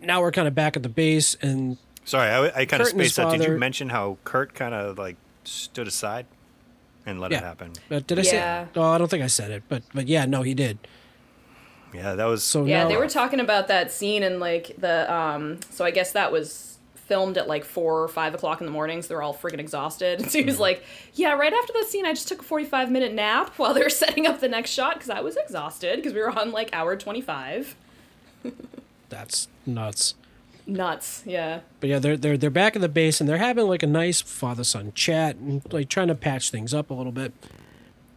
now 0.00 0.20
we're 0.20 0.32
kind 0.32 0.48
of 0.48 0.54
back 0.54 0.76
at 0.76 0.82
the 0.82 0.88
base, 0.88 1.34
and 1.42 1.76
Sorry, 2.04 2.28
I, 2.30 2.46
I 2.46 2.64
kind 2.64 2.80
of 2.80 2.86
Curt 2.86 2.94
and 2.94 3.02
spaced 3.02 3.18
out. 3.18 3.32
Did 3.32 3.44
you 3.44 3.56
mention 3.58 3.90
how 3.90 4.18
Curt 4.24 4.54
kind 4.54 4.74
of 4.74 4.96
like 4.98 5.16
stood 5.44 5.86
aside 5.88 6.26
and 7.04 7.20
let 7.20 7.30
Yeah. 7.32 7.38
it 7.38 7.44
happen? 7.44 7.72
uh, 7.90 8.00
did 8.06 8.18
I 8.18 8.22
Yeah. 8.22 8.64
say? 8.66 8.70
Oh, 8.76 8.82
I 8.92 8.98
don't 8.98 9.08
think 9.10 9.22
I 9.22 9.26
said 9.28 9.50
it, 9.50 9.62
but 9.68 9.82
but 9.94 10.06
yeah, 10.08 10.24
no, 10.24 10.42
he 10.42 10.54
did. 10.54 10.78
Yeah, 11.92 12.14
that 12.14 12.24
was 12.26 12.44
So 12.44 12.64
yeah, 12.66 12.82
now, 12.82 12.88
they 12.88 12.96
were 12.96 13.08
talking 13.08 13.40
about 13.40 13.68
that 13.68 13.90
scene 13.92 14.22
and 14.22 14.40
like 14.40 14.74
the 14.78 15.12
um 15.12 15.58
so 15.70 15.84
I 15.84 15.90
guess 15.90 16.12
that 16.12 16.32
was 16.32 16.64
filmed 16.94 17.38
at 17.38 17.48
like 17.48 17.64
four 17.64 18.02
or 18.02 18.08
five 18.08 18.34
o'clock 18.34 18.60
in 18.60 18.66
the 18.66 18.72
morning, 18.72 19.00
so 19.00 19.08
they're 19.08 19.22
all 19.22 19.34
freaking 19.34 19.58
exhausted. 19.60 20.20
So 20.30 20.38
he 20.38 20.44
was 20.44 20.58
like, 20.60 20.84
Yeah, 21.14 21.32
right 21.32 21.52
after 21.52 21.72
that 21.74 21.86
scene 21.86 22.04
I 22.06 22.12
just 22.12 22.28
took 22.28 22.40
a 22.40 22.44
forty 22.44 22.64
five 22.66 22.90
minute 22.90 23.12
nap 23.14 23.54
while 23.58 23.72
they 23.74 23.82
were 23.82 23.88
setting 24.04 24.26
up 24.26 24.40
the 24.40 24.48
next 24.48 24.70
shot 24.70 24.94
because 24.94 25.10
I 25.10 25.20
was 25.20 25.36
exhausted 25.36 25.96
because 25.96 26.12
we 26.14 26.20
were 26.20 26.30
on 26.30 26.52
like 26.52 26.70
hour 26.74 26.96
twenty 26.96 27.20
five. 27.20 27.74
that's 29.08 29.48
nuts. 29.66 30.14
Nuts, 30.66 31.22
yeah. 31.24 31.60
But 31.80 31.88
yeah, 31.88 31.98
they're 31.98 32.16
they're 32.16 32.36
they're 32.36 32.50
back 32.50 32.76
at 32.76 32.82
the 32.82 32.88
base 32.90 33.20
and 33.20 33.28
they're 33.28 33.38
having 33.38 33.66
like 33.66 33.82
a 33.82 33.86
nice 33.86 34.20
father 34.20 34.64
son 34.64 34.92
chat 34.94 35.36
and 35.36 35.62
like 35.72 35.88
trying 35.88 36.08
to 36.08 36.14
patch 36.14 36.50
things 36.50 36.74
up 36.74 36.90
a 36.90 36.94
little 36.94 37.12
bit, 37.12 37.32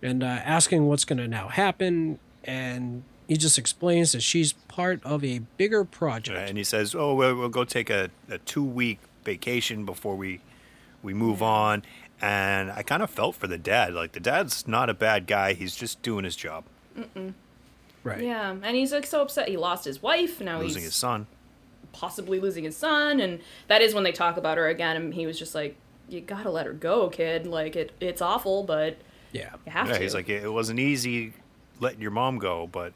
and 0.01 0.21
uh, 0.21 0.25
asking 0.25 0.87
what's 0.87 1.05
going 1.05 1.19
to 1.19 1.27
now 1.27 1.47
happen. 1.47 2.19
And 2.43 3.03
he 3.27 3.37
just 3.37 3.57
explains 3.57 4.11
that 4.11 4.21
she's 4.21 4.51
part 4.51 5.01
of 5.05 5.23
a 5.23 5.39
bigger 5.55 5.85
project. 5.85 6.49
and 6.49 6.57
he 6.57 6.65
says, 6.65 6.93
"Oh, 6.93 7.13
we'll, 7.15 7.35
we'll 7.35 7.49
go 7.49 7.63
take 7.63 7.89
a, 7.89 8.09
a 8.29 8.37
two 8.39 8.63
week 8.63 8.99
vacation 9.23 9.85
before 9.85 10.15
we 10.17 10.41
we 11.01 11.13
move 11.13 11.41
on." 11.41 11.83
And 12.21 12.69
I 12.71 12.83
kind 12.83 13.01
of 13.01 13.09
felt 13.09 13.35
for 13.35 13.47
the 13.47 13.57
dad. 13.57 13.93
Like 13.93 14.11
the 14.11 14.19
dad's 14.19 14.67
not 14.67 14.89
a 14.89 14.93
bad 14.93 15.25
guy. 15.25 15.53
He's 15.53 15.75
just 15.75 16.01
doing 16.01 16.25
his 16.25 16.35
job, 16.35 16.65
Right. 18.03 18.21
Yeah, 18.23 18.51
and 18.63 18.75
he's 18.75 18.91
like 18.91 19.05
so 19.05 19.21
upset 19.21 19.47
he 19.47 19.57
lost 19.57 19.85
his 19.85 20.01
wife. 20.01 20.41
Now 20.41 20.57
he's 20.59 20.69
losing 20.69 20.81
he's 20.81 20.89
his 20.91 20.95
son. 20.95 21.27
possibly 21.93 22.39
losing 22.39 22.63
his 22.63 22.75
son, 22.77 23.19
and 23.19 23.39
that 23.67 23.81
is 23.81 23.93
when 23.93 24.03
they 24.03 24.11
talk 24.11 24.37
about 24.37 24.57
her 24.57 24.67
again. 24.69 24.95
And 24.95 25.13
he 25.13 25.25
was 25.27 25.37
just 25.37 25.53
like, 25.53 25.75
"You 26.09 26.21
gotta 26.21 26.49
let 26.49 26.65
her 26.65 26.73
go, 26.73 27.09
kid. 27.09 27.45
Like 27.45 27.75
it, 27.75 27.91
it's 27.99 28.21
awful, 28.21 28.63
but 28.63 28.97
Yeah. 29.31 29.51
you 29.65 29.71
have 29.71 29.87
Yeah, 29.89 29.93
to." 29.97 30.01
he's 30.01 30.13
like, 30.15 30.29
it 30.29 30.49
wasn't 30.51 30.79
easy 30.79 31.33
letting 31.79 32.01
your 32.01 32.11
mom 32.11 32.37
go, 32.39 32.67
but 32.71 32.93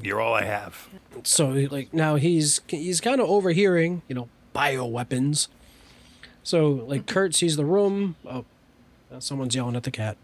you're 0.00 0.20
all 0.20 0.34
I 0.34 0.44
have. 0.44 0.88
So 1.24 1.48
like 1.50 1.92
now 1.92 2.14
he's 2.16 2.60
he's 2.68 3.00
kind 3.00 3.20
of 3.20 3.28
overhearing, 3.28 4.02
you 4.08 4.14
know, 4.14 4.28
bioweapons. 4.54 5.48
So 6.42 6.70
like 6.70 7.06
Curt 7.06 7.34
sees 7.34 7.56
the 7.56 7.64
room. 7.66 8.16
Oh, 8.26 8.44
uh, 9.14 9.20
someone's 9.20 9.54
yelling 9.54 9.76
at 9.76 9.82
the 9.82 9.90
cat. 9.90 10.16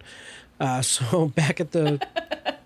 Uh, 0.58 0.80
so 0.82 1.28
back 1.28 1.60
at 1.60 1.72
the. 1.72 2.00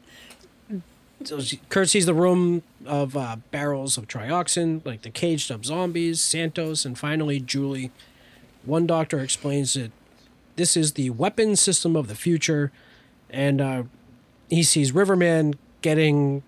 So 1.25 1.41
she- 1.41 1.61
Curt 1.69 1.89
sees 1.89 2.07
the 2.07 2.15
room 2.15 2.63
of 2.87 3.17
uh, 3.17 3.37
barrels 3.51 3.97
of 3.99 4.09
trioxin, 4.09 4.85
like 4.85 5.03
the 5.03 5.11
caged 5.11 5.51
up 5.51 5.65
zombies, 5.65 6.21
Santos, 6.21 6.85
and 6.85 6.99
finally 6.99 7.41
Julie. 7.41 7.91
One 8.65 8.87
doctor 8.87 9.19
explains 9.21 9.75
that 9.75 9.91
this 10.57 10.77
is 10.77 10.93
the 10.93 11.11
weapon 11.11 11.57
system 11.57 11.97
of 11.97 12.09
the 12.09 12.15
future, 12.15 12.71
and 13.31 13.61
uh, 13.61 13.83
he 14.51 14.63
sees 14.63 14.93
Riverman 14.93 15.55
getting 15.81 16.43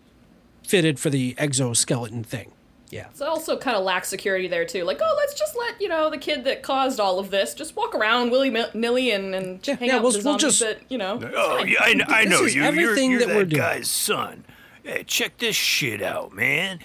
fitted 0.66 0.98
for 1.00 1.10
the 1.10 1.34
exoskeleton 1.38 2.22
thing. 2.24 2.50
Yeah. 2.90 3.06
It's 3.10 3.20
also 3.20 3.56
kind 3.58 3.76
of 3.76 3.82
lacks 3.82 4.08
security 4.08 4.46
there 4.46 4.64
too. 4.64 4.84
Like, 4.84 5.00
oh, 5.02 5.14
let's 5.16 5.34
just 5.34 5.56
let 5.56 5.80
you 5.80 5.88
know 5.88 6.10
the 6.10 6.18
kid 6.18 6.44
that 6.44 6.62
caused 6.62 7.00
all 7.00 7.18
of 7.18 7.30
this 7.32 7.52
just 7.52 7.74
walk 7.74 7.92
around 7.94 8.30
willy 8.30 8.50
nilly 8.72 9.10
and, 9.10 9.34
and 9.34 9.66
Yeah, 9.66 9.74
hang 9.74 9.88
yeah, 9.88 9.96
out 9.96 10.02
we'll- 10.02 10.12
with 10.12 10.22
the 10.22 10.28
we'll 10.28 10.38
zombies 10.38 10.58
just- 10.60 10.60
that 10.60 10.90
you 10.92 10.98
know. 10.98 11.18
Oh, 11.34 11.58
fine. 11.58 11.68
yeah, 11.68 11.78
I, 11.82 11.92
kn- 11.94 12.02
I 12.08 12.24
This 12.24 12.30
know 12.30 12.44
is 12.46 12.54
you. 12.54 12.60
You're, 12.62 12.68
everything 12.68 13.10
you're 13.10 13.20
that 13.20 13.28
that, 13.28 13.36
we're 13.36 13.44
doing. 13.46 13.60
guy's 13.62 13.90
son. 13.90 14.44
Hey, 14.84 15.02
check 15.04 15.38
this 15.38 15.56
shit 15.56 16.02
out, 16.02 16.32
man. 16.34 16.78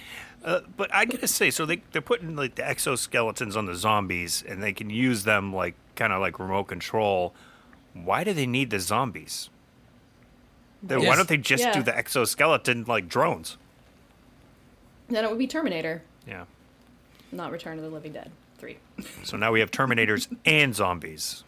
Uh, 0.44 0.62
but 0.78 0.90
I 0.94 1.04
gotta 1.06 1.28
say, 1.28 1.52
so 1.52 1.66
they 1.66 1.82
they're 1.92 2.02
putting 2.02 2.36
like 2.36 2.56
the 2.56 2.64
exoskeletons 2.64 3.56
on 3.58 3.66
the 3.66 3.76
zombies, 3.76 4.42
and 4.48 4.64
they 4.64 4.72
can 4.74 4.90
use 4.90 5.24
them 5.26 5.54
like 5.54 5.76
kind 5.96 6.14
of 6.14 6.22
like 6.22 6.40
remote 6.40 6.64
control. 6.66 7.36
Why 7.94 8.24
do 8.24 8.32
they 8.34 8.46
need 8.48 8.70
the 8.70 8.80
zombies? 8.80 9.50
Then 10.82 11.02
Yes. 11.02 11.10
Why 11.10 11.16
don't 11.18 11.28
they 11.28 11.38
just 11.38 11.72
do 11.74 11.84
the 11.84 11.96
exoskeleton 11.96 12.86
like 12.88 13.10
drones? 13.10 13.58
Then 15.10 15.26
it 15.26 15.30
would 15.30 15.40
be 15.40 15.48
Terminator, 15.48 16.04
Yeah. 16.26 16.46
not 17.34 17.52
Return 17.52 17.78
of 17.78 17.84
the 17.84 17.90
Living 17.90 18.14
Dead 18.14 18.32
3. 18.60 18.78
So 19.24 19.36
now 19.36 19.52
we 19.52 19.60
have 19.60 19.72
Terminators 19.72 20.34
and 20.46 20.74
zombies. 20.74 21.44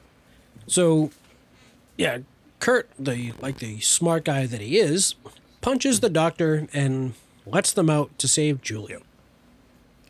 So, 0.68 1.12
yeah, 1.96 2.20
Curt, 2.60 2.90
the 3.00 3.34
like 3.40 3.60
the 3.60 3.80
smart 3.80 4.26
guy 4.26 4.46
that 4.48 4.60
he 4.62 4.78
is, 4.80 5.16
punches 5.62 6.00
the 6.00 6.10
doctor 6.10 6.68
and 6.74 7.14
lets 7.46 7.72
them 7.72 7.90
out 7.90 8.18
to 8.20 8.28
save 8.28 8.62
Julia. 8.62 9.00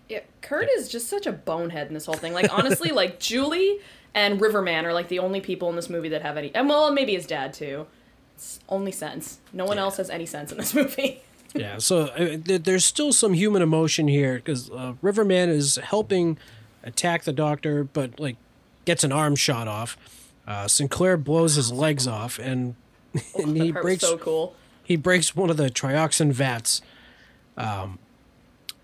Yeah, 0.10 0.22
Curt 0.42 0.68
is 0.76 0.90
just 0.90 1.08
such 1.08 1.26
a 1.26 1.32
bonehead 1.32 1.88
in 1.88 1.94
this 1.94 2.06
whole 2.06 2.16
thing. 2.16 2.34
Like 2.34 2.52
honestly, 2.54 2.90
like 2.92 3.20
Julie 3.20 3.80
and 4.14 4.42
Riverman 4.42 4.86
are 4.86 4.94
like 4.94 5.08
the 5.08 5.20
only 5.20 5.42
people 5.42 5.70
in 5.70 5.76
this 5.76 5.90
movie 5.90 6.10
that 6.10 6.22
have 6.22 6.38
any. 6.38 6.54
And 6.54 6.68
well, 6.68 6.92
maybe 6.92 7.14
his 7.14 7.26
dad 7.26 7.54
too. 7.54 7.88
It's 8.36 8.60
only 8.70 8.92
sense. 8.92 9.40
No 9.54 9.66
one 9.66 9.78
else 9.78 9.98
has 9.98 10.10
any 10.10 10.26
sense 10.26 10.52
in 10.52 10.58
this 10.58 10.74
movie. 10.76 11.22
Yeah, 11.54 11.80
so 11.80 12.04
uh, 12.04 12.38
th- 12.38 12.64
there's 12.64 12.86
still 12.86 13.12
some 13.12 13.34
human 13.34 13.62
emotion 13.62 14.08
here 14.08 14.36
because 14.36 14.72
uh, 14.72 14.94
Riverman 15.02 15.50
is 15.50 15.76
helping 15.78 16.38
attack 16.84 17.24
the 17.24 17.34
doctor, 17.34 17.84
but 17.84 18.20
like 18.20 18.38
gets 18.86 19.04
an 19.04 19.12
arm 19.12 19.36
shot 19.36 19.68
off. 19.68 19.98
Uh, 20.48 20.68
Sinclair 20.68 21.18
blows 21.18 21.56
his 21.56 21.72
legs 21.72 22.08
off, 22.08 22.40
and, 22.40 22.76
and 23.36 23.56
he 23.56 23.68
that 23.68 23.74
part 23.74 23.84
breaks 23.84 24.02
so 24.02 24.18
cool. 24.18 24.56
He 24.92 24.98
breaks 24.98 25.34
one 25.34 25.50
of 25.50 25.56
the 25.56 25.70
trioxin 25.70 26.34
vats. 26.34 26.82
Um, 27.56 27.98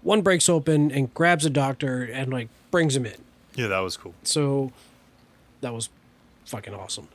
one 0.03 0.22
breaks 0.22 0.47
open 0.47 0.89
and 0.89 1.14
grabs 1.14 1.45
a 1.45 1.49
doctor 1.49 2.01
and 2.03 2.32
like 2.32 2.47
brings 2.72 2.95
him 2.95 3.05
in. 3.05 3.18
Yeah, 3.55 3.68
that 3.68 3.80
was 3.80 3.97
cool. 3.97 4.14
So 4.24 4.72
that 5.60 5.74
was 5.74 5.89
fucking 6.45 6.74
awesome. 6.74 7.10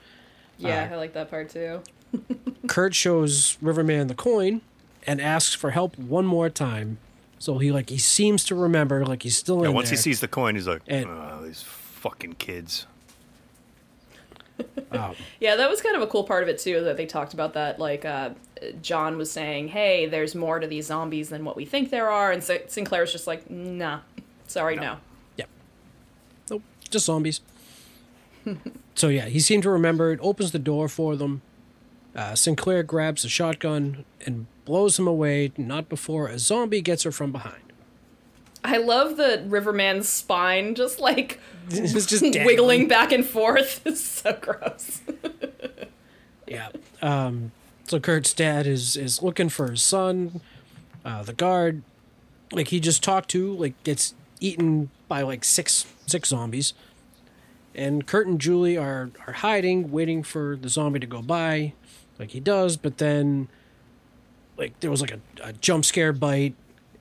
Yeah, 0.58 0.90
I 0.92 0.96
like 0.96 1.14
that 1.14 1.30
part 1.30 1.48
too. 1.48 1.80
Curt 2.66 2.94
shows 2.94 3.56
Riverman 3.62 4.08
the 4.08 4.14
coin 4.14 4.60
and 5.06 5.22
asks 5.22 5.54
for 5.54 5.70
help 5.70 5.98
one 5.98 6.26
more 6.26 6.50
time. 6.50 6.98
So 7.38 7.56
he 7.56 7.72
like 7.72 7.88
he 7.88 7.96
seems 7.96 8.44
to 8.44 8.54
remember, 8.54 9.06
like 9.06 9.22
he's 9.22 9.38
still 9.38 9.62
Yeah, 9.62 9.70
in 9.70 9.74
once 9.74 9.88
he 9.88 9.96
sees 9.96 10.20
the 10.20 10.28
coin, 10.28 10.54
he's 10.54 10.68
like, 10.68 10.82
And- 10.86 11.06
oh, 11.06 11.40
these 11.42 11.62
fucking 11.62 12.34
kids. 12.34 12.86
Yeah, 15.40 15.56
that 15.56 15.68
was 15.70 15.80
kind 15.80 15.96
of 15.96 16.02
a 16.02 16.06
cool 16.06 16.24
part 16.24 16.42
of 16.42 16.48
it 16.48 16.58
too 16.58 16.84
that 16.84 16.96
they 16.96 17.06
talked 17.06 17.34
about 17.34 17.54
that. 17.54 17.78
Like 17.78 18.04
uh, 18.04 18.30
John 18.82 19.16
was 19.16 19.30
saying, 19.30 19.68
"Hey, 19.68 20.06
there's 20.06 20.34
more 20.34 20.60
to 20.60 20.66
these 20.66 20.86
zombies 20.86 21.30
than 21.30 21.44
what 21.44 21.56
we 21.56 21.64
think 21.64 21.90
there 21.90 22.10
are," 22.10 22.30
and 22.30 22.42
Sin- 22.44 22.68
Sinclair's 22.68 23.10
just 23.10 23.26
like, 23.26 23.50
"Nah, 23.50 24.00
sorry, 24.46 24.76
no." 24.76 24.98
Yeah. 25.36 25.46
Nope, 26.50 26.62
just 26.90 27.06
zombies. 27.06 27.40
so 28.94 29.08
yeah, 29.08 29.26
he 29.26 29.40
seemed 29.40 29.62
to 29.62 29.70
remember 29.70 30.12
it, 30.12 30.20
opens 30.22 30.52
the 30.52 30.58
door 30.58 30.88
for 30.88 31.16
them. 31.16 31.42
Uh, 32.14 32.34
Sinclair 32.34 32.82
grabs 32.82 33.24
a 33.24 33.28
shotgun 33.28 34.04
and 34.26 34.46
blows 34.64 34.98
him 34.98 35.06
away, 35.06 35.52
not 35.56 35.88
before 35.88 36.28
a 36.28 36.38
zombie 36.38 36.82
gets 36.82 37.04
her 37.04 37.12
from 37.12 37.32
behind. 37.32 37.71
I 38.64 38.76
love 38.78 39.16
the 39.16 39.42
Riverman's 39.46 40.08
spine 40.08 40.74
just 40.74 41.00
like 41.00 41.40
It's 41.70 42.06
just 42.06 42.22
wiggling 42.44 42.88
back 42.88 43.12
and 43.12 43.24
forth. 43.24 43.80
It's 43.86 44.00
so 44.00 44.38
gross. 44.40 45.00
Yeah. 46.46 46.68
Um, 47.00 47.52
so 47.88 47.98
Curt's 47.98 48.32
dad 48.32 48.66
is 48.66 48.96
is 48.96 49.22
looking 49.22 49.48
for 49.48 49.70
his 49.70 49.82
son. 49.82 50.40
Uh, 51.04 51.22
the 51.22 51.32
guard, 51.32 51.82
like 52.52 52.68
he 52.68 52.78
just 52.80 53.02
talked 53.02 53.28
to, 53.30 53.54
like 53.54 53.80
gets 53.84 54.14
eaten 54.40 54.90
by 55.08 55.22
like 55.22 55.44
six 55.44 55.86
six 56.06 56.28
zombies. 56.28 56.74
And 57.74 58.06
Curt 58.06 58.26
and 58.26 58.40
Julie 58.40 58.76
are 58.76 59.10
are 59.26 59.32
hiding, 59.34 59.90
waiting 59.90 60.22
for 60.22 60.56
the 60.56 60.68
zombie 60.68 61.00
to 61.00 61.06
go 61.06 61.22
by, 61.22 61.72
like 62.18 62.30
he 62.30 62.40
does. 62.40 62.76
But 62.76 62.98
then, 62.98 63.48
like 64.56 64.78
there 64.80 64.90
was 64.90 65.00
like 65.00 65.12
a, 65.12 65.20
a 65.42 65.52
jump 65.54 65.84
scare 65.84 66.12
bite, 66.12 66.54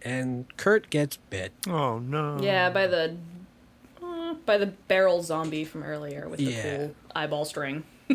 and 0.03 0.45
Curt 0.57 0.89
gets 0.89 1.17
bit. 1.29 1.51
Oh 1.67 1.99
no. 1.99 2.37
Yeah, 2.41 2.69
by 2.69 2.87
the 2.87 3.15
uh, 4.03 4.33
by 4.45 4.57
the 4.57 4.67
barrel 4.67 5.21
zombie 5.23 5.63
from 5.65 5.83
earlier 5.83 6.27
with 6.29 6.39
the 6.39 6.45
Yeah. 6.51 6.77
cool 6.77 6.95
eyeball 7.15 7.45
string. 7.45 7.83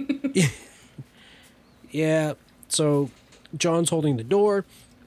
Yeah. 1.91 2.35
So 2.69 3.11
John's 3.57 3.91
holding 3.91 4.17
the 4.17 4.25
door, 4.25 4.65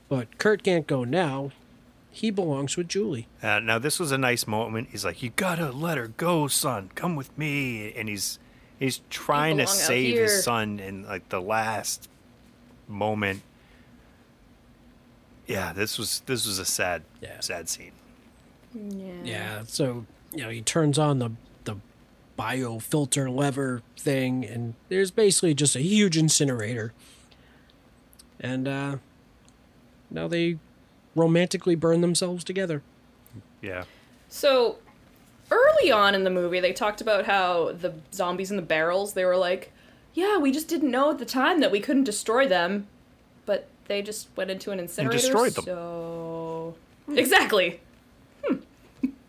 but 0.08 0.38
Curt 0.38 0.64
can't 0.64 0.88
go 0.88 1.04
now. 1.04 1.52
He 2.12 2.32
belongs 2.32 2.76
with 2.76 2.88
Julie. 2.88 3.28
Uh, 3.44 3.60
now 3.60 3.78
this 3.80 4.00
was 4.00 4.12
a 4.12 4.18
nice 4.18 4.48
moment. 4.48 4.90
He's 4.92 5.06
like, 5.06 5.22
"You 5.22 5.30
gotta 5.36 5.72
let 5.72 5.98
her 5.98 6.08
go, 6.08 6.48
son. 6.48 6.90
Come 6.96 7.16
with 7.16 7.38
me." 7.38 7.94
And 7.94 8.10
he's 8.10 8.40
he's 8.80 9.02
trying 9.10 9.58
to 9.58 9.68
save 9.68 10.18
his 10.18 10.44
son 10.44 10.80
in 10.80 11.06
like 11.06 11.30
the 11.30 11.42
last 11.42 12.10
moment. 12.88 13.42
Yeah, 15.50 15.74
this 15.74 15.98
was 15.98 16.22
this 16.28 16.46
was 16.46 16.60
a 16.60 16.66
sad 16.66 17.02
Yeah. 17.22 17.40
sad 17.42 17.68
scene. 17.68 17.92
Yeah, 18.74 19.14
Yeah. 19.24 19.64
so 19.66 20.06
you 20.32 20.44
know 20.44 20.50
he 20.50 20.62
turns 20.62 20.98
on 21.00 21.20
the 21.20 21.32
the 21.66 21.76
biofilter 22.38 23.34
lever 23.36 23.82
thing, 23.98 24.46
and 24.46 24.76
there's 24.90 25.12
basically 25.12 25.54
just 25.54 25.76
a 25.76 25.82
huge 25.82 26.16
incinerator. 26.18 26.94
And 28.40 28.68
uh, 28.68 28.98
now 30.10 30.28
they 30.28 30.58
romantically 31.16 31.76
burn 31.76 32.00
themselves 32.02 32.44
together. 32.44 32.82
Yeah. 33.62 33.84
So 34.30 34.78
early 35.52 35.92
on 35.92 36.16
in 36.16 36.24
the 36.24 36.30
movie, 36.30 36.60
they 36.60 36.72
talked 36.74 37.02
about 37.02 37.26
how 37.26 37.74
the 37.74 37.96
zombies 38.14 38.52
in 38.52 38.56
the 38.56 38.62
barrels. 38.64 39.14
They 39.14 39.26
were 39.26 39.36
like, 39.36 39.72
"Yeah, 40.14 40.38
we 40.38 40.52
just 40.52 40.68
didn't 40.70 40.92
know 40.92 41.10
at 41.10 41.18
the 41.18 41.26
time 41.26 41.60
that 41.60 41.72
we 41.72 41.80
couldn't 41.82 42.04
destroy 42.06 42.48
them, 42.48 42.88
but 42.88 42.99
they 43.90 44.02
just 44.02 44.30
went 44.38 44.50
into 44.50 44.72
an 44.72 44.80
incinerator." 44.80 45.18
destroyed 45.18 45.54
them. 45.54 45.66
So 45.66 46.76
exactly. 47.10 47.82
Hmm. 48.46 48.58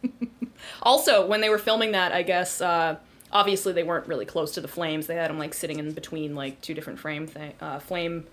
also, 0.82 1.26
when 1.26 1.40
they 1.40 1.48
were 1.48 1.58
filming 1.58 1.92
that, 1.92 2.12
I 2.12 2.22
guess 2.22 2.60
uh, 2.60 2.96
obviously 3.32 3.72
they 3.72 3.82
weren't 3.82 4.06
really 4.06 4.26
close 4.26 4.52
to 4.54 4.60
the 4.60 4.68
flames. 4.68 5.08
They 5.08 5.16
had 5.16 5.30
them 5.30 5.38
like 5.38 5.54
sitting 5.54 5.80
in 5.80 5.92
between 5.92 6.36
like 6.36 6.60
two 6.60 6.74
different 6.74 7.00
frame 7.00 7.26
thing, 7.26 7.54
uh, 7.60 7.80
flame 7.80 8.26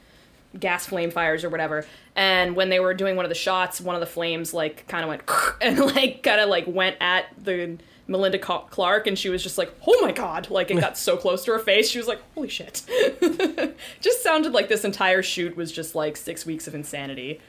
gas 0.59 0.86
flame 0.86 1.11
fires 1.11 1.43
or 1.43 1.49
whatever. 1.49 1.86
And 2.15 2.55
when 2.55 2.69
they 2.69 2.80
were 2.80 2.93
doing 2.93 3.15
one 3.15 3.25
of 3.25 3.30
the 3.30 3.36
shots, 3.36 3.82
one 3.82 3.95
of 3.95 4.01
the 4.01 4.07
flames 4.07 4.53
like 4.53 4.88
kind 4.88 5.03
of 5.03 5.09
went 5.09 5.23
and 5.61 5.80
like 5.80 6.23
kind 6.23 6.39
of 6.39 6.49
like 6.49 6.65
went 6.67 6.97
at 6.99 7.25
the 7.43 7.78
Melinda 8.08 8.39
Clarke, 8.39 9.08
and 9.08 9.20
she 9.20 9.30
was 9.30 9.43
just 9.43 9.58
like, 9.58 9.74
"Oh 9.86 9.99
my 10.01 10.12
god!" 10.12 10.49
Like 10.49 10.72
it 10.72 10.80
got 10.80 10.97
so 10.97 11.18
close 11.18 11.43
to 11.45 11.51
her 11.51 11.60
face, 11.60 11.89
she 11.89 11.97
was 11.97 12.08
like, 12.08 12.22
"Holy 12.36 12.47
shit!" 12.49 12.84
just 14.01 14.24
sounded 14.24 14.53
like 14.53 14.70
this 14.70 14.86
entire 14.86 15.22
shoot 15.22 15.55
was 15.58 15.72
just 15.72 15.93
like 15.95 16.16
six 16.18 16.45
weeks 16.45 16.68
of 16.68 16.76
insanity. 16.76 17.39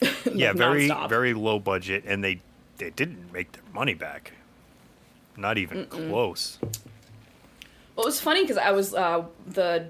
Yeah, 0.32 0.52
very 0.52 0.88
nonstop. 0.88 1.08
very 1.08 1.32
low 1.32 1.58
budget, 1.58 2.04
and 2.06 2.22
they 2.22 2.40
they 2.78 2.90
didn't 2.90 3.32
make 3.32 3.52
their 3.52 3.62
money 3.72 3.94
back. 3.94 4.32
Not 5.36 5.56
even 5.58 5.86
close. 5.86 6.58
Well, 6.62 8.04
it 8.04 8.08
was 8.08 8.20
funny 8.20 8.42
because 8.42 8.58
I 8.58 8.72
was 8.72 8.92
uh, 8.92 9.24
the 9.46 9.88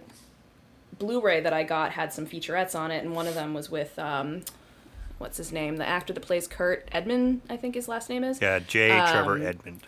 Blu-ray 0.98 1.40
that 1.40 1.52
I 1.52 1.64
got 1.64 1.90
had 1.92 2.12
some 2.12 2.26
featurettes 2.26 2.78
on 2.78 2.90
it, 2.92 3.02
and 3.04 3.14
one 3.14 3.26
of 3.26 3.34
them 3.34 3.52
was 3.52 3.68
with 3.70 3.98
um, 3.98 4.42
what's 5.18 5.36
his 5.36 5.52
name, 5.52 5.76
the 5.76 5.86
actor 5.86 6.12
that 6.12 6.20
plays 6.20 6.46
Curt 6.46 6.88
Edmond, 6.92 7.42
I 7.48 7.56
think 7.56 7.74
his 7.74 7.88
last 7.88 8.08
name 8.10 8.22
is. 8.24 8.40
Yeah, 8.40 8.58
J. 8.60 8.88
Trevor 8.88 9.36
Um, 9.36 9.42
Edmond. 9.46 9.80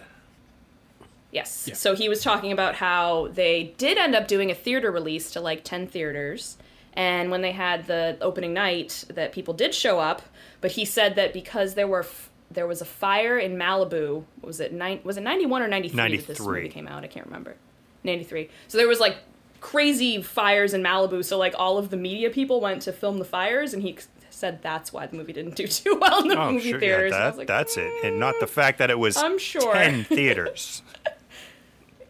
Yes. 1.30 1.68
So 1.74 1.94
he 1.94 2.08
was 2.08 2.22
talking 2.22 2.52
about 2.52 2.76
how 2.76 3.28
they 3.32 3.74
did 3.76 3.98
end 3.98 4.14
up 4.14 4.26
doing 4.28 4.50
a 4.50 4.54
theater 4.54 4.90
release 4.90 5.30
to 5.32 5.40
like 5.40 5.62
10 5.62 5.86
theaters. 5.86 6.56
And 6.94 7.30
when 7.30 7.42
they 7.42 7.52
had 7.52 7.86
the 7.86 8.16
opening 8.22 8.54
night, 8.54 9.04
that 9.10 9.32
people 9.32 9.52
did 9.54 9.74
show 9.74 10.00
up, 10.00 10.22
but 10.62 10.72
he 10.72 10.84
said 10.86 11.16
that 11.16 11.32
because 11.34 11.74
there 11.74 11.86
were 11.86 12.00
f- 12.00 12.30
there 12.50 12.66
was 12.66 12.80
a 12.80 12.86
fire 12.86 13.38
in 13.38 13.56
Malibu, 13.56 14.24
what 14.40 14.46
was 14.46 14.58
it 14.58 14.72
nine, 14.72 15.00
was 15.04 15.18
it 15.18 15.20
91 15.20 15.60
or 15.62 15.68
93 15.68 15.96
that 15.96 16.26
this 16.26 16.38
93. 16.40 16.62
movie 16.62 16.68
came 16.72 16.88
out? 16.88 17.04
I 17.04 17.06
can't 17.06 17.26
remember. 17.26 17.56
93. 18.04 18.48
So 18.68 18.78
there 18.78 18.88
was 18.88 19.00
like 19.00 19.18
crazy 19.60 20.22
fires 20.22 20.72
in 20.72 20.82
Malibu, 20.82 21.22
so 21.22 21.36
like 21.36 21.54
all 21.58 21.76
of 21.76 21.90
the 21.90 21.98
media 21.98 22.30
people 22.30 22.60
went 22.62 22.80
to 22.82 22.92
film 22.92 23.18
the 23.18 23.24
fires 23.26 23.74
and 23.74 23.82
he 23.82 23.94
c- 23.98 24.06
said 24.38 24.62
that's 24.62 24.92
why 24.92 25.06
the 25.06 25.16
movie 25.16 25.32
didn't 25.32 25.56
do 25.56 25.66
too 25.78 25.98
well 26.00 26.22
in 26.22 26.28
the 26.28 26.38
Oh, 26.40 26.52
movie 26.52 26.70
sure. 26.70 26.80
theaters. 26.80 27.10
Yeah, 27.12 27.16
And 27.16 27.24
I 27.24 27.30
that, 27.30 27.38
like, 27.38 27.46
that's 27.48 27.76
it. 27.76 27.92
And 28.04 28.18
not 28.18 28.34
the 28.40 28.46
mm, 28.46 28.50
fact 28.50 28.78
that 28.78 28.90
it 28.90 28.98
was 28.98 29.16
I'm 29.16 29.38
sure. 29.38 29.72
10 29.74 30.04
theaters. 30.04 30.82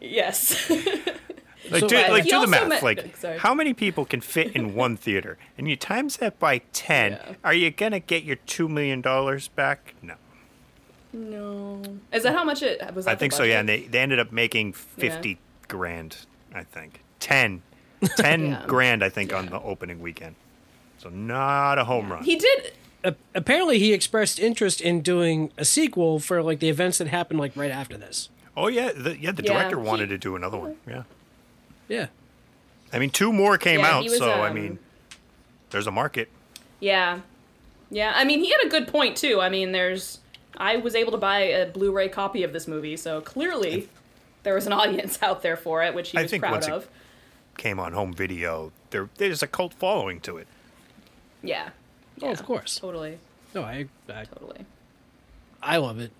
Yes. 0.01 0.69
Like, 0.69 1.81
So- 1.81 1.87
do, 1.87 1.95
like, 1.97 2.23
do 2.23 2.39
the 2.41 2.47
math. 2.47 2.69
meant- 2.69 2.83
like, 2.83 3.17
sorry. 3.17 3.37
how 3.37 3.53
many 3.53 3.73
people 3.73 4.05
can 4.05 4.21
fit 4.21 4.55
in 4.55 4.73
one 4.75 4.95
theater? 4.97 5.37
And 5.57 5.67
you 5.69 5.75
times 5.75 6.17
that 6.17 6.39
by 6.39 6.59
10. 6.73 7.11
Yeah. 7.13 7.33
Are 7.43 7.53
you 7.53 7.69
going 7.71 7.91
to 7.91 7.99
get 7.99 8.23
your 8.23 8.37
$2 8.37 8.69
million 8.69 9.01
back? 9.55 9.93
No. 10.01 10.15
No. 11.11 11.81
Is 12.13 12.23
that 12.23 12.33
how 12.33 12.43
much 12.43 12.61
it 12.61 12.81
was? 12.95 13.07
I 13.07 13.15
think 13.15 13.33
so, 13.33 13.43
yeah. 13.43 13.59
And 13.59 13.67
they, 13.67 13.81
they 13.81 13.99
ended 13.99 14.19
up 14.19 14.31
making 14.31 14.73
50 14.73 15.37
grand, 15.67 16.17
I 16.53 16.63
think. 16.63 17.01
10. 17.19 17.61
10 18.15 18.45
Yeah. 18.45 18.63
grand, 18.67 19.03
I 19.03 19.09
think, 19.09 19.33
on 19.33 19.47
the 19.47 19.59
opening 19.59 19.99
weekend. 20.01 20.35
So 20.99 21.09
not 21.09 21.77
a 21.79 21.85
home 21.85 22.11
run. 22.11 22.23
He 22.23 22.35
did. 22.35 22.73
A- 23.03 23.15
apparently, 23.33 23.79
he 23.79 23.93
expressed 23.93 24.39
interest 24.39 24.81
in 24.81 25.01
doing 25.01 25.51
a 25.57 25.63
sequel 25.65 26.19
for 26.19 26.41
like 26.43 26.59
the 26.59 26.69
events 26.69 26.97
that 26.97 27.07
happened 27.07 27.39
like 27.39 27.55
right 27.55 27.71
after 27.71 27.97
this. 27.97 28.29
oh, 28.57 28.67
yeah. 28.67 28.91
The, 28.91 29.17
yeah, 29.17 29.31
the 29.31 29.43
Yeah, 29.43 29.53
director 29.53 29.79
he- 29.79 29.87
wanted 29.87 30.09
to 30.09 30.17
do 30.17 30.35
another 30.35 30.57
one. 30.57 30.75
Yeah. 30.87 31.03
Yeah. 31.87 32.07
I 32.91 32.99
mean, 32.99 33.09
two 33.09 33.31
more 33.31 33.57
came 33.57 33.79
Yeah, 33.79 33.91
out, 33.95 34.03
he 34.03 34.09
was, 34.09 34.17
so, 34.19 34.29
I 34.31 34.49
um, 34.49 34.55
mean, 34.55 34.79
there's 35.69 35.87
a 35.87 35.91
market. 35.91 36.27
Yeah. 36.81 37.19
Yeah. 37.89 38.11
I 38.15 38.25
mean, 38.25 38.39
he 38.43 38.49
had 38.51 38.65
a 38.65 38.69
good 38.69 38.87
point, 38.87 39.15
too. 39.15 39.39
I 39.39 39.49
mean, 39.49 39.71
there's. 39.71 40.19
I 40.57 40.75
was 40.77 40.93
able 40.95 41.11
to 41.13 41.17
buy 41.17 41.39
a 41.39 41.67
Blu 41.67 41.91
ray 41.93 42.09
copy 42.09 42.43
of 42.43 42.51
this 42.51 42.67
movie, 42.67 42.97
so 42.97 43.21
clearly 43.21 43.87
there 44.43 44.55
was 44.55 44.65
an 44.67 44.73
audience 44.73 45.19
out 45.23 45.41
there 45.41 45.55
for 45.55 45.81
it, 45.83 45.93
which 45.93 46.09
he 46.09 46.17
I 46.17 46.23
was 46.23 46.31
think 46.31 46.41
proud 46.41 46.51
once 46.51 46.67
it- 46.67 46.73
of. 46.73 46.87
Came 47.57 47.79
on 47.79 47.93
home 47.93 48.13
video. 48.13 48.71
There, 48.89 49.09
there's 49.17 49.41
a 49.43 49.47
cult 49.47 49.73
following 49.73 50.19
to 50.21 50.37
it. 50.37 50.47
Yeah. 51.41 51.69
Oh, 52.21 52.25
Yeah, 52.27 52.31
of 52.31 52.45
course. 52.45 52.79
Totally. 52.79 53.19
No, 53.55 53.63
I, 53.63 53.87
I 54.13 54.25
Totally. 54.25 54.65
I 55.61 55.77
love 55.77 55.99
it. 55.99 56.11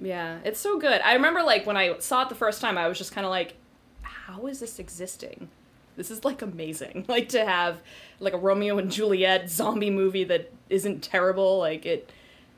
Yeah, 0.00 0.38
it's 0.44 0.60
so 0.60 0.78
good. 0.78 1.00
I 1.02 1.14
remember 1.14 1.42
like 1.42 1.66
when 1.66 1.76
I 1.76 1.98
saw 1.98 2.22
it 2.22 2.28
the 2.28 2.34
first 2.34 2.60
time, 2.60 2.78
I 2.78 2.88
was 2.88 2.98
just 2.98 3.12
kind 3.12 3.24
of 3.24 3.30
like, 3.30 3.56
how 4.02 4.46
is 4.46 4.60
this 4.60 4.78
existing? 4.78 5.48
This 5.96 6.10
is 6.10 6.24
like 6.24 6.42
amazing. 6.42 7.04
Like 7.08 7.28
to 7.30 7.44
have 7.44 7.80
like 8.20 8.32
a 8.32 8.38
Romeo 8.38 8.78
and 8.78 8.90
Juliet 8.90 9.50
zombie 9.50 9.90
movie 9.90 10.24
that 10.24 10.52
isn't 10.70 11.02
terrible. 11.02 11.58
Like 11.58 11.84
it, 11.84 12.10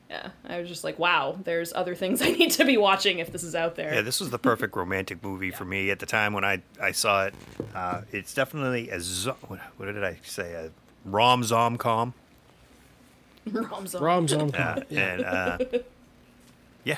yeah. 0.09 0.29
I 0.47 0.59
was 0.59 0.69
just 0.69 0.83
like, 0.83 0.99
wow. 0.99 1.37
There's 1.43 1.73
other 1.73 1.95
things 1.95 2.21
I 2.21 2.29
need 2.31 2.51
to 2.51 2.65
be 2.65 2.77
watching 2.77 3.19
if 3.19 3.31
this 3.31 3.43
is 3.43 3.55
out 3.55 3.75
there. 3.75 3.93
Yeah, 3.95 4.01
this 4.01 4.19
was 4.19 4.29
the 4.29 4.39
perfect 4.39 4.75
romantic 4.75 5.23
movie 5.23 5.51
for 5.51 5.65
me 5.65 5.89
at 5.89 5.99
the 5.99 6.05
time 6.05 6.33
when 6.33 6.43
I, 6.45 6.61
I 6.79 6.91
saw 6.91 7.25
it. 7.25 7.33
Uh, 7.73 8.01
it's 8.11 8.33
definitely 8.33 8.89
a 8.91 8.99
zo- 8.99 9.37
what, 9.47 9.59
what 9.77 9.87
did 9.87 10.03
I 10.03 10.19
say? 10.23 10.53
A 10.53 10.71
rom 11.05 11.43
zom 11.43 11.77
com. 11.77 12.13
Rom 13.51 13.87
zom. 13.87 14.03
Rom's 14.03 14.33
on 14.33 14.49
Yeah, 14.49 14.83
and 14.91 15.25
uh, 15.25 15.57
yeah, 16.83 16.97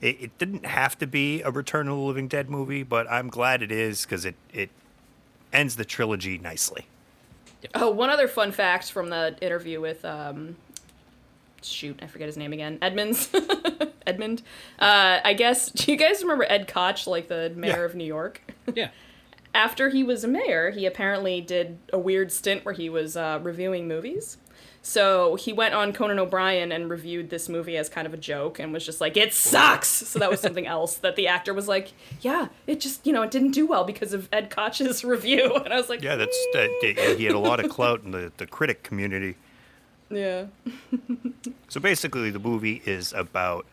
it, 0.00 0.16
it 0.20 0.38
didn't 0.38 0.66
have 0.66 0.98
to 0.98 1.06
be 1.06 1.40
a 1.42 1.50
Return 1.50 1.88
of 1.88 1.96
the 1.96 2.02
Living 2.02 2.28
Dead 2.28 2.50
movie, 2.50 2.82
but 2.82 3.10
I'm 3.10 3.28
glad 3.28 3.62
it 3.62 3.72
is 3.72 4.04
because 4.04 4.24
it 4.26 4.34
it 4.52 4.68
ends 5.52 5.76
the 5.76 5.84
trilogy 5.86 6.36
nicely. 6.36 6.86
Oh, 7.74 7.90
one 7.90 8.10
other 8.10 8.28
fun 8.28 8.52
fact 8.52 8.90
from 8.92 9.08
the 9.08 9.34
interview 9.40 9.80
with 9.80 10.04
um, 10.04 10.56
shoot, 11.62 11.98
I 12.02 12.06
forget 12.06 12.26
his 12.26 12.36
name 12.36 12.52
again. 12.52 12.78
Edmonds. 12.82 13.30
Edmond. 14.06 14.42
Uh, 14.78 15.20
I 15.24 15.34
guess. 15.34 15.70
Do 15.70 15.90
you 15.92 15.96
guys 15.98 16.22
remember 16.22 16.44
Ed 16.48 16.68
Koch, 16.68 17.06
like 17.06 17.28
the 17.28 17.52
mayor 17.54 17.70
Yeah. 17.78 17.84
of 17.84 17.94
New 17.94 18.04
York? 18.04 18.42
Yeah. 18.74 18.90
after 19.54 19.88
he 19.90 20.02
was 20.02 20.24
a 20.24 20.28
mayor, 20.28 20.70
he 20.70 20.86
apparently 20.86 21.40
did 21.40 21.78
a 21.92 21.98
weird 21.98 22.30
stint 22.32 22.64
where 22.64 22.74
he 22.74 22.88
was 22.88 23.16
uh, 23.16 23.40
reviewing 23.42 23.88
movies. 23.88 24.36
So 24.82 25.34
he 25.34 25.52
went 25.52 25.74
on 25.74 25.92
Conan 25.92 26.18
O'Brien 26.18 26.72
and 26.72 26.88
reviewed 26.88 27.28
this 27.28 27.50
movie 27.50 27.76
as 27.76 27.90
kind 27.90 28.06
of 28.06 28.14
a 28.14 28.16
joke 28.16 28.58
and 28.58 28.72
was 28.72 28.86
just 28.86 28.98
like, 28.98 29.14
it 29.14 29.34
sucks! 29.34 29.88
So 29.88 30.18
that 30.18 30.30
was 30.30 30.40
something 30.40 30.66
else 30.66 30.96
that 30.96 31.16
the 31.16 31.26
actor 31.28 31.52
was 31.52 31.68
like, 31.68 31.92
yeah, 32.22 32.48
it 32.66 32.80
just, 32.80 33.06
you 33.06 33.12
know, 33.12 33.20
it 33.20 33.30
didn't 33.30 33.50
do 33.50 33.66
well 33.66 33.84
because 33.84 34.14
of 34.14 34.28
Ed 34.32 34.48
Koch's 34.48 35.04
review. 35.14 35.54
And 35.64 35.74
I 35.74 35.76
was 35.76 35.90
like, 35.90 36.00
Yeah, 36.00 36.16
that's 36.16 36.46
that, 36.54 37.14
he 37.18 37.24
had 37.24 37.34
a 37.34 37.38
lot 37.38 37.62
of 37.62 37.70
clout 37.70 38.02
in 38.04 38.12
the, 38.12 38.32
the 38.38 38.46
critic 38.46 38.82
community. 38.82 39.36
yeah. 40.08 40.46
So 41.68 41.78
basically, 41.78 42.30
the 42.30 42.40
movie 42.40 42.82
is 42.84 43.12
about 43.12 43.64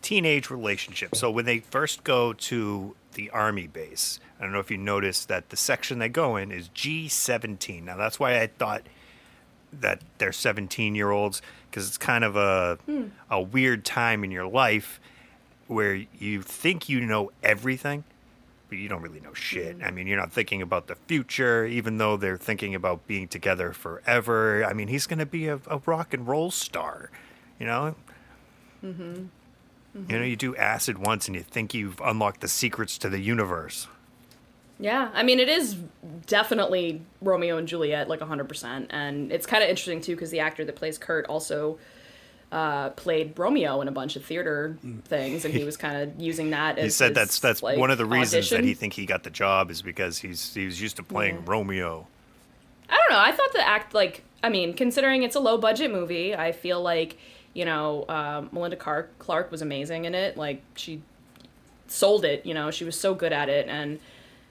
teenage 0.00 0.48
relationships. 0.48 1.18
So 1.18 1.30
when 1.30 1.44
they 1.44 1.58
first 1.58 2.02
go 2.02 2.32
to 2.32 2.94
the 3.12 3.30
army 3.30 3.66
base, 3.66 4.20
I 4.38 4.44
don't 4.44 4.52
know 4.52 4.60
if 4.60 4.70
you 4.70 4.78
noticed 4.78 5.28
that 5.28 5.50
the 5.50 5.56
section 5.56 5.98
they 5.98 6.08
go 6.08 6.36
in 6.36 6.50
is 6.50 6.68
G17. 6.70 7.84
Now 7.84 7.96
that's 7.96 8.18
why 8.18 8.40
I 8.40 8.46
thought 8.46 8.82
that 9.72 10.02
they're 10.18 10.32
17 10.32 10.94
year 10.94 11.10
olds 11.10 11.40
because 11.70 11.88
it's 11.88 11.98
kind 11.98 12.24
of 12.24 12.36
a 12.36 12.78
a 13.30 13.40
weird 13.40 13.84
time 13.84 14.22
in 14.22 14.30
your 14.30 14.46
life 14.46 15.00
where 15.66 15.94
you 16.18 16.42
think 16.42 16.88
you 16.88 17.00
know 17.00 17.30
everything 17.42 18.04
but 18.72 18.78
you 18.78 18.88
don't 18.88 19.02
really 19.02 19.20
know 19.20 19.34
shit. 19.34 19.76
I 19.84 19.90
mean, 19.90 20.06
you're 20.06 20.18
not 20.18 20.32
thinking 20.32 20.62
about 20.62 20.86
the 20.86 20.94
future, 20.94 21.66
even 21.66 21.98
though 21.98 22.16
they're 22.16 22.38
thinking 22.38 22.74
about 22.74 23.06
being 23.06 23.28
together 23.28 23.74
forever. 23.74 24.64
I 24.64 24.72
mean, 24.72 24.88
he's 24.88 25.06
going 25.06 25.18
to 25.18 25.26
be 25.26 25.46
a, 25.46 25.60
a 25.66 25.76
rock 25.84 26.14
and 26.14 26.26
roll 26.26 26.50
star, 26.50 27.10
you 27.60 27.66
know? 27.66 27.94
Mm-hmm. 28.82 29.24
You 29.94 30.18
know, 30.18 30.24
you 30.24 30.36
do 30.36 30.56
acid 30.56 30.98
once 30.98 31.26
and 31.26 31.34
you 31.34 31.42
think 31.42 31.74
you've 31.74 32.00
unlocked 32.00 32.40
the 32.40 32.48
secrets 32.48 32.96
to 32.98 33.08
the 33.08 33.20
universe. 33.20 33.88
Yeah, 34.80 35.10
I 35.12 35.22
mean, 35.22 35.38
it 35.38 35.48
is 35.48 35.76
definitely 36.26 37.02
Romeo 37.20 37.56
and 37.58 37.68
Juliet, 37.68 38.08
like 38.08 38.20
100%. 38.20 38.86
And 38.90 39.30
it's 39.30 39.46
kind 39.46 39.62
of 39.62 39.68
interesting, 39.68 40.00
too, 40.00 40.14
because 40.14 40.30
the 40.30 40.40
actor 40.40 40.64
that 40.64 40.76
plays 40.76 40.98
Curt 40.98 41.26
also 41.26 41.78
uh, 42.52 42.90
played 42.90 43.38
Romeo 43.38 43.80
in 43.80 43.88
a 43.88 43.92
bunch 43.92 44.16
of 44.16 44.24
theater 44.24 44.76
things, 45.04 45.44
and 45.44 45.54
he 45.54 45.64
was 45.64 45.76
kind 45.76 45.96
of 45.96 46.20
using 46.20 46.50
that 46.50 46.78
as 46.78 46.84
He 46.84 46.90
said 46.90 47.08
his, 47.08 47.14
that's 47.14 47.40
that's 47.40 47.62
like, 47.62 47.78
one 47.78 47.90
of 47.90 47.96
the 47.96 48.04
reasons 48.04 48.50
that 48.50 48.62
he 48.62 48.74
think 48.74 48.92
he 48.92 49.06
got 49.06 49.22
the 49.22 49.30
job 49.30 49.70
is 49.70 49.80
because 49.80 50.18
he's 50.18 50.52
he 50.52 50.66
was 50.66 50.80
used 50.80 50.96
to 50.96 51.02
playing 51.02 51.44
Romeo. 51.46 52.06
I 52.90 52.96
don't 52.96 53.10
know. 53.10 53.22
I 53.24 53.32
thought 53.32 53.52
the 53.54 53.66
act 53.66 53.94
like 53.94 54.22
I 54.42 54.50
mean, 54.50 54.74
considering 54.74 55.22
it's 55.22 55.36
a 55.36 55.40
low 55.40 55.56
budget 55.56 55.90
movie, 55.90 56.34
I 56.34 56.52
feel 56.52 56.82
like 56.82 57.16
you 57.54 57.64
know 57.64 58.04
um, 58.08 58.48
Melinda 58.52 58.76
Clarke 58.76 59.18
Clarke 59.18 59.50
was 59.50 59.62
amazing 59.62 60.04
in 60.04 60.14
it. 60.14 60.36
Like 60.36 60.62
she 60.76 61.02
sold 61.86 62.24
it. 62.24 62.46
You 62.46 62.54
know, 62.54 62.70
she 62.70 62.84
was 62.84 62.98
so 62.98 63.14
good 63.14 63.32
at 63.32 63.48
it, 63.48 63.68
and 63.68 63.98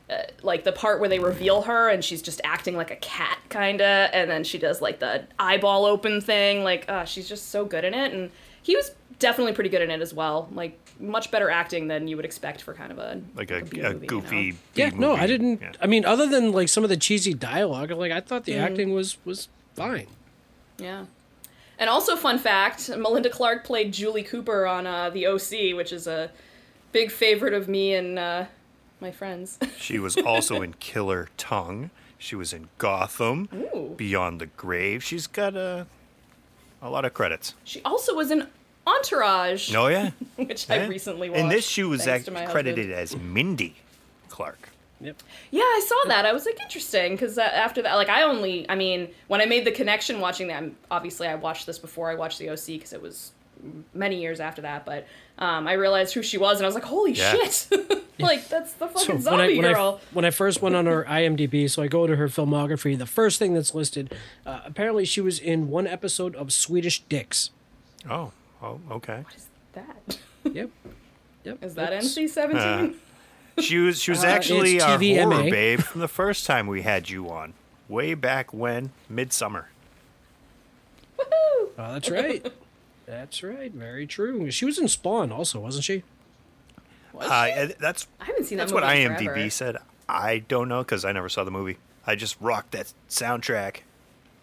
uh, 0.10 0.24
like 0.44 0.64
the 0.64 0.72
part 0.72 1.00
where 1.00 1.10
they 1.10 1.20
reveal 1.20 1.62
her 1.64 1.90
and 1.90 2.04
she's 2.04 2.22
just 2.22 2.42
acting 2.44 2.76
like 2.76 2.92
a 2.92 2.96
cat, 2.98 3.38
kinda, 3.50 4.10
and 4.14 4.30
then 4.30 4.44
she 4.44 4.58
does 4.58 4.82
like 4.82 5.00
the 5.00 5.24
eyeball 5.40 5.86
open 5.86 6.22
thing. 6.22 6.64
Like, 6.64 6.90
uh, 6.90 7.06
she's 7.06 7.28
just 7.30 7.50
so 7.50 7.66
good 7.66 7.84
in 7.86 7.94
it, 7.94 8.14
and 8.14 8.30
he 8.62 8.76
was 8.76 8.92
definitely 9.20 9.54
pretty 9.54 9.70
good 9.70 9.82
in 9.82 9.90
it 9.92 10.02
as 10.02 10.14
well. 10.14 10.50
Like 10.54 10.78
much 11.00 11.32
better 11.32 11.50
acting 11.50 11.88
than 11.88 12.08
you 12.08 12.16
would 12.16 12.26
expect 12.26 12.62
for 12.62 12.74
kind 12.76 12.92
of 12.92 13.00
a 13.00 13.22
Like 13.36 13.50
a, 13.52 13.62
B 13.64 13.80
a 13.80 13.94
movie, 13.94 14.02
you 14.02 14.08
goofy 14.08 14.52
know? 14.52 14.58
Yeah, 14.76 14.90
no, 14.90 15.14
I 15.14 15.26
B-movie. 15.26 15.28
didn't. 15.28 15.62
Yeah. 15.62 15.72
I 15.82 15.88
mean, 15.88 16.06
other 16.06 16.28
than 16.28 16.52
like 16.52 16.70
some 16.70 16.84
of 16.84 16.90
the 16.90 16.98
cheesy 16.98 17.34
dialogue, 17.34 17.90
like 17.92 18.12
I 18.12 18.20
thought 18.20 18.44
Mm-hmm. 18.46 18.52
the 18.60 18.66
acting 18.66 18.94
was 18.94 19.18
was 19.26 19.48
fine. 19.76 20.08
Yeah. 20.78 21.06
And 21.82 21.90
also, 21.90 22.16
fun 22.16 22.38
fact 22.38 22.90
Melinda 22.90 23.30
Clarke 23.30 23.64
played 23.66 23.92
Julie 23.92 24.22
Cooper 24.24 24.68
on 24.68 24.86
uh, 24.86 25.10
The 25.10 25.26
OC, 25.26 25.76
which 25.76 25.92
is 25.92 26.06
a 26.06 26.30
big 26.92 27.12
favorite 27.12 27.56
of 27.56 27.68
me 27.68 27.96
and 27.96 28.20
uh, 28.20 28.46
my 29.02 29.12
friends. 29.12 29.58
She 29.78 29.98
was 29.98 30.16
also 30.16 30.62
in 30.62 30.76
Killer 30.76 31.28
Tongue. 31.38 31.90
She 32.20 32.36
was 32.36 32.54
in 32.54 32.70
Gotham, 32.78 33.50
Ooh. 33.52 33.96
Beyond 33.98 34.40
the 34.40 34.46
Grave. 34.46 35.04
She's 35.04 35.26
got 35.26 35.56
a 35.56 35.88
a 36.84 36.90
lot 36.90 37.04
of 37.04 37.14
credits. 37.16 37.56
she 37.64 37.82
also 37.84 38.16
was 38.16 38.30
in 38.32 38.48
Entourage, 38.86 39.74
Oh 39.76 39.88
yeah, 39.88 40.12
which 40.36 40.70
I 40.70 40.86
recently 40.86 41.30
watched. 41.32 41.42
In 41.42 41.50
this, 41.50 41.66
she 41.66 41.84
was 41.84 42.04
thanks 42.06 42.22
act- 42.22 42.26
to 42.26 42.32
my 42.32 42.46
credited 42.46 42.92
husband. 42.92 43.22
as 43.24 43.34
Mindy 43.34 43.76
Clarke. 44.30 44.70
Yep. 45.02 45.22
Yeah, 45.52 45.62
I 45.62 45.82
saw 45.88 46.10
that. 46.10 46.26
I 46.26 46.34
was 46.34 46.46
like, 46.46 46.60
interesting, 46.62 47.14
because 47.14 47.38
uh, 47.38 47.42
after 47.42 47.82
that, 47.82 47.96
like, 47.96 48.10
I 48.10 48.22
only, 48.24 48.70
I 48.70 48.76
mean, 48.76 49.10
when 49.28 49.42
I 49.42 49.46
made 49.46 49.66
the 49.66 49.72
connection 49.72 50.20
watching 50.20 50.48
that, 50.48 50.64
obviously 50.92 51.28
I 51.28 51.36
watched 51.36 51.66
this 51.66 51.80
before 51.80 52.10
I 52.12 52.16
watched 52.16 52.40
the 52.40 52.50
OC, 52.50 52.66
because 52.68 52.94
it 52.94 53.02
was 53.02 53.32
many 53.94 54.20
years 54.22 54.40
after 54.40 54.62
that, 54.64 54.86
but 54.86 55.08
um, 55.38 55.68
I 55.68 55.74
realized 55.74 56.14
who 56.14 56.22
she 56.24 56.38
was, 56.38 56.58
and 56.58 56.66
I 56.66 56.68
was 56.68 56.76
like, 56.76 56.84
holy 56.84 57.14
Yeah. 57.14 57.32
shit! 57.34 57.68
like, 58.20 58.48
that's 58.48 58.74
the 58.74 58.88
fucking 58.88 59.22
So 59.22 59.32
when 59.32 59.40
I, 59.40 59.46
zombie 59.48 59.58
when, 59.58 59.66
I, 59.66 59.74
girl. 59.74 60.02
when 60.14 60.26
I 60.26 60.30
first 60.32 60.62
went 60.62 60.76
on 60.76 60.86
her 60.86 61.04
IMDb, 61.10 61.70
so 61.70 61.82
I 61.82 61.88
go 61.88 62.06
to 62.08 62.16
her 62.16 62.28
filmography, 62.28 62.98
the 62.98 63.06
first 63.08 63.40
thing 63.40 63.54
that's 63.54 63.74
listed, 63.74 64.14
uh, 64.46 64.62
apparently 64.66 65.06
she 65.06 65.22
was 65.22 65.40
in 65.40 65.70
one 65.70 65.88
episode 65.88 66.36
of 66.36 66.52
Swedish 66.54 67.02
Dicks. 67.04 67.50
Oh, 68.10 68.32
oh, 68.62 68.80
okay. 68.92 69.22
What 69.24 69.36
is 69.36 69.48
that. 69.74 70.18
Yep. 70.54 70.70
Yep. 71.44 71.64
Is 71.64 71.74
that 71.74 71.92
NC 71.92 72.30
17? 72.30 72.94
She 73.62 73.78
was 73.78 74.02
she 74.02 74.12
was 74.12 74.24
Uh, 74.24 74.28
actually 74.28 74.76
it's 74.76 74.84
our 74.84 74.98
horror 74.98 75.44
babe 75.50 75.80
from 75.80 76.02
the 76.02 76.08
first 76.08 76.46
time 76.46 76.68
we 76.68 76.82
had 76.82 77.10
you 77.10 77.30
on, 77.30 77.54
way 77.88 78.14
back 78.14 78.54
when, 78.54 78.92
Midsummer. 79.10 79.70
Oh, 81.20 81.70
that's 81.78 82.10
right. 82.10 82.46
That's 83.08 83.44
right. 83.44 83.72
Very 83.74 84.08
true. 84.08 84.50
She 84.52 84.64
was 84.64 84.78
in 84.78 84.88
Spawn 84.88 85.34
also, 85.34 85.60
wasn't 85.60 85.84
she? 85.84 86.04
Was 87.12 87.28
Uh, 87.28 87.46
she? 87.48 87.52
uh, 87.52 87.68
that's 87.78 88.08
I 88.22 88.26
haven't 88.26 88.46
seen 88.46 88.58
that 88.58 88.66
that's 88.66 88.72
what 88.74 88.84
movie 88.84 89.02
in 89.04 89.12
IMDb 89.12 89.26
forever. 89.26 89.50
said. 89.50 89.78
I 90.08 90.40
don't 90.40 90.70
know 90.70 90.82
because 90.82 91.04
I 91.04 91.12
never 91.12 91.28
saw 91.28 91.44
the 91.44 91.52
movie. 91.52 91.78
I 92.08 92.16
just 92.16 92.38
rocked 92.40 92.72
that 92.72 92.94
soundtrack. 93.10 93.78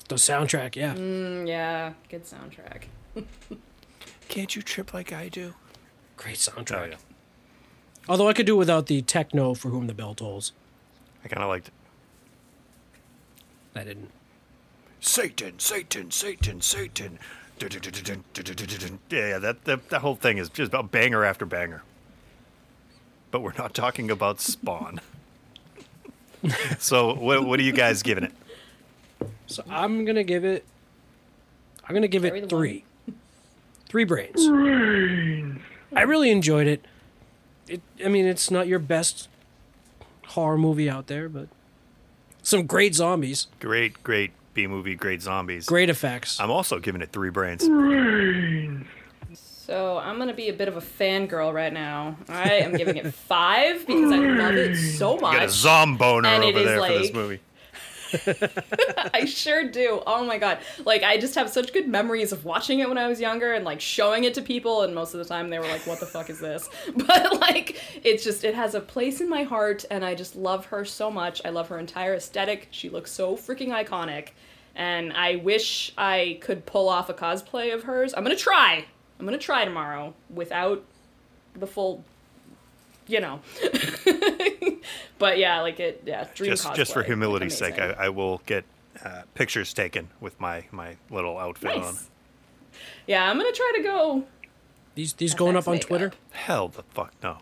The 0.08 0.16
soundtrack, 0.16 0.76
yeah. 0.76 0.94
Mm, 0.94 1.48
yeah, 1.48 1.92
good 2.10 2.24
soundtrack. 2.24 2.84
Can't 4.28 4.54
you 4.54 4.60
trip 4.60 4.92
like 4.92 5.12
I 5.14 5.28
do? 5.30 5.54
Great 6.18 6.46
Oh 6.48 6.60
soundtrack. 6.60 6.90
yeah, 6.90 6.96
Although 8.08 8.28
I 8.28 8.32
could 8.32 8.46
do 8.46 8.56
without 8.56 8.86
the 8.86 9.02
techno 9.02 9.54
for 9.54 9.68
whom 9.68 9.86
the 9.86 9.94
bell 9.94 10.14
tolls. 10.14 10.52
I 11.24 11.28
kind 11.28 11.42
of 11.42 11.48
liked 11.48 11.68
it. 11.68 11.74
I 13.74 13.84
didn't. 13.84 14.10
Satan, 15.00 15.58
Satan, 15.58 16.10
Satan, 16.10 16.60
Satan. 16.60 17.18
Yeah, 17.60 17.68
yeah, 19.10 19.38
that, 19.38 19.64
that 19.64 19.88
that 19.90 20.00
whole 20.00 20.14
thing 20.14 20.38
is 20.38 20.48
just 20.48 20.68
about 20.68 20.90
banger 20.92 21.24
after 21.24 21.44
banger. 21.44 21.82
But 23.30 23.42
we're 23.42 23.52
not 23.58 23.74
talking 23.74 24.10
about 24.10 24.40
Spawn. 24.40 25.00
so 26.78 27.14
what 27.14 27.44
what 27.44 27.58
are 27.60 27.64
you 27.64 27.72
guys 27.72 28.02
giving 28.02 28.24
it? 28.24 28.32
So 29.46 29.64
I'm 29.68 30.04
gonna 30.04 30.24
give 30.24 30.44
it. 30.44 30.64
I'm 31.86 31.94
gonna 31.94 32.08
give 32.08 32.22
Carry 32.22 32.38
it 32.38 32.48
the 32.48 32.54
one. 32.54 32.62
three. 32.62 32.84
Three 33.88 34.04
brains. 34.04 34.46
I 35.96 36.02
really 36.02 36.30
enjoyed 36.30 36.66
it. 36.66 36.84
It. 37.68 37.80
I 38.04 38.08
mean, 38.08 38.26
it's 38.26 38.50
not 38.50 38.66
your 38.66 38.78
best 38.78 39.28
horror 40.28 40.58
movie 40.58 40.88
out 40.88 41.06
there, 41.06 41.28
but 41.28 41.48
some 42.42 42.66
great 42.66 42.94
zombies. 42.94 43.46
Great, 43.60 44.02
great 44.02 44.32
B 44.54 44.66
movie 44.66 44.96
Great 44.96 45.22
Zombies. 45.22 45.66
Great 45.66 45.88
effects. 45.88 46.40
I'm 46.40 46.50
also 46.50 46.78
giving 46.80 47.00
it 47.00 47.12
three 47.12 47.30
brains. 47.30 47.62
So 49.34 49.98
I'm 49.98 50.18
gonna 50.18 50.34
be 50.34 50.48
a 50.48 50.52
bit 50.52 50.66
of 50.66 50.76
a 50.76 50.80
fangirl 50.80 51.52
right 51.52 51.72
now. 51.72 52.16
I 52.28 52.54
am 52.54 52.72
giving 52.72 52.96
it 52.96 53.12
five 53.14 53.86
because 53.86 54.10
I 54.10 54.16
love 54.16 54.54
it 54.54 54.76
so 54.76 55.16
much. 55.18 55.34
You 55.34 55.38
Got 55.38 55.42
a 55.42 55.46
much. 55.46 55.50
zomboner 55.50 56.26
And 56.26 56.42
over 56.44 56.58
is 56.58 56.64
there 56.64 56.80
for 56.80 56.98
this 56.98 57.12
movie. 57.12 57.40
I 59.14 59.24
sure 59.24 59.68
do. 59.68 60.02
Oh 60.06 60.24
my 60.24 60.38
god. 60.38 60.58
Like 60.84 61.02
I 61.02 61.18
just 61.18 61.34
have 61.34 61.50
such 61.50 61.72
good 61.72 61.88
memories 61.88 62.32
of 62.32 62.44
watching 62.44 62.80
it 62.80 62.88
when 62.88 62.98
I 62.98 63.08
was 63.08 63.20
younger 63.20 63.54
and 63.54 63.64
like 63.64 63.80
showing 63.80 64.24
it 64.24 64.34
to 64.34 64.42
people 64.42 64.82
and 64.82 64.94
most 64.94 65.14
of 65.14 65.18
the 65.18 65.24
time 65.24 65.50
they 65.50 65.58
were 65.58 65.66
like 65.66 65.86
what 65.86 66.00
the 66.00 66.06
fuck 66.06 66.30
is 66.30 66.40
this? 66.40 66.68
But 67.08 67.40
like 67.40 67.80
it's 68.04 68.24
just 68.24 68.44
it 68.44 68.54
has 68.54 68.74
a 68.74 68.80
place 68.80 69.20
in 69.20 69.28
my 69.28 69.42
heart 69.42 69.84
and 69.90 70.04
I 70.04 70.14
just 70.14 70.36
love 70.36 70.66
her 70.66 70.84
so 70.84 71.10
much. 71.10 71.40
I 71.44 71.50
love 71.50 71.68
her 71.68 71.78
entire 71.78 72.14
aesthetic. 72.14 72.68
She 72.70 72.88
looks 72.88 73.10
so 73.10 73.36
freaking 73.36 73.68
iconic. 73.68 74.30
And 74.74 75.12
I 75.12 75.36
wish 75.36 75.92
I 75.98 76.38
could 76.40 76.64
pull 76.64 76.88
off 76.88 77.08
a 77.08 77.14
cosplay 77.14 77.74
of 77.74 77.82
hers. 77.82 78.14
I'm 78.14 78.22
going 78.22 78.36
to 78.36 78.40
try. 78.40 78.84
I'm 79.18 79.26
going 79.26 79.36
to 79.36 79.44
try 79.44 79.64
tomorrow 79.64 80.14
without 80.30 80.84
the 81.56 81.66
full 81.66 82.04
you 83.08 83.20
know. 83.20 83.40
but 85.18 85.38
yeah, 85.38 85.60
like 85.60 85.80
it 85.80 86.02
yeah, 86.06 86.26
dream 86.34 86.50
Just 86.50 86.74
just 86.74 86.92
for 86.92 87.02
cosplay. 87.02 87.06
humility's 87.06 87.56
sake, 87.56 87.78
I, 87.78 87.90
I 87.90 88.08
will 88.08 88.42
get 88.46 88.64
uh, 89.04 89.22
pictures 89.34 89.72
taken 89.74 90.08
with 90.20 90.38
my 90.40 90.64
my 90.70 90.96
little 91.10 91.38
outfit 91.38 91.76
on. 91.76 91.96
Yeah, 93.06 93.28
I'm 93.30 93.36
gonna 93.38 93.52
try 93.52 93.72
to 93.76 93.82
go. 93.82 94.24
These 94.94 95.12
these 95.14 95.34
going 95.34 95.56
up 95.56 95.64
FX 95.64 95.68
on 95.68 95.72
makeup. 95.74 95.88
Twitter. 95.88 96.12
Hell 96.32 96.68
the 96.68 96.82
fuck 96.82 97.12
no. 97.22 97.38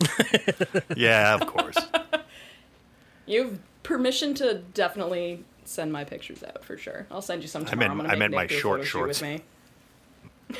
yeah, 0.96 1.34
of 1.34 1.46
course. 1.46 1.76
You 3.26 3.42
have 3.44 3.58
permission 3.82 4.34
to 4.34 4.58
definitely 4.74 5.44
send 5.64 5.90
my 5.90 6.04
pictures 6.04 6.42
out 6.44 6.62
for 6.62 6.76
sure. 6.76 7.06
I'll 7.10 7.22
send 7.22 7.40
you 7.40 7.48
some 7.48 7.62
I 7.62 7.70
tomorrow. 7.70 7.94
meant- 7.94 8.08
I'm 8.10 8.14
I 8.14 8.16
meant 8.18 8.34
my 8.34 8.42
Nick 8.42 8.50
do 8.50 8.56
short 8.58 8.84
shorts. 8.84 9.22
with 9.22 9.40
me. 10.50 10.58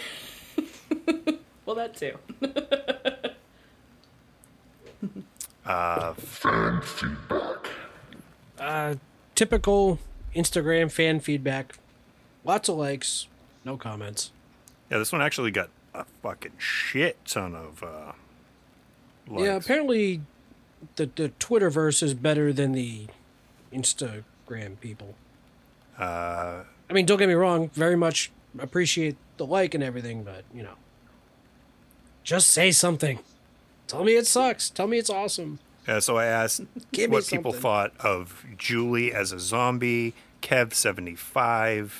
well, 1.66 1.74
that 1.76 1.94
too. 1.94 2.16
Fan 5.64 6.80
feedback. 6.82 7.68
Uh, 8.58 8.94
typical 9.34 9.98
Instagram 10.34 10.90
fan 10.90 11.20
feedback. 11.20 11.76
Lots 12.44 12.68
of 12.68 12.76
likes, 12.76 13.26
no 13.64 13.76
comments. 13.76 14.30
Yeah, 14.90 14.98
this 14.98 15.12
one 15.12 15.22
actually 15.22 15.50
got 15.50 15.70
a 15.94 16.04
fucking 16.22 16.52
shit 16.58 17.16
ton 17.24 17.54
of 17.54 17.82
uh 17.82 18.12
likes. 19.28 19.44
Yeah, 19.44 19.56
apparently 19.56 20.20
the 20.96 21.08
the 21.16 21.30
Twitterverse 21.40 22.02
is 22.02 22.14
better 22.14 22.52
than 22.52 22.72
the 22.72 23.06
Instagram 23.72 24.78
people. 24.80 25.14
Uh, 25.98 26.64
I 26.90 26.92
mean, 26.92 27.06
don't 27.06 27.18
get 27.18 27.28
me 27.28 27.34
wrong. 27.34 27.70
Very 27.70 27.96
much 27.96 28.30
appreciate 28.58 29.16
the 29.36 29.46
like 29.46 29.74
and 29.74 29.82
everything, 29.82 30.22
but 30.24 30.44
you 30.52 30.62
know, 30.62 30.74
just 32.22 32.48
say 32.48 32.70
something. 32.70 33.20
Tell 33.86 34.04
me 34.04 34.16
it 34.16 34.26
sucks. 34.26 34.70
Tell 34.70 34.86
me 34.86 34.98
it's 34.98 35.10
awesome. 35.10 35.58
Yeah, 35.86 35.98
so 35.98 36.16
I 36.16 36.24
asked 36.26 36.62
Give 36.92 37.10
what 37.10 37.26
people 37.26 37.52
something. 37.52 37.60
thought 37.62 37.92
of 38.00 38.44
Julie 38.56 39.12
as 39.12 39.32
a 39.32 39.38
zombie. 39.38 40.14
Kev75 40.42 41.90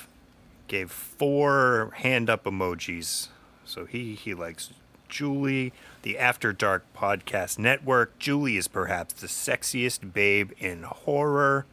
gave 0.68 0.90
four 0.90 1.92
hand 1.96 2.28
up 2.30 2.44
emojis. 2.44 3.28
So 3.64 3.84
he, 3.84 4.14
he 4.14 4.34
likes 4.34 4.70
Julie. 5.08 5.72
The 6.02 6.18
After 6.18 6.52
Dark 6.52 6.84
Podcast 6.96 7.58
Network. 7.58 8.18
Julie 8.18 8.56
is 8.56 8.68
perhaps 8.68 9.14
the 9.14 9.26
sexiest 9.26 10.12
babe 10.12 10.52
in 10.58 10.82
horror. 10.82 11.66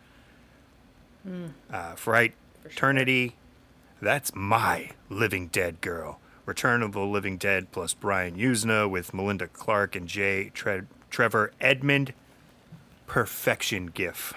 Uh, 1.72 1.94
Fright 1.96 2.34
Eternity. 2.66 3.36
That's 4.02 4.34
my 4.34 4.92
Living 5.10 5.48
Dead 5.48 5.80
girl. 5.82 6.20
Return 6.52 6.84
of 6.84 6.92
the 6.92 7.00
Living 7.00 7.38
Dead 7.38 7.72
plus 7.72 7.94
Brian 7.94 8.36
Yuzna 8.36 8.90
with 8.90 9.14
Melinda 9.14 9.48
Clarke 9.48 9.96
and 9.96 10.06
Jay 10.06 10.52
Tre- 10.54 10.82
Trevor 11.10 11.54
Edmond. 11.62 12.14
Perfection 13.08 13.86
GIF. 13.88 14.34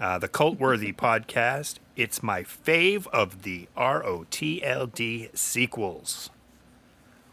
Uh, 0.00 0.18
the 0.18 0.26
Cult 0.26 0.58
Worthy 0.58 0.92
podcast. 0.94 1.80
It's 1.96 2.22
my 2.22 2.44
fave 2.44 3.06
of 3.08 3.42
the 3.42 3.68
ROTLD 3.76 5.36
sequels. 5.36 6.30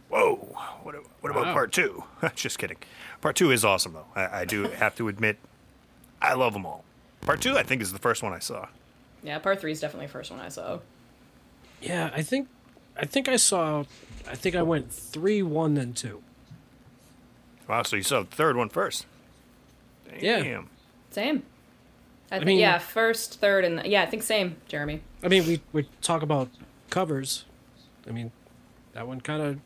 Whoa. 0.10 0.36
What, 0.84 0.96
what 1.22 1.30
about 1.32 1.46
Wow. 1.46 1.54
part 1.54 1.72
two? 1.72 2.04
Just 2.36 2.60
kidding. 2.60 2.78
Part 3.22 3.38
two 3.38 3.50
is 3.50 3.64
awesome, 3.64 3.94
though. 3.94 4.08
I, 4.14 4.42
I 4.42 4.46
do 4.46 4.64
have 4.80 4.94
to 4.98 5.08
admit, 5.08 5.38
I 6.22 6.34
love 6.34 6.52
them 6.52 6.66
all. 6.66 6.84
Part 7.22 7.40
two, 7.40 7.58
I 7.58 7.64
think, 7.64 7.82
is 7.82 7.94
the 7.94 8.00
first 8.00 8.24
one 8.24 8.34
I 8.34 8.40
saw. 8.40 8.68
Yeah, 9.24 9.40
part 9.40 9.62
three 9.62 9.72
is 9.72 9.80
definitely 9.80 10.08
the 10.08 10.12
first 10.12 10.32
one 10.32 10.42
I 10.42 10.50
saw. 10.50 10.80
Yeah, 11.82 12.12
I 12.14 12.24
think, 12.24 12.50
I 12.98 13.06
think 13.06 13.28
I 13.28 13.36
saw, 13.38 13.84
I 14.28 14.36
think 14.36 14.56
I 14.56 14.62
went 14.62 14.92
three, 14.92 15.42
one, 15.42 15.74
then 15.76 15.94
two. 15.94 16.22
Wow, 17.68 17.84
so 17.84 17.96
you 17.96 18.04
saw 18.04 18.22
the 18.22 18.26
third 18.28 18.56
one 18.56 18.70
first. 18.70 19.06
Yeah. 20.20 20.62
Same. 21.12 21.44
I 22.32 22.38
think 22.38 22.46
mean- 22.48 22.60
yeah, 22.60 22.78
first, 22.80 23.40
third, 23.40 23.64
and 23.66 23.86
yeah, 23.86 24.02
I 24.04 24.06
think 24.06 24.24
same, 24.24 24.58
Jeremy. 24.68 25.02
I 25.24 25.28
mean, 25.28 25.46
we 25.46 25.62
we 25.72 25.88
talk 26.02 26.22
about 26.24 26.50
covers. 26.90 27.46
I 28.08 28.12
mean, 28.12 28.32
that 28.94 29.08
one 29.08 29.22
kind 29.22 29.42
of 29.42 29.60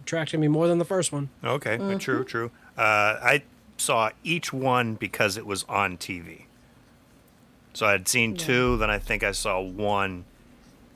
attracted 0.00 0.40
me 0.40 0.48
more 0.48 0.66
than 0.68 0.78
the 0.78 0.84
first 0.84 1.12
one. 1.12 1.28
Okay, 1.44 1.76
Mm-hmm. 1.78 1.98
true, 1.98 2.24
true. 2.24 2.50
Uh, 2.76 2.80
I 3.22 3.42
saw 3.76 4.10
each 4.22 4.52
one 4.52 4.94
because 4.94 5.36
it 5.36 5.46
was 5.46 5.64
on 5.68 5.96
TV. 5.98 6.42
So 7.74 7.86
I 7.86 7.92
had 7.92 8.08
seen 8.08 8.36
two, 8.36 8.76
then 8.78 8.90
I 8.90 8.98
think 8.98 9.22
I 9.22 9.32
saw 9.32 9.60
one. 9.60 10.24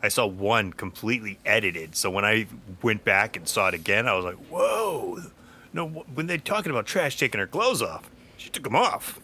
I 0.03 0.09
saw 0.09 0.27
one 0.27 0.73
completely 0.73 1.39
edited. 1.45 1.97
So 1.97 2.11
when 2.11 2.25
I 2.25 2.47
went 2.83 3.05
back 3.05 3.37
and 3.37 3.49
saw 3.49 3.69
it 3.69 3.75
again, 3.75 4.07
I 4.07 4.15
was 4.15 4.25
like, 4.25 4.37
"Whoa!" 4.49 5.23
No, 5.73 5.89
when 5.89 6.27
they're 6.27 6.39
talking 6.39 6.71
about 6.71 6.87
trash 6.87 7.17
taking 7.17 7.41
her 7.41 7.47
clothes 7.47 7.83
off, 7.83 8.11
she 8.37 8.49
took 8.51 8.65
them 8.65 8.77
off. 8.77 9.21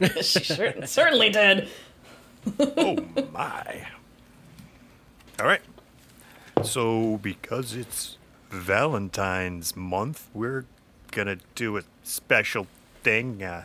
she 0.22 0.42
sure, 0.44 0.86
certainly 0.86 1.30
did. 1.30 1.68
oh 2.58 2.96
my! 3.32 3.86
All 5.38 5.46
right. 5.46 5.62
So 6.62 7.18
because 7.22 7.74
it's 7.74 8.16
Valentine's 8.50 9.76
month, 9.76 10.28
we're 10.34 10.64
gonna 11.10 11.38
do 11.54 11.76
a 11.76 11.82
special 12.02 12.66
thing. 13.02 13.42
Uh, 13.42 13.64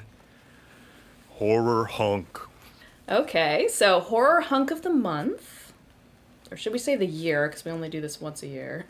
horror 1.31 1.85
hunk. 1.85 2.39
Okay, 3.07 3.67
so 3.69 3.99
horror 3.99 4.41
hunk 4.41 4.71
of 4.71 4.81
the 4.81 4.89
month, 4.89 5.54
or 6.55 6.57
should 6.57 6.71
we 6.71 6.79
say 6.79 6.95
the 6.95 7.05
year, 7.05 7.49
because 7.49 7.65
we 7.65 7.71
only 7.71 7.89
do 7.89 7.99
this 7.99 8.21
once 8.21 8.41
a 8.41 8.47
year, 8.47 8.85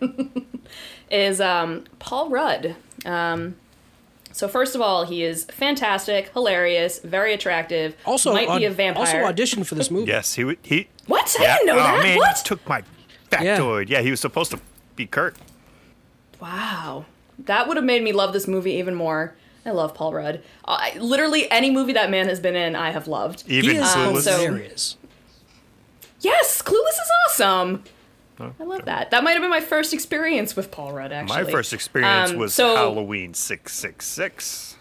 is 1.09 1.41
um, 1.41 1.85
Paul 1.97 2.29
Rudd. 2.29 2.75
Um, 3.07 3.55
so 4.31 4.47
first 4.47 4.75
of 4.75 4.81
all, 4.81 5.03
he 5.03 5.23
is 5.23 5.45
fantastic, 5.45 6.31
hilarious, 6.33 6.99
very 6.99 7.33
attractive. 7.33 7.97
Also, 8.05 8.33
might 8.33 8.55
be 8.59 8.65
a 8.65 8.69
vampire. 8.69 9.25
Also 9.25 9.33
auditioned 9.33 9.65
for 9.65 9.73
this 9.73 9.89
movie. 9.89 10.11
Yes, 10.11 10.35
he 10.35 10.43
would. 10.43 10.59
He. 10.61 10.89
What? 11.07 11.35
I 11.39 11.57
didn't 11.57 11.65
know 11.65 11.73
oh 11.73 11.77
that. 11.77 12.03
man, 12.03 12.17
what? 12.19 12.35
took 12.45 12.67
my 12.69 12.83
factoid. 13.31 13.89
Yeah. 13.89 14.01
he 14.01 14.11
was 14.11 14.19
supposed 14.19 14.51
to 14.51 14.59
be 14.95 15.07
Curt. 15.07 15.35
Wow. 16.39 17.05
That 17.39 17.67
would 17.67 17.77
have 17.77 17.83
made 17.83 18.03
me 18.03 18.11
love 18.11 18.31
this 18.31 18.47
movie 18.47 18.73
even 18.73 18.93
more. 18.93 19.35
I 19.65 19.71
love 19.71 19.95
Paul 19.95 20.13
Rudd. 20.13 20.43
I, 20.65 20.95
literally 20.99 21.49
any 21.49 21.71
movie 21.71 21.93
that 21.93 22.11
man 22.11 22.27
has 22.27 22.39
been 22.39 22.55
in, 22.55 22.75
I 22.75 22.91
have 22.91 23.07
loved. 23.07 23.41
He 23.47 23.57
is 23.57 23.87
Clueless. 23.87 24.21
so- 24.21 24.37
hilarious. 24.37 24.97
Yes, 26.25 26.61
Clueless 26.61 26.73
is 26.73 27.11
awesome. 27.27 27.83
I 28.39 28.63
love 28.63 28.85
that. 28.85 29.11
That 29.11 29.23
might 29.23 29.33
have 29.33 29.41
been 29.41 29.49
my 29.51 29.61
first 29.61 29.93
experience 29.93 30.55
with 30.55 30.71
Paul 30.71 30.91
Rudd. 30.91 31.11
Actually, 31.13 31.43
my 31.43 31.51
first 31.51 31.71
experience 31.71 32.31
Um, 32.31 32.37
was 32.37 32.53
so- 32.53 32.75
Halloween 32.75 33.33
six 33.33 33.73
six 33.75 34.05
six. 34.07 34.75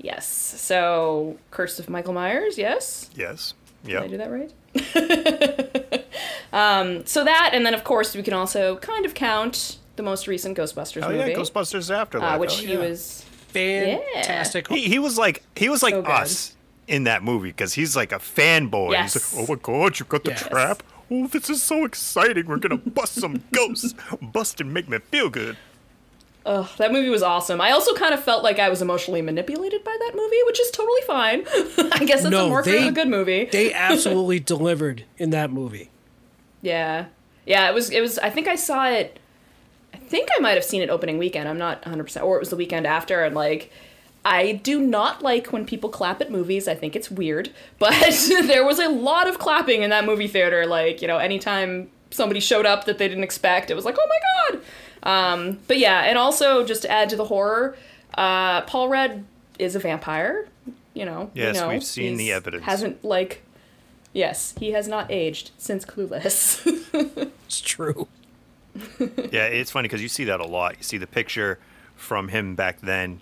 Yes. 0.00 0.26
So, 0.26 1.38
Curse 1.50 1.78
of 1.78 1.90
Michael 1.90 2.14
Myers. 2.14 2.56
Yes. 2.56 3.10
Yes. 3.14 3.54
Yeah. 3.84 4.00
Did 4.00 4.04
I 4.04 4.08
do 4.08 4.16
that 4.18 4.30
right? 4.30 6.04
um, 6.52 7.04
so 7.06 7.24
that, 7.24 7.50
and 7.52 7.66
then 7.66 7.74
of 7.74 7.84
course 7.84 8.14
we 8.16 8.22
can 8.22 8.32
also 8.34 8.76
kind 8.76 9.04
of 9.04 9.14
count 9.14 9.78
the 9.96 10.02
most 10.02 10.26
recent 10.26 10.56
Ghostbusters 10.56 11.02
Oh 11.04 11.10
yeah, 11.10 11.28
Ghostbusters 11.30 11.94
Afterlife. 11.94 12.36
uh, 12.36 12.38
which 12.38 12.58
oh, 12.58 12.62
he 12.62 12.72
yeah. 12.72 12.78
was. 12.78 13.24
Fantastic. 13.48 14.68
He, 14.68 14.88
he 14.88 14.98
was 14.98 15.18
like 15.18 15.42
he 15.56 15.68
was 15.68 15.82
like 15.82 15.94
So 15.94 16.02
good. 16.02 16.10
us 16.10 16.54
in 16.88 17.04
that 17.04 17.22
movie 17.22 17.48
because 17.50 17.74
he's 17.74 17.94
like 17.94 18.12
a 18.12 18.16
fanboy. 18.18 18.92
Yes. 18.92 19.14
He's 19.14 19.36
like, 19.36 19.48
oh 19.48 19.52
my 19.54 19.60
god, 19.60 19.98
you 20.00 20.06
got 20.06 20.24
the 20.24 20.30
Yes. 20.30 20.46
trap. 20.48 20.82
Oh, 21.10 21.26
this 21.26 21.48
is 21.48 21.62
so 21.62 21.84
exciting. 21.84 22.46
We're 22.46 22.56
gonna 22.58 22.76
bust 22.78 23.14
some 23.14 23.42
ghosts. 23.52 23.94
Bust 24.20 24.60
and 24.60 24.72
make 24.74 24.88
me 24.88 24.98
feel 24.98 25.30
good. 25.30 25.56
Ugh, 26.46 26.66
that 26.78 26.92
movie 26.92 27.10
was 27.10 27.22
awesome. 27.22 27.60
I 27.60 27.72
also 27.72 27.94
kind 27.94 28.14
of 28.14 28.22
felt 28.24 28.42
like 28.42 28.58
I 28.58 28.68
was 28.70 28.80
emotionally 28.80 29.20
manipulated 29.20 29.84
by 29.84 29.94
that 30.00 30.12
movie, 30.14 30.38
which 30.46 30.58
is 30.60 30.70
totally 30.70 31.00
fine. 31.06 31.40
I 31.92 32.04
guess 32.06 32.20
it's 32.22 32.30
No, 32.30 32.46
a 32.46 32.48
marker 32.48 32.70
they- 32.70 32.82
of 32.82 32.88
a 32.88 32.92
good 32.92 33.08
movie. 33.08 33.44
They 33.52 33.72
absolutely 33.88 34.40
delivered 34.40 35.04
in 35.18 35.30
that 35.30 35.50
movie. 35.50 35.90
Yeah. 36.62 37.06
Yeah, 37.46 37.68
it 37.68 37.74
was 37.74 37.90
it 37.90 38.00
was 38.00 38.18
I 38.18 38.30
think 38.30 38.48
I 38.48 38.56
saw 38.56 38.88
it 38.88 39.18
I 39.94 39.96
think 39.98 40.28
I 40.36 40.40
might 40.40 40.54
have 40.54 40.64
seen 40.64 40.82
it 40.82 40.90
opening 40.90 41.18
weekend. 41.18 41.48
I'm 41.48 41.58
not 41.58 41.82
100% 41.82 42.22
or 42.22 42.36
it 42.36 42.40
was 42.40 42.50
the 42.50 42.56
weekend 42.56 42.86
after 42.86 43.24
and 43.24 43.34
like 43.34 43.70
I 44.24 44.52
do 44.52 44.80
not 44.80 45.22
like 45.22 45.52
when 45.52 45.64
people 45.64 45.88
clap 45.90 46.20
at 46.20 46.30
movies. 46.30 46.68
I 46.68 46.74
think 46.74 46.94
it's 46.96 47.10
weird. 47.10 47.50
But 47.78 47.94
there 48.46 48.64
was 48.64 48.78
a 48.78 48.88
lot 48.88 49.28
of 49.28 49.38
clapping 49.38 49.82
in 49.82 49.90
that 49.90 50.04
movie 50.04 50.28
theater. 50.28 50.66
Like, 50.66 51.00
you 51.02 51.08
know, 51.08 51.18
anytime 51.18 51.90
somebody 52.10 52.40
showed 52.40 52.66
up 52.66 52.84
that 52.86 52.98
they 52.98 53.08
didn't 53.08 53.24
expect, 53.24 53.70
it 53.70 53.74
was 53.74 53.84
like, 53.84 53.96
oh 53.98 54.08
my 54.08 54.18
god. 54.58 54.62
Um, 55.02 55.58
but 55.68 55.78
yeah, 55.78 56.00
and 56.02 56.18
also 56.18 56.64
just 56.66 56.82
to 56.82 56.90
add 56.90 57.08
to 57.10 57.16
the 57.16 57.24
horror, 57.26 57.76
uh, 58.14 58.62
Paul 58.62 58.88
Rudd 58.88 59.24
is 59.58 59.76
a 59.76 59.78
vampire. 59.78 60.48
You 60.94 61.04
know, 61.04 61.30
we 61.34 61.40
Yes, 61.42 61.56
know. 61.56 61.68
we've 61.68 61.84
seen 61.84 62.16
the 62.16 62.24
He's- 62.24 62.36
evidence. 62.36 62.64
Hasn't 62.64 63.04
like, 63.04 63.42
yes, 64.12 64.54
he 64.58 64.72
has 64.72 64.88
not 64.88 65.10
aged 65.10 65.52
since 65.58 65.84
Clueless. 65.84 66.64
It's 67.46 67.60
true. 67.62 68.08
Yeah, 68.98 69.44
it's 69.46 69.70
funny 69.70 69.88
because 69.88 70.02
you 70.02 70.08
see 70.08 70.24
that 70.24 70.40
a 70.40 70.46
lot. 70.46 70.76
You 70.76 70.82
see 70.82 70.98
the 70.98 71.06
picture 71.06 71.58
from 71.96 72.28
him 72.28 72.54
back 72.54 72.80
then 72.80 73.20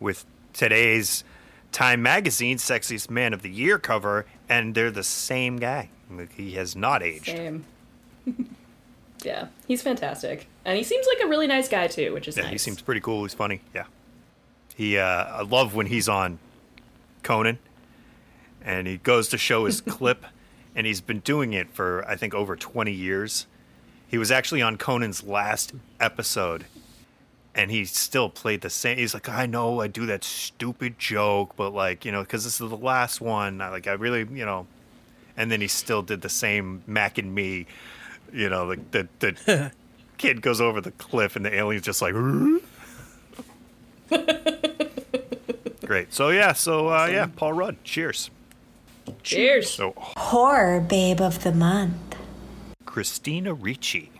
with 0.00 0.24
today's 0.58 1.24
Time 1.72 2.02
Magazine 2.02 2.58
Sexiest 2.58 3.08
Man 3.08 3.32
of 3.32 3.42
the 3.42 3.50
Year 3.50 3.78
cover, 3.78 4.26
and 4.48 4.74
they're 4.74 4.90
the 4.90 5.04
same 5.04 5.56
guy. 5.56 5.88
He 6.36 6.52
has 6.52 6.74
not 6.74 7.02
aged. 7.02 7.26
Same. 7.26 7.64
yeah, 9.22 9.46
he's 9.66 9.82
fantastic, 9.82 10.46
and 10.64 10.76
he 10.76 10.82
seems 10.84 11.06
like 11.06 11.24
a 11.24 11.28
really 11.28 11.46
nice 11.46 11.68
guy 11.68 11.86
too, 11.86 12.12
which 12.12 12.28
is 12.28 12.36
Yeah, 12.36 12.44
nice. 12.44 12.52
he 12.52 12.58
seems 12.58 12.82
pretty 12.82 13.00
cool. 13.00 13.22
He's 13.22 13.34
funny. 13.34 13.60
Yeah. 13.74 13.84
He, 14.74 14.96
uh, 14.98 15.04
I 15.24 15.42
love 15.42 15.74
when 15.74 15.86
he's 15.86 16.08
on 16.08 16.38
Conan 17.24 17.58
and 18.64 18.86
he 18.86 18.96
goes 18.98 19.28
to 19.28 19.38
show 19.38 19.64
his 19.64 19.80
clip, 19.82 20.24
and 20.74 20.86
he's 20.86 21.00
been 21.00 21.20
doing 21.20 21.52
it 21.52 21.70
for, 21.70 22.04
I 22.08 22.16
think, 22.16 22.34
over 22.34 22.54
20 22.56 22.92
years. 22.92 23.46
He 24.08 24.18
was 24.18 24.30
actually 24.30 24.62
on 24.62 24.76
Conan's 24.76 25.22
last 25.22 25.72
episode, 26.00 26.64
and 27.58 27.72
he 27.72 27.84
still 27.84 28.30
played 28.30 28.60
the 28.60 28.70
same. 28.70 28.98
He's 28.98 29.12
like, 29.12 29.28
I 29.28 29.44
know 29.44 29.80
I 29.80 29.88
do 29.88 30.06
that 30.06 30.22
stupid 30.22 30.96
joke, 30.96 31.56
but 31.56 31.74
like, 31.74 32.04
you 32.04 32.12
know, 32.12 32.22
because 32.22 32.44
this 32.44 32.60
is 32.60 32.70
the 32.70 32.76
last 32.76 33.20
one. 33.20 33.60
I, 33.60 33.68
like, 33.68 33.88
I 33.88 33.94
really, 33.94 34.20
you 34.20 34.46
know, 34.46 34.68
and 35.36 35.50
then 35.50 35.60
he 35.60 35.66
still 35.66 36.02
did 36.02 36.22
the 36.22 36.28
same 36.28 36.84
Mac 36.86 37.18
and 37.18 37.34
me, 37.34 37.66
you 38.32 38.48
know, 38.48 38.64
like 38.64 38.92
the 38.92 39.08
the 39.18 39.72
kid 40.18 40.40
goes 40.40 40.60
over 40.60 40.80
the 40.80 40.92
cliff, 40.92 41.34
and 41.34 41.44
the 41.44 41.52
alien's 41.52 41.84
just 41.84 42.00
like. 42.00 42.14
Great. 45.84 46.14
So 46.14 46.28
yeah. 46.28 46.52
So 46.52 46.88
uh, 46.88 47.06
yeah. 47.06 47.26
Paul 47.34 47.54
Rudd. 47.54 47.82
Cheers. 47.82 48.30
Cheers. 49.24 49.70
So 49.70 49.94
Horror 49.96 50.80
Babe 50.80 51.20
of 51.20 51.42
the 51.42 51.52
Month. 51.52 52.14
Christina 52.84 53.52
Ricci. 53.52 54.12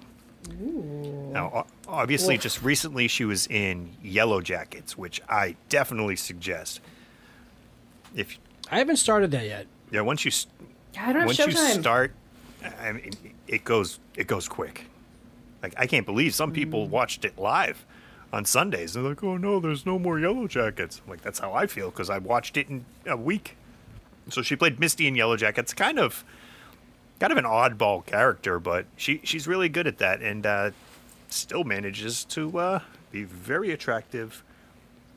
Now, 1.32 1.52
o- 1.54 1.66
obviously, 1.92 2.38
just 2.38 2.62
recently 2.62 3.08
she 3.08 3.24
was 3.24 3.46
in 3.46 3.90
Yellow 4.02 4.40
Jackets, 4.40 4.96
which 4.96 5.20
I 5.28 5.56
definitely 5.68 6.16
suggest. 6.16 6.80
If 8.14 8.38
I 8.70 8.78
haven't 8.78 8.96
started 8.96 9.30
that 9.32 9.44
yet. 9.46 9.66
yeah, 9.90 10.00
once 10.00 10.24
you 10.24 10.30
s- 10.30 10.46
I 10.98 11.06
don't 11.12 11.16
have 11.22 11.26
once 11.26 11.38
you 11.38 11.46
Showtime. 11.46 11.80
start, 11.80 12.14
I 12.80 12.92
mean, 12.92 13.10
it 13.46 13.64
goes 13.64 13.98
it 14.16 14.26
goes 14.26 14.48
quick. 14.48 14.86
Like 15.62 15.74
I 15.76 15.86
can't 15.86 16.06
believe 16.06 16.34
some 16.34 16.52
people 16.52 16.86
Mm. 16.86 16.90
watched 16.90 17.24
it 17.24 17.38
live 17.38 17.84
on 18.32 18.44
Sundays. 18.44 18.94
They're 18.94 19.02
like, 19.02 19.22
"Oh 19.22 19.36
no, 19.36 19.60
there's 19.60 19.84
no 19.86 19.98
more 19.98 20.18
Yellow 20.18 20.46
Jackets." 20.48 21.00
I'm 21.04 21.10
like 21.10 21.22
that's 21.22 21.38
how 21.38 21.52
I 21.52 21.66
feel 21.66 21.90
because 21.90 22.10
I 22.10 22.18
watched 22.18 22.56
it 22.56 22.68
in 22.68 22.84
a 23.06 23.16
week. 23.16 23.56
So 24.30 24.42
she 24.42 24.56
played 24.56 24.78
Misty 24.80 25.06
in 25.06 25.14
Yellow 25.14 25.36
Jackets, 25.36 25.72
kind 25.72 25.98
of, 25.98 26.22
kind 27.20 27.32
of 27.32 27.38
an 27.38 27.44
oddball 27.46 28.04
character, 28.04 28.58
but 28.58 28.86
she 28.96 29.20
she's 29.24 29.46
really 29.46 29.68
good 29.68 29.86
at 29.86 29.98
that 29.98 30.20
and 30.20 30.44
uh, 30.46 30.70
still 31.28 31.64
manages 31.64 32.24
to 32.26 32.58
uh, 32.58 32.80
be 33.12 33.24
very 33.24 33.70
attractive. 33.70 34.42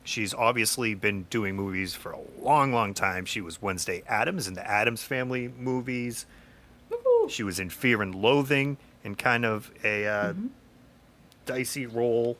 She's 0.04 0.34
obviously 0.34 0.94
been 0.94 1.24
doing 1.30 1.54
movies 1.54 1.94
for 1.94 2.12
a 2.12 2.18
long, 2.40 2.72
long 2.72 2.92
time. 2.94 3.24
She 3.24 3.40
was 3.40 3.62
Wednesday 3.62 4.02
Addams 4.08 4.48
in 4.48 4.54
the 4.54 4.68
Addams 4.68 5.02
Family 5.04 5.48
movies. 5.58 6.26
She 7.28 7.42
was 7.44 7.60
in 7.60 7.70
Fear 7.70 8.02
and 8.02 8.14
Loathing 8.14 8.78
in 9.04 9.14
kind 9.14 9.44
of 9.44 9.70
a 9.84 10.06
uh, 10.06 10.32
dicey 11.46 11.86
role. 11.86 12.36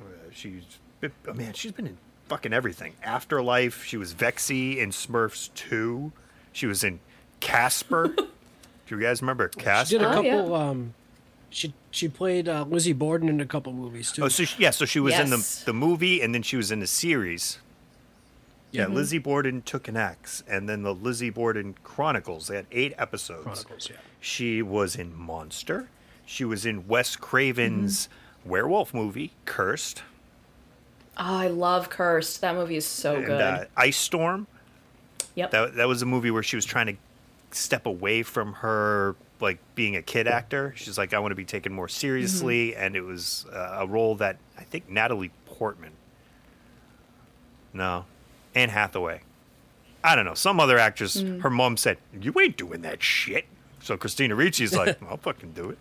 Uh, 0.00 0.04
she's 0.32 0.62
been, 1.00 1.12
oh 1.26 1.34
man, 1.34 1.52
she's 1.54 1.72
been 1.72 1.88
in 1.88 1.98
fucking 2.28 2.52
everything. 2.52 2.94
Afterlife. 3.02 3.84
She 3.84 3.96
was 3.96 4.12
Vexy 4.12 4.78
in 4.78 4.90
Smurfs 4.90 5.52
2. 5.54 6.12
She 6.52 6.66
was 6.66 6.84
in 6.84 7.00
Casper. 7.40 8.08
Do 8.16 8.26
you 8.96 9.00
guys 9.00 9.22
remember 9.22 9.48
Casper? 9.48 9.88
She 9.90 9.98
did 9.98 10.04
a 10.06 10.16
Oh, 10.16 10.20
yeah. 10.20 10.36
couple. 10.36 10.54
Um, 10.54 10.94
she 11.52 11.74
she 11.90 12.08
played 12.08 12.48
uh, 12.48 12.64
Lizzie 12.68 12.92
Borden 12.92 13.28
in 13.28 13.40
a 13.40 13.46
couple 13.46 13.72
movies 13.72 14.12
too. 14.12 14.24
Oh, 14.24 14.28
so 14.28 14.44
she, 14.44 14.62
yeah, 14.62 14.70
so 14.70 14.84
she 14.84 15.00
was 15.00 15.18
in 15.18 15.30
the 15.30 15.62
the 15.66 15.72
movie, 15.72 16.20
and 16.20 16.34
then 16.34 16.42
she 16.42 16.56
was 16.56 16.70
in 16.70 16.80
the 16.80 16.86
series. 16.86 17.58
Yeah, 18.70 18.86
Lizzie 18.86 19.18
Borden 19.18 19.60
took 19.60 19.86
an 19.86 19.98
axe, 19.98 20.42
and 20.48 20.66
then 20.66 20.82
the 20.82 20.94
Lizzie 20.94 21.28
Borden 21.28 21.74
Chronicles. 21.84 22.48
They 22.48 22.56
had 22.56 22.66
eight 22.72 22.94
episodes. 22.96 23.42
Chronicles, 23.42 23.90
yeah. 23.90 23.96
She 24.18 24.62
was 24.62 24.96
in 24.96 25.14
Monster. 25.14 25.88
She 26.24 26.44
was 26.44 26.64
in 26.64 26.88
Wes 26.88 27.14
Craven's 27.14 28.08
werewolf 28.46 28.94
movie, 28.94 29.32
Cursed, 29.44 30.02
Oh, 31.18 31.36
I 31.36 31.48
love 31.48 31.90
Cursed. 31.90 32.40
That 32.40 32.54
movie 32.54 32.76
is 32.76 32.86
so 32.86 33.16
and 33.16 33.26
good. 33.26 33.40
uh, 33.40 33.64
Ice 33.76 33.98
Storm. 33.98 34.46
yep. 35.34 35.50
That 35.50 35.74
that 35.76 35.88
was 35.88 36.00
a 36.02 36.06
movie 36.06 36.30
where 36.30 36.42
she 36.42 36.56
was 36.56 36.64
trying 36.64 36.86
to 36.86 36.96
step 37.50 37.84
away 37.84 38.22
from 38.22 38.54
her 38.54 39.14
like 39.42 39.58
being 39.74 39.96
a 39.96 40.02
kid 40.02 40.26
actor. 40.26 40.72
She's 40.76 40.96
like, 40.96 41.12
I 41.12 41.18
want 41.18 41.32
to 41.32 41.36
be 41.36 41.44
taken 41.44 41.72
more 41.72 41.88
seriously, 41.88 42.74
and 42.76 42.96
it 42.96 43.02
was 43.02 43.44
uh, 43.52 43.78
a 43.80 43.86
role 43.86 44.14
that 44.16 44.38
I 44.56 44.62
think 44.62 44.88
Natalie 44.88 45.32
Portman. 45.46 45.92
No, 47.72 48.04
Anne 48.54 48.68
Hathaway. 48.68 49.22
I 50.04 50.16
don't 50.16 50.24
know. 50.24 50.34
Some 50.34 50.60
other 50.60 50.78
actress. 50.78 51.20
Her 51.20 51.50
mom 51.50 51.76
said, 51.76 51.98
"You 52.18 52.32
ain't 52.40 52.56
doing 52.56 52.82
that 52.82 53.02
shit." 53.02 53.46
So 53.80 53.96
Christina 53.96 54.34
Ricci's 54.34 54.74
like, 54.74 55.02
"I'll 55.08 55.16
fucking 55.16 55.52
do 55.52 55.70
it." 55.70 55.78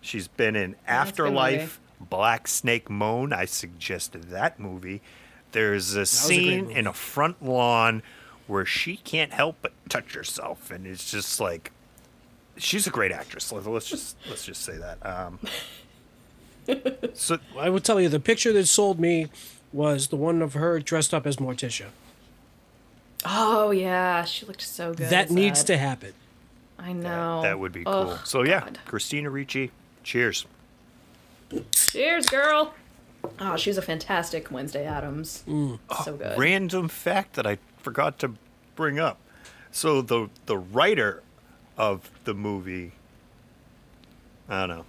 She's 0.00 0.28
been 0.28 0.54
in 0.54 0.76
a 0.86 0.90
Afterlife, 0.90 1.80
Black 2.00 2.46
Snake 2.46 2.88
Moan. 2.88 3.32
I 3.32 3.44
suggested 3.44 4.24
that 4.24 4.60
movie. 4.60 5.02
There's 5.52 5.96
a 5.96 6.02
a 6.02 6.06
scene 6.06 6.64
movie. 6.64 6.74
in 6.74 6.86
a 6.86 6.92
front 6.92 7.42
lawn 7.42 8.02
where 8.46 8.64
she 8.64 8.96
can't 8.96 9.32
help 9.32 9.56
but 9.62 9.72
touch 9.88 10.14
herself, 10.14 10.70
and 10.70 10.86
it's 10.86 11.10
just 11.10 11.40
like 11.40 11.72
she's 12.56 12.86
a 12.86 12.90
great 12.90 13.12
actress. 13.12 13.50
Let- 13.52 13.66
Let's 13.66 13.88
just 13.88 14.16
let's 14.28 14.44
just 14.44 14.62
say 14.62 14.76
that. 14.78 14.98
Um, 15.04 15.38
so 17.14 17.38
I 17.58 17.68
will 17.70 17.80
tell 17.80 18.00
you, 18.00 18.08
the 18.08 18.20
picture 18.20 18.52
that 18.52 18.66
sold 18.66 18.98
me 18.98 19.28
was 19.72 20.08
the 20.08 20.16
one 20.16 20.42
of 20.42 20.54
her 20.54 20.80
dressed 20.80 21.12
up 21.14 21.26
as 21.26 21.36
Morticia. 21.36 21.86
oh 23.24 23.70
yeah, 23.70 24.24
she 24.24 24.46
looked 24.46 24.62
so 24.62 24.92
good. 24.94 25.10
that 25.10 25.26
as 25.26 25.30
needs 25.30 25.64
to 25.64 25.76
happen. 25.76 26.12
I 26.78 26.92
know. 26.92 27.40
that 27.42 27.58
would 27.58 27.72
be 27.72 27.84
cool. 27.84 28.18
So 28.24 28.42
yeah, 28.44 28.60
God. 28.60 28.78
Christina 28.84 29.30
Ricci. 29.30 29.70
Cheers. 30.02 30.46
Cheers, 31.72 32.26
girl. 32.26 32.74
Oh, 33.40 33.56
she's 33.56 33.76
a 33.76 33.82
fantastic 33.82 34.50
Wednesday 34.50 34.84
Addams. 34.86 35.42
Mm. 35.48 35.78
So 36.04 36.16
good. 36.16 36.38
random 36.38 36.88
fact 36.88 37.34
that 37.34 37.46
I 37.46 37.58
forgot 37.78 38.18
to 38.20 38.34
bring 38.76 38.98
up. 38.98 39.18
So 39.72 40.00
the 40.02 40.28
the 40.46 40.56
writer 40.58 41.22
of 41.76 42.10
the 42.24 42.34
movie, 42.34 42.92
I 44.48 44.66
don't 44.66 44.76
know. 44.76 44.84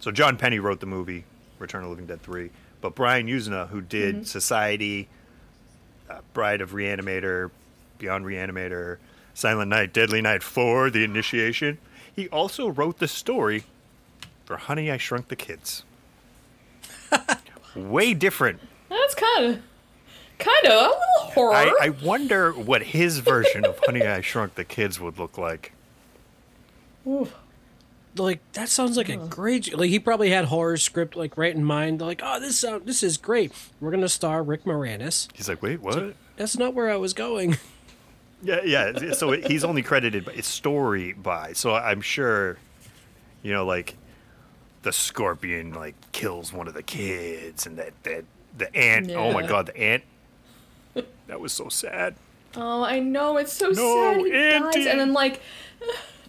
So 0.00 0.10
John 0.10 0.36
Penney 0.36 0.58
wrote 0.58 0.80
the 0.80 0.86
movie 0.86 1.24
Return 1.58 1.82
of 1.82 1.86
the 1.86 1.90
Living 1.90 2.06
Dead 2.06 2.22
three, 2.22 2.50
but 2.80 2.94
Brian 2.94 3.26
Yuzna, 3.26 3.68
who 3.68 3.80
did 3.80 4.26
Society, 4.28 5.08
uh, 6.10 6.20
Bride 6.34 6.60
of 6.60 6.72
Reanimator, 6.72 7.50
Beyond 7.98 8.24
Reanimator, 8.24 8.98
Silent 9.34 9.70
Night, 9.70 9.92
Deadly 9.92 10.20
Night 10.20 10.42
four, 10.42 10.90
The 10.90 11.04
Initiation, 11.04 11.78
he 12.14 12.28
also 12.28 12.68
wrote 12.68 12.98
the 12.98 13.08
story 13.08 13.64
for 14.44 14.56
Honey 14.56 14.90
I 14.90 14.96
Shrunk 14.96 15.28
the 15.28 15.36
Kids. 15.36 15.84
Way 17.76 18.14
different 18.14 18.60
That's 18.88 19.14
kind 19.14 19.46
of, 19.46 19.62
kind 20.38 20.66
of 20.66 20.72
a 20.72 20.74
little 20.74 21.32
horror. 21.34 21.54
I, 21.54 21.76
I 21.82 21.88
wonder 21.90 22.52
what 22.52 22.82
his 22.82 23.18
version 23.18 23.64
of 23.64 23.78
Honey 23.84 24.02
I 24.02 24.20
Shrunk 24.20 24.54
the 24.54 24.64
Kids 24.64 24.98
would 25.00 25.18
look 25.18 25.36
like. 25.36 25.72
Like 28.16 28.40
that 28.52 28.68
sounds 28.68 28.96
like 28.96 29.08
a 29.10 29.16
great. 29.16 29.76
Like 29.76 29.90
he 29.90 29.98
probably 29.98 30.30
had 30.30 30.46
horror 30.46 30.76
script 30.78 31.16
like 31.16 31.36
right 31.36 31.54
in 31.54 31.64
mind. 31.64 32.00
Like, 32.00 32.20
oh, 32.24 32.40
this 32.40 32.58
sound 32.58 32.86
this 32.86 33.02
is 33.02 33.16
great. 33.18 33.52
We're 33.80 33.90
gonna 33.90 34.08
star 34.08 34.42
Rick 34.42 34.64
Moranis. 34.64 35.28
He's 35.34 35.48
like, 35.48 35.62
wait, 35.62 35.80
what? 35.80 36.14
That's 36.36 36.56
not 36.58 36.74
where 36.74 36.90
I 36.90 36.96
was 36.96 37.12
going. 37.14 37.56
Yeah, 38.42 38.60
yeah. 38.64 39.12
So 39.12 39.32
he's 39.32 39.64
only 39.64 39.82
credited 39.82 40.26
by 40.26 40.32
his 40.32 40.46
story 40.46 41.14
by. 41.14 41.54
So 41.54 41.74
I'm 41.74 42.02
sure, 42.02 42.58
you 43.42 43.50
know, 43.52 43.64
like 43.64 43.96
the 44.82 44.92
scorpion 44.92 45.72
like 45.72 45.94
kills 46.12 46.52
one 46.52 46.68
of 46.68 46.74
the 46.74 46.82
kids, 46.82 47.66
and 47.66 47.78
that 47.78 47.94
that 48.02 48.24
the 48.56 48.76
ant. 48.76 49.10
Oh 49.10 49.32
my 49.32 49.44
god, 49.44 49.66
the 49.66 49.76
ant. 49.78 50.04
That 51.28 51.40
was 51.40 51.54
so 51.54 51.70
sad. 51.70 52.14
oh, 52.56 52.84
I 52.84 53.00
know. 53.00 53.38
It's 53.38 53.54
so 53.54 53.70
No, 53.70 54.14
sad. 54.14 54.20
He 54.20 54.30
dies, 54.80 54.86
and 54.86 55.00
then 55.00 55.12
like, 55.14 55.40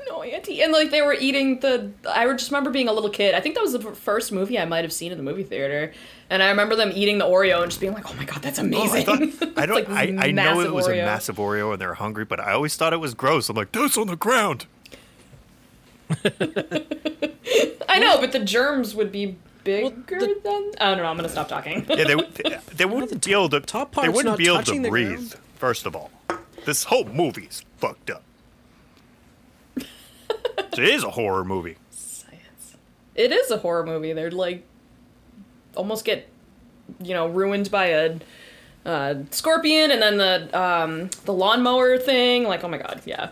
No, 0.10 0.24
Auntie. 0.24 0.62
And 0.62 0.72
like 0.72 0.92
they 0.92 1.02
were 1.02 1.14
eating 1.14 1.60
the. 1.60 1.92
I 2.10 2.26
just 2.34 2.52
remember 2.52 2.70
being 2.70 2.88
a 2.88 2.94
little 2.94 3.10
kid. 3.10 3.34
I 3.36 3.40
think 3.42 3.56
that 3.56 3.62
was 3.62 3.74
the 3.74 3.80
first 3.80 4.32
movie 4.32 4.58
I 4.60 4.66
might 4.66 4.84
have 4.84 4.94
seen 4.94 5.12
in 5.12 5.18
the 5.18 5.24
movie 5.24 5.44
theater. 5.44 5.94
And 6.30 6.44
I 6.44 6.50
remember 6.50 6.76
them 6.76 6.92
eating 6.94 7.18
the 7.18 7.26
Oreo 7.26 7.62
and 7.62 7.72
just 7.72 7.80
being 7.82 7.94
like, 7.94 8.10
"Oh 8.10 8.14
my 8.16 8.26
god, 8.26 8.42
that's 8.42 8.60
Oh, 8.60 8.64
I 8.64 8.66
amazing!" 8.66 9.06
thought 9.32 9.54
I 9.58 9.66
don't. 9.66 9.76
like 9.76 9.90
I, 9.90 10.28
I 10.28 10.32
know 10.32 10.60
it 10.60 10.66
massive 10.66 10.74
was 10.74 10.88
a 10.88 10.92
massive 10.96 11.36
Oreo 11.38 11.72
and 11.74 11.82
they're 11.82 11.94
hungry, 11.96 12.26
but 12.26 12.40
I 12.40 12.52
always 12.54 12.76
thought 12.76 12.94
it 12.94 12.98
was 12.98 13.14
gross. 13.14 13.50
I'm 13.50 13.56
like, 13.56 13.72
that's 13.72 13.98
on 13.98 14.08
the 14.08 14.16
ground. 14.16 14.66
I 17.90 18.00
know, 18.00 18.20
but 18.20 18.32
the 18.32 18.40
germs 18.44 18.94
would 18.96 19.12
be 19.12 19.38
bigger 19.64 20.20
than. 20.20 20.72
I 20.80 20.90
don't 20.90 20.98
know. 20.98 21.06
I'm 21.06 21.16
gonna 21.18 21.30
stop 21.30 21.48
talking. 21.48 21.86
Yeah, 21.90 22.04
they 22.06 22.16
would- 22.16 22.34
they, 22.36 22.58
they 22.76 22.86
wouldn't 22.86 23.26
be 23.26 23.32
able 23.34 23.50
to. 23.50 23.60
top 23.62 23.96
they 23.96 24.08
wouldn't 24.10 24.26
not 24.26 24.38
be 24.38 24.48
able 24.48 24.64
to 24.64 24.90
breathe. 24.90 25.16
ground. 25.16 25.36
First 25.56 25.86
of 25.86 25.96
all, 25.96 26.12
this 26.66 26.84
whole 26.86 27.06
movie's 27.06 27.64
fucked 27.78 28.10
up. 28.10 28.24
It 30.58 30.80
is 30.80 31.04
a 31.04 31.12
horror 31.12 31.44
movie. 31.44 31.78
Science. 31.92 32.76
It 33.16 33.32
is 33.32 33.52
a 33.52 33.58
horror 33.58 33.86
movie. 33.86 34.14
They're 34.14 34.32
like 34.32 34.64
almost 35.76 36.06
get 36.06 36.28
you 37.02 37.14
know 37.14 37.28
ruined 37.28 37.70
by 37.72 37.86
a 37.88 38.18
uh, 38.86 39.16
scorpion, 39.32 39.92
and 39.92 40.02
then 40.02 40.18
the 40.18 40.60
um, 40.60 41.10
the 41.26 41.34
lawnmower 41.34 41.98
thing. 41.98 42.44
Like, 42.44 42.64
oh 42.64 42.68
my 42.68 42.78
god, 42.78 43.02
yeah. 43.06 43.30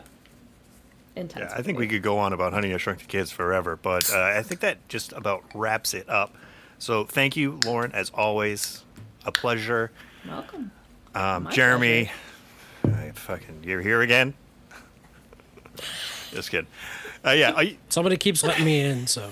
Intense. 1.16 1.52
Yeah, 1.52 1.58
I 1.58 1.62
think 1.62 1.80
we 1.80 1.88
could 1.88 2.02
go 2.02 2.18
on 2.18 2.34
about 2.34 2.52
Honey 2.52 2.74
I 2.74 2.78
Shrunk 2.78 3.00
the 3.00 3.06
Kids 3.06 3.32
forever, 3.32 3.78
but 3.82 4.14
uh, 4.14 4.22
I 4.22 4.42
think 4.44 4.60
that 4.62 4.86
just 4.90 5.14
about 5.14 5.44
wraps 5.54 5.94
it 5.94 6.10
up. 6.10 6.36
So 6.78 7.06
thank 7.06 7.38
you, 7.38 7.60
Lauren, 7.66 7.92
as 7.94 8.10
always. 8.10 8.84
A 9.26 9.32
pleasure. 9.32 9.92
welcome. 10.28 10.72
Um, 11.16 11.44
My 11.44 11.52
Jeremy, 11.52 12.12
I 12.84 13.12
fucking 13.16 13.64
you're 13.64 13.82
here 13.82 14.02
again. 14.02 14.36
Just 16.32 16.52
kidding. 16.52 16.68
Uh, 17.26 17.32
yeah, 17.32 17.54
I, 17.56 17.78
Somebody 17.90 18.18
keeps 18.18 18.44
letting 18.44 18.66
me 18.66 18.82
in, 18.82 19.08
so 19.08 19.30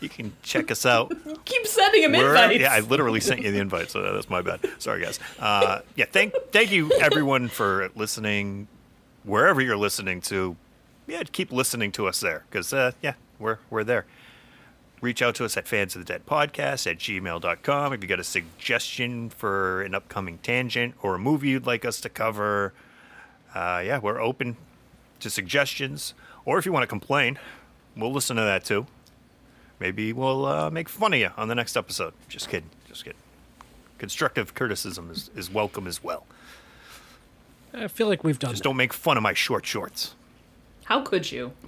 you 0.00 0.08
can 0.08 0.32
check 0.42 0.70
us 0.70 0.86
out. 0.86 1.12
Keep 1.44 1.66
sending 1.66 2.02
him 2.04 2.12
We're- 2.12 2.28
invites. 2.30 2.60
Yeah, 2.60 2.72
I 2.72 2.80
literally 2.80 3.20
sent 3.20 3.42
you 3.42 3.50
the 3.50 3.58
invite, 3.58 3.90
so 3.90 4.00
that's 4.12 4.30
my 4.30 4.42
bad. 4.42 4.60
Sorry, 4.78 5.02
guys. 5.02 5.18
Uh, 5.38 5.80
yeah, 5.96 6.04
thank 6.10 6.34
thank 6.52 6.70
you 6.70 6.90
everyone 7.00 7.48
for 7.48 7.90
listening, 7.96 8.68
wherever 9.24 9.60
you're 9.60 9.76
listening 9.76 10.20
to. 10.22 10.56
Yeah, 11.06 11.22
keep 11.24 11.52
listening 11.52 11.90
to 11.92 12.06
us 12.06 12.20
there, 12.20 12.44
because 12.50 12.72
uh, 12.72 12.92
yeah, 13.02 13.14
we're 13.38 13.58
we're 13.70 13.84
there. 13.84 14.06
Reach 15.00 15.20
out 15.20 15.34
to 15.34 15.44
us 15.44 15.56
at 15.58 15.68
fans 15.68 15.94
of 15.96 16.06
the 16.06 16.10
dead 16.10 16.24
podcast 16.24 16.90
at 16.90 16.98
gmail.com 16.98 17.92
if 17.92 18.00
you 18.00 18.08
got 18.08 18.20
a 18.20 18.24
suggestion 18.24 19.28
for 19.28 19.82
an 19.82 19.94
upcoming 19.94 20.38
tangent 20.38 20.94
or 21.02 21.16
a 21.16 21.18
movie 21.18 21.48
you'd 21.50 21.66
like 21.66 21.84
us 21.84 22.00
to 22.00 22.08
cover. 22.08 22.72
Uh, 23.54 23.82
yeah, 23.84 23.98
we're 23.98 24.18
open 24.20 24.56
to 25.20 25.28
suggestions, 25.28 26.14
or 26.44 26.58
if 26.58 26.66
you 26.66 26.72
want 26.72 26.82
to 26.82 26.86
complain, 26.88 27.38
we'll 27.96 28.12
listen 28.12 28.36
to 28.36 28.42
that 28.42 28.64
too. 28.64 28.86
Maybe 29.80 30.12
we'll 30.12 30.46
uh, 30.46 30.70
make 30.70 30.88
fun 30.88 31.12
of 31.12 31.18
you 31.20 31.30
on 31.36 31.48
the 31.48 31.54
next 31.54 31.76
episode. 31.76 32.14
Just 32.28 32.48
kidding. 32.48 32.70
Just 32.88 33.04
kidding. 33.04 33.18
Constructive 33.98 34.54
criticism 34.54 35.10
is, 35.10 35.30
is 35.34 35.50
welcome 35.50 35.86
as 35.86 36.02
well. 36.02 36.26
I 37.72 37.88
feel 37.88 38.06
like 38.06 38.22
we've 38.22 38.38
done. 38.38 38.50
Just 38.52 38.62
that. 38.62 38.68
don't 38.68 38.76
make 38.76 38.92
fun 38.92 39.16
of 39.16 39.22
my 39.22 39.34
short 39.34 39.66
shorts. 39.66 40.14
How 40.84 41.00
could 41.02 41.30
you? 41.30 41.52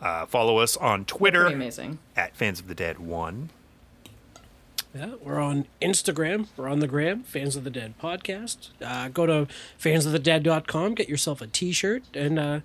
Uh, 0.00 0.24
follow 0.24 0.56
us 0.58 0.78
on 0.78 1.04
Twitter 1.04 1.42
Pretty 1.42 1.54
amazing. 1.56 1.98
at 2.16 2.34
Fans 2.34 2.58
of 2.58 2.68
the 2.68 2.74
Dead 2.74 2.98
One. 2.98 3.50
Yeah, 4.94 5.10
we're 5.22 5.38
on 5.38 5.66
Instagram. 5.82 6.46
We're 6.56 6.68
on 6.68 6.80
the 6.80 6.86
gram, 6.86 7.22
Fans 7.22 7.54
of 7.54 7.64
the 7.64 7.70
Dead 7.70 7.92
podcast. 8.02 8.70
Uh, 8.82 9.08
go 9.08 9.26
to 9.26 9.46
fansofthedead.com, 9.78 10.94
get 10.94 11.08
yourself 11.10 11.42
a 11.42 11.46
t-shirt. 11.46 12.02
And, 12.14 12.38
uh, 12.38 12.60